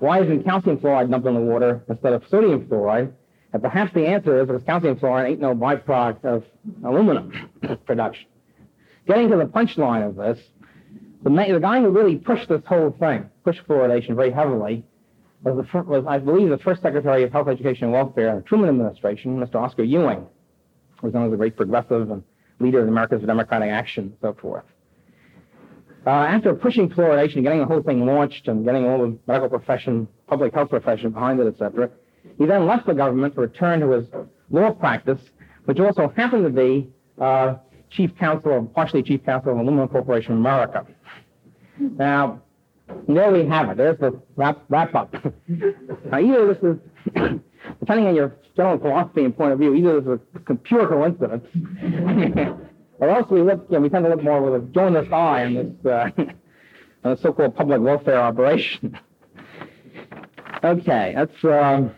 why 0.00 0.20
isn't 0.20 0.44
calcium 0.44 0.76
fluoride 0.76 1.10
dumped 1.10 1.26
in 1.26 1.34
the 1.34 1.40
water 1.40 1.82
instead 1.88 2.12
of 2.12 2.22
sodium 2.28 2.66
fluoride? 2.66 3.10
And 3.54 3.62
perhaps 3.62 3.94
the 3.94 4.06
answer 4.06 4.38
is 4.38 4.46
because 4.46 4.62
calcium 4.64 4.96
fluoride 4.96 5.30
ain't 5.30 5.40
no 5.40 5.54
byproduct 5.54 6.26
of 6.26 6.44
aluminum 6.84 7.32
production. 7.86 8.26
Getting 9.06 9.30
to 9.30 9.38
the 9.38 9.46
punchline 9.46 10.06
of 10.06 10.16
this, 10.16 10.38
the, 11.22 11.30
the 11.30 11.60
guy 11.60 11.80
who 11.80 11.88
really 11.88 12.16
pushed 12.16 12.50
this 12.50 12.60
whole 12.66 12.94
thing, 13.00 13.30
pushed 13.44 13.66
fluoridation 13.66 14.14
very 14.14 14.30
heavily, 14.30 14.84
was, 15.42 15.56
the, 15.56 15.82
was, 15.84 16.04
I 16.06 16.18
believe, 16.18 16.50
the 16.50 16.58
first 16.58 16.82
Secretary 16.82 17.22
of 17.22 17.32
Health, 17.32 17.48
Education, 17.48 17.84
and 17.84 17.92
Welfare 17.94 18.28
in 18.28 18.36
the 18.36 18.42
Truman 18.42 18.68
administration, 18.68 19.40
Mr. 19.40 19.54
Oscar 19.54 19.84
Ewing, 19.84 20.26
who 21.00 21.06
was 21.06 21.14
known 21.14 21.28
as 21.28 21.32
a 21.32 21.36
great 21.36 21.56
progressive 21.56 22.10
and 22.10 22.22
leader 22.60 22.80
of 22.80 22.86
the 22.86 22.92
Americans 22.92 23.20
for 23.20 23.26
Democratic 23.26 23.70
Action 23.70 24.04
and 24.04 24.16
so 24.20 24.36
forth. 24.40 24.64
Uh, 26.06 26.10
after 26.10 26.54
pushing 26.54 26.88
fluoridation, 26.88 27.42
getting 27.42 27.58
the 27.58 27.66
whole 27.66 27.82
thing 27.82 28.06
launched 28.06 28.48
and 28.48 28.64
getting 28.64 28.86
all 28.86 28.98
the 28.98 29.18
medical 29.26 29.48
profession, 29.48 30.08
public 30.26 30.54
health 30.54 30.70
profession 30.70 31.10
behind 31.10 31.38
it, 31.40 31.46
etc., 31.46 31.90
he 32.38 32.46
then 32.46 32.66
left 32.66 32.86
the 32.86 32.94
government 32.94 33.34
to 33.34 33.40
return 33.40 33.80
to 33.80 33.90
his 33.90 34.06
law 34.50 34.70
practice, 34.70 35.20
which 35.64 35.80
also 35.80 36.12
happened 36.16 36.44
to 36.44 36.50
be 36.50 36.88
uh, 37.20 37.56
chief 37.90 38.16
counsel, 38.18 38.58
of, 38.58 38.74
partially 38.74 39.02
chief 39.02 39.24
counsel 39.24 39.52
of 39.52 39.58
Aluminum 39.58 39.88
Corporation 39.88 40.32
of 40.32 40.38
America. 40.38 40.86
Now, 41.78 42.42
there 43.06 43.32
we 43.32 43.46
have 43.46 43.70
it. 43.70 43.76
There's 43.76 43.98
the 43.98 44.20
wrap, 44.36 44.62
wrap 44.68 44.94
up. 44.94 45.14
now, 45.48 46.18
either 46.18 46.54
this 46.54 46.62
is, 46.62 47.40
depending 47.80 48.06
on 48.06 48.14
your 48.14 48.36
general 48.56 48.78
philosophy 48.78 49.24
and 49.24 49.36
point 49.36 49.52
of 49.52 49.58
view, 49.58 49.74
either 49.74 50.00
this 50.00 50.20
is 50.20 50.42
a 50.48 50.54
pure 50.54 50.88
coincidence, 50.88 51.46
or 52.98 53.10
else 53.10 53.30
we 53.30 53.42
look, 53.42 53.66
you 53.68 53.76
know, 53.76 53.80
we 53.80 53.88
tend 53.88 54.04
to 54.04 54.10
look 54.10 54.22
more 54.22 54.42
with 54.42 54.62
a 54.62 54.66
jaundiced 54.66 55.12
eye 55.12 55.44
on 55.44 55.54
this, 55.54 55.86
uh, 55.86 56.10
on 57.04 57.14
the 57.14 57.16
so-called 57.16 57.54
public 57.56 57.80
welfare 57.80 58.20
operation. 58.20 58.98
okay, 60.64 61.12
that's, 61.14 61.44
um, 61.44 61.92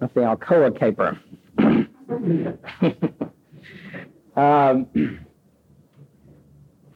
that's 0.00 0.14
the 0.14 0.20
Alcoa 0.20 0.78
caper. 0.78 1.18
um, 4.36 4.86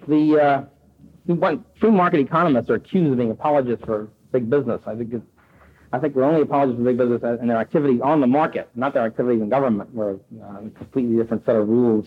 the, 0.09 0.41
uh, 0.41 0.65
free 1.81 1.91
market 1.91 2.21
economists 2.21 2.71
are 2.71 2.75
accused 2.75 3.13
of 3.13 3.19
being 3.19 3.31
apologists 3.31 3.85
for 3.85 4.09
big 4.33 4.49
business. 4.49 4.81
I 4.87 4.95
think 4.95 5.13
I 5.93 5.99
think 5.99 6.15
we're 6.15 6.25
only 6.25 6.43
apologists 6.43 6.79
for 6.79 6.85
big 6.85 6.99
business 6.99 7.23
and 7.23 7.51
their 7.51 7.57
activities 7.57 8.01
on 8.01 8.21
the 8.21 8.27
market, 8.27 8.69
not 8.75 8.95
their 8.95 9.05
activities 9.05 9.43
in 9.43 9.49
government, 9.49 9.93
where 9.93 10.17
uh, 10.41 10.67
a 10.67 10.71
completely 10.71 11.17
different 11.17 11.45
set 11.45 11.57
of 11.57 11.69
rules 11.69 12.07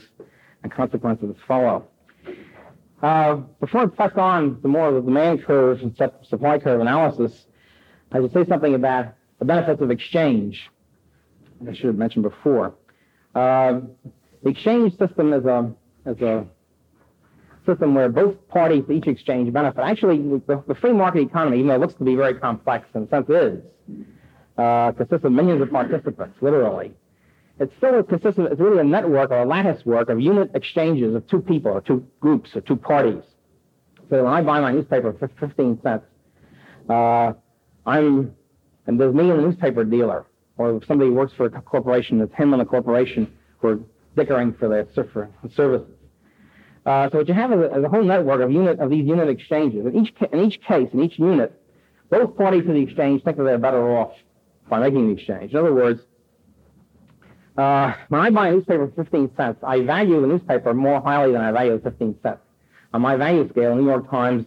and 0.63 0.71
consequences 0.71 1.35
follow. 1.45 1.85
Uh, 3.01 3.35
before 3.59 3.81
I 3.81 3.85
press 3.87 4.13
on 4.15 4.61
to 4.61 4.67
more 4.69 4.87
of 4.87 4.95
the 4.95 5.01
demand 5.01 5.43
curve 5.43 5.81
and 5.81 5.93
supply 6.23 6.59
curve 6.59 6.79
analysis, 6.79 7.45
I 8.13 8.21
should 8.21 8.31
say 8.31 8.45
something 8.45 8.73
about 8.73 9.13
the 9.39 9.45
benefits 9.45 9.81
of 9.81 9.91
exchange. 9.91 10.69
I 11.67 11.73
should 11.73 11.87
have 11.87 11.97
mentioned 11.97 12.23
before. 12.23 12.75
Uh, 13.35 13.81
the 14.43 14.49
exchange 14.49 14.97
system 14.97 15.33
is 15.33 15.43
a 15.45 15.73
is 16.05 16.21
a 16.21 16.45
system 17.65 17.95
where 17.95 18.09
both 18.09 18.35
parties 18.47 18.85
to 18.87 18.91
each 18.93 19.07
exchange 19.07 19.51
benefit. 19.51 19.81
Actually, 19.81 20.17
the, 20.17 20.63
the, 20.67 20.75
free 20.75 20.91
market 20.91 21.21
economy, 21.21 21.57
even 21.57 21.69
though 21.69 21.75
it 21.75 21.79
looks 21.79 21.93
to 21.95 22.03
be 22.03 22.15
very 22.15 22.33
complex, 22.33 22.87
in 22.93 23.03
a 23.03 23.07
sense 23.07 23.29
is, 23.29 23.63
uh, 24.57 24.91
consists 24.91 25.25
of 25.25 25.31
millions 25.31 25.61
of 25.61 25.71
participants, 25.71 26.37
literally. 26.41 26.93
It 27.59 27.71
still 27.77 28.01
consists 28.03 28.39
of, 28.39 28.45
it's 28.45 28.59
really 28.59 28.79
a 28.79 28.83
network 28.83 29.31
or 29.31 29.39
a 29.39 29.45
lattice 29.45 29.85
work 29.85 30.09
of 30.09 30.19
unit 30.19 30.51
exchanges 30.53 31.15
of 31.15 31.27
two 31.27 31.41
people 31.41 31.71
or 31.71 31.81
two 31.81 32.05
groups 32.19 32.55
or 32.55 32.61
two 32.61 32.75
parties. 32.75 33.23
So 34.09 34.23
when 34.23 34.33
I 34.33 34.41
buy 34.41 34.59
my 34.59 34.71
newspaper 34.71 35.13
for 35.13 35.27
15 35.39 35.79
cents, 35.81 36.05
uh, 36.89 37.33
I'm, 37.85 38.33
and 38.87 38.99
there's 38.99 39.13
me 39.13 39.29
and 39.29 39.39
the 39.39 39.43
newspaper 39.43 39.83
dealer. 39.83 40.25
or 40.57 40.81
somebody 40.87 41.09
works 41.09 41.33
for 41.33 41.45
a 41.45 41.49
corporation, 41.49 42.21
it's 42.21 42.33
him 42.35 42.53
and 42.53 42.61
the 42.61 42.65
corporation 42.65 43.31
who 43.59 43.67
are 43.67 43.79
dickering 44.15 44.53
for 44.53 44.67
their 44.67 44.85
for 44.85 45.29
services. 45.55 45.87
Uh, 46.85 47.09
so 47.09 47.19
what 47.19 47.27
you 47.27 47.33
have 47.33 47.51
is 47.53 47.59
a, 47.59 47.77
is 47.77 47.83
a, 47.83 47.89
whole 47.89 48.03
network 48.03 48.41
of 48.41 48.51
unit 48.51 48.79
of 48.79 48.89
these 48.89 49.05
unit 49.05 49.29
exchanges. 49.29 49.85
In 49.85 49.95
each 49.95 50.13
in 50.33 50.39
each 50.39 50.61
case, 50.61 50.89
in 50.91 51.01
each 51.01 51.17
unit, 51.17 51.59
both 52.13 52.37
parties 52.37 52.63
to 52.67 52.73
the 52.73 52.79
exchange 52.79 53.23
think 53.23 53.37
that 53.37 53.43
they're 53.43 53.57
better 53.57 53.97
off 53.97 54.13
by 54.69 54.79
making 54.79 55.07
the 55.07 55.13
exchange. 55.13 55.51
In 55.51 55.57
other 55.57 55.73
words, 55.73 55.99
uh, 57.57 57.93
when 58.09 58.21
I 58.21 58.29
buy 58.29 58.49
a 58.49 58.51
newspaper 58.51 58.87
for 58.87 59.03
15 59.03 59.31
cents, 59.35 59.59
I 59.63 59.81
value 59.81 60.21
the 60.21 60.27
newspaper 60.27 60.73
more 60.75 61.01
highly 61.01 61.31
than 61.31 61.41
I 61.41 61.51
value 61.51 61.77
the 61.77 61.89
15 61.89 62.15
cents. 62.21 62.39
On 62.93 63.01
my 63.01 63.15
value 63.15 63.49
scale, 63.49 63.75
New 63.75 63.85
York 63.85 64.09
Times 64.11 64.45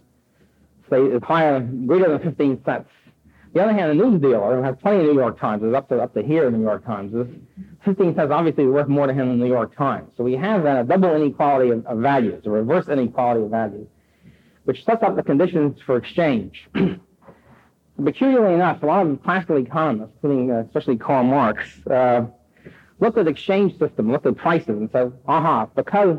say 0.89 1.01
is 1.03 1.23
higher, 1.25 1.61
greater 1.61 2.09
than 2.09 2.21
15 2.21 2.63
cents. 2.65 2.89
The 3.53 3.63
other 3.63 3.73
hand, 3.73 3.91
a 3.91 3.95
news 3.95 4.21
dealer 4.21 4.57
who 4.57 4.63
has 4.63 4.77
plenty 4.81 5.01
of 5.01 5.07
New 5.07 5.15
York 5.15 5.41
Times, 5.41 5.65
is 5.65 5.75
up 5.75 5.89
to 5.89 6.01
up 6.01 6.15
to 6.15 6.23
here 6.23 6.47
in 6.47 6.55
New 6.55 6.63
York 6.63 6.85
Times. 6.85 7.13
This 7.13 7.27
15 7.85 8.15
cents 8.15 8.31
obviously 8.31 8.65
is 8.65 8.71
worth 8.71 8.87
more 8.87 9.09
to 9.09 9.13
him 9.13 9.29
than 9.29 9.39
the 9.41 9.47
New 9.47 9.51
York 9.51 9.75
Times. 9.77 10.11
So 10.17 10.23
we 10.23 10.35
have 10.35 10.63
then 10.63 10.77
a 10.77 10.85
double 10.85 11.17
inequality 11.17 11.71
of, 11.71 11.85
of 11.87 11.99
values, 11.99 12.43
a 12.47 12.51
reverse 12.51 12.89
inequality 12.89 13.45
of 13.45 13.51
values, 13.51 13.89
which 14.65 14.85
sets 14.85 15.03
up 15.03 15.17
the 15.17 15.23
conditions 15.23 15.81
for 15.85 15.97
exchange. 15.97 16.69
Peculiarly 18.03 18.55
enough, 18.55 18.83
a 18.83 18.87
lot 18.87 19.07
of 19.07 19.23
classical 19.23 19.57
economists, 19.57 20.13
including 20.23 20.51
uh, 20.51 20.65
especially 20.67 20.97
Karl 20.97 21.25
Marx, 21.25 21.65
uh, 21.87 22.27
looked 23.01 23.17
at 23.17 23.25
the 23.25 23.31
exchange 23.31 23.79
system, 23.79 24.13
looked 24.13 24.27
at 24.27 24.37
prices, 24.37 24.69
and 24.69 24.91
said, 24.93 25.13
aha, 25.27 25.67
because, 25.75 26.19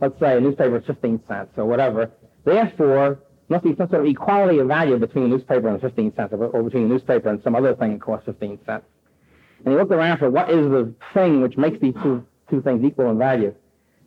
let's 0.00 0.18
say, 0.18 0.38
a 0.38 0.40
newspaper 0.40 0.78
is 0.78 0.86
15 0.86 1.20
cents 1.28 1.50
or 1.56 1.66
whatever, 1.66 2.10
therefore, 2.44 3.18
must 3.48 3.64
be 3.64 3.76
some 3.76 3.88
sort 3.90 4.00
of 4.00 4.06
equality 4.06 4.58
of 4.58 4.68
value 4.68 4.96
between 4.96 5.24
a 5.24 5.28
newspaper 5.28 5.68
and 5.68 5.80
15 5.80 6.14
cents, 6.16 6.32
or 6.32 6.62
between 6.62 6.84
a 6.84 6.88
newspaper 6.88 7.28
and 7.28 7.42
some 7.42 7.54
other 7.54 7.74
thing 7.74 7.92
that 7.92 8.00
costs 8.00 8.24
15 8.26 8.58
cents. 8.64 8.84
And 9.64 9.74
he 9.74 9.78
looked 9.78 9.92
around 9.92 10.18
for 10.18 10.30
what 10.30 10.50
is 10.50 10.68
the 10.70 10.92
thing 11.14 11.42
which 11.42 11.56
makes 11.56 11.78
these 11.80 11.94
two, 12.02 12.26
two 12.50 12.62
things 12.62 12.82
equal 12.84 13.10
in 13.10 13.18
value. 13.18 13.54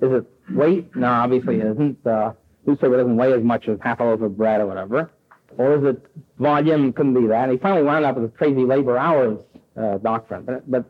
Is 0.01 0.12
it 0.12 0.26
weight? 0.51 0.93
No, 0.95 1.08
obviously 1.08 1.60
it 1.60 1.68
isn't. 1.68 2.06
Uh, 2.06 2.34
newspaper 2.66 2.97
doesn't 2.97 3.16
weigh 3.16 3.34
as 3.34 3.43
much 3.43 3.68
as 3.68 3.78
half 3.82 3.99
a 3.99 4.03
loaf 4.03 4.22
of 4.22 4.36
bread 4.36 4.60
or 4.60 4.66
whatever. 4.66 5.12
Or 5.58 5.76
is 5.78 5.95
it 5.95 6.06
volume? 6.38 6.93
Couldn't 6.93 7.14
be 7.14 7.28
that. 7.28 7.43
And 7.43 7.53
he 7.53 7.58
finally 7.58 7.84
wound 7.84 8.06
up 8.06 8.16
with 8.16 8.30
this 8.30 8.38
crazy 8.38 8.64
labor 8.64 8.97
hours 8.97 9.39
uh, 9.78 9.97
doctrine. 9.97 10.43
But, 10.43 10.70
but 10.70 10.86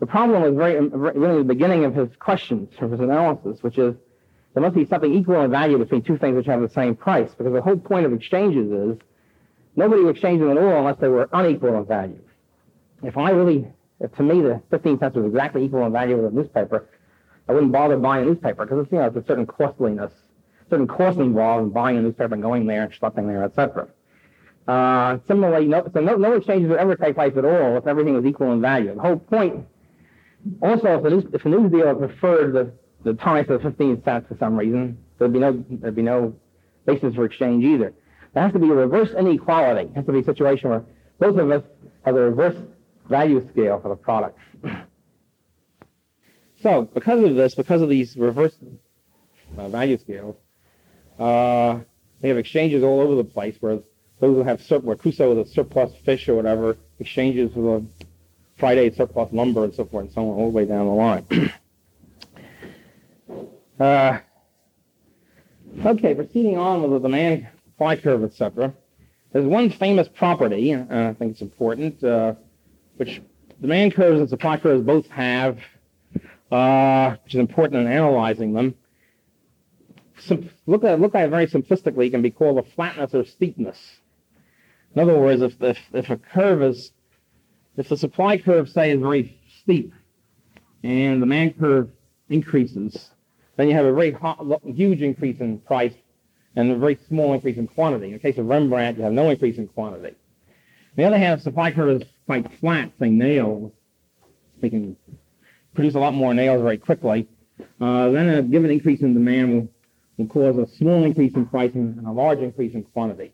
the 0.00 0.06
problem 0.06 0.42
was 0.42 0.54
very, 0.54 0.80
really 0.88 1.38
the 1.38 1.44
beginning 1.44 1.84
of 1.84 1.94
his 1.94 2.08
questions, 2.18 2.70
of 2.80 2.90
his 2.90 3.00
analysis, 3.00 3.62
which 3.62 3.78
is 3.78 3.94
there 4.52 4.62
must 4.62 4.74
be 4.74 4.86
something 4.86 5.12
equal 5.12 5.42
in 5.42 5.50
value 5.50 5.78
between 5.78 6.02
two 6.02 6.16
things 6.16 6.36
which 6.36 6.46
have 6.46 6.60
the 6.60 6.68
same 6.68 6.94
price, 6.94 7.30
because 7.36 7.52
the 7.52 7.62
whole 7.62 7.76
point 7.76 8.06
of 8.06 8.12
exchanges 8.12 8.70
is 8.70 8.98
nobody 9.76 10.02
would 10.02 10.10
exchange 10.10 10.40
them 10.40 10.50
at 10.50 10.58
all 10.58 10.78
unless 10.78 10.96
they 11.00 11.08
were 11.08 11.28
unequal 11.32 11.76
in 11.76 11.84
value. 11.84 12.20
If 13.02 13.16
I 13.16 13.30
really, 13.30 13.66
if 14.00 14.14
to 14.16 14.22
me 14.22 14.40
the 14.40 14.62
15 14.70 14.98
cents 15.00 15.16
was 15.16 15.26
exactly 15.26 15.64
equal 15.64 15.84
in 15.86 15.92
value 15.92 16.16
with 16.16 16.32
a 16.32 16.34
newspaper, 16.34 16.88
I 17.48 17.52
wouldn't 17.52 17.72
bother 17.72 17.96
buying 17.96 18.24
a 18.24 18.26
newspaper 18.28 18.64
because 18.64 18.86
you 18.90 18.98
know 18.98 19.06
it's 19.06 19.16
a 19.16 19.24
certain 19.26 19.46
costliness, 19.46 20.12
certain 20.70 20.86
cost 20.86 21.18
involved 21.18 21.64
in 21.64 21.70
buying 21.70 21.96
a 21.96 22.02
newspaper 22.02 22.34
and 22.34 22.42
going 22.42 22.66
there 22.66 22.84
and 22.84 22.92
schlepping 22.92 23.26
there, 23.26 23.44
etc. 23.44 23.88
Uh, 24.66 25.18
similarly, 25.26 25.66
no, 25.66 25.88
so 25.92 26.00
no, 26.00 26.16
no 26.16 26.32
exchanges 26.34 26.70
would 26.70 26.78
ever 26.78 26.96
take 26.96 27.14
place 27.14 27.36
at 27.36 27.44
all 27.44 27.76
if 27.76 27.86
everything 27.86 28.14
was 28.14 28.24
equal 28.24 28.52
in 28.52 28.60
value. 28.60 28.94
The 28.94 29.00
whole 29.00 29.18
point 29.18 29.66
also, 30.62 30.98
if 30.98 31.04
a 31.04 31.10
news, 31.10 31.24
if 31.32 31.44
news 31.44 31.70
dealer 31.70 31.94
preferred 31.94 32.52
the, 32.52 32.72
the 33.02 33.14
price 33.14 33.48
of 33.48 33.62
15 33.62 34.02
cents 34.04 34.28
for 34.28 34.36
some 34.38 34.56
reason, 34.56 34.98
there'd 35.18 35.32
be 35.32 35.38
no, 35.38 35.64
there'd 35.70 35.94
be 35.94 36.02
no 36.02 36.34
basis 36.86 37.14
for 37.14 37.24
exchange 37.24 37.64
either. 37.64 37.94
There 38.32 38.42
has 38.42 38.52
to 38.52 38.58
be 38.58 38.68
a 38.68 38.74
reverse 38.74 39.10
inequality. 39.10 39.88
It 39.90 39.96
has 39.96 40.06
to 40.06 40.12
be 40.12 40.20
a 40.20 40.24
situation 40.24 40.70
where 40.70 40.84
both 41.18 41.38
of 41.38 41.50
us 41.50 41.62
have 42.04 42.16
a 42.16 42.20
reverse 42.20 42.56
value 43.08 43.46
scale 43.52 43.80
for 43.80 43.88
the 43.88 43.96
product. 43.96 44.38
so, 46.62 46.82
because 46.82 47.22
of 47.22 47.34
this, 47.36 47.54
because 47.54 47.80
of 47.80 47.88
these 47.88 48.16
reverse 48.16 48.56
uh, 49.56 49.68
value 49.68 49.98
scales, 49.98 50.36
uh, 51.18 51.78
they 52.20 52.28
have 52.28 52.38
exchanges 52.38 52.82
all 52.82 53.00
over 53.00 53.14
the 53.14 53.24
place 53.24 53.56
where 53.60 53.80
those 54.20 54.36
who 54.36 54.42
have 54.42 54.84
where 54.84 54.96
Crusoe 54.96 55.34
with 55.34 55.46
a 55.46 55.50
surplus 55.50 55.92
fish 56.04 56.28
or 56.28 56.34
whatever 56.34 56.76
exchanges 56.98 57.54
with 57.54 57.66
a 57.66 57.84
Friday 58.56 58.90
surplus 58.90 59.32
lumber 59.32 59.64
and 59.64 59.74
so 59.74 59.84
forth 59.84 60.06
and 60.06 60.12
so 60.12 60.22
on, 60.22 60.38
all 60.38 60.50
the 60.50 60.56
way 60.56 60.64
down 60.64 60.86
the 60.86 60.92
line. 60.92 61.52
uh, 63.80 64.18
okay, 65.84 66.14
proceeding 66.14 66.56
on 66.56 66.82
with 66.82 66.92
the 66.92 67.00
demand 67.00 67.48
supply 67.66 67.96
curve, 67.96 68.22
etc. 68.22 68.72
There's 69.32 69.46
one 69.46 69.68
famous 69.68 70.06
property, 70.08 70.72
uh, 70.72 71.10
I 71.10 71.14
think 71.14 71.32
it's 71.32 71.42
important, 71.42 72.02
uh, 72.04 72.34
which 72.96 73.20
demand 73.60 73.94
curves 73.94 74.20
and 74.20 74.28
supply 74.28 74.56
curves 74.58 74.82
both 74.84 75.08
have, 75.08 75.58
uh, 76.52 77.16
which 77.24 77.34
is 77.34 77.40
important 77.40 77.80
in 77.80 77.92
analyzing 77.92 78.52
them. 78.52 78.76
Sim- 80.26 80.50
look 80.66 80.84
at 80.84 81.00
look 81.00 81.14
at 81.14 81.26
it 81.26 81.30
very 81.30 81.46
simplistically, 81.46 82.06
it 82.06 82.10
can 82.10 82.22
be 82.22 82.30
called 82.30 82.58
a 82.58 82.62
flatness 82.62 83.14
or 83.14 83.24
steepness. 83.24 83.78
In 84.94 85.02
other 85.02 85.18
words, 85.18 85.42
if, 85.42 85.60
if, 85.60 85.78
if 85.92 86.10
a 86.10 86.16
curve 86.16 86.62
is 86.62 86.92
if 87.76 87.88
the 87.88 87.96
supply 87.96 88.38
curve, 88.38 88.68
say, 88.68 88.92
is 88.92 89.00
very 89.00 89.36
steep 89.62 89.92
and 90.82 91.20
the 91.20 91.26
demand 91.26 91.58
curve 91.58 91.90
increases, 92.28 93.10
then 93.56 93.68
you 93.68 93.74
have 93.74 93.86
a 93.86 93.92
very 93.92 94.12
hot, 94.12 94.44
huge 94.64 95.02
increase 95.02 95.40
in 95.40 95.58
price 95.58 95.94
and 96.56 96.70
a 96.70 96.76
very 96.76 96.98
small 97.08 97.32
increase 97.32 97.56
in 97.56 97.66
quantity. 97.66 98.06
In 98.06 98.12
the 98.12 98.18
case 98.18 98.38
of 98.38 98.46
Rembrandt, 98.46 98.96
you 98.96 99.04
have 99.04 99.12
no 99.12 99.30
increase 99.30 99.58
in 99.58 99.66
quantity. 99.68 100.08
On 100.08 100.96
the 100.96 101.04
other 101.04 101.18
hand, 101.18 101.40
the 101.40 101.42
supply 101.42 101.72
curve 101.72 102.00
is 102.02 102.08
quite 102.26 102.46
flat, 102.60 102.92
say 103.00 103.10
nails, 103.10 103.72
we 104.60 104.70
can 104.70 104.96
produce 105.74 105.94
a 105.94 105.98
lot 105.98 106.14
more 106.14 106.32
nails 106.32 106.62
very 106.62 106.78
quickly, 106.78 107.26
uh, 107.80 108.10
then 108.10 108.28
a 108.28 108.42
given 108.42 108.70
increase 108.70 109.00
in 109.00 109.14
demand 109.14 109.52
will, 109.52 109.68
will 110.16 110.26
cause 110.26 110.56
a 110.58 110.66
small 110.76 111.04
increase 111.04 111.34
in 111.34 111.46
price 111.46 111.72
and 111.74 112.06
a 112.06 112.12
large 112.12 112.38
increase 112.38 112.74
in 112.74 112.84
quantity. 112.84 113.32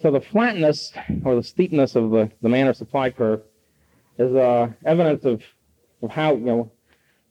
So 0.00 0.10
the 0.10 0.20
flatness 0.20 0.92
or 1.24 1.34
the 1.34 1.42
steepness 1.42 1.96
of 1.96 2.10
the 2.10 2.30
demand 2.42 2.68
or 2.68 2.74
supply 2.74 3.10
curve 3.10 3.42
is 4.18 4.34
uh, 4.34 4.68
evidence 4.84 5.24
of, 5.24 5.42
of 6.02 6.10
how, 6.10 6.34
you 6.34 6.44
know, 6.44 6.72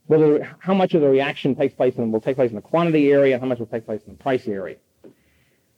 whether 0.07 0.55
how 0.59 0.73
much 0.73 0.93
of 0.93 1.01
the 1.01 1.09
reaction 1.09 1.55
takes 1.55 1.73
place 1.73 1.95
and 1.97 2.11
will 2.11 2.21
take 2.21 2.37
place 2.37 2.49
in 2.49 2.55
the 2.55 2.61
quantity 2.61 3.11
area 3.11 3.35
and 3.35 3.41
how 3.41 3.47
much 3.47 3.59
will 3.59 3.65
take 3.67 3.85
place 3.85 4.01
in 4.07 4.13
the 4.13 4.17
price 4.17 4.47
area. 4.47 4.77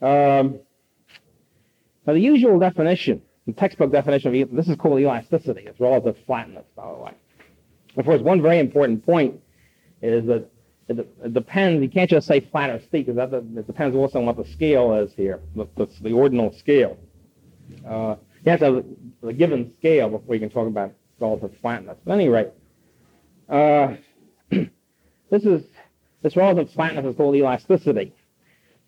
Um, 0.02 0.60
now, 2.06 2.14
the 2.14 2.20
usual 2.20 2.58
definition, 2.60 3.22
the 3.46 3.54
textbook 3.54 3.92
definition 3.92 4.42
of 4.42 4.56
this 4.56 4.68
is 4.68 4.76
called 4.78 5.00
elasticity. 5.00 5.64
It's 5.66 5.80
relative 5.80 6.16
flatness, 6.26 6.66
by 6.76 6.88
the 6.92 6.98
way. 6.98 7.12
Of 7.98 8.06
course, 8.06 8.22
one 8.22 8.42
very 8.42 8.60
important 8.60 9.06
point 9.06 9.40
is 10.02 10.26
that 10.28 10.50
it, 10.90 11.00
it 11.24 11.34
depends. 11.34 11.82
You 11.82 11.90
can't 11.90 12.10
just 12.10 12.28
say 12.28 12.40
flat 12.40 12.72
or 12.72 12.82
steep 12.82 13.06
because 13.06 13.32
it 13.32 13.68
depends 13.68 13.96
also 13.96 14.20
on 14.20 14.26
what 14.26 14.38
the 14.38 14.46
scale 14.46 14.94
is 14.96 15.12
here, 15.14 15.40
the, 15.56 15.68
the, 15.76 15.88
the 16.02 16.12
ordinal 16.12 16.52
scale. 16.54 16.98
Uh, 17.88 18.16
you 18.44 18.52
have 18.52 18.60
to 18.60 18.66
have 18.66 18.86
a 19.24 19.34
given 19.34 19.72
scale 19.78 20.10
before 20.10 20.34
you 20.34 20.42
can 20.42 20.50
talk 20.50 20.68
about 20.68 20.94
relative 21.20 21.52
flatness. 21.62 21.98
But 22.04 22.14
at 22.14 22.16
any 22.16 22.30
rate, 22.30 22.50
uh, 23.48 23.96
this 24.50 25.44
is 25.44 25.64
this 26.24 26.36
relative 26.36 26.72
flatness 26.72 27.06
is 27.06 27.16
called 27.16 27.36
elasticity. 27.36 28.14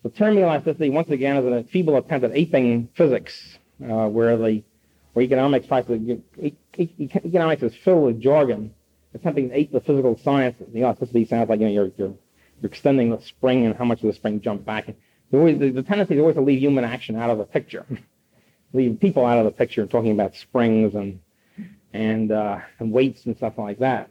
The 0.02 0.10
term 0.10 0.36
elasticity, 0.36 0.90
once 0.90 1.10
again, 1.10 1.36
is 1.36 1.44
a 1.44 1.68
feeble 1.70 1.96
attempt 1.96 2.24
at 2.24 2.32
aping 2.34 2.88
physics, 2.96 3.58
uh, 3.84 4.08
where 4.08 4.36
the 4.36 4.64
where 5.12 5.24
economics 5.24 5.66
to 5.68 6.22
economics 6.78 7.62
is 7.62 7.74
filled 7.84 8.06
with 8.06 8.20
jargon, 8.20 8.74
attempting 9.14 9.50
to 9.50 9.56
ape 9.56 9.72
the 9.72 9.80
physical 9.80 10.18
sciences. 10.18 10.66
The 10.72 10.80
elasticity 10.80 11.24
sounds 11.24 11.48
like 11.48 11.60
you 11.60 11.66
know 11.66 11.72
you're 11.72 11.92
you're, 11.96 12.14
you're 12.60 12.70
extending 12.70 13.10
the 13.10 13.20
spring 13.20 13.66
and 13.66 13.76
how 13.76 13.84
much 13.84 14.00
does 14.00 14.10
the 14.10 14.16
spring 14.16 14.40
jump 14.40 14.64
back. 14.64 14.86
The, 15.30 15.56
the, 15.58 15.70
the 15.70 15.82
tendency 15.82 16.14
is 16.14 16.20
always 16.20 16.36
to 16.36 16.42
leave 16.42 16.60
human 16.60 16.84
action 16.84 17.16
out 17.16 17.30
of 17.30 17.38
the 17.38 17.44
picture, 17.44 17.86
leave 18.72 19.00
people 19.00 19.24
out 19.24 19.38
of 19.38 19.44
the 19.44 19.50
picture, 19.50 19.86
talking 19.86 20.12
about 20.12 20.34
springs 20.36 20.94
and 20.94 21.20
and, 21.92 22.32
uh, 22.32 22.58
and 22.78 22.92
weights 22.92 23.26
and 23.26 23.36
stuff 23.36 23.58
like 23.58 23.78
that. 23.80 24.10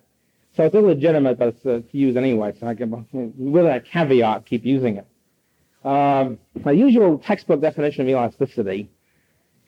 So 0.55 0.63
it's 0.65 0.75
illegitimate, 0.75 1.39
but 1.39 1.49
it's 1.49 1.65
uh, 1.65 1.81
to 1.91 1.97
use 1.97 2.17
anyway. 2.17 2.53
So 2.59 2.67
I 2.67 2.75
can, 2.75 3.05
with 3.11 3.65
that 3.65 3.85
caveat, 3.85 4.45
keep 4.45 4.65
using 4.65 4.97
it. 4.97 5.07
Um, 5.85 6.37
the 6.63 6.71
usual 6.71 7.17
textbook 7.17 7.61
definition 7.61 8.01
of 8.01 8.09
elasticity 8.09 8.91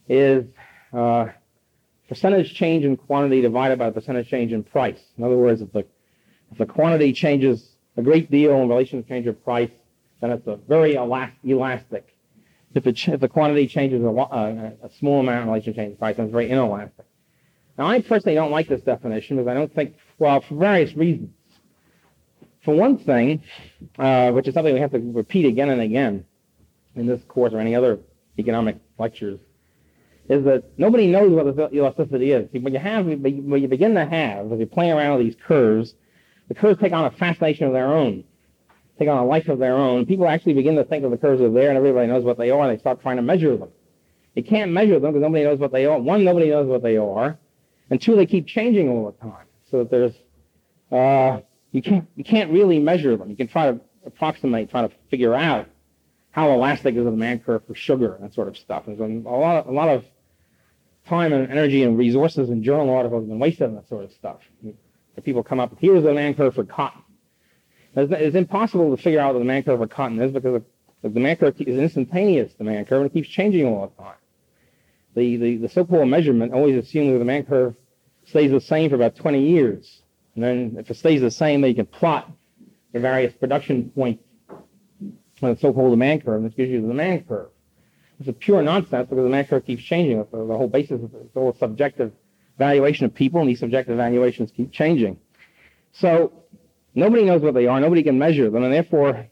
is 0.08 0.46
uh, 0.92 1.28
percentage 2.08 2.54
change 2.54 2.86
in 2.86 2.98
quantity 2.98 3.42
divided 3.42 3.80
by 3.80 3.86
the 3.86 3.92
percentage 3.94 4.28
change 4.28 4.52
in 4.52 4.64
price. 4.64 5.00
In 5.18 5.24
other 5.24 5.38
words, 5.38 5.62
if 5.62 5.72
the 5.72 5.86
if 6.52 6.58
the 6.58 6.66
quantity 6.66 7.14
changes 7.14 7.76
a 7.98 8.02
great 8.02 8.30
deal 8.30 8.62
in 8.62 8.70
relation 8.70 9.02
to 9.02 9.10
change 9.10 9.26
of 9.28 9.44
price, 9.44 9.72
then 10.22 10.32
it's 10.32 10.48
a 10.48 10.58
very 10.68 10.94
elastic. 10.96 12.16
If, 12.76 12.88
it, 12.88 13.08
if 13.08 13.20
the 13.20 13.28
quantity 13.28 13.68
changes 13.68 14.04
a, 14.04 14.08
a, 14.08 14.74
a 14.84 14.90
small 14.98 15.20
amount 15.20 15.44
in 15.44 15.48
relation 15.48 15.74
to 15.74 15.80
change 15.80 15.94
of 15.94 16.00
price, 16.00 16.18
then 16.18 16.26
it's 16.26 16.32
very 16.32 16.50
inelastic. 16.50 17.06
Now, 17.78 17.88
I 17.88 18.02
personally 18.02 18.36
don't 18.36 18.52
like 18.52 18.68
this 18.68 18.82
definition 18.82 19.38
because 19.38 19.50
I 19.50 19.54
don't 19.54 19.74
think, 19.74 19.96
well, 20.20 20.42
for 20.42 20.56
various 20.56 20.96
reasons. 20.96 21.32
For 22.64 22.74
one 22.76 22.98
thing, 22.98 23.44
uh, 24.00 24.32
which 24.32 24.48
is 24.48 24.54
something 24.54 24.74
we 24.74 24.80
have 24.80 24.92
to 24.92 25.00
repeat 25.00 25.46
again 25.46 25.70
and 25.70 25.82
again 25.82 26.26
in 26.96 27.08
this 27.08 27.22
course 27.28 27.52
or 27.54 27.60
any 27.60 27.76
other 27.76 28.00
economic 28.38 28.78
lectures, 28.98 29.40
is 30.30 30.44
that 30.46 30.64
nobody 30.78 31.08
knows 31.08 31.32
what 31.32 31.56
the 31.56 31.70
elasticity 31.76 32.32
is. 32.32 32.48
When 32.52 32.74
you 32.74 32.80
have, 32.80 33.06
when 33.06 33.62
you 33.62 33.68
begin 33.68 33.94
to 33.96 34.06
have, 34.06 34.52
as 34.52 34.60
you 34.60 34.66
play 34.66 34.92
around 34.92 35.18
with 35.18 35.26
these 35.26 35.36
curves, 35.46 35.96
the 36.48 36.54
curves 36.54 36.80
take 36.80 36.94
on 36.94 37.06
a 37.06 37.12
fascination 37.12 37.68
of 37.68 37.74
their 37.74 37.88
own, 37.88 38.24
take 38.98 39.10
on 39.10 39.18
a 39.18 39.26
life 39.26 39.50
of 39.50 39.60
their 39.60 39.76
own. 39.76 40.06
People 40.06 40.28
actually 40.28 40.54
begin 40.54 40.76
to 40.76 40.84
think 40.86 41.04
that 41.04 41.10
the 41.10 41.18
curves 41.18 41.42
are 41.42 41.52
there, 41.52 41.70
and 41.70 41.78
everybody 41.78 42.08
knows 42.08 42.24
what 42.24 42.38
they 42.38 42.52
are, 42.52 42.62
and 42.68 42.78
they 42.78 42.80
start 42.80 43.02
trying 43.02 43.18
to 43.18 43.22
measure 43.22 43.58
them. 43.58 43.70
You 44.36 44.44
can't 44.44 44.72
measure 44.72 45.00
them 45.00 45.12
because 45.12 45.22
nobody 45.22 45.44
knows 45.44 45.60
what 45.60 45.72
they 45.72 45.86
are. 45.86 46.00
One, 46.00 46.24
nobody 46.24 46.50
knows 46.50 46.68
what 46.68 46.84
they 46.84 46.98
are, 46.98 47.38
and 47.90 48.02
two, 48.02 48.16
they 48.16 48.26
keep 48.26 48.48
changing 48.48 48.90
all 48.90 49.06
the 49.06 49.30
time. 49.30 49.46
So 49.70 49.80
that 49.80 49.92
there's, 49.92 50.14
uh, 50.92 51.42
you 51.72 51.82
can't 51.82 52.08
you 52.16 52.24
can't 52.24 52.52
really 52.52 52.80
measure 52.80 53.18
them. 53.18 53.30
You 53.30 53.36
can 53.36 53.48
try 53.48 53.72
to 53.72 53.80
approximate, 54.06 54.70
try 54.70 54.84
to 54.88 54.92
figure 55.10 55.34
out 55.34 55.68
how 56.32 56.52
elastic 56.52 56.96
is 56.96 57.04
the 57.04 57.12
demand 57.12 57.46
curve 57.46 57.62
for 57.66 57.76
sugar 57.76 58.16
and 58.16 58.24
that 58.24 58.34
sort 58.34 58.48
of 58.48 58.58
stuff. 58.58 58.84
There's 58.86 59.00
a 59.00 59.04
lot 59.04 59.58
of, 59.58 59.68
a 59.68 59.72
lot 59.72 59.90
of 59.90 60.04
time 61.08 61.34
and 61.34 61.50
energy 61.52 61.84
and 61.84 61.98
resources 61.98 62.50
and 62.50 62.64
journal 62.64 62.90
articles 62.90 63.24
have 63.24 63.30
been 63.30 63.40
wasted 63.40 63.68
on 63.68 63.76
that 63.76 63.88
sort 63.88 64.06
of 64.06 64.12
stuff. 64.12 64.40
People 65.24 65.44
come 65.44 65.60
up, 65.60 65.76
here's 65.80 66.04
the 66.04 66.10
demand 66.10 66.38
curve 66.38 66.56
for 66.56 66.64
cotton. 66.64 67.02
It's 67.96 68.36
impossible 68.36 68.96
to 68.96 69.02
figure 69.02 69.20
out 69.20 69.28
what 69.28 69.34
the 69.34 69.40
demand 69.40 69.66
curve 69.66 69.80
for 69.80 69.88
cotton 69.88 70.20
is 70.20 70.32
because 70.32 70.62
the 71.04 71.10
demand 71.10 71.40
curve 71.40 71.56
is 71.60 71.76
an 71.76 71.84
instantaneous 71.84 72.54
demand 72.54 72.88
curve 72.88 73.02
and 73.02 73.12
it 73.12 73.14
keeps 73.14 73.30
changing 73.30 73.68
all 73.68 73.94
the 73.96 74.04
time. 74.04 74.16
The, 75.16 75.38
the, 75.38 75.58
the 75.58 75.70
so-called 75.70 76.08
measurement 76.08 76.54
always 76.54 76.76
assumes 76.76 77.08
that 77.08 77.14
the 77.14 77.20
demand 77.20 77.48
curve 77.48 77.76
stays 78.26 78.50
the 78.50 78.62
same 78.62 78.90
for 78.90 78.96
about 78.96 79.16
20 79.16 79.48
years. 79.48 80.02
And 80.36 80.44
then 80.44 80.76
if 80.80 80.90
it 80.90 80.96
stays 80.96 81.22
the 81.22 81.30
same, 81.30 81.62
then 81.62 81.70
you 81.70 81.76
can 81.76 81.86
plot 81.86 82.32
the 82.94 83.00
various 83.00 83.34
production 83.34 83.92
points 83.92 84.24
on 85.42 85.54
the 85.54 85.58
so-called 85.58 85.92
demand 85.92 86.26
curve, 86.26 86.38
and 86.38 86.46
this 86.46 86.56
gives 86.56 86.72
you 86.72 86.82
the 86.82 86.88
demand 86.88 87.28
curve. 87.28 87.50
It's 88.24 88.30
a 88.30 88.32
pure 88.32 88.62
nonsense 88.62 89.10
because 89.10 89.30
the 89.30 89.44
curve 89.44 89.66
keeps 89.66 89.84
changing. 89.84 90.18
the, 90.32 90.46
the 90.46 90.58
whole 90.58 90.70
basis 90.70 91.04
of 91.04 91.14
it's 91.14 91.36
all 91.36 91.54
subjective 91.60 92.14
valuation 92.58 93.06
of 93.06 93.14
people, 93.14 93.42
and 93.42 93.50
these 93.50 93.60
subjective 93.60 93.98
valuations 93.98 94.50
keep 94.50 94.72
changing. 94.72 95.20
So 95.92 96.32
nobody 96.96 97.26
knows 97.26 97.42
what 97.42 97.54
they 97.54 97.68
are. 97.68 97.82
Nobody 97.82 98.02
can 98.02 98.18
measure 98.18 98.50
them, 98.50 98.64
and 98.64 98.74
therefore, 98.74 99.28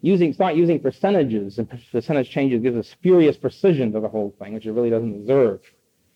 using 0.00 0.32
start 0.32 0.56
using 0.56 0.80
percentages 0.80 1.58
and 1.58 1.70
percentage 1.92 2.28
changes 2.28 2.60
gives 2.60 2.76
a 2.76 2.82
spurious 2.82 3.36
precision 3.36 3.92
to 3.92 4.00
the 4.00 4.08
whole 4.08 4.34
thing, 4.36 4.54
which 4.54 4.66
it 4.66 4.72
really 4.72 4.90
doesn't 4.90 5.20
deserve. 5.20 5.60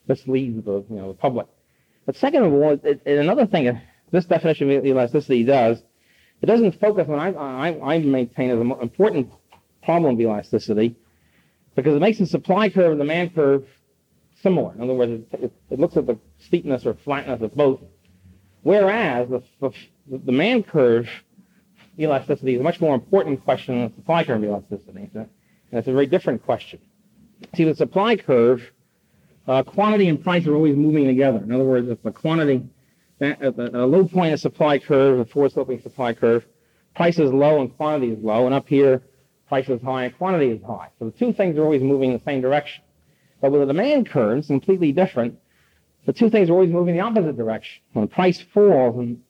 Misleads 0.08 0.64
the 0.64 0.84
you 0.90 0.96
know 0.96 1.06
the 1.06 1.14
public. 1.14 1.46
But 2.04 2.16
second 2.16 2.42
of 2.42 2.52
all, 2.52 2.72
it, 2.72 3.00
it, 3.04 3.18
another 3.18 3.46
thing 3.46 3.68
uh, 3.68 3.78
this 4.10 4.24
definition 4.24 4.72
of 4.72 4.84
elasticity 4.84 5.44
does, 5.44 5.84
it 6.42 6.46
doesn't 6.46 6.80
focus 6.80 7.08
on, 7.08 7.20
I, 7.20 7.30
I, 7.30 7.94
I 7.94 7.98
maintain 8.00 8.50
as 8.50 8.58
an 8.58 8.72
important 8.82 9.30
problem 9.84 10.14
of 10.14 10.20
elasticity, 10.20 10.96
because 11.76 11.94
it 11.94 12.00
makes 12.00 12.18
the 12.18 12.26
supply 12.26 12.68
curve 12.68 12.92
and 12.92 13.00
the 13.00 13.04
demand 13.04 13.34
curve 13.34 13.64
similar. 14.42 14.74
In 14.74 14.82
other 14.82 14.94
words, 14.94 15.22
it, 15.32 15.52
it, 15.70 15.78
looks 15.78 15.96
at 15.96 16.06
the 16.06 16.18
steepness 16.38 16.84
or 16.86 16.94
flatness 16.94 17.42
of 17.42 17.54
both, 17.54 17.80
whereas 18.62 19.28
the, 19.28 19.42
the, 19.60 19.70
the 20.10 20.18
demand 20.18 20.66
curve 20.66 21.08
elasticity 21.98 22.54
is 22.54 22.60
a 22.60 22.64
much 22.64 22.80
more 22.80 22.94
important 22.94 23.44
question 23.44 23.78
than 23.78 23.88
the 23.88 23.94
supply 23.94 24.24
curve 24.24 24.42
elasticity. 24.42 25.10
and 25.14 25.28
it's 25.70 25.88
a 25.88 25.92
very 25.92 26.06
different 26.06 26.42
question. 26.44 26.80
See, 27.54 27.64
the 27.64 27.74
supply 27.74 28.16
curve, 28.16 28.72
uh, 29.46 29.62
quantity 29.62 30.08
and 30.08 30.22
price 30.22 30.46
are 30.46 30.54
always 30.54 30.76
moving 30.76 31.06
together. 31.06 31.38
In 31.38 31.52
other 31.52 31.64
words, 31.64 31.88
if 31.88 32.02
the 32.02 32.10
quantity, 32.10 32.66
at 33.20 33.40
a 33.42 33.86
low 33.86 34.06
point 34.08 34.32
of 34.32 34.40
supply 34.40 34.78
curve, 34.78 35.20
a 35.20 35.24
forward-sloping 35.24 35.80
supply 35.82 36.14
curve, 36.14 36.44
price 36.94 37.18
is 37.18 37.30
low 37.32 37.60
and 37.60 37.74
quantity 37.76 38.12
is 38.12 38.18
low, 38.22 38.46
and 38.46 38.54
up 38.54 38.68
here, 38.68 39.02
price 39.48 39.68
is 39.68 39.80
high 39.82 40.04
and 40.04 40.16
quantity 40.16 40.50
is 40.50 40.62
high. 40.62 40.88
So 40.98 41.06
the 41.06 41.10
two 41.12 41.32
things 41.32 41.56
are 41.56 41.62
always 41.62 41.82
moving 41.82 42.12
in 42.12 42.18
the 42.18 42.24
same 42.24 42.40
direction. 42.40 42.82
But 43.40 43.52
with 43.52 43.62
a 43.62 43.66
demand 43.66 44.08
curve, 44.08 44.38
it's 44.38 44.48
completely 44.48 44.92
different. 44.92 45.38
The 46.06 46.12
two 46.12 46.30
things 46.30 46.50
are 46.50 46.52
always 46.52 46.70
moving 46.70 46.96
in 46.96 47.00
the 47.00 47.06
opposite 47.06 47.36
direction. 47.36 47.82
When 47.92 48.08
price 48.08 48.40
falls 48.40 48.96
and 48.96 49.22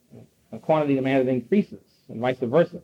quantity 0.62 0.94
demanded 0.94 1.28
increases, 1.28 1.80
and 2.08 2.20
vice 2.20 2.38
versa. 2.40 2.80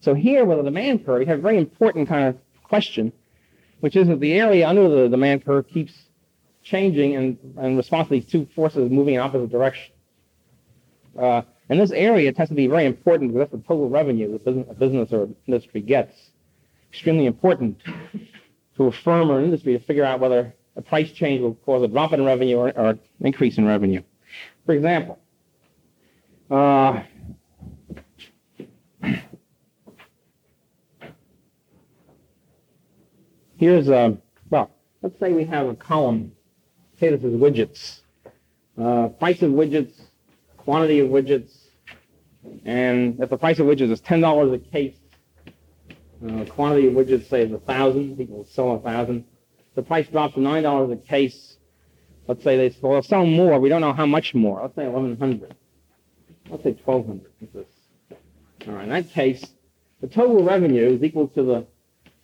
So 0.00 0.14
here, 0.14 0.44
with 0.44 0.60
a 0.60 0.62
demand 0.62 1.04
curve, 1.06 1.20
you 1.20 1.26
have 1.26 1.38
a 1.38 1.42
very 1.42 1.58
important 1.58 2.08
kind 2.08 2.28
of 2.28 2.38
question, 2.62 3.12
which 3.80 3.96
is 3.96 4.08
that 4.08 4.20
the 4.20 4.34
area 4.34 4.68
under 4.68 4.88
the 4.88 5.08
demand 5.08 5.44
curve 5.44 5.68
keeps 5.68 5.92
changing 6.62 7.16
and 7.16 7.38
in 7.60 7.76
response 7.76 8.08
to 8.08 8.14
these 8.14 8.26
two 8.26 8.46
forces 8.54 8.90
moving 8.90 9.14
in 9.14 9.20
opposite 9.20 9.50
direction. 9.50 9.92
Uh, 11.18 11.42
and 11.68 11.80
this 11.80 11.92
area 11.92 12.32
tends 12.32 12.50
to 12.50 12.54
be 12.54 12.66
very 12.66 12.84
important 12.84 13.32
because 13.32 13.48
that's 13.48 13.62
the 13.62 13.68
total 13.68 13.88
revenue 13.88 14.38
that 14.38 14.46
a 14.68 14.74
business 14.74 15.12
or 15.12 15.28
industry 15.46 15.80
gets. 15.80 16.14
Extremely 16.94 17.26
important 17.26 17.82
to 18.76 18.84
a 18.84 18.92
firm 18.92 19.28
or 19.28 19.40
an 19.40 19.46
industry 19.46 19.72
to 19.72 19.80
figure 19.80 20.04
out 20.04 20.20
whether 20.20 20.54
a 20.76 20.80
price 20.80 21.10
change 21.10 21.40
will 21.40 21.56
cause 21.66 21.82
a 21.82 21.88
drop 21.88 22.12
in 22.12 22.24
revenue 22.24 22.56
or, 22.56 22.68
or 22.78 22.90
an 22.90 23.00
increase 23.20 23.58
in 23.58 23.66
revenue. 23.66 24.00
For 24.64 24.76
example, 24.76 25.18
uh, 26.52 27.02
here's 33.56 33.88
a, 33.88 34.16
well, 34.50 34.70
let's 35.02 35.18
say 35.18 35.32
we 35.32 35.44
have 35.46 35.66
a 35.66 35.74
column. 35.74 36.30
Say 37.00 37.10
this 37.10 37.24
is 37.24 37.34
widgets. 37.34 38.02
Uh, 38.80 39.08
price 39.08 39.42
of 39.42 39.50
widgets, 39.50 39.94
quantity 40.58 41.00
of 41.00 41.08
widgets, 41.08 41.50
and 42.64 43.18
if 43.18 43.30
the 43.30 43.36
price 43.36 43.58
of 43.58 43.66
widgets 43.66 43.90
is 43.90 44.00
$10 44.00 44.54
a 44.54 44.58
case, 44.60 44.94
uh, 46.24 46.44
quantity 46.46 46.86
of 46.86 46.94
widgets, 46.94 47.28
say, 47.28 47.42
is 47.42 47.50
1,000, 47.50 48.16
people 48.16 48.46
sell 48.50 48.68
1,000. 48.76 49.24
The 49.74 49.82
price 49.82 50.06
drops 50.08 50.34
to 50.34 50.40
$9 50.40 50.92
a 50.92 50.96
case. 50.96 51.56
Let's 52.26 52.42
say 52.42 52.56
they 52.56 52.74
well, 52.80 53.02
sell 53.02 53.26
more. 53.26 53.58
We 53.60 53.68
don't 53.68 53.82
know 53.82 53.92
how 53.92 54.06
much 54.06 54.34
more. 54.34 54.62
Let's 54.62 54.76
say 54.76 54.88
1,100. 54.88 55.54
Let's 56.48 56.62
say 56.62 56.76
1,200. 56.84 57.66
All 58.66 58.74
right, 58.74 58.84
in 58.84 58.90
that 58.90 59.10
case, 59.10 59.44
the 60.00 60.08
total 60.08 60.42
revenue 60.42 60.86
is 60.86 61.02
equal 61.02 61.28
to 61.28 61.42
the 61.42 61.66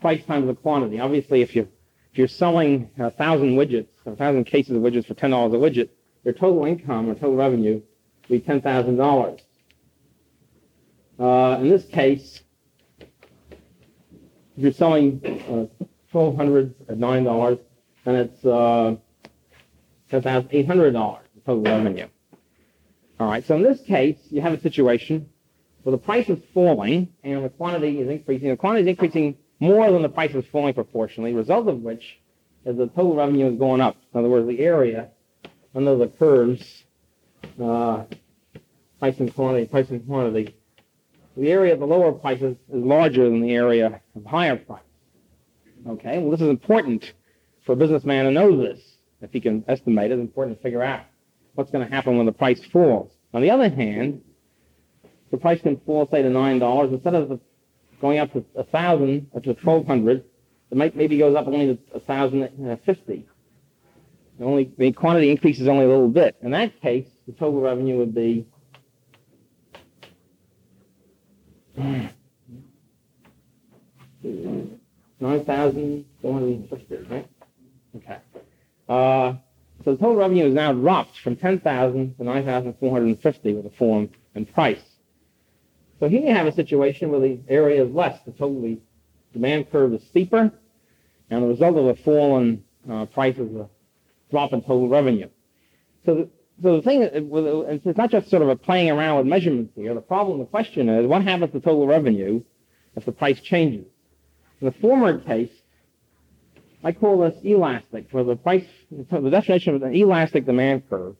price 0.00 0.24
times 0.24 0.46
the 0.46 0.54
quantity. 0.54 1.00
Obviously, 1.00 1.42
if 1.42 1.54
you 1.54 1.68
if 2.12 2.18
you're 2.18 2.28
selling 2.28 2.90
a 2.98 3.10
thousand 3.10 3.56
widgets, 3.56 3.88
a 4.06 4.16
thousand 4.16 4.44
cases 4.44 4.74
of 4.74 4.82
widgets 4.82 5.06
for 5.06 5.14
ten 5.14 5.30
dollars 5.30 5.52
a 5.52 5.56
widget, 5.56 5.90
your 6.24 6.34
total 6.34 6.64
income 6.64 7.08
or 7.08 7.14
total 7.14 7.36
revenue 7.36 7.74
will 8.28 8.38
be 8.38 8.40
ten 8.40 8.60
thousand 8.60 8.96
dollars. 8.96 9.40
Uh, 11.18 11.58
in 11.60 11.68
this 11.68 11.84
case, 11.86 12.40
if 14.60 14.64
you're 14.64 14.72
selling 14.74 15.22
uh, 15.48 15.84
1200 16.12 16.74
at 16.90 16.98
nine 16.98 17.24
dollars, 17.24 17.58
then 18.04 18.14
it's 18.14 18.44
uh, 18.44 18.94
ten 20.10 20.20
thousand 20.20 20.50
eight 20.52 20.66
hundred 20.66 20.92
dollars 20.92 21.24
total 21.46 21.62
revenue. 21.62 22.06
All 23.18 23.26
right. 23.26 23.42
So 23.46 23.56
in 23.56 23.62
this 23.62 23.80
case, 23.80 24.18
you 24.28 24.42
have 24.42 24.52
a 24.52 24.60
situation 24.60 25.30
where 25.82 25.92
the 25.92 25.98
price 25.98 26.28
is 26.28 26.38
falling 26.52 27.08
and 27.24 27.42
the 27.42 27.48
quantity 27.48 28.00
is 28.00 28.10
increasing. 28.10 28.50
The 28.50 28.56
quantity 28.58 28.82
is 28.82 28.88
increasing 28.88 29.38
more 29.60 29.90
than 29.90 30.02
the 30.02 30.10
price 30.10 30.34
is 30.34 30.44
falling 30.52 30.74
proportionally, 30.74 31.32
result 31.32 31.66
of 31.66 31.80
which 31.80 32.18
is 32.66 32.76
the 32.76 32.88
total 32.88 33.16
revenue 33.16 33.50
is 33.50 33.58
going 33.58 33.80
up. 33.80 33.96
In 34.12 34.20
other 34.20 34.28
words, 34.28 34.46
the 34.46 34.60
area 34.60 35.08
under 35.74 35.96
the 35.96 36.08
curves, 36.08 36.84
uh, 37.62 38.04
price 38.98 39.18
and 39.20 39.34
quantity, 39.34 39.66
price 39.66 39.88
and 39.88 40.06
quantity, 40.06 40.54
the 41.36 41.50
area 41.50 41.72
of 41.72 41.80
the 41.80 41.86
lower 41.86 42.12
prices 42.12 42.56
is 42.72 42.84
larger 42.84 43.24
than 43.24 43.40
the 43.40 43.54
area 43.54 44.00
of 44.16 44.24
higher 44.24 44.56
price. 44.56 44.82
Okay, 45.88 46.18
well 46.18 46.30
this 46.30 46.40
is 46.40 46.48
important 46.48 47.12
for 47.64 47.72
a 47.72 47.76
businessman 47.76 48.24
to 48.24 48.30
know 48.30 48.56
this. 48.56 48.80
If 49.22 49.32
he 49.32 49.40
can 49.40 49.64
estimate 49.68 50.10
it, 50.10 50.14
it's 50.14 50.20
important 50.20 50.58
to 50.58 50.62
figure 50.62 50.82
out 50.82 51.02
what's 51.54 51.70
going 51.70 51.86
to 51.86 51.94
happen 51.94 52.16
when 52.16 52.26
the 52.26 52.32
price 52.32 52.64
falls. 52.72 53.12
On 53.34 53.42
the 53.42 53.50
other 53.50 53.68
hand, 53.68 54.22
the 55.30 55.36
price 55.36 55.60
can 55.60 55.76
fall, 55.86 56.08
say, 56.10 56.22
to 56.22 56.30
nine 56.30 56.58
dollars 56.58 56.92
instead 56.92 57.14
of 57.14 57.40
going 58.00 58.18
up 58.18 58.32
to 58.32 58.44
a 58.56 58.64
thousand 58.64 59.28
or 59.32 59.40
to 59.40 59.54
twelve 59.54 59.86
hundred. 59.86 60.24
It 60.70 60.76
might 60.76 60.96
maybe 60.96 61.18
goes 61.18 61.36
up 61.36 61.46
only 61.46 61.76
to 61.76 61.78
a 61.94 62.00
thousand 62.00 62.48
fifty. 62.84 63.26
Only 64.40 64.72
the 64.78 64.92
quantity 64.92 65.30
increases 65.30 65.68
only 65.68 65.84
a 65.84 65.88
little 65.88 66.08
bit. 66.08 66.36
In 66.42 66.50
that 66.52 66.80
case, 66.80 67.06
the 67.26 67.32
total 67.32 67.60
revenue 67.60 67.98
would 67.98 68.14
be 68.14 68.46
nine 71.76 72.10
thousand 75.44 76.04
four 76.20 76.34
hundred 76.34 76.68
fifty. 76.68 76.96
Right? 76.96 77.28
Okay. 77.96 78.18
Uh, 78.88 79.34
so 79.84 79.92
the 79.92 79.96
total 79.96 80.16
revenue 80.16 80.46
is 80.46 80.54
now 80.54 80.72
dropped 80.72 81.18
from 81.18 81.36
10,000 81.36 82.16
to 82.16 82.24
9,450 82.24 83.54
with 83.54 83.66
a 83.66 83.70
form 83.70 84.10
and 84.34 84.52
price. 84.52 84.82
So 85.98 86.08
here 86.08 86.20
you 86.20 86.34
have 86.34 86.46
a 86.46 86.52
situation 86.52 87.10
where 87.10 87.20
the 87.20 87.40
area 87.48 87.84
is 87.84 87.90
less. 87.92 88.20
The 88.24 88.32
total 88.32 88.76
demand 89.32 89.70
curve 89.70 89.94
is 89.94 90.02
steeper, 90.08 90.52
and 91.30 91.42
the 91.42 91.46
result 91.46 91.76
of 91.76 91.86
a 91.86 91.94
fall 91.94 92.38
in 92.38 92.64
uh, 92.90 93.06
price 93.06 93.36
is 93.36 93.54
a 93.54 93.68
drop 94.30 94.52
in 94.52 94.60
total 94.60 94.88
revenue. 94.88 95.28
So 96.04 96.14
the, 96.14 96.28
so 96.62 96.76
the 96.76 96.82
thing, 96.82 97.02
uh, 97.02 97.06
uh, 97.06 97.62
is, 97.72 97.80
it's 97.84 97.98
not 97.98 98.10
just 98.10 98.28
sort 98.30 98.42
of 98.42 98.48
a 98.48 98.56
playing 98.56 98.90
around 98.90 99.18
with 99.18 99.26
measurements 99.26 99.72
here. 99.74 99.94
The 99.94 100.00
problem, 100.00 100.38
the 100.38 100.44
question 100.44 100.88
is, 100.88 101.06
what 101.06 101.22
happens 101.22 101.52
to 101.52 101.60
total 101.60 101.86
revenue 101.86 102.42
if 102.96 103.04
the 103.04 103.12
price 103.12 103.40
changes? 103.40 103.86
In 104.60 104.66
the 104.66 104.72
former 104.72 105.18
case, 105.18 105.52
I 106.82 106.92
call 106.92 107.20
this 107.20 107.36
elastic. 107.42 108.10
For 108.10 108.24
the 108.24 108.36
price, 108.36 108.64
the 108.90 109.30
definition 109.30 109.74
of 109.74 109.82
an 109.82 109.94
elastic 109.94 110.46
demand 110.46 110.88
curve, 110.88 111.16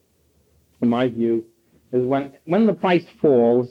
in 0.81 0.89
my 0.89 1.07
view, 1.07 1.45
is 1.91 2.05
when 2.05 2.33
when 2.45 2.65
the 2.65 2.73
price 2.73 3.05
falls, 3.21 3.69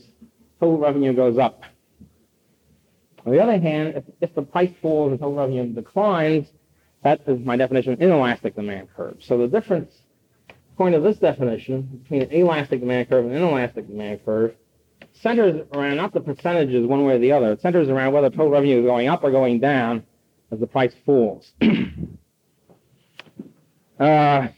total 0.60 0.78
revenue 0.78 1.12
goes 1.12 1.38
up. 1.38 1.62
On 3.26 3.32
the 3.32 3.42
other 3.42 3.58
hand, 3.58 3.94
if, 3.96 4.04
if 4.20 4.34
the 4.34 4.42
price 4.42 4.72
falls 4.80 5.10
and 5.10 5.20
total 5.20 5.36
revenue 5.36 5.72
declines, 5.72 6.48
that 7.02 7.20
is 7.26 7.40
my 7.44 7.56
definition 7.56 7.92
of 7.92 8.00
inelastic 8.00 8.54
demand 8.56 8.88
curve. 8.96 9.16
So 9.20 9.38
the 9.38 9.48
difference, 9.48 9.92
according 10.80 10.98
to 10.98 11.06
this 11.06 11.18
definition, 11.18 11.82
between 12.02 12.22
an 12.22 12.30
elastic 12.30 12.80
demand 12.80 13.06
curve 13.10 13.26
and 13.26 13.34
an 13.34 13.42
inelastic 13.42 13.86
demand 13.86 14.24
curve 14.24 14.54
centers 15.12 15.60
around 15.74 15.98
not 15.98 16.14
the 16.14 16.20
percentages 16.22 16.86
one 16.86 17.04
way 17.04 17.16
or 17.16 17.18
the 17.18 17.32
other. 17.32 17.52
It 17.52 17.60
centers 17.60 17.90
around 17.90 18.14
whether 18.14 18.30
total 18.30 18.48
revenue 18.48 18.80
is 18.80 18.86
going 18.86 19.06
up 19.06 19.22
or 19.22 19.30
going 19.30 19.60
down 19.60 20.04
as 20.50 20.58
the 20.58 20.66
price 20.66 20.94
falls. 21.04 21.52
uh, 21.60 21.66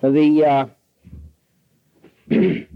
the 0.00 0.44
uh, 0.46 0.66
the 2.28 2.68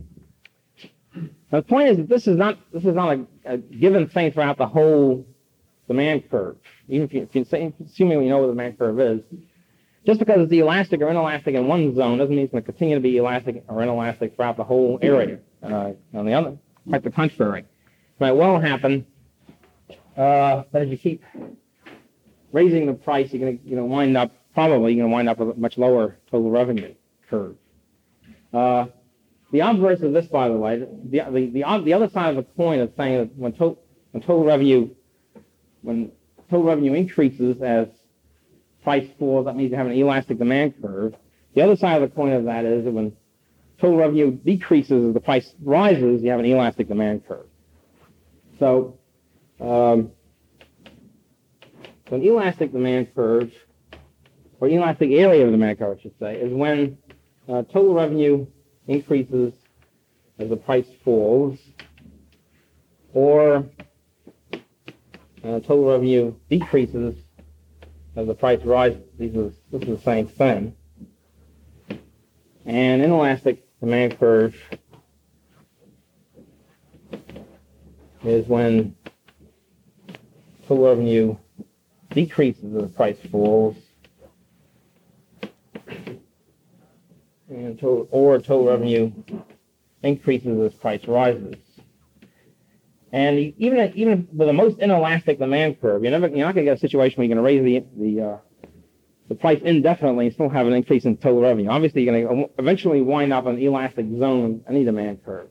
point 1.68 1.88
is 1.90 1.98
that 1.98 2.08
this 2.08 2.26
is 2.26 2.36
not 2.36 2.58
this 2.72 2.84
is 2.84 2.96
not 2.96 3.16
a, 3.16 3.24
a 3.44 3.58
given 3.58 4.08
thing 4.08 4.32
throughout 4.32 4.58
the 4.58 4.66
whole 4.66 5.24
demand 5.88 6.30
curve. 6.30 6.56
Even 6.88 7.06
if 7.06 7.14
you, 7.14 7.22
if 7.22 7.34
you 7.34 7.44
say, 7.44 7.72
assuming 7.84 8.18
we 8.18 8.28
know 8.28 8.38
what 8.38 8.46
the 8.46 8.52
demand 8.52 8.78
curve 8.78 9.00
is, 9.00 9.20
just 10.04 10.20
because 10.20 10.40
it's 10.40 10.52
elastic 10.52 11.00
or 11.00 11.08
inelastic 11.08 11.54
in 11.54 11.66
one 11.66 11.94
zone 11.94 12.18
doesn't 12.18 12.34
mean 12.34 12.44
it's 12.44 12.52
going 12.52 12.62
to 12.62 12.66
continue 12.66 12.94
to 12.94 13.00
be 13.00 13.16
elastic 13.16 13.64
or 13.68 13.82
inelastic 13.82 14.36
throughout 14.36 14.56
the 14.56 14.64
whole 14.64 14.98
area. 15.02 15.38
Uh, 15.62 15.92
on 16.14 16.26
the 16.26 16.32
other, 16.32 16.56
quite 16.88 17.02
the 17.02 17.10
contrary. 17.10 17.60
It 17.60 18.20
might 18.20 18.32
well 18.32 18.60
happen 18.60 19.04
uh, 20.16 20.62
that 20.70 20.82
if 20.82 20.90
you 20.90 20.96
keep 20.96 21.24
raising 22.52 22.86
the 22.86 22.94
price, 22.94 23.32
you're 23.32 23.40
going 23.40 23.58
to 23.58 23.68
you 23.68 23.74
know 23.74 23.84
wind 23.84 24.16
up 24.16 24.32
probably 24.54 24.94
you're 24.94 25.02
going 25.02 25.10
to 25.10 25.14
wind 25.14 25.28
up 25.28 25.38
with 25.38 25.56
a 25.56 25.60
much 25.60 25.76
lower 25.76 26.16
total 26.30 26.50
revenue 26.50 26.94
curve. 27.28 27.56
Uh, 28.54 28.86
the 29.52 29.60
obverse 29.60 30.00
of 30.00 30.12
this, 30.12 30.26
by 30.26 30.48
the 30.48 30.56
way, 30.56 30.78
the, 30.78 30.86
the, 31.30 31.50
the, 31.52 31.82
the 31.84 31.92
other 31.92 32.08
side 32.08 32.30
of 32.30 32.36
the 32.36 32.42
coin 32.56 32.80
of 32.80 32.92
saying 32.96 33.18
that 33.18 33.36
when, 33.36 33.52
to, 33.54 33.76
when 34.12 34.22
total 34.22 34.44
revenue 34.44 34.88
when 35.86 36.10
total 36.50 36.66
revenue 36.66 36.94
increases 36.94 37.62
as 37.62 37.86
price 38.82 39.08
falls, 39.18 39.46
that 39.46 39.54
means 39.54 39.70
you 39.70 39.76
have 39.76 39.86
an 39.86 39.92
elastic 39.92 40.36
demand 40.38 40.74
curve. 40.82 41.14
The 41.54 41.62
other 41.62 41.76
side 41.76 42.02
of 42.02 42.10
the 42.10 42.14
coin 42.14 42.32
of 42.32 42.44
that 42.44 42.64
is 42.64 42.84
that 42.84 42.90
when 42.90 43.12
total 43.80 43.96
revenue 43.96 44.32
decreases 44.32 45.08
as 45.08 45.14
the 45.14 45.20
price 45.20 45.54
rises, 45.62 46.22
you 46.22 46.30
have 46.30 46.40
an 46.40 46.44
elastic 46.44 46.88
demand 46.88 47.26
curve. 47.28 47.46
So, 48.58 48.98
um, 49.60 50.10
so 52.08 52.16
an 52.16 52.22
elastic 52.22 52.72
demand 52.72 53.14
curve, 53.14 53.52
or 54.60 54.68
elastic 54.68 55.10
area 55.12 55.44
of 55.44 55.52
the 55.52 55.56
demand 55.56 55.78
curve, 55.78 55.98
I 55.98 56.02
should 56.02 56.18
say, 56.18 56.36
is 56.36 56.52
when 56.52 56.98
uh, 57.48 57.62
total 57.62 57.94
revenue 57.94 58.46
increases 58.88 59.52
as 60.40 60.48
the 60.48 60.56
price 60.56 60.86
falls, 61.04 61.58
or 63.14 63.64
uh, 65.46 65.60
total 65.60 65.84
revenue 65.84 66.34
decreases 66.50 67.14
as 68.16 68.26
the 68.26 68.34
price 68.34 68.62
rises. 68.64 69.02
These 69.18 69.36
are, 69.36 69.52
this 69.70 69.82
is 69.82 69.88
the 69.88 70.02
same 70.02 70.26
thing. 70.26 70.74
And 72.64 73.02
inelastic 73.02 73.62
demand 73.78 74.18
curve 74.18 74.56
is 78.24 78.46
when 78.48 78.96
total 80.66 80.88
revenue 80.88 81.36
decreases 82.10 82.74
as 82.74 82.82
the 82.82 82.88
price 82.88 83.18
falls, 83.30 83.76
and 87.48 87.78
total, 87.78 88.08
or 88.10 88.38
total 88.38 88.66
revenue 88.66 89.12
increases 90.02 90.58
as 90.58 90.74
price 90.74 91.06
rises. 91.06 91.54
And 93.16 93.54
even 93.56 93.92
even 93.94 94.28
with 94.30 94.46
the 94.46 94.52
most 94.52 94.78
inelastic 94.78 95.38
demand 95.38 95.80
curve, 95.80 96.02
you're 96.02 96.10
never 96.10 96.28
you're 96.28 96.44
not 96.44 96.54
going 96.54 96.66
to 96.66 96.70
get 96.72 96.76
a 96.76 96.80
situation 96.80 97.16
where 97.16 97.26
you're 97.26 97.34
going 97.34 97.42
to 97.42 97.64
raise 97.64 97.64
the 97.64 97.86
the 97.98 98.22
uh, 98.22 98.36
the 99.30 99.34
price 99.34 99.58
indefinitely 99.64 100.26
and 100.26 100.34
still 100.34 100.50
have 100.50 100.66
an 100.66 100.74
increase 100.74 101.06
in 101.06 101.16
total 101.16 101.40
revenue. 101.40 101.70
Obviously, 101.70 102.02
you're 102.02 102.12
going 102.12 102.44
to 102.44 102.50
eventually 102.58 103.00
wind 103.00 103.32
up 103.32 103.46
in 103.46 103.54
an 103.54 103.62
elastic 103.62 104.04
zone 104.18 104.62
any 104.68 104.84
demand 104.84 105.24
curve. 105.24 105.48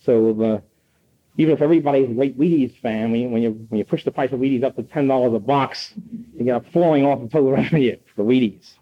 So 0.00 0.32
the 0.32 0.62
even 1.36 1.54
if 1.54 1.62
everybody's 1.62 2.10
a 2.10 2.12
great 2.12 2.36
Wheaties 2.36 2.76
fan, 2.80 3.12
when 3.12 3.20
you, 3.20 3.28
when 3.28 3.42
you 3.42 3.50
when 3.68 3.78
you 3.78 3.84
push 3.84 4.02
the 4.02 4.10
price 4.10 4.32
of 4.32 4.40
Wheaties 4.40 4.64
up 4.64 4.74
to 4.74 4.82
ten 4.82 5.06
dollars 5.06 5.32
a 5.32 5.38
box, 5.38 5.94
you 6.36 6.44
get 6.44 6.56
a 6.56 6.70
falling 6.72 7.04
off 7.04 7.22
of 7.22 7.30
total 7.30 7.52
revenue 7.62 7.96
for 8.16 8.24
Wheaties. 8.24 8.74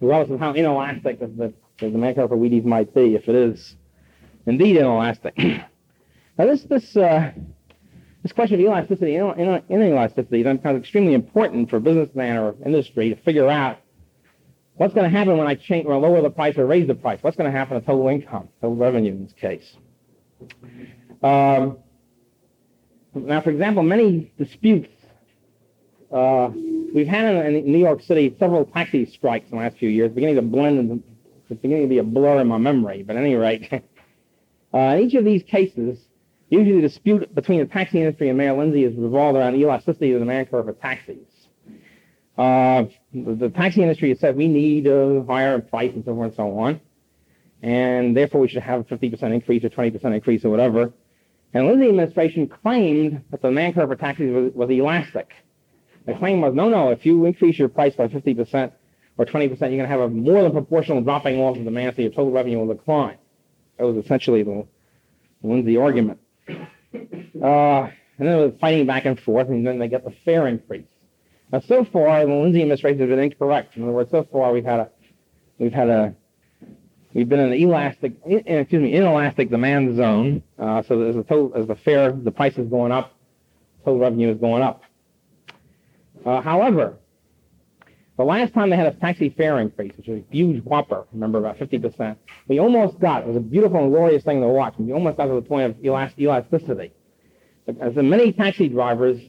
Regardless 0.00 0.34
of 0.34 0.40
how 0.40 0.52
inelastic 0.52 1.20
the, 1.20 1.28
the, 1.28 1.54
the 1.78 1.90
demand 1.90 2.16
curve 2.16 2.30
for 2.30 2.36
Wheaties 2.36 2.64
might 2.64 2.92
be, 2.92 3.14
if 3.14 3.28
it 3.28 3.36
is 3.36 3.76
indeed 4.46 4.78
inelastic. 4.78 5.38
Now, 6.38 6.46
this 6.46 6.62
this 6.62 6.96
uh, 6.96 7.32
this 8.22 8.32
question 8.32 8.54
of 8.54 8.60
elasticity, 8.60 9.12
you 9.12 9.18
know, 9.18 9.34
inelasticity, 9.68 10.46
of 10.46 10.76
extremely 10.76 11.14
important 11.14 11.68
for 11.68 11.76
a 11.76 11.80
businessman 11.80 12.36
or 12.36 12.54
industry 12.64 13.08
to 13.10 13.16
figure 13.16 13.48
out 13.48 13.78
what's 14.74 14.94
going 14.94 15.10
to 15.10 15.16
happen 15.16 15.36
when 15.36 15.48
I 15.48 15.56
change, 15.56 15.86
or 15.86 15.98
lower 15.98 16.22
the 16.22 16.30
price 16.30 16.56
or 16.56 16.66
raise 16.66 16.86
the 16.86 16.94
price. 16.94 17.18
What's 17.22 17.36
going 17.36 17.50
to 17.50 17.56
happen 17.56 17.80
to 17.80 17.84
total 17.84 18.06
income, 18.06 18.48
total 18.60 18.76
revenue 18.76 19.12
in 19.12 19.24
this 19.24 19.32
case? 19.32 19.76
Um, 21.22 21.78
now, 23.14 23.40
for 23.40 23.50
example, 23.50 23.82
many 23.82 24.32
disputes 24.38 24.90
uh, 26.12 26.50
we've 26.94 27.08
had 27.08 27.34
in, 27.34 27.56
in, 27.56 27.72
New 27.72 27.78
York 27.78 28.00
City 28.02 28.36
several 28.38 28.64
taxi 28.64 29.06
strikes 29.06 29.50
in 29.50 29.58
the 29.58 29.64
last 29.64 29.76
few 29.78 29.88
years, 29.88 30.12
beginning 30.12 30.36
to 30.36 30.42
blend, 30.42 31.02
it's 31.50 31.60
beginning 31.60 31.84
to 31.84 31.88
be 31.88 31.98
a 31.98 32.04
blur 32.04 32.40
in 32.40 32.46
my 32.46 32.58
memory. 32.58 33.02
But 33.02 33.16
at 33.16 33.22
any 33.24 33.34
rate, 33.34 33.68
uh, 34.74 34.78
in 34.78 35.00
each 35.00 35.14
of 35.14 35.24
these 35.24 35.42
cases, 35.42 35.98
Usually 36.50 36.76
the 36.76 36.82
dispute 36.82 37.34
between 37.34 37.60
the 37.60 37.66
taxi 37.66 37.98
industry 37.98 38.28
and 38.28 38.38
Mayor 38.38 38.54
Lindsay 38.54 38.84
is 38.84 38.96
revolved 38.96 39.36
around 39.36 39.54
elasticity 39.54 40.12
of 40.12 40.20
the 40.20 40.24
demand 40.24 40.50
curve 40.50 40.64
for 40.64 40.72
taxis. 40.72 41.26
Uh, 42.38 42.84
the, 43.12 43.34
the, 43.34 43.48
taxi 43.50 43.82
industry 43.82 44.08
has 44.10 44.20
said 44.20 44.36
we 44.36 44.48
need 44.48 44.86
a 44.86 45.24
higher 45.28 45.58
price 45.58 45.92
and 45.92 46.04
so 46.04 46.14
forth 46.14 46.28
and 46.28 46.36
so 46.36 46.58
on, 46.58 46.80
and 47.62 48.16
therefore 48.16 48.40
we 48.40 48.48
should 48.48 48.62
have 48.62 48.80
a 48.80 48.84
50% 48.84 49.22
increase 49.34 49.64
or 49.64 49.68
20% 49.68 50.04
increase 50.14 50.44
or 50.44 50.50
whatever. 50.50 50.92
And 51.52 51.66
the 51.66 51.70
Lindsay 51.70 51.88
administration 51.88 52.48
claimed 52.48 53.24
that 53.30 53.42
the 53.42 53.48
demand 53.48 53.74
curve 53.74 53.88
for 53.88 53.96
taxis 53.96 54.32
was, 54.32 54.52
was 54.54 54.70
elastic. 54.70 55.32
The 56.06 56.14
claim 56.14 56.40
was, 56.40 56.54
no, 56.54 56.68
no, 56.68 56.90
if 56.90 57.04
you 57.04 57.26
increase 57.26 57.58
your 57.58 57.68
price 57.68 57.94
by 57.94 58.08
50% 58.08 58.72
or 59.18 59.26
20%, 59.26 59.50
you're 59.50 59.58
going 59.58 59.78
to 59.80 59.86
have 59.86 60.00
a 60.00 60.08
more 60.08 60.42
than 60.42 60.52
proportional 60.52 61.02
dropping 61.02 61.40
off 61.40 61.58
of 61.58 61.64
demand, 61.64 61.96
so 61.96 62.02
your 62.02 62.10
total 62.10 62.30
revenue 62.30 62.58
will 62.58 62.74
decline. 62.74 63.18
That 63.76 63.84
was 63.84 64.02
essentially 64.02 64.42
the 64.42 64.66
Lindsay 65.42 65.76
argument. 65.76 66.20
Uh, 66.48 67.90
and 68.18 68.26
then 68.26 68.36
was 68.38 68.52
fighting 68.60 68.86
back 68.86 69.04
and 69.04 69.18
forth, 69.20 69.48
and 69.48 69.66
then 69.66 69.78
they 69.78 69.88
get 69.88 70.04
the 70.04 70.12
fare 70.24 70.46
increase. 70.48 70.86
Now, 71.52 71.60
so 71.60 71.84
far, 71.84 72.26
the 72.26 72.32
Lindsay 72.32 72.62
administration 72.62 73.00
has 73.00 73.08
been 73.08 73.18
incorrect. 73.18 73.76
In 73.76 73.84
other 73.84 73.92
words, 73.92 74.10
so 74.10 74.26
far 74.30 74.52
we've 74.52 74.64
had 74.64 74.80
a, 74.80 74.90
we've 75.58 75.72
had 75.72 75.88
a, 75.88 76.14
we've 77.14 77.28
been 77.28 77.40
in 77.40 77.52
an 77.52 77.58
elastic, 77.58 78.14
excuse 78.26 78.82
me, 78.82 78.94
inelastic 78.94 79.50
demand 79.50 79.96
zone. 79.96 80.42
Uh, 80.58 80.82
so 80.82 81.00
as 81.02 81.14
the 81.14 81.22
total, 81.22 81.52
as 81.54 81.66
the 81.66 81.76
fare, 81.76 82.12
the 82.12 82.30
price 82.30 82.58
is 82.58 82.68
going 82.68 82.92
up, 82.92 83.14
total 83.84 84.00
revenue 84.00 84.30
is 84.32 84.38
going 84.38 84.62
up. 84.62 84.82
Uh, 86.26 86.40
however, 86.40 86.96
the 88.18 88.24
last 88.24 88.52
time 88.52 88.68
they 88.68 88.76
had 88.76 88.88
a 88.88 88.98
taxi 88.98 89.30
fare 89.30 89.60
increase, 89.60 89.96
which 89.96 90.08
was 90.08 90.18
a 90.18 90.24
huge 90.34 90.60
whopper, 90.64 91.06
remember 91.12 91.38
about 91.38 91.56
50%, 91.56 92.16
we 92.48 92.58
almost 92.58 92.98
got, 92.98 93.22
it 93.22 93.28
was 93.28 93.36
a 93.36 93.40
beautiful 93.40 93.78
and 93.78 93.92
glorious 93.92 94.24
thing 94.24 94.40
to 94.40 94.48
watch, 94.48 94.74
we 94.76 94.92
almost 94.92 95.16
got 95.16 95.26
to 95.26 95.34
the 95.34 95.40
point 95.40 95.70
of 95.70 95.76
elast- 95.76 96.18
elasticity. 96.18 96.92
As 97.80 97.94
many 97.94 98.32
taxi 98.32 98.68
drivers 98.68 99.20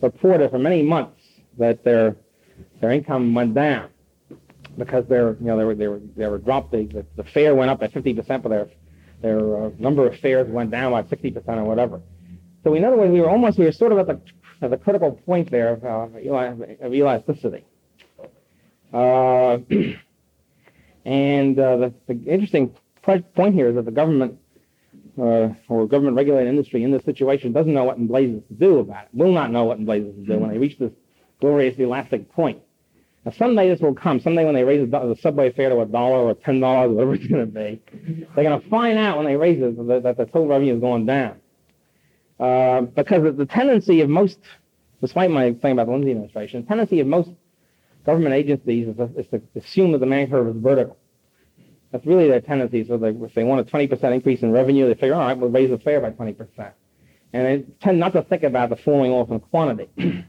reported 0.00 0.50
for 0.50 0.58
many 0.58 0.82
months 0.82 1.20
that 1.58 1.84
their, 1.84 2.16
their 2.80 2.90
income 2.90 3.34
went 3.34 3.54
down 3.54 3.90
because 4.78 5.04
their, 5.08 5.36
you 5.40 5.46
know, 5.46 5.58
they 5.58 5.64
were, 5.64 5.74
they 5.74 5.88
were, 5.88 6.00
they 6.16 6.26
were 6.26 6.38
dropped, 6.38 6.72
the, 6.72 6.86
the, 6.86 7.04
the 7.16 7.24
fare 7.24 7.54
went 7.54 7.70
up 7.70 7.80
by 7.80 7.88
50%, 7.88 8.42
but 8.42 8.48
their, 8.48 8.70
their 9.20 9.64
uh, 9.64 9.70
number 9.78 10.06
of 10.06 10.18
fares 10.20 10.48
went 10.48 10.70
down 10.70 10.92
by 10.92 11.02
60% 11.02 11.46
or 11.48 11.64
whatever. 11.64 12.00
So 12.64 12.72
in 12.72 12.82
other 12.82 12.96
words, 12.96 13.12
we 13.12 13.20
were 13.20 13.28
almost, 13.28 13.58
we 13.58 13.66
were 13.66 13.72
sort 13.72 13.92
of 13.92 13.98
at 13.98 14.06
the, 14.06 14.20
at 14.62 14.70
the 14.70 14.78
critical 14.78 15.12
point 15.26 15.50
there 15.50 15.74
of, 15.74 15.84
uh, 15.84 16.86
of 16.86 16.94
elasticity. 16.94 17.66
Uh, 18.92 19.58
and 21.04 21.58
uh, 21.58 21.76
the, 21.76 21.94
the, 22.06 22.14
interesting 22.26 22.74
point 23.02 23.54
here 23.54 23.68
is 23.68 23.74
that 23.74 23.84
the 23.84 23.90
government 23.90 24.38
uh, 25.18 25.48
or 25.68 25.86
government 25.86 26.16
regulated 26.16 26.48
industry 26.48 26.84
in 26.84 26.90
this 26.90 27.04
situation 27.04 27.52
doesn't 27.52 27.72
know 27.72 27.84
what 27.84 27.98
in 27.98 28.06
blazes 28.06 28.42
to 28.48 28.54
do 28.54 28.78
about 28.78 29.04
it, 29.04 29.08
will 29.12 29.32
not 29.32 29.50
know 29.50 29.64
what 29.64 29.78
in 29.78 29.84
blazes 29.84 30.14
to 30.14 30.22
do 30.22 30.38
when 30.38 30.50
they 30.50 30.58
reach 30.58 30.78
this 30.78 30.92
glorious 31.40 31.78
elastic 31.78 32.30
point. 32.32 32.60
Now, 33.24 33.32
someday 33.32 33.68
this 33.68 33.80
will 33.80 33.94
come. 33.94 34.20
Someday 34.20 34.44
when 34.44 34.54
they 34.54 34.64
raise 34.64 34.88
the, 34.88 35.16
subway 35.20 35.52
fare 35.52 35.70
to 35.70 35.80
a 35.80 35.86
dollar 35.86 36.20
or 36.20 36.34
ten 36.34 36.60
dollars, 36.60 36.92
whatever 36.92 37.14
it's 37.14 37.26
going 37.26 37.44
to 37.44 37.52
be, 37.52 37.82
they're 38.34 38.44
going 38.44 38.60
to 38.60 38.68
find 38.68 38.98
out 38.98 39.16
when 39.16 39.26
they 39.26 39.36
raise 39.36 39.60
it 39.60 39.76
that, 39.88 40.02
that 40.02 40.16
the 40.16 40.24
total 40.24 40.46
revenue 40.46 40.74
is 40.74 40.80
going 40.80 41.04
down. 41.04 41.36
Uh, 42.38 42.82
because 42.82 43.36
the 43.36 43.46
tendency 43.46 44.00
of 44.00 44.08
most, 44.08 44.38
despite 45.00 45.30
my 45.30 45.52
thing 45.54 45.72
about 45.72 45.86
the 45.86 45.92
Lindsay 45.92 46.12
administration, 46.12 46.62
the 46.62 46.68
tendency 46.68 47.00
of 47.00 47.06
most 47.08 47.30
government 48.04 48.34
agencies 48.34 48.88
is 48.88 48.98
is 49.16 49.26
to 49.28 49.42
assume 49.56 49.92
that 49.92 49.98
the 49.98 50.06
demand 50.06 50.30
curve 50.30 50.54
is 50.54 50.62
vertical. 50.62 50.96
That's 51.90 52.04
really 52.06 52.28
their 52.28 52.40
tendency. 52.40 52.86
So 52.86 52.98
they, 52.98 53.10
if 53.10 53.34
they 53.34 53.44
want 53.44 53.66
a 53.66 53.70
20% 53.70 54.02
increase 54.12 54.42
in 54.42 54.52
revenue, 54.52 54.86
they 54.86 54.94
figure, 54.94 55.14
all 55.14 55.20
right, 55.20 55.36
we'll 55.36 55.50
raise 55.50 55.70
the 55.70 55.78
fare 55.78 56.00
by 56.00 56.10
20%. 56.10 56.72
And 57.32 57.46
they 57.46 57.64
tend 57.80 57.98
not 57.98 58.12
to 58.12 58.22
think 58.22 58.42
about 58.42 58.70
the 58.70 58.76
falling 58.76 59.10
off 59.10 59.30
in 59.30 59.40
quantity. 59.40 59.88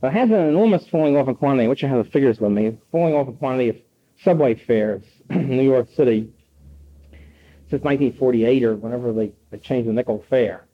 but 0.00 0.08
it 0.08 0.12
has 0.12 0.30
an 0.30 0.48
enormous 0.48 0.86
falling 0.88 1.16
off 1.16 1.28
in 1.28 1.36
quantity, 1.36 1.68
which 1.68 1.84
I 1.84 1.88
have 1.88 2.04
the 2.04 2.10
figures 2.10 2.38
with 2.38 2.52
me, 2.52 2.78
falling 2.92 3.14
off 3.14 3.28
in 3.28 3.36
quantity 3.36 3.70
of 3.70 3.76
subway 4.22 4.54
fares 4.54 5.02
in 5.30 5.48
New 5.48 5.62
York 5.62 5.88
City 5.96 6.30
since 7.70 7.82
1948 7.84 8.64
or 8.64 8.76
whenever 8.76 9.12
they, 9.12 9.32
they 9.50 9.58
changed 9.58 9.88
the 9.88 9.92
nickel 9.92 10.24
fare. 10.28 10.66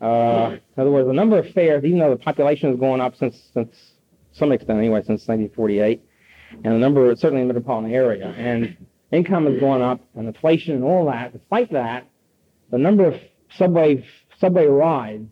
Uh, 0.00 0.56
in 0.76 0.80
other 0.80 0.90
words, 0.90 1.06
the 1.06 1.12
number 1.12 1.38
of 1.38 1.50
fares, 1.50 1.84
even 1.84 1.98
though 1.98 2.10
the 2.10 2.16
population 2.16 2.70
has 2.70 2.78
gone 2.78 3.00
up 3.00 3.16
since, 3.16 3.50
since 3.52 3.76
some 4.38 4.52
extent 4.52 4.78
anyway, 4.78 5.00
since 5.00 5.26
1948, 5.28 6.02
and 6.64 6.74
the 6.74 6.78
number, 6.78 7.14
certainly 7.16 7.42
in 7.42 7.48
the 7.48 7.54
metropolitan 7.54 7.92
area, 7.92 8.34
and 8.36 8.76
income 9.12 9.46
has 9.46 9.60
gone 9.60 9.82
up, 9.82 10.00
and 10.14 10.26
inflation 10.26 10.74
and 10.74 10.84
all 10.84 11.06
that, 11.06 11.32
despite 11.32 11.72
that, 11.72 12.06
the 12.70 12.78
number 12.78 13.04
of 13.06 13.20
subway, 13.56 14.04
subway 14.38 14.66
rides 14.66 15.30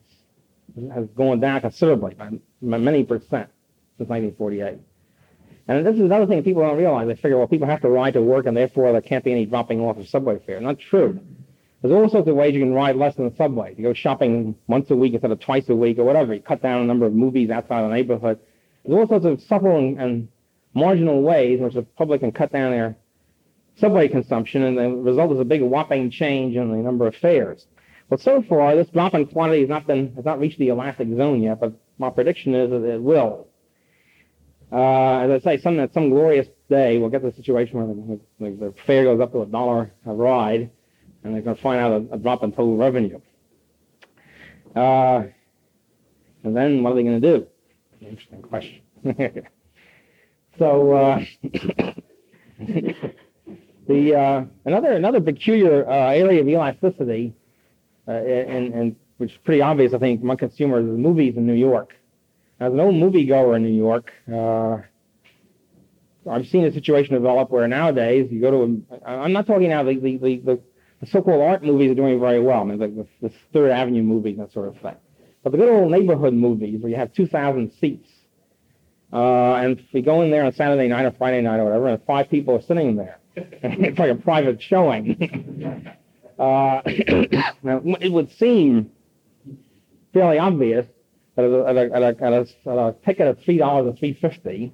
has 0.94 1.06
gone 1.16 1.40
down 1.40 1.60
considerably, 1.60 2.14
by, 2.14 2.30
by 2.62 2.78
many 2.78 3.04
percent, 3.04 3.48
since 3.96 4.08
1948. 4.08 4.78
And 5.68 5.84
this 5.84 5.96
is 5.96 6.02
another 6.02 6.26
thing 6.26 6.42
people 6.44 6.62
don't 6.62 6.76
realize. 6.76 7.08
They 7.08 7.16
figure, 7.16 7.38
well, 7.38 7.48
people 7.48 7.66
have 7.66 7.80
to 7.80 7.88
ride 7.88 8.14
to 8.14 8.22
work, 8.22 8.46
and 8.46 8.56
therefore 8.56 8.92
there 8.92 9.00
can't 9.00 9.24
be 9.24 9.32
any 9.32 9.46
dropping 9.46 9.80
off 9.80 9.98
of 9.98 10.08
subway 10.08 10.38
fare. 10.46 10.60
Not 10.60 10.78
true. 10.78 11.18
There's 11.82 11.92
all 11.92 12.08
sorts 12.08 12.28
of 12.28 12.36
ways 12.36 12.54
you 12.54 12.60
can 12.60 12.72
ride 12.72 12.96
less 12.96 13.16
than 13.16 13.28
the 13.28 13.36
subway. 13.36 13.74
You 13.76 13.82
go 13.82 13.92
shopping 13.92 14.54
once 14.66 14.90
a 14.90 14.96
week 14.96 15.12
instead 15.12 15.30
of 15.30 15.40
twice 15.40 15.68
a 15.68 15.74
week 15.74 15.98
or 15.98 16.04
whatever. 16.04 16.34
You 16.34 16.40
cut 16.40 16.62
down 16.62 16.80
the 16.80 16.86
number 16.86 17.06
of 17.06 17.12
movies 17.12 17.50
outside 17.50 17.82
the 17.82 17.88
neighborhood. 17.88 18.38
There's 18.86 18.98
all 18.98 19.08
sorts 19.08 19.24
of 19.24 19.42
subtle 19.42 19.76
and, 19.76 20.00
and 20.00 20.28
marginal 20.74 21.22
ways 21.22 21.58
in 21.58 21.64
which 21.64 21.74
the 21.74 21.82
public 21.82 22.20
can 22.20 22.32
cut 22.32 22.52
down 22.52 22.70
their 22.70 22.96
subway 23.76 24.08
consumption, 24.08 24.62
and 24.62 24.78
the 24.78 24.88
result 24.88 25.32
is 25.32 25.40
a 25.40 25.44
big 25.44 25.62
whopping 25.62 26.10
change 26.10 26.56
in 26.56 26.70
the 26.70 26.76
number 26.78 27.06
of 27.06 27.14
fares. 27.16 27.66
Well, 28.08 28.18
so 28.18 28.42
far, 28.42 28.76
this 28.76 28.88
drop 28.88 29.14
in 29.14 29.26
quantity 29.26 29.60
has 29.60 29.68
not 29.68 29.86
been 29.86 30.14
has 30.14 30.24
not 30.24 30.38
reached 30.38 30.58
the 30.58 30.68
elastic 30.68 31.08
zone 31.16 31.42
yet, 31.42 31.60
but 31.60 31.72
my 31.98 32.10
prediction 32.10 32.54
is 32.54 32.70
that 32.70 32.84
it 32.84 33.02
will. 33.02 33.48
Uh, 34.70 35.18
as 35.20 35.30
I 35.30 35.38
say, 35.40 35.62
some 35.62 35.88
some 35.92 36.10
glorious 36.10 36.46
day 36.68 36.98
we'll 36.98 37.10
get 37.10 37.22
to 37.22 37.30
the 37.30 37.36
situation 37.36 37.78
where 37.78 37.86
the, 37.86 38.50
the, 38.50 38.66
the 38.66 38.74
fare 38.86 39.04
goes 39.04 39.20
up 39.20 39.32
to 39.32 39.42
a 39.42 39.46
dollar 39.46 39.92
a 40.06 40.12
ride, 40.12 40.70
and 41.24 41.34
they're 41.34 41.42
going 41.42 41.56
to 41.56 41.62
find 41.62 41.80
out 41.80 41.92
a, 41.92 42.14
a 42.14 42.18
drop 42.18 42.44
in 42.44 42.52
total 42.52 42.76
revenue. 42.76 43.20
Uh, 44.74 45.24
and 46.44 46.56
then 46.56 46.82
what 46.82 46.92
are 46.92 46.96
they 46.96 47.02
going 47.02 47.20
to 47.20 47.38
do? 47.38 47.46
Interesting 48.00 48.42
question. 48.42 48.82
so 50.58 50.92
uh, 50.92 51.20
the 53.88 54.14
uh, 54.14 54.44
another 54.64 54.92
another 54.92 55.20
peculiar 55.20 55.88
uh, 55.88 56.10
area 56.10 56.40
of 56.40 56.48
elasticity, 56.48 57.34
uh, 58.08 58.12
and, 58.12 58.74
and 58.74 58.96
which 59.18 59.32
is 59.32 59.38
pretty 59.44 59.62
obvious, 59.62 59.94
I 59.94 59.98
think, 59.98 60.22
among 60.22 60.36
consumers, 60.36 60.84
is 60.84 60.98
movies 60.98 61.36
in 61.36 61.46
New 61.46 61.54
York. 61.54 61.94
As 62.60 62.72
an 62.72 62.80
old 62.80 62.94
moviegoer 62.94 63.56
in 63.56 63.62
New 63.62 63.76
York, 63.76 64.12
uh, 64.32 64.78
I've 66.30 66.46
seen 66.48 66.64
a 66.64 66.72
situation 66.72 67.14
develop 67.14 67.50
where 67.50 67.68
nowadays 67.68 68.28
you 68.30 68.40
go 68.40 68.50
to 68.50 68.84
a, 68.90 69.08
I'm 69.08 69.32
not 69.32 69.46
talking 69.46 69.68
now 69.68 69.82
the, 69.82 69.96
the, 69.98 70.16
the, 70.16 70.36
the, 70.38 70.60
so-called 71.06 71.42
art 71.42 71.62
movies 71.62 71.90
are 71.90 71.94
doing 71.94 72.18
very 72.18 72.40
well. 72.40 72.62
I 72.62 72.64
mean, 72.64 72.78
like 72.78 72.96
the, 72.96 73.06
the 73.22 73.32
Third 73.52 73.70
Avenue 73.70 74.02
movies, 74.02 74.38
that 74.38 74.52
sort 74.52 74.68
of 74.68 74.80
thing. 74.80 74.96
But 75.46 75.52
the 75.52 75.58
good 75.58 75.68
old 75.68 75.92
neighborhood 75.92 76.34
movies 76.34 76.80
where 76.80 76.90
you 76.90 76.96
have 76.96 77.12
2,000 77.12 77.70
seats, 77.80 78.10
uh, 79.12 79.54
and 79.54 79.80
you 79.92 80.02
go 80.02 80.22
in 80.22 80.32
there 80.32 80.44
on 80.44 80.52
Saturday 80.52 80.88
night 80.88 81.04
or 81.04 81.12
Friday 81.12 81.40
night 81.40 81.60
or 81.60 81.64
whatever, 81.66 81.86
and 81.86 82.02
five 82.02 82.28
people 82.28 82.56
are 82.56 82.62
sitting 82.62 82.96
there, 82.96 83.20
it's 83.36 83.96
like 83.96 84.10
a 84.10 84.16
private 84.16 84.60
showing. 84.60 85.14
uh, 86.40 86.80
now, 87.62 87.80
it 88.00 88.10
would 88.10 88.32
seem 88.32 88.90
fairly 90.12 90.40
obvious 90.40 90.84
at 91.36 91.44
a, 91.44 91.64
at 91.68 91.76
a, 91.76 91.94
at 91.94 92.02
a, 92.02 92.06
at 92.06 92.32
a, 92.32 92.46
at 92.66 92.78
a 92.78 92.96
ticket 93.04 93.28
of 93.28 93.38
three 93.44 93.58
dollars 93.58 93.94
or 93.94 93.96
three 93.96 94.14
fifty, 94.14 94.72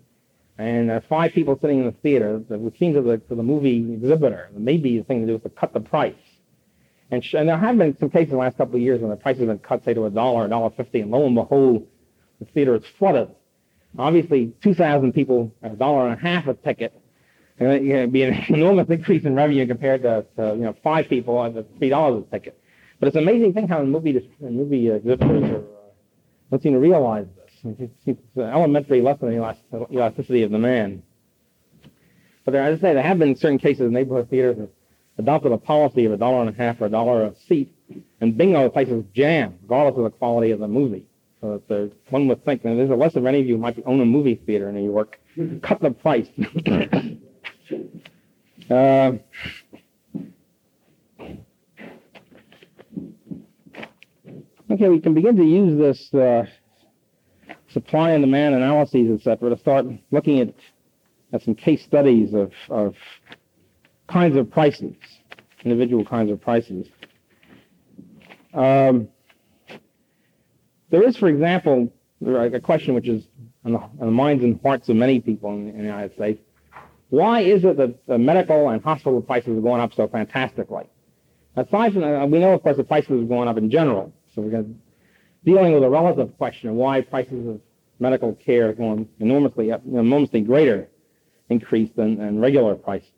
and 0.57 0.91
uh, 0.91 1.01
five 1.07 1.33
people 1.33 1.59
sitting 1.61 1.81
in 1.81 1.85
the 1.85 1.93
theater, 1.93 2.43
it 2.49 2.59
would 2.59 2.79
seem 2.79 2.95
to 2.95 3.03
the 3.03 3.19
to 3.19 3.35
the 3.35 3.43
movie 3.43 3.93
exhibitor 3.93 4.49
maybe 4.57 4.97
the 4.97 5.05
thing 5.05 5.21
to 5.21 5.27
do 5.27 5.35
is 5.37 5.43
to 5.43 5.51
cut 5.51 5.75
the 5.75 5.81
price. 5.81 6.15
And, 7.13 7.23
sh- 7.23 7.35
and 7.35 7.47
there 7.47 7.59
have 7.59 7.77
been 7.77 7.97
some 7.99 8.09
cases 8.09 8.31
in 8.33 8.39
the 8.39 8.43
last 8.43 8.57
couple 8.57 8.77
of 8.77 8.81
years 8.81 9.03
when 9.03 9.11
the 9.11 9.17
price 9.17 9.37
has 9.37 9.47
been 9.47 9.59
cut, 9.59 9.85
say, 9.85 9.93
to 9.93 10.07
a 10.07 10.11
dollar, 10.11 10.47
a 10.47 10.49
dollar 10.49 10.71
fifty, 10.71 11.01
and 11.01 11.11
lo 11.11 11.27
and 11.27 11.35
behold, 11.35 11.87
the 12.41 12.47
theater 12.47 12.75
is 12.75 12.85
flooded. 12.99 13.29
Obviously, 13.99 14.55
2,000 14.63 15.13
people 15.13 15.53
a 15.63 15.69
dollar 15.69 16.09
and 16.09 16.19
a 16.19 16.23
half 16.23 16.47
a 16.47 16.55
ticket, 16.55 16.99
and 17.59 17.71
it'd 17.71 18.13
be 18.13 18.23
an 18.23 18.33
enormous 18.49 18.89
increase 18.89 19.27
in 19.27 19.35
revenue 19.35 19.67
compared 19.67 20.03
to, 20.03 20.25
to 20.37 20.55
you 20.55 20.63
know 20.63 20.75
five 20.83 21.07
people 21.11 21.45
at 21.45 21.53
three 21.77 21.91
dollars 21.91 22.25
a 22.27 22.31
ticket. 22.31 22.59
But 22.99 23.09
it's 23.09 23.17
an 23.17 23.25
amazing 23.25 23.53
thing 23.53 23.69
how 23.69 23.81
the 23.81 23.85
movie 23.85 24.27
movie 24.41 24.89
exhibitors 24.89 25.51
are 25.51 25.57
uh, 25.57 25.61
don't 26.51 26.63
seem 26.63 26.73
to 26.73 26.79
realize 26.79 27.27
this. 27.63 27.91
It's 28.07 28.21
an 28.37 28.43
elementary 28.43 29.03
lesson 29.03 29.29
in 29.29 29.55
elasticity 29.93 30.45
of 30.45 30.51
demand. 30.51 31.03
But 32.47 32.53
there, 32.53 32.63
as 32.63 32.79
I 32.79 32.81
say, 32.81 32.95
there 32.95 33.03
have 33.03 33.19
been 33.19 33.37
certain 33.37 33.59
cases 33.59 33.83
in 33.83 33.93
neighborhood 33.93 34.31
theaters 34.31 34.57
adopted 35.19 35.53
a 35.53 35.59
policy 35.59 36.05
of 36.05 36.13
a 36.13 36.17
dollar 36.17 36.41
and 36.41 36.51
a 36.51 36.53
half 36.53 36.81
or 36.81 36.87
a 36.87 36.91
dollar 36.91 37.25
a 37.25 37.35
seat, 37.49 37.75
and 38.21 38.37
bingo, 38.37 38.65
the 38.65 38.71
place 38.71 38.89
is 38.89 39.05
jammed, 39.15 39.59
regardless 39.63 39.99
of 39.99 40.05
the 40.05 40.11
quality 40.11 40.51
of 40.51 40.61
the 40.61 40.69
movie. 40.69 41.07
So 41.41 41.53
that 41.53 41.69
the, 41.69 41.93
one 42.11 42.29
would 42.29 42.45
think, 42.45 42.65
and 42.65 42.79
there's 42.79 42.91
a 42.91 42.95
lesson 42.95 43.23
for 43.23 43.29
any 43.29 43.41
of 43.41 43.47
you 43.47 43.57
who 43.57 43.61
might 43.61 43.83
own 43.85 44.01
a 44.01 44.05
movie 44.05 44.37
theater 44.37 44.69
in 44.69 44.77
New 44.77 44.85
York, 44.85 45.19
cut 45.63 45.81
the 45.81 45.91
price. 45.91 46.29
uh, 48.71 49.13
Okay, 54.73 54.89
we 54.89 55.01
can 55.01 55.13
begin 55.13 55.37
to 55.37 55.45
use 55.45 55.79
this 55.79 56.15
uh, 56.15 56.47
supply 57.69 58.13
and 58.13 58.23
demand 58.23 58.55
analyses, 58.55 59.19
etc., 59.19 59.51
to 59.51 59.59
start 59.59 59.85
looking 60.11 60.41
at, 60.41 60.55
at 61.35 61.43
some 61.43 61.55
case 61.55 61.85
studies 61.85 62.33
of, 62.33 62.53
of 62.71 62.95
kinds 64.09 64.37
of 64.37 64.51
prices, 64.51 64.95
individual 65.65 66.05
kinds 66.05 66.31
of 66.31 66.41
prices. 66.41 66.89
Um, 68.55 69.09
there 70.91 71.03
is, 71.03 71.17
for 71.17 71.29
example, 71.29 71.93
a 72.25 72.61
question 72.61 72.95
which 72.95 73.09
is 73.09 73.27
on 73.65 73.73
the, 73.73 73.79
on 73.79 74.01
the, 74.01 74.07
minds 74.11 74.45
and 74.45 74.61
hearts 74.63 74.89
of 74.89 74.97
many 74.97 75.21
people 75.21 75.51
in, 75.53 75.69
in 75.69 75.79
the 75.79 75.85
United 75.85 76.15
States. 76.15 76.41
Why 77.09 77.41
is 77.41 77.65
it 77.65 77.77
that 77.77 78.07
the 78.07 78.19
medical 78.19 78.69
and 78.69 78.83
hospital 78.83 79.21
prices 79.21 79.57
are 79.57 79.61
going 79.61 79.81
up 79.81 79.95
so 79.95 80.09
fantastically? 80.09 80.85
Aside 81.57 81.93
from, 81.93 82.05
uh, 82.05 82.27
we 82.27 82.39
know, 82.39 82.53
of 82.53 82.63
course, 82.63 82.77
the 82.77 82.85
prices 82.85 83.11
are 83.11 83.25
going 83.25 83.49
up 83.49 83.59
in 83.59 83.71
general. 83.71 84.13
So 84.35 84.43
we're 84.43 84.65
dealing 85.45 85.75
with 85.75 85.83
a 85.83 85.91
relative 85.91 86.37
question 86.39 86.71
of 86.71 86.77
why 86.77 87.01
prices 87.03 87.47
of 87.47 87.61
medical 87.99 88.35
care 88.35 88.71
are 88.71 88.73
going 88.73 89.09
enormously 89.21 89.73
up, 89.73 89.83
enormously 89.87 90.41
greater 90.41 90.89
increase 91.49 91.91
than, 91.97 92.17
than 92.17 92.41
regular 92.41 92.75
prices. 92.75 93.11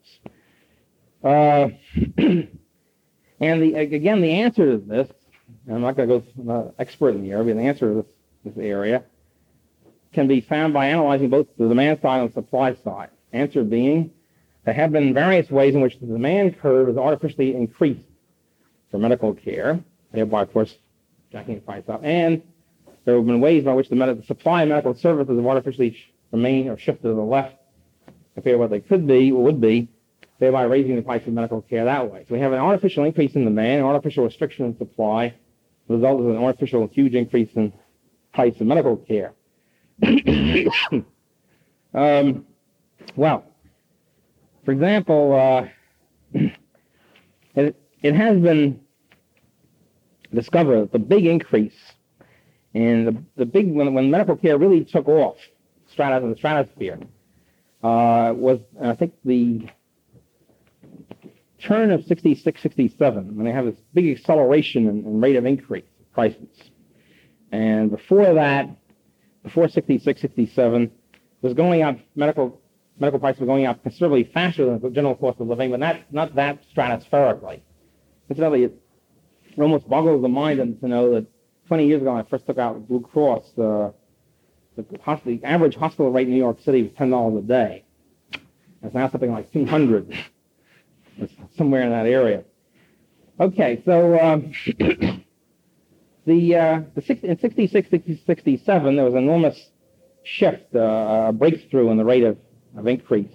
Uh, 1.25 1.71
and 2.19 2.49
the, 3.41 3.75
again, 3.75 4.21
the 4.21 4.31
answer 4.31 4.73
to 4.73 4.79
this, 4.79 5.09
I'm 5.71 5.81
not 5.81 5.97
going 5.97 6.09
to 6.09 6.19
go, 6.19 6.25
I'm 6.39 6.47
not 6.47 6.65
an 6.67 6.73
expert 6.79 7.15
in 7.15 7.23
the 7.23 7.31
area, 7.31 7.55
but 7.55 7.61
the 7.61 7.67
answer 7.67 7.89
to 7.89 8.03
this, 8.03 8.55
this 8.55 8.63
area 8.63 9.05
can 10.13 10.29
be 10.29 10.43
found 10.43 10.75
by 10.75 10.87
analyzing 10.89 11.31
both 11.31 11.47
the 11.59 11.67
demand 11.67 12.01
side 12.03 12.21
and 12.21 12.29
the 12.29 12.35
supply 12.35 12.75
side. 12.85 13.09
Answer 13.33 13.65
being, 13.65 14.11
there 14.65 14.75
have 14.75 14.93
been 14.93 15.15
various 15.15 15.51
ways 15.51 15.75
in 15.75 15.81
which 15.81 15.99
the 15.99 16.07
demand 16.07 16.61
curve 16.61 16.89
has 16.89 16.97
artificially 16.97 17.55
increased 17.55 18.05
for 18.91 18.99
medical 18.99 19.35
care, 19.35 19.81
thereby, 20.13 20.43
of 20.43 20.53
course, 20.53 20.77
jacking 21.33 21.57
the 21.57 21.61
price 21.63 21.85
up. 21.89 22.01
And 22.05 22.43
there 23.05 23.17
have 23.17 23.27
been 23.27 23.41
ways 23.41 23.65
by 23.65 23.73
which 23.73 23.89
the, 23.89 23.97
med- 23.97 24.21
the 24.21 24.27
supply 24.27 24.63
of 24.63 24.69
medical 24.69 24.95
services 24.95 25.37
have 25.37 25.47
artificially 25.47 25.95
sh- 25.95 26.13
remained 26.31 26.69
or 26.69 26.79
shifted 26.79 27.09
to 27.09 27.15
the 27.15 27.21
left 27.23 27.57
compared 28.35 28.55
to 28.55 28.59
what 28.59 28.71
they 28.71 28.81
could 28.81 29.07
be 29.07 29.33
or 29.33 29.43
would 29.43 29.61
be, 29.61 29.89
thereby 30.39 30.63
raising 30.65 30.97
the 30.97 31.03
price 31.03 31.27
of 31.27 31.33
medical 31.33 31.63
care 31.63 31.85
that 31.85 32.11
way. 32.11 32.25
So 32.29 32.35
we 32.35 32.41
have 32.41 32.53
an 32.53 32.59
artificial 32.59 33.05
increase 33.05 33.35
in 33.35 33.45
demand, 33.45 33.81
an 33.81 33.87
artificial 33.87 34.25
restriction 34.25 34.67
in 34.67 34.77
supply, 34.77 35.35
the 35.89 35.95
result 35.95 36.21
is 36.23 36.27
an 36.27 36.37
artificial 36.39 36.87
huge 36.89 37.15
increase 37.15 37.51
in 37.55 37.73
price 38.33 38.59
of 38.61 38.67
medical 38.67 38.97
care. 38.97 39.35
um, 41.95 42.47
well, 43.17 43.45
for 44.65 44.73
example, 44.73 45.35
uh, 45.35 45.69
it, 47.55 47.77
it 48.03 48.15
has 48.15 48.39
been 48.41 48.81
discovered 50.33 50.83
that 50.83 50.93
the 50.93 50.99
big 50.99 51.27
increase 51.27 51.77
in 52.73 53.05
the, 53.05 53.25
the 53.37 53.47
big, 53.47 53.71
when, 53.71 53.95
when 53.95 54.11
medical 54.11 54.37
care 54.37 54.59
really 54.59 54.85
took 54.85 55.07
off, 55.07 55.37
the 55.97 56.35
stratosphere, 56.37 56.99
uh, 57.83 58.33
was, 58.35 58.59
I 58.83 58.95
think, 58.95 59.13
the 59.25 59.69
turn 61.67 61.91
of 61.91 62.05
66, 62.05 62.61
67, 62.61 63.37
when 63.37 63.45
they 63.45 63.53
have 63.53 63.65
this 63.65 63.81
big 63.93 64.17
acceleration 64.17 64.87
in, 64.89 64.99
in 65.05 65.21
rate 65.21 65.37
of 65.37 65.47
increase, 65.47 65.85
of 66.01 66.13
prices. 66.13 66.71
And 67.53 67.91
before 67.91 68.35
that, 68.35 68.69
before 69.43 69.69
66, 69.69 70.21
67, 70.21 70.91
was 71.43 71.55
going 71.55 71.83
up, 71.83 71.99
medical, 72.17 72.61
medical 72.99 73.21
prices 73.21 73.41
were 73.41 73.47
going 73.47 73.67
up 73.67 73.83
considerably 73.83 74.25
faster 74.25 74.67
than 74.67 74.81
the 74.81 74.91
general 74.91 75.15
cost 75.15 75.41
of 75.41 75.49
living, 75.49 75.71
but 75.71 75.81
not, 75.81 76.01
not 76.13 76.35
that 76.35 76.61
stratospherically. 76.75 77.61
Incidentally, 78.29 78.65
it 78.65 78.81
almost 79.59 79.89
boggles 79.89 80.23
the 80.23 80.29
mind 80.29 80.81
to 80.81 80.89
know 80.89 81.15
that 81.15 81.27
20 81.69 81.87
years 81.87 82.03
ago 82.03 82.13
when 82.13 82.25
I 82.25 82.29
first 82.29 82.47
took 82.47 82.59
out 82.59 82.89
Blue 82.89 83.01
Cross, 83.01 83.59
uh, 83.59 83.91
the, 84.77 84.85
the 85.25 85.41
average 85.45 85.77
hospital 85.77 86.11
rate 86.11 86.27
in 86.27 86.33
New 86.33 86.39
York 86.39 86.61
City 86.61 86.83
was 86.83 86.93
$10 86.93 87.39
a 87.39 87.43
day. 87.43 87.85
It's 88.83 88.95
now 88.95 89.09
something 89.09 89.33
like 89.33 89.53
200 89.53 90.15
somewhere 91.57 91.83
in 91.83 91.91
that 91.91 92.07
area. 92.07 92.45
Okay, 93.41 93.83
so 93.85 94.19
um, 94.21 94.53
the, 96.27 96.57
uh, 96.57 96.81
the 96.95 97.03
six, 97.03 97.23
in 97.23 97.39
66, 97.39 97.89
67, 98.27 98.97
there 98.97 99.05
was 99.05 99.15
an 99.15 99.25
enormous 99.25 99.71
shift, 100.23 100.75
uh, 100.75 101.27
a 101.29 101.33
breakthrough 101.33 101.91
in 101.91 101.97
the 101.97 102.05
rate 102.05 102.25
of, 102.25 102.39
of 102.77 102.87
increase. 102.87 103.33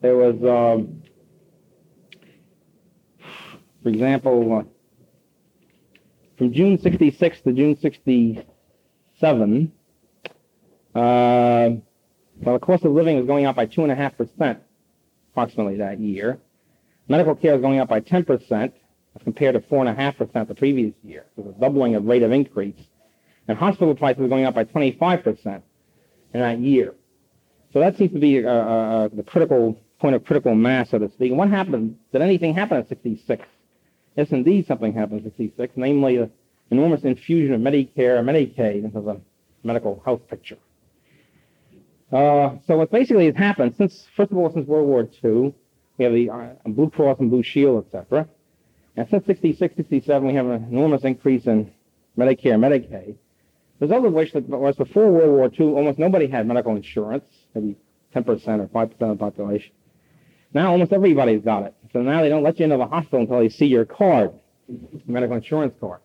There 0.00 0.16
was, 0.16 0.36
um, 0.42 1.02
for 3.82 3.88
example, 3.88 4.58
uh, 4.58 4.62
from 6.36 6.52
June 6.52 6.78
66 6.78 7.40
to 7.42 7.52
June 7.52 7.78
67, 7.78 9.72
uh, 10.94 11.70
well, 12.42 12.54
the 12.54 12.58
cost 12.58 12.84
of 12.84 12.92
living 12.92 13.16
was 13.16 13.26
going 13.26 13.46
up 13.46 13.56
by 13.56 13.66
2.5% 13.66 14.58
approximately 15.32 15.76
that 15.78 16.00
year. 16.00 16.38
Medical 17.12 17.34
care 17.34 17.54
is 17.54 17.60
going 17.60 17.78
up 17.78 17.90
by 17.90 18.00
10% 18.00 18.50
as 18.50 19.22
compared 19.22 19.52
to 19.52 19.60
4.5% 19.60 20.48
the 20.48 20.54
previous 20.54 20.94
year. 21.04 21.26
So 21.36 21.46
a 21.46 21.60
doubling 21.60 21.94
of 21.94 22.06
rate 22.06 22.22
of 22.22 22.32
increase. 22.32 22.86
And 23.46 23.58
hospital 23.58 23.94
prices 23.94 24.22
are 24.22 24.28
going 24.28 24.46
up 24.46 24.54
by 24.54 24.64
25% 24.64 25.60
in 26.32 26.40
that 26.40 26.58
year. 26.60 26.94
So 27.70 27.80
that 27.80 27.98
seems 27.98 28.12
to 28.14 28.18
be 28.18 28.42
uh, 28.42 28.50
uh, 28.50 29.08
the 29.12 29.22
critical 29.24 29.78
point 30.00 30.14
of 30.14 30.24
critical 30.24 30.54
mass, 30.54 30.88
so 30.88 31.00
to 31.00 31.10
speak. 31.10 31.34
What 31.34 31.50
happened? 31.50 31.98
Did 32.12 32.22
anything 32.22 32.54
happen 32.54 32.78
at 32.78 32.88
66? 32.88 33.46
Yes, 34.16 34.30
indeed, 34.30 34.66
something 34.66 34.94
happened 34.94 35.18
at 35.18 35.24
66, 35.36 35.74
namely 35.76 36.16
the 36.16 36.30
enormous 36.70 37.02
infusion 37.02 37.52
of 37.52 37.60
Medicare 37.60 38.20
and 38.20 38.26
Medicaid 38.26 38.84
into 38.84 39.02
the 39.02 39.20
medical 39.62 40.00
health 40.02 40.26
picture. 40.28 40.56
Uh, 42.10 42.56
so 42.66 42.78
what 42.78 42.90
basically 42.90 43.26
has 43.26 43.36
happened 43.36 43.74
since, 43.76 44.06
first 44.16 44.30
of 44.32 44.38
all, 44.38 44.50
since 44.50 44.66
World 44.66 44.88
War 44.88 45.06
II, 45.22 45.54
we 45.98 46.04
have 46.04 46.14
the 46.14 46.30
uh, 46.30 46.54
Blue 46.66 46.90
Cross 46.90 47.18
and 47.20 47.30
Blue 47.30 47.42
Shield, 47.42 47.86
etc. 47.86 48.28
And 48.96 49.08
since 49.08 49.26
66, 49.26 49.76
67, 49.76 50.26
we 50.26 50.34
have 50.34 50.46
an 50.46 50.64
enormous 50.70 51.04
increase 51.04 51.46
in 51.46 51.70
Medicare 52.18 52.58
Medicaid. 52.58 53.16
The 53.78 53.86
result 53.86 54.06
of 54.06 54.12
which 54.12 54.32
was 54.34 54.76
before 54.76 55.10
World 55.10 55.30
War 55.30 55.50
II, 55.58 55.74
almost 55.74 55.98
nobody 55.98 56.26
had 56.26 56.46
medical 56.46 56.76
insurance, 56.76 57.24
maybe 57.54 57.76
10% 58.14 58.26
or 58.26 58.66
5% 58.66 58.82
of 58.82 58.98
the 58.98 59.16
population. 59.16 59.72
Now 60.54 60.70
almost 60.70 60.92
everybody's 60.92 61.42
got 61.42 61.64
it. 61.64 61.74
So 61.92 62.02
now 62.02 62.20
they 62.22 62.28
don't 62.28 62.42
let 62.42 62.58
you 62.58 62.64
into 62.64 62.76
the 62.76 62.86
hospital 62.86 63.20
until 63.20 63.40
they 63.40 63.48
see 63.48 63.66
your 63.66 63.84
card, 63.84 64.32
medical 65.06 65.36
insurance 65.36 65.74
card. 65.80 66.00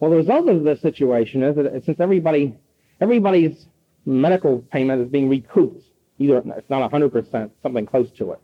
Well, 0.00 0.10
the 0.10 0.16
result 0.16 0.48
of 0.48 0.64
this 0.64 0.80
situation 0.80 1.42
is 1.42 1.56
that 1.56 1.82
since 1.84 2.00
everybody, 2.00 2.54
everybody's 3.00 3.66
medical 4.06 4.60
payment 4.72 5.02
is 5.02 5.08
being 5.08 5.28
recouped, 5.28 5.82
either 6.18 6.42
it's 6.56 6.70
not 6.70 6.90
100%, 6.90 7.50
something 7.62 7.86
close 7.86 8.10
to 8.12 8.32
it, 8.32 8.40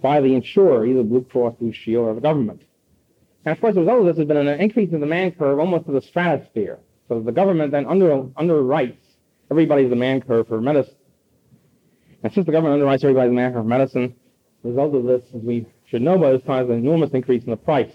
by 0.00 0.20
the 0.20 0.34
insurer, 0.34 0.86
either 0.86 1.02
Blue 1.02 1.22
Cross 1.24 1.56
Blue 1.60 1.72
Shield 1.72 2.06
or 2.06 2.14
the 2.14 2.20
government. 2.20 2.62
And 3.44 3.52
of 3.52 3.60
course, 3.60 3.74
the 3.74 3.80
result 3.80 4.00
of 4.00 4.06
this 4.06 4.18
has 4.18 4.26
been 4.26 4.36
an 4.36 4.60
increase 4.60 4.90
in 4.90 5.00
the 5.00 5.06
demand 5.06 5.38
curve 5.38 5.58
almost 5.58 5.86
to 5.86 5.92
the 5.92 6.02
stratosphere. 6.02 6.78
So 7.08 7.20
the 7.20 7.32
government 7.32 7.72
then 7.72 7.86
under, 7.86 8.08
underwrites 8.10 8.96
everybody's 9.50 9.88
demand 9.88 10.26
curve 10.26 10.48
for 10.48 10.60
medicine. 10.60 10.94
And 12.22 12.32
since 12.32 12.46
the 12.46 12.52
government 12.52 12.80
underwrites 12.80 13.02
everybody's 13.02 13.30
demand 13.30 13.54
curve 13.54 13.64
for 13.64 13.68
medicine, 13.68 14.14
the 14.62 14.68
result 14.68 14.94
of 14.94 15.04
this, 15.04 15.22
as 15.34 15.42
we 15.42 15.66
should 15.86 16.02
know 16.02 16.18
by 16.18 16.32
this 16.32 16.42
time, 16.42 16.64
is 16.64 16.70
an 16.70 16.76
enormous 16.76 17.10
increase 17.10 17.44
in 17.44 17.50
the 17.50 17.56
price. 17.56 17.92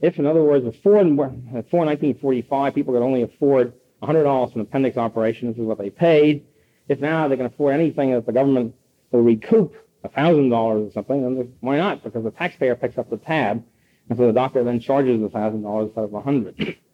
If, 0.00 0.18
in 0.18 0.26
other 0.26 0.42
words, 0.42 0.64
before, 0.64 1.02
before 1.02 1.84
1945, 1.84 2.74
people 2.74 2.94
could 2.94 3.02
only 3.02 3.22
afford 3.22 3.72
$100 4.02 4.52
for 4.52 4.58
an 4.58 4.60
appendix 4.60 4.96
operation, 4.96 5.48
this 5.48 5.56
is 5.56 5.64
what 5.64 5.78
they 5.78 5.90
paid. 5.90 6.44
If 6.88 7.00
now 7.00 7.26
they 7.26 7.36
can 7.36 7.46
afford 7.46 7.74
anything 7.74 8.12
that 8.12 8.26
the 8.26 8.32
government 8.32 8.74
will 9.10 9.22
recoup 9.22 9.74
$1,000 10.08 10.52
or 10.52 10.90
something, 10.92 11.22
then 11.22 11.52
why 11.60 11.76
not? 11.76 12.02
Because 12.02 12.24
the 12.24 12.30
taxpayer 12.30 12.74
picks 12.74 12.98
up 12.98 13.10
the 13.10 13.16
tab, 13.16 13.62
and 14.08 14.18
so 14.18 14.26
the 14.26 14.32
doctor 14.32 14.64
then 14.64 14.80
charges 14.80 15.22
a 15.22 15.28
$1,000 15.28 15.86
instead 15.86 16.04
of 16.04 16.10
a 16.10 16.20
100 16.20 16.76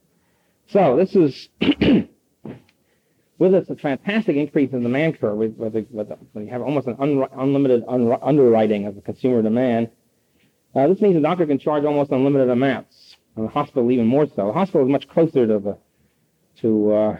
So 0.69 0.97
this 0.97 1.15
is, 1.15 1.49
with 3.39 3.53
this, 3.53 3.69
a 3.69 3.77
fantastic 3.77 4.37
increase 4.37 4.73
in 4.73 4.83
demand 4.83 5.21
curve, 5.21 5.37
with, 5.37 5.57
with, 5.57 5.75
with, 5.75 5.89
with 5.91 6.11
you 6.35 6.47
have 6.51 6.62
almost 6.62 6.87
an 6.87 6.97
un, 6.99 7.25
unlimited 7.37 7.85
un, 7.87 8.17
underwriting 8.23 8.87
of 8.87 8.95
the 8.95 9.03
consumer 9.03 9.43
demand. 9.43 9.91
Uh, 10.75 10.89
this 10.89 11.01
means 11.01 11.15
the 11.15 11.21
doctor 11.21 11.47
can 11.47 11.59
charge 11.59 11.85
almost 11.85 12.11
unlimited 12.11 12.49
amounts, 12.49 13.17
and 13.37 13.47
the 13.47 13.51
hospital 13.51 13.91
even 13.91 14.07
more 14.07 14.27
so. 14.27 14.47
The 14.47 14.53
hospital 14.53 14.87
is 14.87 14.91
much 14.91 15.09
closer 15.09 15.47
to 15.47 15.59
the 15.59 15.79
to 16.61 16.93
uh, 16.93 17.17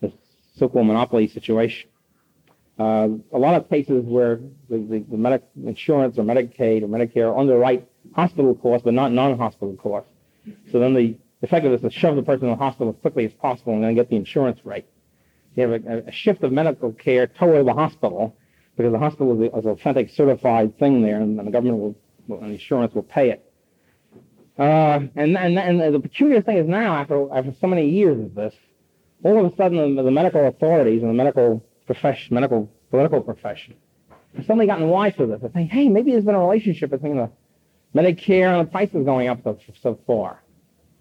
the 0.00 0.12
so-called 0.56 0.86
monopoly 0.86 1.28
situation. 1.28 1.90
Uh, 2.78 3.08
a 3.32 3.38
lot 3.38 3.54
of 3.54 3.68
cases 3.68 4.04
where 4.04 4.36
the, 4.70 4.78
the, 4.78 5.04
the 5.10 5.16
medic 5.16 5.42
insurance 5.64 6.16
or 6.16 6.22
Medicaid 6.22 6.82
or 6.82 6.86
Medicare 6.86 7.36
underwrite 7.36 7.88
hospital 8.14 8.54
costs, 8.54 8.84
but 8.84 8.94
not 8.94 9.10
non-hospital 9.10 9.74
costs. 9.76 10.10
So 10.70 10.78
then 10.78 10.94
the 10.94 11.16
effective 11.42 11.72
is 11.72 11.80
to 11.80 11.90
shove 11.90 12.16
the 12.16 12.22
person 12.22 12.44
in 12.44 12.50
the 12.50 12.56
hospital 12.56 12.90
as 12.90 13.00
quickly 13.00 13.24
as 13.24 13.32
possible 13.32 13.74
and 13.74 13.82
then 13.82 13.94
get 13.94 14.08
the 14.08 14.16
insurance 14.16 14.60
right. 14.64 14.86
You 15.56 15.68
have 15.68 15.84
a, 15.86 16.04
a 16.06 16.12
shift 16.12 16.44
of 16.44 16.52
medical 16.52 16.92
care 16.92 17.26
toward 17.26 17.66
the 17.66 17.72
hospital 17.72 18.36
because 18.76 18.92
the 18.92 18.98
hospital 18.98 19.42
is, 19.42 19.50
an 19.52 19.70
authentic 19.70 20.10
certified 20.10 20.78
thing 20.78 21.02
there, 21.02 21.20
and, 21.20 21.36
and 21.38 21.48
the 21.48 21.50
government 21.50 21.78
will, 21.78 21.96
will, 22.28 22.40
and 22.40 22.52
insurance 22.52 22.94
will 22.94 23.02
pay 23.02 23.30
it. 23.30 23.52
Uh, 24.56 25.00
and, 25.16 25.36
and, 25.36 25.58
and 25.58 25.94
the 25.94 25.98
peculiar 25.98 26.40
thing 26.42 26.58
is 26.58 26.68
now, 26.68 26.94
after, 26.94 27.32
after 27.34 27.52
so 27.60 27.66
many 27.66 27.88
years 27.88 28.20
of 28.20 28.36
this, 28.36 28.54
all 29.24 29.44
of 29.44 29.52
a 29.52 29.56
sudden 29.56 29.96
the, 29.96 30.02
the 30.04 30.10
medical 30.12 30.46
authorities 30.46 31.02
and 31.02 31.10
the 31.10 31.14
medical 31.14 31.64
profession, 31.88 32.34
medical 32.34 32.70
political 32.90 33.20
profession, 33.22 33.74
have 34.36 34.44
suddenly 34.44 34.66
gotten 34.66 34.88
wise 34.88 35.16
to 35.16 35.26
this. 35.26 35.40
They're 35.40 35.50
saying, 35.52 35.68
hey, 35.68 35.88
maybe 35.88 36.12
there's 36.12 36.24
been 36.24 36.34
a 36.34 36.40
relationship 36.40 36.90
between 36.90 37.16
the 37.16 37.30
Medicare 37.96 38.58
and 38.58 38.68
the 38.68 38.70
prices 38.70 39.04
going 39.04 39.26
up 39.28 39.40
so, 39.42 39.58
so 39.82 39.98
far. 40.06 40.42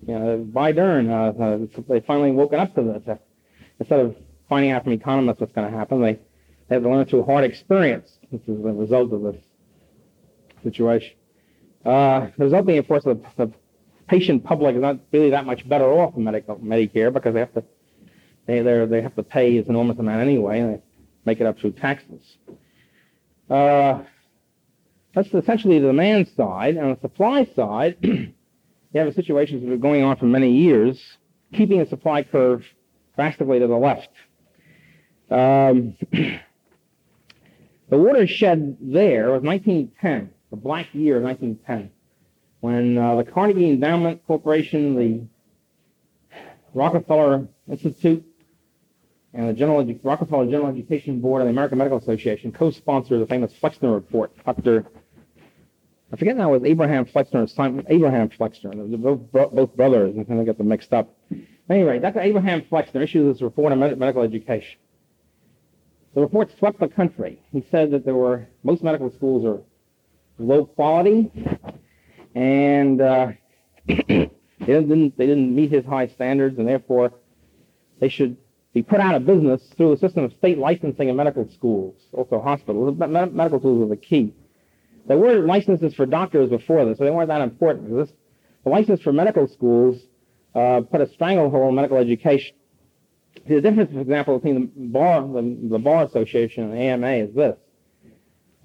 You 0.08 0.18
know, 0.18 0.48
Biden, 0.52 1.10
uh, 1.10 1.44
uh, 1.44 1.84
they 1.90 2.00
finally 2.00 2.32
woken 2.32 2.60
up 2.60 2.74
to 2.76 2.82
this. 2.82 3.18
Instead 3.80 4.00
of 4.00 4.16
finding 4.48 4.72
out 4.72 4.84
from 4.86 4.94
economists 4.94 5.42
what's 5.42 5.54
going 5.54 5.70
to 5.70 5.78
happen, 5.78 6.02
they, 6.02 6.14
they 6.68 6.76
have 6.76 6.84
to 6.84 6.90
learn 6.90 7.06
through 7.06 7.24
hard 7.24 7.44
experience. 7.44 8.18
This 8.32 8.42
is 8.42 8.64
the 8.64 8.74
result 8.74 9.12
of 9.12 9.22
this 9.24 9.42
situation. 10.64 11.16
Uh, 11.86 12.28
the 12.38 12.46
result 12.46 12.66
being, 12.66 12.80
of 12.80 12.88
course, 12.88 13.04
the, 13.04 13.20
the 13.36 13.52
patient 14.08 14.44
public 14.44 14.76
is 14.76 14.82
not 14.82 15.00
really 15.12 15.32
that 15.32 15.46
much 15.46 15.68
better 15.68 15.86
off 15.86 16.16
in 16.16 16.24
medical 16.24 16.56
Medicare 16.58 17.12
because 17.12 17.34
they 17.34 17.42
have 17.42 17.54
to 17.54 17.64
they 18.48 18.62
they 18.62 19.02
have 19.02 19.16
to 19.16 19.24
pay 19.24 19.60
this 19.60 19.68
enormous 19.68 20.00
amount 20.00 20.22
anyway, 20.22 20.62
and 20.62 20.74
they 20.74 20.82
make 21.26 21.39
it 21.39 21.45
up 21.45 21.60
through 21.60 21.74
taxes. 21.74 22.38
Uh, 23.50 24.02
that's 25.14 25.34
essentially 25.34 25.80
the 25.80 25.88
demand 25.88 26.30
side. 26.36 26.78
On 26.78 26.91
the 26.91 27.00
supply 27.02 27.45
side, 27.56 27.98
you 28.02 28.34
have 28.95 29.08
a 29.08 29.14
situation 29.14 29.60
that's 29.60 29.70
been 29.70 29.80
going 29.80 30.04
on 30.04 30.16
for 30.18 30.26
many 30.26 30.52
years, 30.52 31.00
keeping 31.54 31.80
the 31.80 31.86
supply 31.86 32.24
curve 32.24 32.66
drastically 33.16 33.60
to 33.60 33.68
the 33.68 33.76
left. 33.76 34.10
Um, 35.30 35.95
the 36.12 36.39
watershed 37.98 38.78
there 38.80 39.32
was 39.32 39.41
1910, 39.41 40.30
the 40.52 40.56
black 40.56 40.88
year 40.93 41.18
of 41.18 41.24
1910, 41.24 41.91
when 42.60 42.98
uh, 42.98 43.16
the 43.16 43.24
Carnegie 43.24 43.70
Endowment 43.72 44.26
Corporation, 44.28 44.95
the 44.95 45.28
Rockefeller 46.74 47.48
Institute, 47.70 48.26
and 49.38 49.48
the 49.48 49.54
General 49.54 49.86
Edu- 49.86 50.00
Rockefeller 50.02 50.46
General 50.46 50.70
Education 50.70 51.22
Board 51.22 51.42
and 51.42 51.48
the 51.48 51.52
American 51.52 51.78
Medical 51.78 52.00
Association 52.00 52.52
co-sponsor 52.52 53.20
the 53.20 53.28
famous 53.28 53.54
Flexner 53.54 53.94
Report. 53.94 54.32
Dr. 54.44 54.86
I 56.12 56.16
forget 56.16 56.36
now, 56.36 56.54
it 56.54 56.62
was 56.62 56.70
Abraham 56.70 57.06
Flexner 57.06 57.44
or 57.44 57.48
Simon, 57.48 57.86
Abraham 57.88 58.30
Flexner. 58.30 58.72
They're 58.76 58.98
both, 58.98 59.52
both 59.54 59.76
brothers, 59.76 60.16
and 60.16 60.28
kind 60.28 60.40
of 60.40 60.46
get 60.48 60.58
them 60.58 60.68
mixed 60.68 60.92
up. 60.92 61.16
Anyway, 61.70 62.00
Dr. 62.00 62.22
Abraham 62.22 62.64
Flexner 62.64 63.04
issued 63.04 63.34
this 63.34 63.42
report 63.42 63.72
on 63.72 63.80
med- 63.80 64.00
medical 64.00 64.24
education. 64.24 64.80
The 66.16 66.22
report 66.22 66.50
swept 66.58 66.80
the 66.80 66.88
country. 66.88 67.40
He 67.52 67.64
said 67.70 67.92
that 67.92 68.06
there 68.06 68.16
were 68.16 68.48
most 68.64 68.84
medical 68.84 69.12
schools 69.12 69.46
are 69.46 69.62
low 70.40 70.66
quality, 70.66 71.32
and 72.34 73.00
uh, 73.00 73.32
they 73.88 74.32
didn't 74.66 75.16
they 75.16 75.28
didn't 75.28 75.56
meet 75.56 75.72
his 75.72 75.86
high 75.86 76.08
standards, 76.08 76.58
and 76.58 76.68
therefore 76.68 77.14
they 78.00 78.10
should 78.10 78.38
be 78.78 78.84
put 78.84 78.99
out 78.99 79.15
of 79.15 79.25
business 79.25 79.61
through 79.75 79.93
a 79.93 79.97
system 79.97 80.23
of 80.23 80.34
state 80.34 80.57
licensing 80.57 81.09
in 81.09 81.15
medical 81.15 81.49
schools, 81.49 81.95
also 82.13 82.39
hospitals. 82.39 82.97
Medical 82.97 83.59
schools 83.59 83.80
were 83.80 83.88
the 83.88 84.01
key. 84.01 84.34
There 85.07 85.17
were 85.17 85.39
licenses 85.39 85.93
for 85.95 86.05
doctors 86.05 86.49
before 86.49 86.86
this, 86.86 86.97
so 86.97 87.05
they 87.05 87.11
weren't 87.11 87.30
that 87.30 87.41
important. 87.41 87.95
This, 87.95 88.11
the 88.63 88.69
license 88.69 89.01
for 89.01 89.13
medical 89.13 89.47
schools 89.47 89.97
uh, 90.53 90.82
put 90.82 91.01
a 91.01 91.09
stranglehold 91.13 91.69
on 91.69 91.75
medical 91.75 91.97
education. 91.97 92.55
The 93.47 93.61
difference, 93.61 93.91
for 93.93 94.01
example, 94.01 94.38
between 94.38 94.71
the 94.75 94.88
bar, 94.88 95.21
the, 95.21 95.57
the 95.69 95.80
bar 95.80 96.03
association 96.03 96.65
and 96.65 96.73
the 96.73 96.78
AMA 96.78 97.11
is 97.11 97.34
this. 97.34 97.57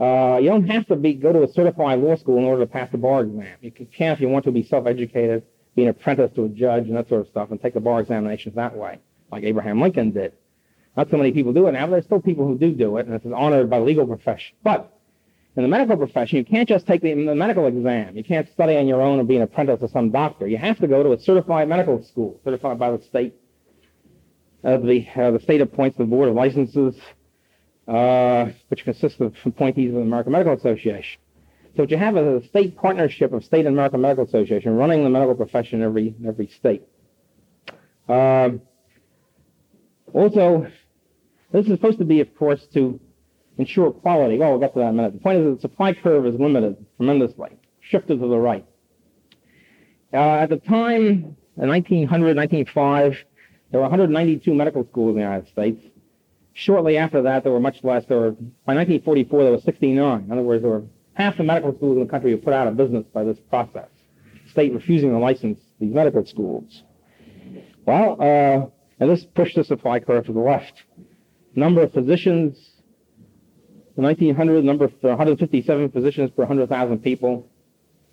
Uh, 0.00 0.38
you 0.42 0.48
don't 0.48 0.68
have 0.68 0.86
to 0.88 0.96
be, 0.96 1.14
go 1.14 1.32
to 1.32 1.44
a 1.44 1.48
certified 1.52 2.00
law 2.00 2.16
school 2.16 2.38
in 2.38 2.44
order 2.44 2.64
to 2.64 2.66
pass 2.66 2.90
the 2.90 2.98
bar 2.98 3.22
exam. 3.22 3.56
You 3.60 3.70
can, 3.70 4.12
if 4.12 4.20
you 4.20 4.28
want 4.28 4.44
to, 4.46 4.50
be 4.50 4.64
self-educated, 4.64 5.44
be 5.76 5.84
an 5.84 5.88
apprentice 5.90 6.32
to 6.34 6.44
a 6.46 6.48
judge 6.48 6.88
and 6.88 6.96
that 6.96 7.08
sort 7.08 7.20
of 7.20 7.28
stuff, 7.28 7.50
and 7.50 7.62
take 7.62 7.74
the 7.74 7.80
bar 7.80 8.00
examinations 8.00 8.56
that 8.56 8.76
way, 8.76 8.98
like 9.32 9.44
Abraham 9.44 9.80
Lincoln 9.80 10.12
did. 10.12 10.34
Not 10.96 11.10
so 11.10 11.16
many 11.16 11.32
people 11.32 11.54
do 11.54 11.66
it 11.66 11.72
now, 11.72 11.86
but 11.86 11.92
there's 11.92 12.04
still 12.04 12.20
people 12.20 12.46
who 12.46 12.58
do 12.58 12.72
do 12.72 12.98
it, 12.98 13.06
and 13.06 13.14
it's 13.14 13.24
honored 13.34 13.70
by 13.70 13.78
the 13.78 13.84
legal 13.84 14.06
profession. 14.06 14.54
But 14.62 14.92
in 15.56 15.62
the 15.62 15.68
medical 15.68 15.96
profession, 15.96 16.38
you 16.38 16.44
can't 16.44 16.68
just 16.68 16.86
take 16.86 17.00
the, 17.00 17.14
the 17.14 17.34
medical 17.34 17.66
exam. 17.66 18.14
You 18.16 18.22
can't 18.22 18.46
study 18.52 18.76
on 18.76 18.86
your 18.86 19.00
own 19.00 19.18
and 19.18 19.26
be 19.26 19.36
an 19.36 19.42
apprentice 19.42 19.80
to 19.80 19.88
some 19.88 20.10
doctor. 20.10 20.46
You 20.46 20.58
have 20.58 20.78
to 20.78 20.86
go 20.86 21.02
to 21.02 21.12
a 21.12 21.18
certified 21.18 21.68
medical 21.68 22.02
school, 22.04 22.40
certified 22.44 22.78
by 22.78 22.90
the 22.90 23.02
state. 23.04 23.34
Uh, 24.62 24.76
the, 24.76 25.06
uh, 25.16 25.30
the 25.32 25.40
state 25.40 25.60
appoints 25.60 25.98
the 25.98 26.04
board 26.04 26.28
of 26.28 26.34
licenses, 26.34 26.94
uh, 27.88 28.46
which 28.68 28.84
consists 28.84 29.18
of 29.20 29.34
appointees 29.44 29.88
of 29.88 29.96
the 29.96 30.02
American 30.02 30.32
Medical 30.32 30.54
Association. 30.54 31.20
So 31.74 31.82
what 31.82 31.90
you 31.90 31.96
have 31.96 32.16
is 32.18 32.44
a 32.44 32.46
state 32.48 32.76
partnership 32.76 33.32
of 33.32 33.44
state 33.44 33.66
and 33.66 33.74
American 33.74 34.02
Medical 34.02 34.24
Association 34.24 34.76
running 34.76 35.02
the 35.04 35.10
medical 35.10 35.34
profession 35.34 35.80
in 35.80 35.86
every, 35.86 36.14
every 36.26 36.46
state. 36.48 36.82
Um, 38.08 38.60
also, 40.14 40.66
this 41.52 41.66
is 41.66 41.72
supposed 41.72 41.98
to 41.98 42.04
be, 42.04 42.20
of 42.20 42.34
course, 42.36 42.66
to 42.74 43.00
ensure 43.58 43.90
quality. 43.90 44.38
Well, 44.38 44.50
we'll 44.50 44.60
get 44.60 44.72
to 44.74 44.80
that 44.80 44.86
in 44.86 44.90
a 44.90 44.92
minute. 44.94 45.12
The 45.14 45.20
point 45.20 45.38
is 45.38 45.44
that 45.44 45.54
the 45.56 45.60
supply 45.60 45.92
curve 45.92 46.26
is 46.26 46.38
limited 46.38 46.84
tremendously, 46.96 47.50
shifted 47.80 48.20
to 48.20 48.28
the 48.28 48.38
right. 48.38 48.66
Uh, 50.12 50.16
at 50.16 50.50
the 50.50 50.58
time, 50.58 51.36
in 51.56 51.68
1900, 51.68 52.36
1905, 52.36 53.16
there 53.70 53.80
were 53.80 53.84
192 53.84 54.54
medical 54.54 54.86
schools 54.86 55.10
in 55.10 55.14
the 55.16 55.22
United 55.22 55.48
States. 55.48 55.82
Shortly 56.54 56.98
after 56.98 57.22
that, 57.22 57.42
there 57.42 57.52
were 57.52 57.60
much 57.60 57.82
less. 57.82 58.04
There 58.06 58.18
were, 58.18 58.30
by 58.32 58.74
1944, 58.74 59.42
there 59.42 59.52
were 59.52 59.60
69. 59.60 60.24
In 60.24 60.30
other 60.30 60.42
words, 60.42 60.62
there 60.62 60.70
were 60.70 60.84
half 61.14 61.36
the 61.38 61.44
medical 61.44 61.74
schools 61.74 61.96
in 61.96 62.04
the 62.04 62.10
country 62.10 62.34
were 62.34 62.40
put 62.40 62.52
out 62.52 62.68
of 62.68 62.76
business 62.76 63.06
by 63.12 63.24
this 63.24 63.38
process. 63.48 63.88
State 64.50 64.72
refusing 64.74 65.10
to 65.10 65.18
license 65.18 65.60
these 65.80 65.94
medical 65.94 66.26
schools. 66.26 66.82
Well, 67.86 68.16
uh, 68.20 68.66
and 69.02 69.10
this 69.10 69.24
pushed 69.24 69.56
the 69.56 69.64
supply 69.64 69.98
curve 69.98 70.26
to 70.26 70.32
the 70.32 70.38
left. 70.38 70.84
Number 71.56 71.82
of 71.82 71.92
physicians, 71.92 72.56
in 73.96 74.04
1900, 74.04 74.64
number 74.64 74.84
of 74.84 74.92
157 75.00 75.90
physicians 75.90 76.30
per 76.30 76.42
100,000 76.42 77.00
people. 77.00 77.48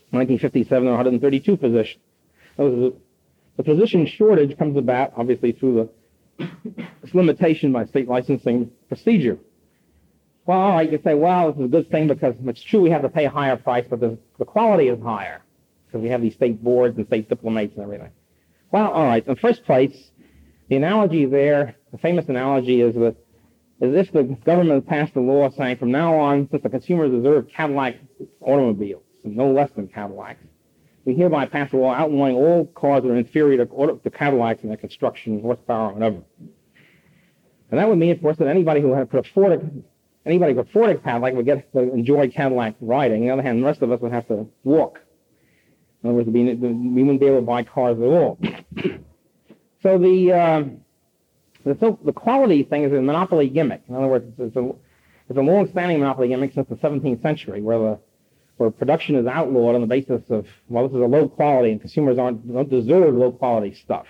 1957, 0.09 0.83
there 0.83 0.91
were 0.91 0.97
132 0.97 1.57
physicians. 1.57 2.01
The, 2.57 2.95
physician 3.63 4.07
shortage 4.07 4.57
comes 4.57 4.77
about, 4.77 5.13
obviously, 5.15 5.51
through 5.51 5.89
the 6.39 6.47
this 7.03 7.13
limitation 7.13 7.71
by 7.71 7.85
state 7.85 8.07
licensing 8.07 8.71
procedure. 8.87 9.37
Well, 10.47 10.57
all 10.57 10.71
right, 10.71 10.91
you 10.91 10.99
say, 11.03 11.13
well, 11.13 11.51
this 11.51 11.59
is 11.59 11.65
a 11.65 11.67
good 11.67 11.91
thing 11.91 12.07
because 12.07 12.33
it's 12.45 12.63
true 12.63 12.81
we 12.81 12.89
have 12.89 13.03
to 13.03 13.09
pay 13.09 13.25
a 13.25 13.29
higher 13.29 13.57
price, 13.57 13.85
but 13.87 13.99
the, 13.99 14.17
the 14.39 14.45
quality 14.45 14.87
is 14.87 14.99
higher 15.03 15.43
because 15.85 16.01
we 16.01 16.09
have 16.09 16.23
these 16.23 16.33
state 16.33 16.63
boards 16.63 16.97
and 16.97 17.05
state 17.05 17.29
diplomates 17.29 17.75
and 17.75 17.83
everything. 17.83 18.09
Well, 18.71 18.89
all 18.89 19.03
right. 19.03 19.23
In 19.27 19.35
the 19.35 19.39
first 19.39 19.63
place, 19.65 20.09
the 20.69 20.75
analogy 20.75 21.25
there, 21.25 21.75
the 21.91 21.97
famous 21.97 22.29
analogy 22.29 22.81
is 22.81 22.93
that 22.95 23.15
if 23.81 24.11
the 24.11 24.23
government 24.45 24.87
passed 24.87 25.15
a 25.15 25.19
law 25.19 25.49
saying 25.49 25.77
from 25.77 25.91
now 25.91 26.15
on, 26.15 26.47
since 26.51 26.61
the 26.61 26.69
consumers 26.69 27.11
deserve 27.11 27.47
Cadillac 27.49 27.95
automobiles, 28.41 29.03
no 29.23 29.51
less 29.51 29.71
than 29.75 29.87
Cadillacs, 29.87 30.43
we 31.05 31.15
hereby 31.15 31.45
pass 31.47 31.73
a 31.73 31.77
law 31.77 31.93
outlawing 31.93 32.35
all 32.35 32.65
cars 32.67 33.03
that 33.03 33.09
are 33.09 33.15
inferior 33.15 33.65
to, 33.65 33.99
to 34.03 34.09
Cadillacs 34.11 34.61
in 34.61 34.69
their 34.69 34.77
construction, 34.77 35.41
horsepower, 35.41 35.93
whatever. 35.93 36.21
And 37.71 37.79
that 37.79 37.87
would 37.87 37.97
mean, 37.97 38.11
of 38.11 38.21
course, 38.21 38.37
that 38.37 38.47
anybody 38.47 38.81
who 38.81 38.93
had 38.93 39.09
could 39.09 39.25
afford 39.25 39.53
a, 39.53 39.61
anybody 40.25 40.53
could 40.53 40.67
afford 40.67 40.89
a 40.89 40.95
Cadillac 40.99 41.33
would 41.33 41.45
get 41.45 41.71
to 41.73 41.79
enjoy 41.93 42.29
Cadillac 42.29 42.75
riding. 42.81 43.21
On 43.21 43.27
the 43.27 43.33
other 43.33 43.41
hand, 43.41 43.61
the 43.61 43.65
rest 43.65 43.81
of 43.81 43.91
us 43.91 44.01
would 44.01 44.11
have 44.11 44.27
to 44.27 44.45
walk. 44.63 44.99
In 46.03 46.09
other 46.09 46.17
words, 46.17 46.29
we 46.29 46.43
wouldn't 46.43 47.19
be 47.19 47.25
able 47.25 47.39
to 47.39 47.41
buy 47.41 47.63
cars 47.63 47.97
at 47.97 48.03
all. 48.03 48.37
So 49.81 49.97
the 49.97 50.31
um, 50.33 50.81
the, 51.65 51.97
the 52.03 52.13
quality 52.13 52.63
thing 52.63 52.83
is 52.83 52.91
a 52.91 53.01
monopoly 53.01 53.49
gimmick. 53.49 53.83
In 53.87 53.95
other 53.95 54.07
words, 54.07 54.25
it's 54.37 54.55
a, 54.55 54.71
it's 55.29 55.37
a 55.37 55.41
long-standing 55.41 55.99
monopoly 55.99 56.29
gimmick 56.29 56.53
since 56.53 56.67
the 56.69 56.75
17th 56.75 57.21
century, 57.21 57.61
where 57.61 57.79
the 57.79 57.99
where 58.57 58.69
production 58.69 59.15
is 59.15 59.25
outlawed 59.25 59.75
on 59.75 59.81
the 59.81 59.87
basis 59.87 60.21
of 60.29 60.45
well, 60.67 60.87
this 60.87 60.95
is 60.95 61.01
a 61.01 61.05
low 61.05 61.29
quality, 61.29 61.71
and 61.71 61.79
consumers 61.79 62.17
aren't 62.17 62.51
don't 62.51 62.69
deserve 62.69 63.15
low 63.15 63.31
quality 63.31 63.73
stuff. 63.73 64.05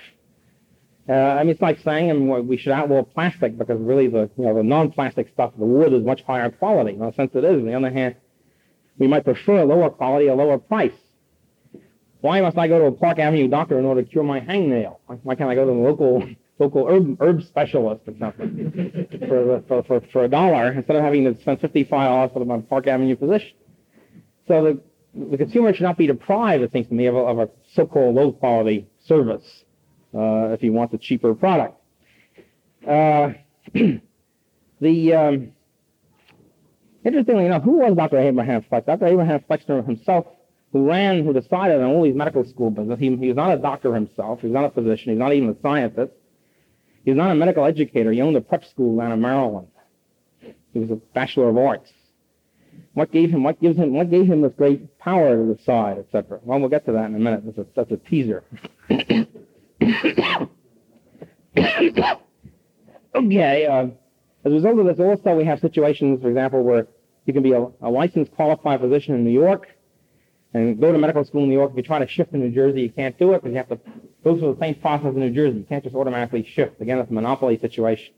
Uh, 1.08 1.14
I 1.14 1.44
mean, 1.44 1.52
it's 1.52 1.62
like 1.62 1.80
saying 1.80 2.10
I 2.10 2.14
mean, 2.14 2.48
we 2.48 2.58
should 2.58 2.72
outlaw 2.72 3.04
plastic 3.04 3.58
because 3.58 3.80
really 3.80 4.08
the 4.08 4.30
you 4.38 4.46
know 4.46 4.56
the 4.56 4.64
non-plastic 4.64 5.30
stuff, 5.34 5.54
the 5.58 5.66
wood, 5.66 5.94
is 5.94 6.04
much 6.04 6.24
higher 6.24 6.50
quality. 6.50 6.98
A 7.00 7.14
sense, 7.14 7.32
it 7.36 7.44
is. 7.44 7.60
On 7.60 7.66
the 7.66 7.74
other 7.74 7.92
hand, 7.92 8.16
we 8.98 9.08
might 9.08 9.24
prefer 9.24 9.60
a 9.60 9.66
lower 9.66 9.90
quality, 9.90 10.28
a 10.28 10.36
lower 10.36 10.58
price. 10.58 10.94
Why 12.22 12.42
must 12.42 12.58
I 12.58 12.68
go 12.68 12.80
to 12.80 12.86
a 12.86 12.92
Park 12.92 13.20
Avenue 13.20 13.48
doctor 13.48 13.80
in 13.80 13.86
order 13.86 14.04
to 14.04 14.10
cure 14.10 14.24
my 14.24 14.42
hangnail? 14.42 14.98
Why 15.24 15.36
can't 15.36 15.50
I 15.50 15.56
go 15.56 15.66
to 15.66 15.72
the 15.72 15.78
local 15.78 16.24
local 16.60 16.88
herb, 16.88 17.18
herb 17.22 17.42
specialist 17.44 18.02
or 18.06 18.14
something 18.20 19.08
for, 19.28 19.64
for, 19.68 19.84
for, 19.84 20.02
for 20.12 20.24
a 20.26 20.28
dollar 20.28 20.74
instead 20.74 20.98
of 20.98 21.04
having 21.04 21.24
to 21.24 21.40
spend 21.42 21.62
55 21.62 21.90
dollars 21.90 22.32
for 22.34 22.44
my 22.46 22.60
Park 22.60 22.88
Avenue 22.88 23.16
physician. 23.16 23.54
So 24.48 24.64
the, 24.64 24.82
the 25.30 25.38
consumer 25.38 25.74
should 25.74 25.84
not 25.84 25.98
be 25.98 26.08
deprived, 26.08 26.64
it 26.64 26.74
seems 26.74 26.88
to 26.88 26.94
me, 26.94 27.06
of 27.06 27.16
a, 27.16 27.20
of 27.20 27.40
a 27.40 27.50
so-called 27.74 28.16
low-quality 28.16 28.88
service 29.06 29.64
uh, 30.14 30.50
if 30.50 30.60
he 30.60 30.70
wants 30.70 30.94
a 30.94 30.98
cheaper 30.98 31.34
product. 31.34 31.76
Uh, 32.86 33.34
the 34.82 35.14
um, 35.14 35.52
interestingly 37.06 37.46
enough, 37.46 37.64
who 37.64 37.78
was 37.78 37.96
Dr. 37.96 38.18
Abraham 38.18 38.64
Flexner? 38.70 38.98
Dr. 38.98 39.08
Abraham 39.08 39.44
Flexner 39.48 39.82
himself, 39.86 40.26
who 40.72 40.88
ran, 40.88 41.26
who 41.26 41.34
decided 41.34 41.82
on 41.82 41.86
all 41.86 42.04
these 42.04 42.16
medical 42.16 42.46
school 42.46 42.70
business. 42.70 43.00
He, 43.00 43.16
he 43.16 43.28
was 43.28 43.36
not 43.36 43.52
a 43.52 43.58
doctor 43.58 43.94
himself. 43.94 44.42
He 44.42 44.48
was 44.48 44.54
not 44.54 44.66
a 44.66 44.70
physician. 44.70 45.06
He 45.06 45.12
was 45.12 45.20
not 45.20 45.34
even 45.34 45.50
a 45.50 45.56
scientist. 45.62 46.14
He 47.04 47.12
was 47.12 47.18
not 47.18 47.32
a 47.32 47.36
medical 47.36 47.66
educator. 47.66 48.12
He 48.12 48.22
owned 48.22 48.38
a 48.38 48.42
prep 48.42 48.66
school 48.66 48.98
down 48.98 49.12
in 49.12 49.22
Maryland. 49.22 49.68
He 50.74 50.80
was 50.80 50.92
a 50.92 50.96
bachelor 50.96 51.50
of 51.50 51.58
arts. 51.58 51.92
What 52.94 53.12
gave 53.12 53.32
him? 53.32 53.44
What 53.44 53.60
gives 53.60 53.78
him? 53.78 53.94
What 53.94 54.12
gave 54.12 54.26
him 54.28 54.42
this 54.42 54.54
great 54.58 55.00
power 55.00 55.36
to 55.36 55.54
decide, 55.56 55.98
etc. 55.98 56.40
Well, 56.44 56.60
we'll 56.60 56.70
get 56.70 56.86
to 56.86 56.92
that 56.94 57.06
in 57.06 57.16
a 57.16 57.20
minute. 57.20 57.44
That's 57.46 57.58
a, 57.58 57.66
that's 57.76 57.92
a 57.92 57.98
teaser. 57.98 58.44
okay. 63.16 63.66
Uh, 63.66 63.88
as 64.46 64.52
a 64.52 64.56
result 64.56 64.80
of 64.80 64.86
this, 64.86 65.00
also 65.00 65.36
we 65.36 65.46
have 65.46 65.60
situations, 65.60 66.22
for 66.22 66.30
example, 66.30 66.64
where 66.64 66.88
you 67.26 67.34
can 67.34 67.44
be 67.44 67.54
a, 67.54 67.68
a 67.82 67.90
licensed 67.90 68.32
qualified 68.34 68.80
physician 68.80 69.16
in 69.16 69.24
New 69.24 69.32
York 69.32 69.68
and 70.54 70.80
go 70.80 70.92
to 70.92 70.98
medical 70.98 71.24
school 71.24 71.44
in 71.44 71.50
New 71.50 71.56
York. 71.56 71.72
If 71.72 71.78
you're 71.78 71.84
trying 71.84 72.02
to 72.02 72.08
shift 72.08 72.32
to 72.32 72.38
New 72.38 72.52
Jersey, 72.52 72.82
you 72.82 72.90
can't 72.90 73.18
do 73.18 73.34
it 73.34 73.44
because 73.44 73.52
you 73.52 73.58
have 73.58 73.70
to 73.70 73.80
go 74.24 74.38
through 74.38 74.54
the 74.54 74.60
same 74.60 74.76
process 74.76 75.14
in 75.14 75.20
New 75.20 75.32
Jersey. 75.32 75.60
You 75.60 75.66
can't 75.66 75.84
just 75.84 75.96
automatically 75.96 76.44
shift. 76.44 76.82
Again, 76.82 77.00
it's 77.00 77.12
a 77.12 77.14
monopoly 77.14 77.58
situation. 77.60 78.14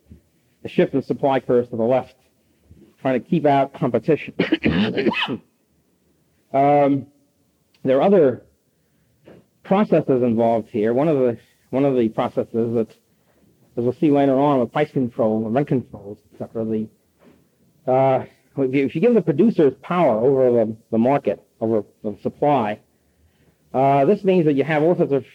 The 0.64 0.70
shift 0.70 0.94
in 0.94 1.02
supply 1.02 1.40
curves 1.40 1.70
to 1.70 1.76
the 1.76 1.84
left, 1.84 2.16
trying 3.02 3.22
to 3.22 3.28
keep 3.28 3.45
out 3.45 3.74
competition. 3.74 4.34
um, 6.53 7.08
there 7.84 7.98
are 7.98 8.02
other 8.02 8.44
processes 9.64 10.24
involved 10.24 10.70
here. 10.70 10.94
One 10.94 11.08
of 11.08 11.18
the 11.18 11.38
one 11.72 11.86
of 11.86 11.95
the 11.95 12.10
processes 12.10 12.76
that, 12.76 12.90
as 13.78 13.84
we'll 13.84 13.94
see 13.94 14.12
later 14.12 14.38
on, 14.40 14.60
with 14.60 14.72
price 14.72 14.91
control, 14.91 15.45
and 15.45 15.56
rent 15.56 15.68
controls, 15.68 16.20
etc. 16.34 16.66
The 16.66 17.91
uh, 17.91 18.26
if 18.58 18.95
you 18.95 19.02
give 19.02 19.14
the 19.14 19.22
producers 19.22 19.74
power 19.82 20.20
over 20.20 20.52
the, 20.52 20.76
the 20.91 20.98
market, 20.98 21.44
over 21.62 21.84
the 22.04 22.18
supply, 22.22 22.80
uh, 23.74 24.06
this 24.06 24.24
means 24.24 24.46
that 24.46 24.54
you 24.54 24.64
have 24.64 24.84
all 24.84 24.96
sorts 24.96 25.14
of 25.14 25.26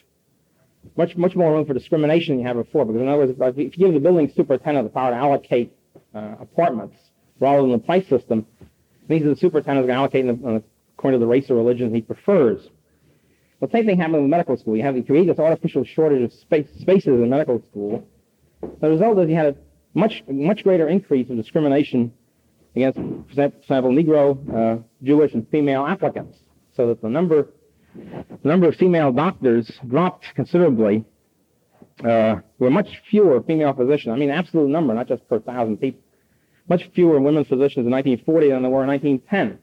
much 0.97 1.17
much 1.17 1.35
more 1.35 1.53
room 1.53 1.65
for 1.65 1.75
discrimination 1.75 2.35
than 2.35 2.41
you 2.41 2.47
had 2.47 2.57
before. 2.57 2.85
Because 2.85 3.01
in 3.01 3.09
other 3.09 3.27
words, 3.27 3.59
if 3.59 3.79
you 3.79 3.87
give 3.87 3.95
the 3.95 4.01
building 4.01 4.31
superintendent 4.35 4.87
the 4.87 4.93
power 4.93 5.11
to 5.11 5.17
allocate 5.17 5.73
uh, 6.15 6.35
apartments 6.41 6.97
rather 7.41 7.63
than 7.63 7.73
the 7.73 7.79
price 7.79 8.07
system, 8.09 8.47
it 8.61 9.11
means 9.11 9.25
that 9.25 9.31
the 9.31 9.37
superintendent 9.37 9.85
is 9.85 9.89
going 9.89 9.97
to 9.97 10.01
allocate 10.01 10.27
them 10.27 10.63
according 10.97 11.21
to 11.21 11.25
the 11.25 11.29
race 11.29 11.51
or 11.51 11.55
religion 11.55 11.95
he 11.95 12.01
prefers. 12.01 12.69
The 13.61 13.69
same 13.71 13.87
thing 13.87 13.99
happened 13.99 14.17
in 14.17 14.31
medical 14.31 14.57
school. 14.57 14.77
You 14.77 14.83
have 14.83 14.97
you 14.97 15.03
create 15.03 15.27
this 15.27 15.39
artificial 15.39 15.85
shortage 15.85 16.23
of 16.23 16.33
space, 16.33 16.69
spaces 16.79 17.09
in 17.09 17.31
medical 17.31 17.63
school. 17.71 18.07
The 18.81 18.91
result 18.91 19.19
is 19.19 19.31
you 19.31 19.37
had 19.37 19.47
a 19.47 19.57
much 19.95 20.23
much 20.29 20.63
greater 20.63 20.89
increase 20.89 21.31
of 21.31 21.37
discrimination 21.37 22.13
against, 22.77 22.99
for 23.35 23.45
example, 23.45 23.91
Negro, 23.91 24.79
uh, 24.79 24.83
Jewish, 25.03 25.33
and 25.35 25.49
female 25.49 25.87
applicants, 25.87 26.39
so 26.75 26.89
that 26.89 27.03
the 27.03 27.09
number 27.09 27.49
the 27.95 28.49
number 28.49 28.69
of 28.69 28.77
female 28.77 29.13
doctors 29.13 29.71
dropped 29.89 30.27
considerably. 30.35 31.05
Uh, 32.05 32.37
were 32.59 32.69
much 32.69 33.01
fewer 33.09 33.43
female 33.43 33.73
physicians. 33.73 34.13
I 34.13 34.17
mean, 34.19 34.29
absolute 34.29 34.69
number, 34.69 34.93
not 34.93 35.09
just 35.09 35.27
per 35.31 35.39
thousand 35.41 35.79
people. 35.79 36.03
Much 36.69 36.91
fewer 36.95 37.19
women 37.19 37.45
physicians 37.45 37.87
in 37.87 37.91
1940 37.91 38.51
than 38.51 38.63
there 38.63 38.71
were 38.71 38.83
in 38.83 38.89
1910. 38.89 39.59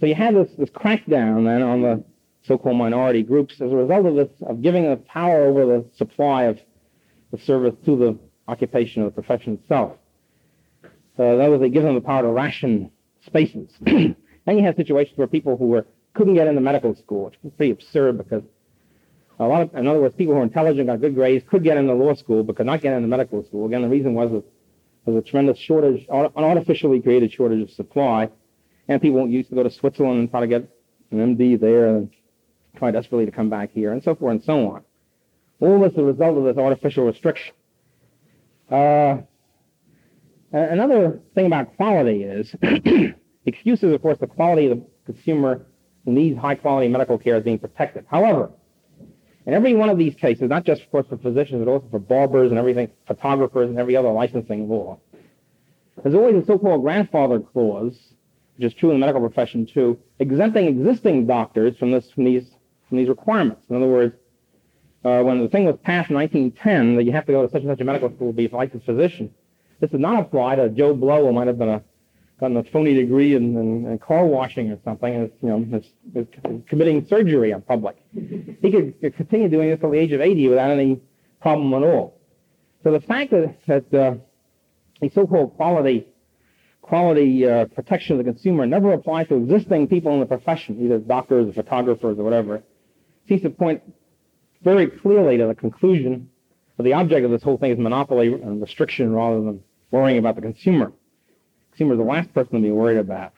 So 0.00 0.06
you 0.06 0.14
had 0.16 0.34
this, 0.34 0.50
this 0.58 0.70
crackdown 0.70 1.44
then 1.44 1.62
on 1.62 1.82
the 1.82 2.04
so-called 2.42 2.76
minority 2.76 3.22
groups 3.22 3.60
as 3.60 3.70
a 3.70 3.76
result 3.76 4.06
of 4.06 4.14
this, 4.16 4.28
of 4.42 4.60
giving 4.60 4.90
the 4.90 4.96
power 4.96 5.44
over 5.44 5.64
the 5.64 5.84
supply 5.96 6.44
of 6.44 6.58
the 7.30 7.38
service 7.38 7.74
to 7.84 7.96
the 7.96 8.18
occupation 8.48 9.02
of 9.02 9.14
the 9.14 9.22
profession 9.22 9.54
itself. 9.54 9.92
Uh, 11.18 11.22
in 11.24 11.40
other 11.40 11.58
words, 11.58 11.72
give 11.72 11.82
them 11.82 11.94
the 11.94 12.00
power 12.00 12.22
to 12.22 12.28
ration 12.28 12.90
spaces. 13.26 13.70
then 13.80 14.16
you 14.46 14.62
have 14.62 14.76
situations 14.76 15.16
where 15.16 15.26
people 15.26 15.56
who 15.56 15.66
were, 15.66 15.86
couldn't 16.14 16.34
get 16.34 16.46
into 16.46 16.60
medical 16.60 16.94
school, 16.96 17.26
which 17.26 17.34
was 17.42 17.52
pretty 17.56 17.72
absurd 17.72 18.18
because 18.18 18.42
a 19.38 19.44
lot 19.46 19.62
of, 19.62 19.74
in 19.74 19.86
other 19.86 20.00
words, 20.00 20.14
people 20.14 20.34
who 20.34 20.38
were 20.38 20.44
intelligent, 20.44 20.86
got 20.86 21.00
good 21.00 21.14
grades, 21.14 21.44
could 21.48 21.64
get 21.64 21.76
into 21.76 21.92
law 21.94 22.14
school, 22.14 22.42
but 22.44 22.56
could 22.56 22.66
not 22.66 22.80
get 22.80 22.92
into 22.92 23.08
medical 23.08 23.44
school. 23.44 23.66
Again, 23.66 23.82
the 23.82 23.88
reason 23.88 24.14
was 24.14 24.30
that 24.30 24.44
there 25.04 25.14
was 25.14 25.24
a 25.24 25.26
tremendous 25.26 25.58
shortage, 25.58 26.06
an 26.08 26.30
artificially 26.36 27.00
created 27.00 27.32
shortage 27.32 27.62
of 27.62 27.70
supply, 27.70 28.30
and 28.88 29.02
people 29.02 29.26
used 29.28 29.48
to 29.50 29.54
go 29.54 29.62
to 29.62 29.70
Switzerland 29.70 30.20
and 30.20 30.30
try 30.30 30.40
to 30.40 30.46
get 30.46 30.68
an 31.10 31.36
MD 31.36 31.58
there 31.60 31.88
and 31.88 32.10
try 32.76 32.90
desperately 32.90 33.26
to 33.26 33.32
come 33.32 33.50
back 33.50 33.70
here, 33.72 33.92
and 33.92 34.02
so 34.02 34.14
forth 34.14 34.32
and 34.32 34.44
so 34.44 34.68
on. 34.72 34.82
All 35.60 35.80
this 35.80 35.92
is 35.92 35.98
a 35.98 36.02
result 36.02 36.38
of 36.38 36.44
this 36.44 36.56
artificial 36.56 37.04
restriction. 37.04 37.54
Uh, 38.70 39.18
another 40.58 41.20
thing 41.34 41.46
about 41.46 41.76
quality 41.76 42.22
is, 42.22 42.54
excuses, 43.46 43.92
of 43.92 44.02
course, 44.02 44.18
the 44.18 44.26
quality 44.26 44.70
of 44.70 44.78
the 44.78 45.12
consumer 45.12 45.66
needs 46.06 46.38
high 46.38 46.54
quality 46.54 46.88
medical 46.88 47.18
care 47.18 47.36
is 47.36 47.44
being 47.44 47.58
protected. 47.58 48.04
However, 48.10 48.50
in 49.46 49.52
every 49.52 49.74
one 49.74 49.88
of 49.88 49.98
these 49.98 50.14
cases, 50.14 50.48
not 50.48 50.64
just, 50.64 50.82
of 50.82 50.90
course, 50.90 51.06
for 51.08 51.18
physicians, 51.18 51.64
but 51.64 51.70
also 51.70 51.86
for 51.90 51.98
barbers 51.98 52.50
and 52.50 52.58
everything, 52.58 52.90
photographers 53.06 53.68
and 53.68 53.78
every 53.78 53.96
other 53.96 54.10
licensing 54.10 54.68
law, 54.68 54.98
there's 56.02 56.14
always 56.14 56.42
a 56.42 56.46
so-called 56.46 56.82
grandfather 56.82 57.40
clause, 57.40 57.98
which 58.56 58.66
is 58.66 58.74
true 58.74 58.90
in 58.90 58.96
the 58.96 59.00
medical 59.00 59.20
profession 59.20 59.66
too, 59.66 59.98
exempting 60.18 60.66
existing 60.66 61.26
doctors 61.26 61.76
from 61.76 61.90
this, 61.90 62.10
from 62.10 62.24
these, 62.24 62.50
from 62.88 62.98
these 62.98 63.08
requirements. 63.08 63.62
In 63.68 63.76
other 63.76 63.86
words, 63.86 64.14
uh, 65.04 65.22
when 65.22 65.40
the 65.40 65.48
thing 65.48 65.66
was 65.66 65.76
passed 65.82 66.10
in 66.10 66.16
1910 66.16 66.96
that 66.96 67.04
you 67.04 67.12
have 67.12 67.26
to 67.26 67.32
go 67.32 67.42
to 67.42 67.50
such 67.50 67.62
and 67.62 67.70
such 67.70 67.80
a 67.80 67.84
medical 67.84 68.10
school 68.14 68.30
to 68.30 68.36
be 68.36 68.46
a 68.46 68.54
licensed 68.54 68.86
physician, 68.86 69.32
this 69.84 69.94
is 69.94 70.00
not 70.00 70.20
apply 70.20 70.56
to 70.56 70.70
Joe 70.70 70.94
Blow, 70.94 71.26
who 71.26 71.32
might 71.32 71.46
have 71.46 71.58
been 71.58 71.68
a 71.68 71.82
gotten 72.40 72.56
a 72.56 72.64
phony 72.64 72.94
degree 72.94 73.36
in, 73.36 73.56
in, 73.56 73.86
in 73.86 73.98
car 73.98 74.26
washing 74.26 74.70
or 74.70 74.78
something, 74.84 75.12
is, 75.12 75.30
you 75.40 75.48
know, 75.48 75.78
is, 75.78 75.84
is 76.14 76.26
committing 76.68 77.06
surgery 77.06 77.52
in 77.52 77.62
public. 77.62 77.96
He 78.12 78.70
could 78.70 79.14
continue 79.16 79.48
doing 79.48 79.70
this 79.70 79.78
till 79.80 79.90
the 79.90 79.98
age 79.98 80.12
of 80.12 80.20
80 80.20 80.48
without 80.48 80.70
any 80.70 81.00
problem 81.40 81.72
at 81.74 81.86
all. 81.86 82.18
So 82.82 82.90
the 82.90 83.00
fact 83.00 83.30
that, 83.30 83.56
that 83.66 83.94
uh, 83.94 84.14
the 85.00 85.10
so-called 85.14 85.56
quality 85.56 86.08
quality 86.82 87.48
uh, 87.48 87.64
protection 87.66 88.18
of 88.18 88.24
the 88.24 88.30
consumer 88.30 88.66
never 88.66 88.92
applies 88.92 89.26
to 89.28 89.36
existing 89.36 89.88
people 89.88 90.12
in 90.12 90.20
the 90.20 90.26
profession, 90.26 90.84
either 90.84 90.98
doctors 90.98 91.48
or 91.48 91.52
photographers 91.54 92.18
or 92.18 92.24
whatever, 92.24 92.62
seems 93.26 93.40
to 93.40 93.48
point 93.48 93.80
very 94.62 94.88
clearly 94.88 95.38
to 95.38 95.46
the 95.46 95.54
conclusion 95.54 96.28
that 96.76 96.82
the 96.82 96.92
object 96.92 97.24
of 97.24 97.30
this 97.30 97.42
whole 97.42 97.56
thing 97.56 97.70
is 97.70 97.78
monopoly 97.78 98.34
and 98.34 98.60
restriction 98.60 99.14
rather 99.14 99.40
than 99.40 99.60
worrying 99.94 100.18
about 100.18 100.34
the 100.34 100.42
consumer. 100.42 100.92
Consumer 101.70 101.94
is 101.94 101.98
the 101.98 102.04
last 102.04 102.34
person 102.34 102.54
to 102.54 102.60
be 102.60 102.72
worried 102.72 102.98
about 102.98 103.32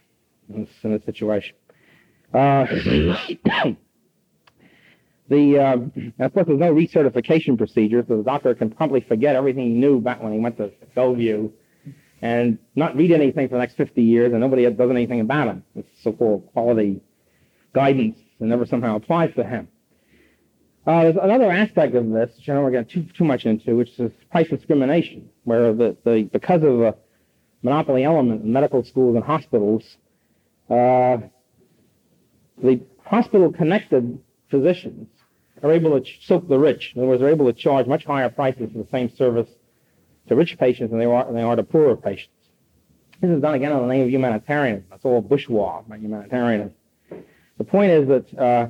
in 0.49 0.65
this, 0.65 0.71
in 0.83 0.93
this 0.93 1.05
situation. 1.05 1.55
Uh, 2.33 2.65
the 5.29 5.59
uh, 5.59 5.77
of 6.25 6.33
course 6.33 6.47
there's 6.47 6.59
no 6.59 6.75
recertification 6.75 7.59
procedure, 7.59 8.03
so 8.09 8.17
the 8.17 8.23
doctor 8.23 8.55
can 8.55 8.71
probably 8.71 9.01
forget 9.01 9.37
everything 9.37 9.65
he 9.65 9.73
knew 9.75 10.01
back 10.01 10.23
when 10.23 10.33
he 10.33 10.39
went 10.39 10.57
to 10.57 10.73
Bellevue 10.95 11.51
and 12.23 12.59
not 12.75 12.97
read 12.97 13.13
anything 13.13 13.49
for 13.49 13.57
the 13.57 13.61
next 13.61 13.77
50 13.77 14.03
years, 14.03 14.33
and 14.33 14.41
nobody 14.41 14.69
does 14.71 14.91
anything 14.91 15.21
about 15.21 15.49
him. 15.49 15.63
It's 15.75 16.03
so-called 16.03 16.49
quality 16.55 17.03
guidance 17.75 18.17
never 18.41 18.67
somehow 18.67 18.97
applies 18.97 19.35
to 19.35 19.45
him. 19.45 19.69
Uh, 20.87 21.03
there's 21.03 21.17
another 21.17 21.51
aspect 21.51 21.97
of 21.97 22.09
this, 22.11 22.31
which 22.37 22.49
I 22.49 22.55
don't 22.55 22.63
want 22.63 22.75
to 22.75 22.83
get 22.83 22.91
too, 22.91 23.07
too 23.13 23.25
much 23.25 23.45
into, 23.45 23.77
which 23.77 23.99
is 23.99 24.13
price 24.31 24.49
discrimination, 24.49 25.29
where 25.43 25.75
the, 25.75 25.97
the 26.05 26.29
because 26.33 26.63
of 26.63 26.81
a 26.81 26.95
monopoly 27.63 28.05
element 28.05 28.45
in 28.45 28.53
medical 28.53 28.85
schools 28.85 29.17
and 29.17 29.25
hospitals, 29.25 29.83
uh, 30.71 31.19
the 32.63 32.81
hospital-connected 33.05 34.19
physicians 34.49 35.09
are 35.65 35.73
able 35.73 36.01
to 36.01 36.11
soak 36.23 36.49
the 36.49 36.59
rich. 36.59 36.93
In 36.95 37.01
other 37.01 37.09
words, 37.09 37.21
they're 37.21 37.31
able 37.31 37.53
to 37.53 37.59
charge 37.59 37.87
much 37.87 38.05
higher 38.05 38.29
prices 38.29 38.71
for 38.73 38.79
the 38.79 38.89
same 38.91 39.15
service 39.17 39.49
to 40.29 40.37
rich 40.37 40.57
patients 40.57 40.91
than 40.91 41.01
they 41.01 41.07
are, 41.07 41.25
than 41.25 41.35
they 41.35 41.43
are 41.43 41.57
to 41.57 41.65
poorer 41.65 41.97
patients. 41.97 42.31
This 43.21 43.31
is 43.31 43.41
done 43.41 43.55
again 43.55 43.73
in 43.73 43.79
the 43.79 43.87
name 43.87 44.03
of 44.03 44.11
humanitarianism. 44.11 44.87
That's 44.91 45.05
all 45.05 45.21
bourgeois 45.21 45.83
by 45.89 45.97
humanitarianism. 45.97 46.75
The 47.59 47.65
point 47.65 47.91
is 47.91 48.09
that 48.09 48.39
uh, 48.39 48.69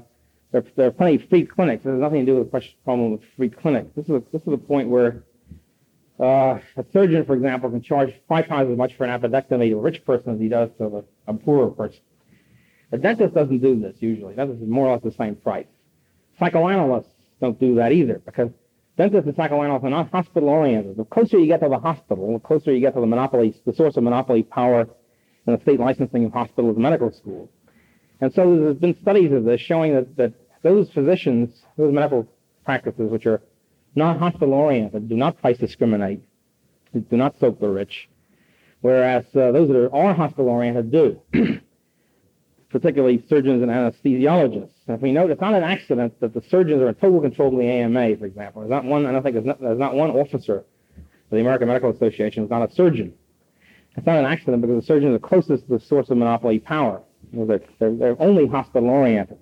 there, 0.53 0.65
there, 0.77 0.89
are 0.89 0.93
plenty 0.93 1.17
of 1.17 1.29
free 1.29 1.45
clinics. 1.45 1.85
This 1.85 1.93
has 1.93 2.01
nothing 2.01 2.21
to 2.21 2.27
do 2.27 2.39
with 2.39 2.47
the 2.47 2.51
question 2.51 2.75
problem 2.85 3.13
with 3.13 3.23
free 3.37 3.51
clinics. 3.51 3.91
This 3.97 4.05
is 4.07 4.11
a, 4.11 4.23
this 4.33 4.43
is 4.47 4.59
point 4.67 4.89
where 4.89 5.25
uh, 6.19 6.59
a 6.77 6.85
surgeon, 6.93 7.25
for 7.25 7.35
example, 7.35 7.71
can 7.71 7.83
charge 7.83 8.15
five 8.29 8.49
times 8.49 8.71
as 8.71 8.79
much 8.79 8.95
for 8.97 9.05
an 9.05 9.21
appendectomy 9.21 9.71
to 9.71 9.79
a 9.79 9.81
rich 9.81 10.05
person 10.05 10.35
as 10.35 10.41
he 10.41 10.49
does 10.49 10.71
to 10.79 11.05
a, 11.27 11.33
a 11.33 11.35
poorer 11.35 11.71
person. 11.71 12.01
A 12.93 12.99
dentist 12.99 13.35
doesn't 13.35 13.59
do 13.59 13.79
this 13.79 13.97
usually. 14.01 14.35
That 14.35 14.49
is 14.49 14.61
more 14.61 14.87
or 14.87 14.93
less 14.93 15.03
the 15.03 15.13
same 15.13 15.35
price. 15.35 15.67
Psychoanalysts 16.39 17.11
don't 17.41 17.59
do 17.59 17.75
that 17.75 17.93
either 17.93 18.21
because 18.25 18.51
dentists 18.97 19.27
and 19.27 19.37
psychoanalysts 19.37 19.85
are 19.85 19.91
not 19.91 20.11
hospital 20.11 20.49
oriented. 20.49 20.97
The 20.97 21.05
closer 21.05 21.39
you 21.39 21.47
get 21.47 21.61
to 21.61 21.69
the 21.69 21.79
hospital, 21.79 22.33
the 22.33 22.39
closer 22.39 22.73
you 22.73 22.81
get 22.81 22.95
to 22.95 23.01
the 23.01 23.07
monopoly, 23.07 23.61
the 23.67 23.75
source 23.75 23.97
of 23.97 24.05
monopoly 24.05 24.43
power 24.43 24.89
in 25.47 25.55
the 25.55 25.61
state 25.61 25.81
licensing 25.81 26.25
of 26.25 26.33
hospitals 26.33 26.77
and 26.77 26.83
medical 26.83 27.13
schools. 27.13 27.49
And 28.21 28.33
so 28.33 28.57
there's 28.59 28.77
been 28.77 28.97
studies 29.03 29.33
of 29.33 29.45
this 29.45 29.61
showing 29.61 29.95
that, 29.95 30.17
that 30.17 30.33
those 30.63 30.91
physicians, 30.91 31.63
those 31.77 31.93
medical 31.93 32.27
practices 32.65 33.11
which 33.11 33.27
are 33.27 33.43
not 33.95 34.19
hospital 34.19 34.55
oriented, 34.55 35.09
do 35.09 35.17
not 35.17 35.41
price 35.41 35.59
discriminate, 35.59 36.21
do 36.93 37.17
not 37.17 37.39
soak 37.39 37.61
the 37.61 37.69
rich, 37.69 38.09
whereas 38.81 39.25
uh, 39.35 39.53
those 39.53 39.69
that 39.69 39.91
are, 39.93 40.15
hospital 40.15 40.49
oriented 40.49 40.91
do, 40.91 41.21
particularly 42.71 43.25
surgeons 43.29 43.63
and 43.63 43.71
anesthesiologists. 43.71 44.71
And 44.87 44.97
if 44.97 45.01
we 45.01 45.13
note, 45.13 45.31
it's 45.31 45.41
not 45.41 45.55
an 45.55 45.63
accident 45.63 46.19
that 46.21 46.35
the 46.35 46.43
surgeons 46.49 46.83
are 46.83 46.89
in 46.89 46.95
total 46.95 47.21
control 47.21 47.53
of 47.53 47.59
the 47.59 47.67
AMA, 47.67 48.17
for 48.17 48.27
example. 48.27 48.63
There's 48.63 48.71
not 48.71 48.85
one, 48.85 49.07
I 49.07 49.13
don't 49.13 49.23
think 49.23 49.35
there's 49.35 49.47
not, 49.47 49.61
there's 49.61 49.79
not 49.79 49.95
one 49.95 50.11
officer 50.11 50.59
of 50.59 50.65
the 51.31 51.41
American 51.41 51.69
Medical 51.69 51.91
Association 51.91 52.43
who's 52.43 52.51
not 52.51 52.71
a 52.71 52.75
surgeon. 52.75 53.15
It's 53.97 54.07
not 54.07 54.19
an 54.19 54.27
accident 54.27 54.61
because 54.61 54.83
the 54.83 54.87
surgeons 54.87 55.15
are 55.15 55.19
closest 55.19 55.67
to 55.69 55.79
the 55.79 55.81
source 55.81 56.11
of 56.11 56.19
monopoly 56.19 56.59
power. 56.59 57.03
They're, 57.33 57.61
they're, 57.79 57.95
they're 57.95 58.23
only 58.23 58.47
hospital 58.47 58.89
oriented. 58.89 59.39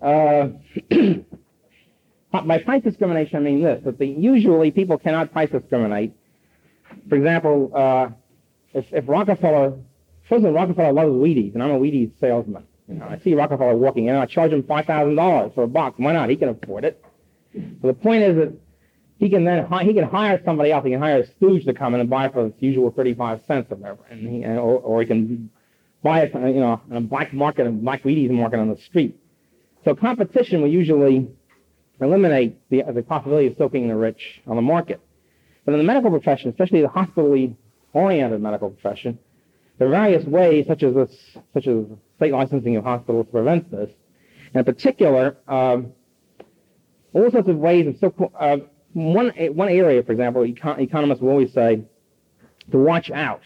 Uh, 0.00 0.48
by 2.42 2.58
price 2.58 2.82
discrimination, 2.82 3.36
I 3.36 3.40
mean 3.40 3.62
this, 3.62 3.82
that 3.84 3.98
the, 3.98 4.06
usually 4.06 4.70
people 4.70 4.98
cannot 4.98 5.32
price 5.32 5.50
discriminate. 5.50 6.12
For 7.08 7.16
example, 7.16 7.70
uh, 7.74 8.08
if, 8.74 8.92
if 8.92 9.08
Rockefeller, 9.08 9.78
President 10.28 10.54
Rockefeller 10.54 10.92
loves 10.92 11.10
Wheaties, 11.10 11.54
and 11.54 11.62
I'm 11.62 11.70
a 11.70 11.78
Wheaties 11.78 12.12
salesman. 12.20 12.64
You 12.88 12.96
know, 12.96 13.06
I 13.06 13.18
see 13.18 13.34
Rockefeller 13.34 13.76
walking 13.76 14.06
in, 14.06 14.14
and 14.14 14.22
I 14.22 14.26
charge 14.26 14.52
him 14.52 14.62
$5,000 14.62 15.54
for 15.54 15.62
a 15.62 15.68
box. 15.68 15.98
Why 15.98 16.12
not? 16.12 16.28
He 16.28 16.36
can 16.36 16.50
afford 16.50 16.84
it. 16.84 17.02
So 17.54 17.86
the 17.86 17.94
point 17.94 18.24
is 18.24 18.36
that 18.36 18.52
he 19.18 19.30
can 19.30 19.44
then 19.44 19.66
he 19.82 19.94
can 19.94 20.04
hire 20.04 20.40
somebody 20.44 20.72
else. 20.72 20.84
He 20.84 20.90
can 20.90 21.00
hire 21.00 21.20
a 21.20 21.26
stooge 21.26 21.64
to 21.64 21.72
come 21.72 21.94
in 21.94 22.00
and 22.00 22.10
buy 22.10 22.28
for 22.28 22.48
the 22.48 22.54
usual 22.58 22.90
35 22.90 23.42
cents 23.46 23.70
or 23.70 23.76
whatever, 23.76 24.00
and 24.10 24.28
he, 24.28 24.44
or, 24.44 24.78
or 24.80 25.00
he 25.00 25.06
can 25.06 25.50
buy 26.04 26.20
it, 26.20 26.34
you 26.34 26.60
know, 26.60 26.80
in 26.90 26.96
a 26.96 27.00
black 27.00 27.32
market, 27.32 27.66
a 27.66 27.70
black 27.70 28.02
Wheaties 28.04 28.30
market 28.30 28.60
on 28.60 28.68
the 28.68 28.76
street. 28.76 29.18
So 29.84 29.94
competition 29.96 30.60
will 30.60 30.68
usually 30.68 31.26
eliminate 32.00 32.60
the, 32.68 32.84
the 32.94 33.02
possibility 33.02 33.48
of 33.48 33.56
soaking 33.56 33.88
the 33.88 33.96
rich 33.96 34.40
on 34.46 34.56
the 34.56 34.62
market. 34.62 35.00
But 35.64 35.72
in 35.72 35.78
the 35.78 35.84
medical 35.84 36.10
profession, 36.10 36.50
especially 36.50 36.82
the 36.82 36.88
hospitally 36.88 37.56
oriented 37.94 38.40
medical 38.40 38.70
profession, 38.70 39.18
there 39.78 39.88
are 39.88 39.90
various 39.90 40.24
ways, 40.24 40.66
such 40.68 40.82
as 40.82 40.94
this, 40.94 41.10
such 41.54 41.66
as 41.66 41.86
state 42.16 42.32
licensing 42.32 42.76
of 42.76 42.84
hospitals, 42.84 43.26
to 43.26 43.32
prevent 43.32 43.70
this. 43.70 43.90
In 44.54 44.62
particular, 44.62 45.38
um, 45.48 45.92
all 47.14 47.30
sorts 47.30 47.48
of 47.48 47.56
ways 47.56 47.86
of 47.86 47.96
so 47.98 48.30
uh, 48.38 48.58
one 48.92 49.30
one 49.54 49.68
area, 49.68 50.02
for 50.02 50.12
example, 50.12 50.42
econ- 50.42 50.80
economists 50.80 51.20
will 51.20 51.30
always 51.30 51.52
say 51.52 51.82
to 52.70 52.78
watch 52.78 53.10
out. 53.10 53.40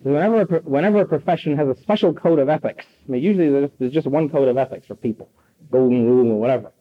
Whenever 0.00 0.42
a, 0.42 0.60
whenever 0.60 1.00
a 1.00 1.06
profession 1.06 1.56
has 1.56 1.68
a 1.68 1.80
special 1.80 2.12
code 2.12 2.38
of 2.38 2.48
ethics, 2.48 2.84
I 3.08 3.12
mean, 3.12 3.22
usually 3.22 3.50
there's, 3.50 3.70
there's 3.78 3.92
just 3.92 4.06
one 4.06 4.28
code 4.28 4.48
of 4.48 4.56
ethics 4.56 4.86
for 4.86 4.94
people, 4.94 5.28
golden 5.70 6.06
rule 6.06 6.30
or 6.32 6.38
whatever. 6.38 6.72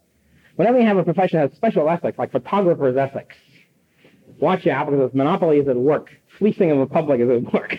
Whenever 0.57 0.79
you 0.79 0.85
have 0.85 0.97
a 0.97 1.03
profession 1.03 1.39
that 1.39 1.49
has 1.49 1.57
special 1.57 1.89
ethics, 1.89 2.17
like 2.17 2.31
photographer's 2.31 2.97
ethics, 2.97 3.35
watch 4.39 4.67
out 4.67 4.89
because 4.89 5.13
monopoly 5.13 5.57
is 5.57 5.67
at 5.67 5.75
work. 5.75 6.11
Fleecing 6.37 6.71
of 6.71 6.79
the 6.79 6.85
public 6.85 7.19
is 7.21 7.29
at 7.29 7.53
work. 7.53 7.77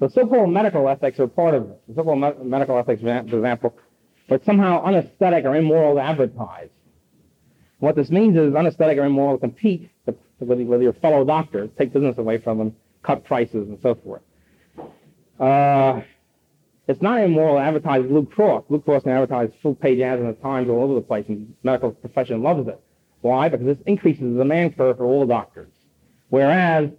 The 0.00 0.08
so-called 0.08 0.50
medical 0.50 0.88
ethics 0.88 1.20
are 1.20 1.26
part 1.26 1.54
of. 1.54 1.68
The 1.88 1.94
so-called 1.94 2.20
me- 2.20 2.44
medical 2.44 2.78
ethics, 2.78 3.02
for 3.02 3.08
example, 3.08 3.76
but 4.28 4.44
somehow 4.44 4.82
unesthetic 4.84 5.44
or 5.44 5.56
immoral 5.56 5.94
to 5.96 6.00
advertise. 6.00 6.70
What 7.78 7.96
this 7.96 8.10
means 8.10 8.36
is 8.36 8.54
unesthetic 8.54 8.98
or 8.98 9.04
immoral 9.04 9.36
to 9.36 9.40
compete 9.40 9.90
with, 10.06 10.16
with 10.40 10.82
your 10.82 10.92
fellow 10.94 11.24
doctors, 11.24 11.70
take 11.78 11.92
business 11.92 12.18
away 12.18 12.38
from 12.38 12.58
them, 12.58 12.76
cut 13.02 13.24
prices, 13.24 13.68
and 13.68 13.78
so 13.80 13.94
forth. 13.94 14.22
Uh, 15.40 16.02
it's 16.86 17.00
not 17.00 17.22
immoral 17.22 17.56
to 17.56 17.60
advertise 17.60 18.04
Blue 18.04 18.26
Cross. 18.26 18.64
Blue 18.68 18.80
Cross 18.80 19.04
can 19.04 19.12
advertise 19.12 19.50
full-page 19.62 20.00
ads 20.00 20.20
in 20.20 20.26
the 20.26 20.34
Times 20.34 20.68
all 20.68 20.82
over 20.82 20.94
the 20.94 21.00
place, 21.00 21.24
and 21.28 21.48
the 21.48 21.54
medical 21.62 21.92
profession 21.92 22.42
loves 22.42 22.68
it. 22.68 22.80
Why? 23.22 23.48
Because 23.48 23.66
this 23.66 23.78
increases 23.86 24.32
the 24.32 24.38
demand 24.38 24.76
curve 24.76 24.98
for 24.98 25.04
all 25.04 25.24
doctors. 25.26 25.72
Whereas, 26.28 26.90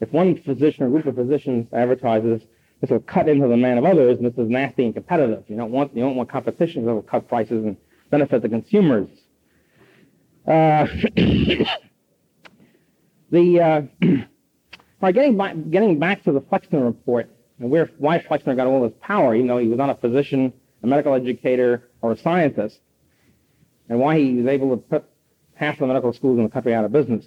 if 0.00 0.12
one 0.12 0.40
physician 0.42 0.84
or 0.84 0.90
group 0.90 1.06
of 1.06 1.14
physicians 1.14 1.68
advertises, 1.72 2.42
this 2.80 2.90
will 2.90 3.00
cut 3.00 3.28
into 3.28 3.46
the 3.46 3.54
demand 3.54 3.78
of 3.78 3.84
others, 3.84 4.18
and 4.18 4.26
this 4.26 4.36
is 4.36 4.50
nasty 4.50 4.84
and 4.84 4.92
competitive. 4.92 5.44
You 5.46 5.56
don't 5.56 5.70
want 5.70 5.94
you 5.94 6.02
don't 6.02 6.16
want 6.16 6.28
competition 6.28 6.84
that 6.84 6.92
will 6.92 7.02
cut 7.02 7.28
prices 7.28 7.64
and 7.64 7.76
benefit 8.10 8.42
the 8.42 8.48
consumers. 8.48 9.08
Uh, 10.46 10.86
the 13.30 13.60
uh, 13.60 13.82
getting 15.12 15.36
back, 15.36 15.54
getting 15.70 16.00
back 16.00 16.24
to 16.24 16.32
the 16.32 16.40
Flexner 16.40 16.84
report 16.84 17.30
and 17.62 17.70
where 17.70 17.88
why 17.98 18.18
Flexner 18.18 18.56
got 18.56 18.66
all 18.66 18.82
this 18.82 18.92
power, 19.00 19.34
even 19.36 19.46
though 19.46 19.58
he 19.58 19.68
was 19.68 19.78
not 19.78 19.88
a 19.88 19.94
physician, 19.94 20.52
a 20.82 20.86
medical 20.86 21.14
educator, 21.14 21.88
or 22.02 22.12
a 22.12 22.18
scientist, 22.18 22.80
and 23.88 24.00
why 24.00 24.18
he 24.18 24.34
was 24.34 24.46
able 24.46 24.70
to 24.70 24.76
put 24.76 25.04
half 25.54 25.78
the 25.78 25.86
medical 25.86 26.12
schools 26.12 26.38
in 26.38 26.44
the 26.44 26.50
country 26.50 26.74
out 26.74 26.84
of 26.84 26.90
business. 26.90 27.24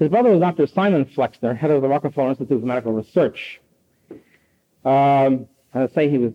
His 0.00 0.08
brother 0.08 0.30
was 0.30 0.40
Dr. 0.40 0.66
Simon 0.66 1.04
Flexner, 1.14 1.54
head 1.54 1.70
of 1.70 1.80
the 1.80 1.88
Rockefeller 1.88 2.30
Institute 2.30 2.60
for 2.60 2.66
Medical 2.66 2.92
Research. 2.92 3.60
Um, 4.84 5.46
I 5.72 5.86
say 5.94 6.10
he 6.10 6.18
was 6.18 6.34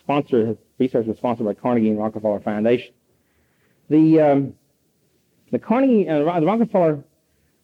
sponsored, 0.00 0.48
his 0.48 0.56
research 0.78 1.06
was 1.06 1.18
sponsored 1.18 1.44
by 1.44 1.52
Carnegie 1.52 1.90
and 1.90 1.98
Rockefeller 1.98 2.40
Foundation. 2.40 2.94
The, 3.90 4.20
um, 4.20 4.54
the 5.52 5.58
Carnegie, 5.58 6.08
uh, 6.08 6.40
the 6.40 6.46
Rockefeller 6.46 7.04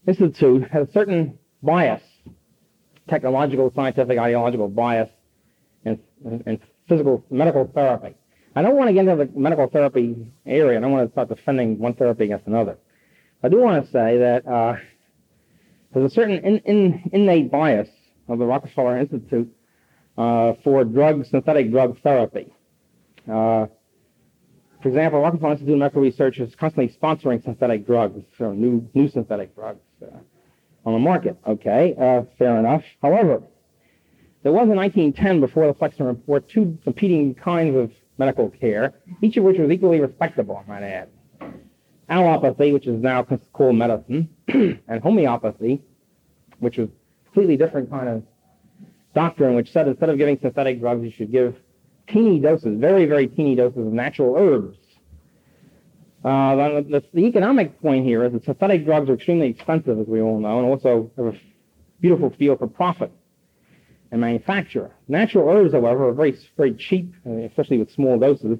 Institute 0.06 0.68
had 0.70 0.82
a 0.82 0.92
certain 0.92 1.38
bias, 1.62 2.02
technological, 3.08 3.72
scientific, 3.74 4.18
ideological 4.18 4.68
bias 4.68 5.10
in, 5.84 6.00
in 6.24 6.60
physical, 6.88 7.24
medical 7.30 7.70
therapy. 7.74 8.14
I 8.56 8.62
don't 8.62 8.76
want 8.76 8.88
to 8.88 8.94
get 8.94 9.06
into 9.08 9.16
the 9.16 9.38
medical 9.38 9.68
therapy 9.68 10.32
area. 10.46 10.78
I 10.78 10.80
don't 10.80 10.92
want 10.92 11.08
to 11.08 11.12
start 11.12 11.28
defending 11.28 11.78
one 11.78 11.94
therapy 11.94 12.24
against 12.24 12.46
another. 12.46 12.78
I 13.42 13.48
do 13.48 13.60
want 13.60 13.84
to 13.84 13.90
say 13.90 14.18
that 14.18 14.46
uh, 14.46 14.76
there's 15.92 16.12
a 16.12 16.14
certain 16.14 16.38
in, 16.38 16.58
in, 16.58 17.10
innate 17.12 17.50
bias 17.50 17.88
of 18.28 18.38
the 18.38 18.46
Rockefeller 18.46 18.98
Institute 18.98 19.52
uh, 20.16 20.54
for 20.62 20.84
drug, 20.84 21.26
synthetic 21.26 21.70
drug 21.70 22.00
therapy. 22.00 22.54
Uh, 23.26 23.66
for 24.82 24.88
example, 24.88 25.20
Rockefeller 25.20 25.52
Institute 25.52 25.74
of 25.74 25.78
Medical 25.80 26.02
Research 26.02 26.38
is 26.38 26.54
constantly 26.54 26.94
sponsoring 26.96 27.42
synthetic 27.42 27.86
drugs, 27.86 28.22
so 28.38 28.52
new, 28.52 28.88
new 28.94 29.08
synthetic 29.08 29.54
drugs 29.54 29.80
uh, 30.02 30.16
on 30.84 30.92
the 30.92 30.98
market. 30.98 31.36
Okay, 31.46 31.94
uh, 31.98 32.22
fair 32.38 32.58
enough. 32.58 32.82
However, 33.02 33.42
there 34.42 34.52
was 34.52 34.68
in 34.68 34.76
1910, 34.76 35.40
before 35.40 35.66
the 35.66 35.74
Flexner 35.74 36.06
Report, 36.06 36.48
two 36.48 36.78
competing 36.84 37.34
kinds 37.34 37.76
of 37.76 37.90
medical 38.18 38.50
care, 38.50 38.94
each 39.22 39.36
of 39.36 39.44
which 39.44 39.58
was 39.58 39.70
equally 39.70 40.00
respectable, 40.00 40.62
I 40.62 40.68
might 40.68 40.82
add. 40.82 41.08
Allopathy, 42.10 42.72
which 42.72 42.86
is 42.86 43.02
now 43.02 43.26
called 43.52 43.76
medicine, 43.76 44.28
and 44.48 45.02
homeopathy, 45.02 45.82
which 46.58 46.76
was 46.76 46.88
a 46.88 47.24
completely 47.24 47.56
different 47.56 47.90
kind 47.90 48.08
of 48.08 48.22
doctrine, 49.14 49.54
which 49.54 49.72
said 49.72 49.88
instead 49.88 50.10
of 50.10 50.18
giving 50.18 50.38
synthetic 50.40 50.80
drugs, 50.80 51.02
you 51.02 51.10
should 51.10 51.32
give 51.32 51.56
teeny 52.08 52.38
doses, 52.38 52.78
very, 52.78 53.06
very 53.06 53.26
teeny 53.26 53.54
doses 53.54 53.78
of 53.78 53.92
natural 53.92 54.36
herbs. 54.36 54.76
Uh, 56.24 56.80
the, 56.80 57.04
the, 57.12 57.20
economic 57.26 57.78
point 57.82 58.06
here 58.06 58.24
is 58.24 58.32
that 58.32 58.44
synthetic 58.44 58.86
drugs 58.86 59.10
are 59.10 59.14
extremely 59.14 59.48
expensive, 59.48 59.98
as 59.98 60.06
we 60.06 60.22
all 60.22 60.40
know, 60.40 60.58
and 60.58 60.66
also 60.66 61.10
have 61.18 61.26
a 61.26 61.38
beautiful 62.00 62.30
feel 62.38 62.56
for 62.56 62.66
profit 62.66 63.12
and 64.10 64.22
manufacture. 64.22 64.90
Natural 65.06 65.46
herbs, 65.50 65.72
however, 65.74 66.08
are 66.08 66.14
very, 66.14 66.34
very 66.56 66.72
cheap, 66.74 67.12
uh, 67.26 67.30
especially 67.30 67.76
with 67.76 67.90
small 67.90 68.18
doses, 68.18 68.58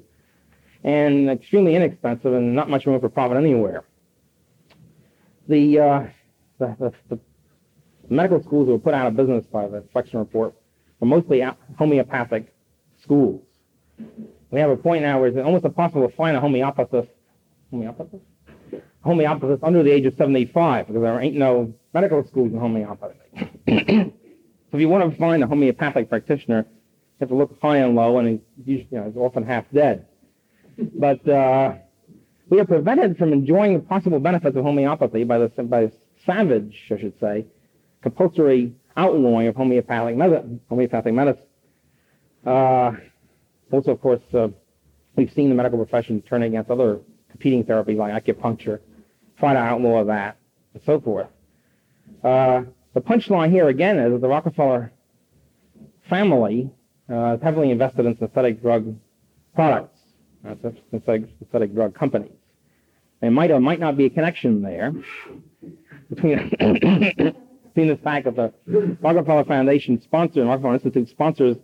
and 0.83 1.31
extremely 1.31 1.75
inexpensive 1.75 2.35
and 2.35 2.55
not 2.55 2.69
much 2.69 2.85
room 2.85 3.01
for 3.01 3.09
profit 3.09 3.39
anywhere. 3.39 3.85
The, 5.49 5.79
uh, 5.79 6.07
the, 6.59 6.77
the, 6.79 6.93
the 7.09 7.21
medical 8.11 8.43
schools 8.43 8.69
were 8.69 8.79
put 8.79 8.93
out 8.93 9.07
of 9.07 9.17
business 9.17 9.47
by 9.47 9.69
the 9.69 9.83
Flexner 9.95 10.19
report 10.19 10.55
were 11.01 11.07
mostly 11.07 11.43
homeopathic 11.79 12.55
schools. 13.03 13.43
We 14.51 14.61
have 14.61 14.71
a 14.71 14.77
point 14.77 15.03
now 15.03 15.21
where 15.21 15.29
it's 15.29 15.39
almost 15.39 15.65
impossible 15.65 16.09
to 16.09 16.15
find 16.15 16.37
a 16.37 16.41
homeopathist, 16.41 17.09
homeopathist? 17.75 18.21
homeopathist 19.05 19.63
under 19.63 19.83
the 19.83 19.91
age 19.91 20.07
of 20.07 20.15
75 20.17 20.87
because 20.87 21.03
there 21.03 21.21
ain't 21.21 21.37
no 21.37 21.73
medical 21.93 22.27
schools 22.27 22.53
in 22.53 22.59
homeopathy. 22.59 23.19
so 23.69 24.73
if 24.73 24.81
you 24.81 24.89
want 24.89 25.11
to 25.11 25.19
find 25.19 25.43
a 25.43 25.47
homeopathic 25.47 26.09
practitioner, 26.09 26.67
you 26.69 27.21
have 27.21 27.29
to 27.29 27.35
look 27.35 27.57
high 27.61 27.79
and 27.79 27.95
low, 27.95 28.19
and 28.19 28.41
he's, 28.65 28.87
you 28.91 28.99
know, 28.99 29.05
he's 29.05 29.17
often 29.17 29.45
half 29.45 29.65
dead. 29.73 30.07
But 30.79 31.27
uh, 31.29 31.75
we 32.49 32.61
are 32.61 32.65
prevented 32.65 33.17
from 33.17 33.33
enjoying 33.33 33.75
the 33.75 33.81
possible 33.81 34.19
benefits 34.19 34.57
of 34.57 34.65
homeopathy 34.65 35.25
by 35.25 35.39
the 35.39 35.49
by 35.63 35.93
savage, 36.27 36.77
I 36.91 36.99
should 36.99 37.19
say, 37.21 37.47
compulsory 38.03 38.75
outlawing 38.97 39.49
of 39.49 39.57
homeopathic, 39.57 40.17
medicine, 40.17 40.61
homeopathic 40.69 41.15
medicine. 41.15 41.43
Uh, 42.45 42.93
also, 43.71 43.93
of 43.93 44.01
course, 44.01 44.23
uh, 44.35 44.49
we've 45.17 45.33
seen 45.33 45.49
the 45.49 45.55
medical 45.55 45.79
profession 45.79 46.23
turn 46.23 46.43
against 46.43 46.71
other 46.71 47.01
competing 47.35 47.65
therapies 47.65 47.97
like 47.97 48.25
acupuncture, 48.25 48.79
try 49.39 49.53
to 49.53 49.59
outlaw 49.59 50.05
that, 50.05 50.37
and 50.73 50.83
so 50.87 51.01
forth. 51.01 51.27
Uh, 52.23 52.63
the 52.95 53.01
punchline 53.01 53.51
here 53.51 53.69
again 53.69 53.99
is 53.99 54.13
that 54.13 54.21
the 54.21 54.29
Rockefeller 54.29 54.93
family 56.09 56.71
uh, 57.11 57.35
is 57.35 57.43
heavily 57.43 57.73
invested 57.73 58.07
in 58.07 58.17
synthetic 58.19 58.63
drug 58.63 58.97
products, 59.53 59.99
uh, 60.49 60.55
synthetic, 60.91 61.29
synthetic 61.41 61.75
drug 61.75 61.93
companies. 61.95 62.31
There 63.21 63.33
might 63.33 63.51
or 63.51 63.59
might 63.59 63.81
not 63.81 63.97
be 63.97 64.07
a 64.07 64.11
connection 64.11 64.63
there 64.63 64.93
between 66.09 66.51
seen 67.75 67.89
the 67.89 67.97
fact 67.97 68.27
that 68.27 68.37
the 68.37 68.97
Rockefeller 69.01 69.45
Foundation 69.45 70.01
sponsors 70.01 70.47
Rockefeller 70.47 70.75
Institute 70.75 71.09
sponsors 71.09 71.57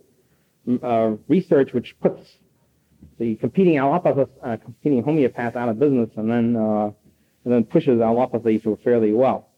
uh, 0.83 1.11
research 1.29 1.71
which 1.73 1.95
puts 2.01 2.21
the 3.21 3.35
competing 3.35 3.77
allopathists, 3.77 4.33
uh, 4.43 4.57
competing 4.57 5.03
homeopaths 5.03 5.55
out 5.55 5.69
of 5.69 5.77
business 5.77 6.09
and 6.15 6.29
then, 6.29 6.55
uh, 6.55 6.85
and 7.45 7.53
then 7.53 7.63
pushes 7.63 8.01
allopathy 8.01 8.57
through 8.57 8.79
fairly 8.83 9.13
well. 9.13 9.49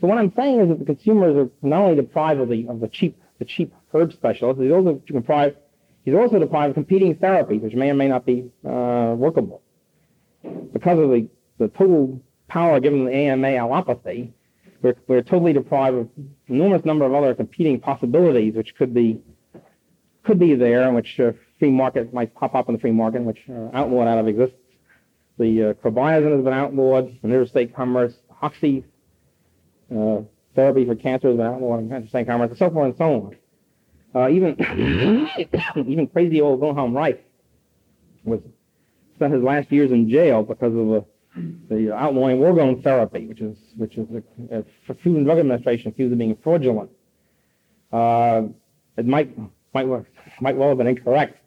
So 0.00 0.06
what 0.06 0.16
I'm 0.16 0.32
saying 0.34 0.60
is 0.60 0.68
that 0.70 0.78
the 0.78 0.86
consumers 0.86 1.36
are 1.36 1.50
not 1.60 1.82
only 1.82 1.96
deprived 1.96 2.40
of 2.40 2.48
the, 2.48 2.66
of 2.68 2.80
the 2.80 2.88
cheap, 2.88 3.20
the 3.38 3.44
cheap 3.44 3.74
herb 3.92 4.14
specialists, 4.14 4.62
he's 4.62 4.72
also 4.72 4.94
deprived, 5.06 5.56
he's 6.06 6.14
also 6.14 6.38
deprived 6.38 6.70
of 6.70 6.74
competing 6.74 7.14
therapies, 7.16 7.60
which 7.60 7.74
may 7.74 7.90
or 7.90 7.94
may 7.94 8.08
not 8.08 8.24
be, 8.24 8.50
uh, 8.66 9.14
workable. 9.14 9.60
Because 10.72 10.98
of 10.98 11.10
the, 11.10 11.28
the 11.58 11.68
total 11.68 12.18
power 12.48 12.80
given 12.80 13.00
to 13.00 13.04
the 13.10 13.14
AMA 13.14 13.48
allopathy, 13.48 14.32
we're, 14.80 14.96
we're 15.06 15.22
totally 15.22 15.52
deprived 15.52 15.96
of 15.98 16.08
enormous 16.48 16.84
number 16.86 17.04
of 17.04 17.12
other 17.12 17.34
competing 17.34 17.78
possibilities 17.78 18.54
which 18.54 18.74
could 18.74 18.94
be 18.94 19.20
could 20.24 20.38
be 20.38 20.54
there, 20.54 20.84
and 20.84 20.94
which 20.94 21.20
uh, 21.20 21.32
free 21.64 21.70
market 21.70 22.12
might 22.12 22.34
pop 22.34 22.54
up 22.54 22.68
in 22.68 22.74
the 22.74 22.78
free 22.78 22.90
market, 22.90 23.22
which 23.22 23.38
are 23.48 23.74
outlawed 23.74 24.06
out 24.06 24.18
of 24.18 24.28
existence. 24.28 24.60
The 25.38 25.70
uh, 25.70 25.90
has 25.90 26.44
been 26.44 26.52
outlawed 26.52 27.06
in 27.22 27.32
interstate 27.32 27.74
commerce. 27.74 28.12
Oxy 28.42 28.84
uh, 29.90 30.18
therapy 30.54 30.84
for 30.84 30.94
cancer 30.94 31.28
has 31.28 31.38
been 31.38 31.46
outlawed 31.46 31.80
in 31.80 31.90
interstate 31.90 32.26
commerce, 32.26 32.50
and 32.50 32.58
so 32.58 32.70
forth 32.70 32.88
and 32.88 32.96
so 32.98 33.04
on. 33.14 33.36
Uh, 34.14 34.28
even 34.28 34.56
even 35.76 36.06
crazy 36.08 36.42
old 36.42 36.60
Wilhelm 36.60 36.94
Reich 36.94 37.24
was 38.24 38.40
spent 39.16 39.32
his 39.32 39.42
last 39.42 39.72
years 39.72 39.90
in 39.90 40.10
jail 40.10 40.42
because 40.42 40.74
of 40.74 40.90
a 40.90 41.04
the 41.70 41.92
outlawing 41.92 42.40
orgone 42.40 42.84
therapy, 42.84 43.26
which 43.26 43.40
is 43.40 43.56
which 43.76 43.96
is 43.96 44.06
a, 44.50 44.58
a 44.58 44.94
Food 45.02 45.16
and 45.16 45.24
Drug 45.24 45.38
Administration 45.38 45.88
accused 45.88 46.12
of 46.12 46.18
being 46.18 46.36
fraudulent. 46.44 46.90
Uh, 47.90 48.42
it 48.98 49.06
might 49.06 49.34
might 49.72 49.86
might 50.40 50.56
well 50.56 50.68
have 50.68 50.78
been 50.78 50.86
incorrect, 50.86 51.38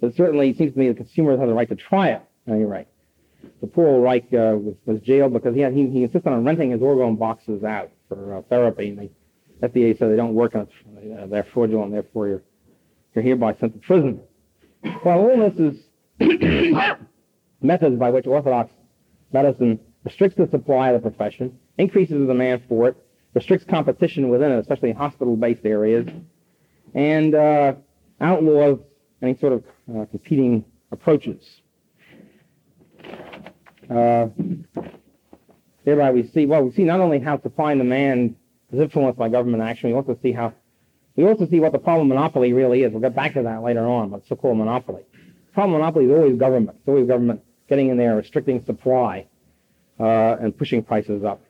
but 0.00 0.14
certainly 0.14 0.50
it 0.50 0.58
seems 0.58 0.72
to 0.72 0.78
me 0.78 0.88
the 0.88 0.94
consumers 0.94 1.38
have 1.38 1.48
the 1.48 1.54
right 1.54 1.68
to 1.68 1.76
try 1.76 2.10
it. 2.10 2.22
No, 2.46 2.56
you're 2.56 2.68
right. 2.68 2.88
the 3.60 3.66
poor 3.66 3.88
old 3.88 4.02
Reich 4.02 4.24
uh, 4.32 4.56
was, 4.56 4.74
was 4.86 5.00
jailed 5.00 5.32
because 5.32 5.54
he 5.54 5.60
had, 5.60 5.72
he, 5.72 5.88
he 5.88 6.02
insisted 6.04 6.28
on 6.30 6.44
renting 6.44 6.70
his 6.70 6.80
orgone 6.80 7.18
boxes 7.18 7.64
out 7.64 7.90
for 8.08 8.36
uh, 8.36 8.42
therapy, 8.42 8.88
and 8.90 8.98
the 9.60 9.68
FDA 9.68 9.98
said 9.98 10.10
they 10.10 10.16
don't 10.16 10.34
work, 10.34 10.54
and 10.54 10.68
uh, 11.18 11.26
they're 11.26 11.46
fraudulent, 11.52 11.92
therefore 11.92 12.28
you're 12.28 12.42
you're 13.14 13.24
hereby 13.24 13.54
sent 13.54 13.72
to 13.72 13.78
prison. 13.86 14.20
Well, 15.04 15.18
all 15.20 15.50
this 15.50 15.58
is 15.58 15.76
methods 17.62 17.96
by 17.96 18.10
which 18.10 18.26
Orthodox 18.26 18.72
medicine 19.32 19.78
restricts 20.04 20.36
the 20.36 20.48
supply 20.50 20.90
of 20.90 21.02
the 21.02 21.10
profession, 21.10 21.58
increases 21.78 22.18
the 22.18 22.26
demand 22.26 22.62
for 22.68 22.88
it, 22.88 22.96
restricts 23.32 23.66
competition 23.66 24.28
within 24.28 24.52
it, 24.52 24.58
especially 24.58 24.90
in 24.90 24.96
hospital-based 24.96 25.64
areas, 25.64 26.06
and 26.94 27.34
uh, 27.34 27.74
outlaws 28.20 28.78
any 29.24 29.36
sort 29.38 29.52
of 29.54 29.64
uh, 29.90 30.04
competing 30.06 30.64
approaches. 30.92 31.42
Uh, 33.90 34.28
thereby 35.84 36.10
we 36.10 36.26
see, 36.28 36.46
well, 36.46 36.62
we 36.62 36.72
see 36.72 36.84
not 36.84 37.00
only 37.00 37.18
how 37.18 37.40
supply 37.40 37.72
and 37.72 37.80
demand 37.80 38.36
is 38.72 38.80
influenced 38.80 39.18
by 39.18 39.28
government 39.28 39.62
action, 39.62 39.90
we 39.90 39.96
also 39.96 40.18
see 40.22 40.32
how 40.32 40.52
We 41.16 41.24
also 41.24 41.46
see 41.48 41.60
what 41.60 41.72
the 41.72 41.78
problem 41.78 42.10
of 42.10 42.16
monopoly 42.16 42.52
really 42.52 42.82
is. 42.82 42.92
We'll 42.92 43.00
get 43.00 43.14
back 43.14 43.34
to 43.34 43.42
that 43.42 43.62
later 43.62 43.86
on, 43.86 44.10
what 44.10 44.26
so-called 44.26 44.58
monopoly. 44.58 45.02
The 45.12 45.52
problem 45.52 45.74
of 45.74 45.80
monopoly 45.80 46.06
is 46.06 46.10
always 46.10 46.38
government. 46.38 46.76
It's 46.80 46.88
always 46.88 47.06
government 47.06 47.40
getting 47.68 47.88
in 47.90 47.96
there, 47.96 48.16
restricting 48.16 48.64
supply, 48.64 49.26
uh, 50.00 50.36
and 50.40 50.56
pushing 50.56 50.82
prices 50.82 51.22
up. 51.24 51.40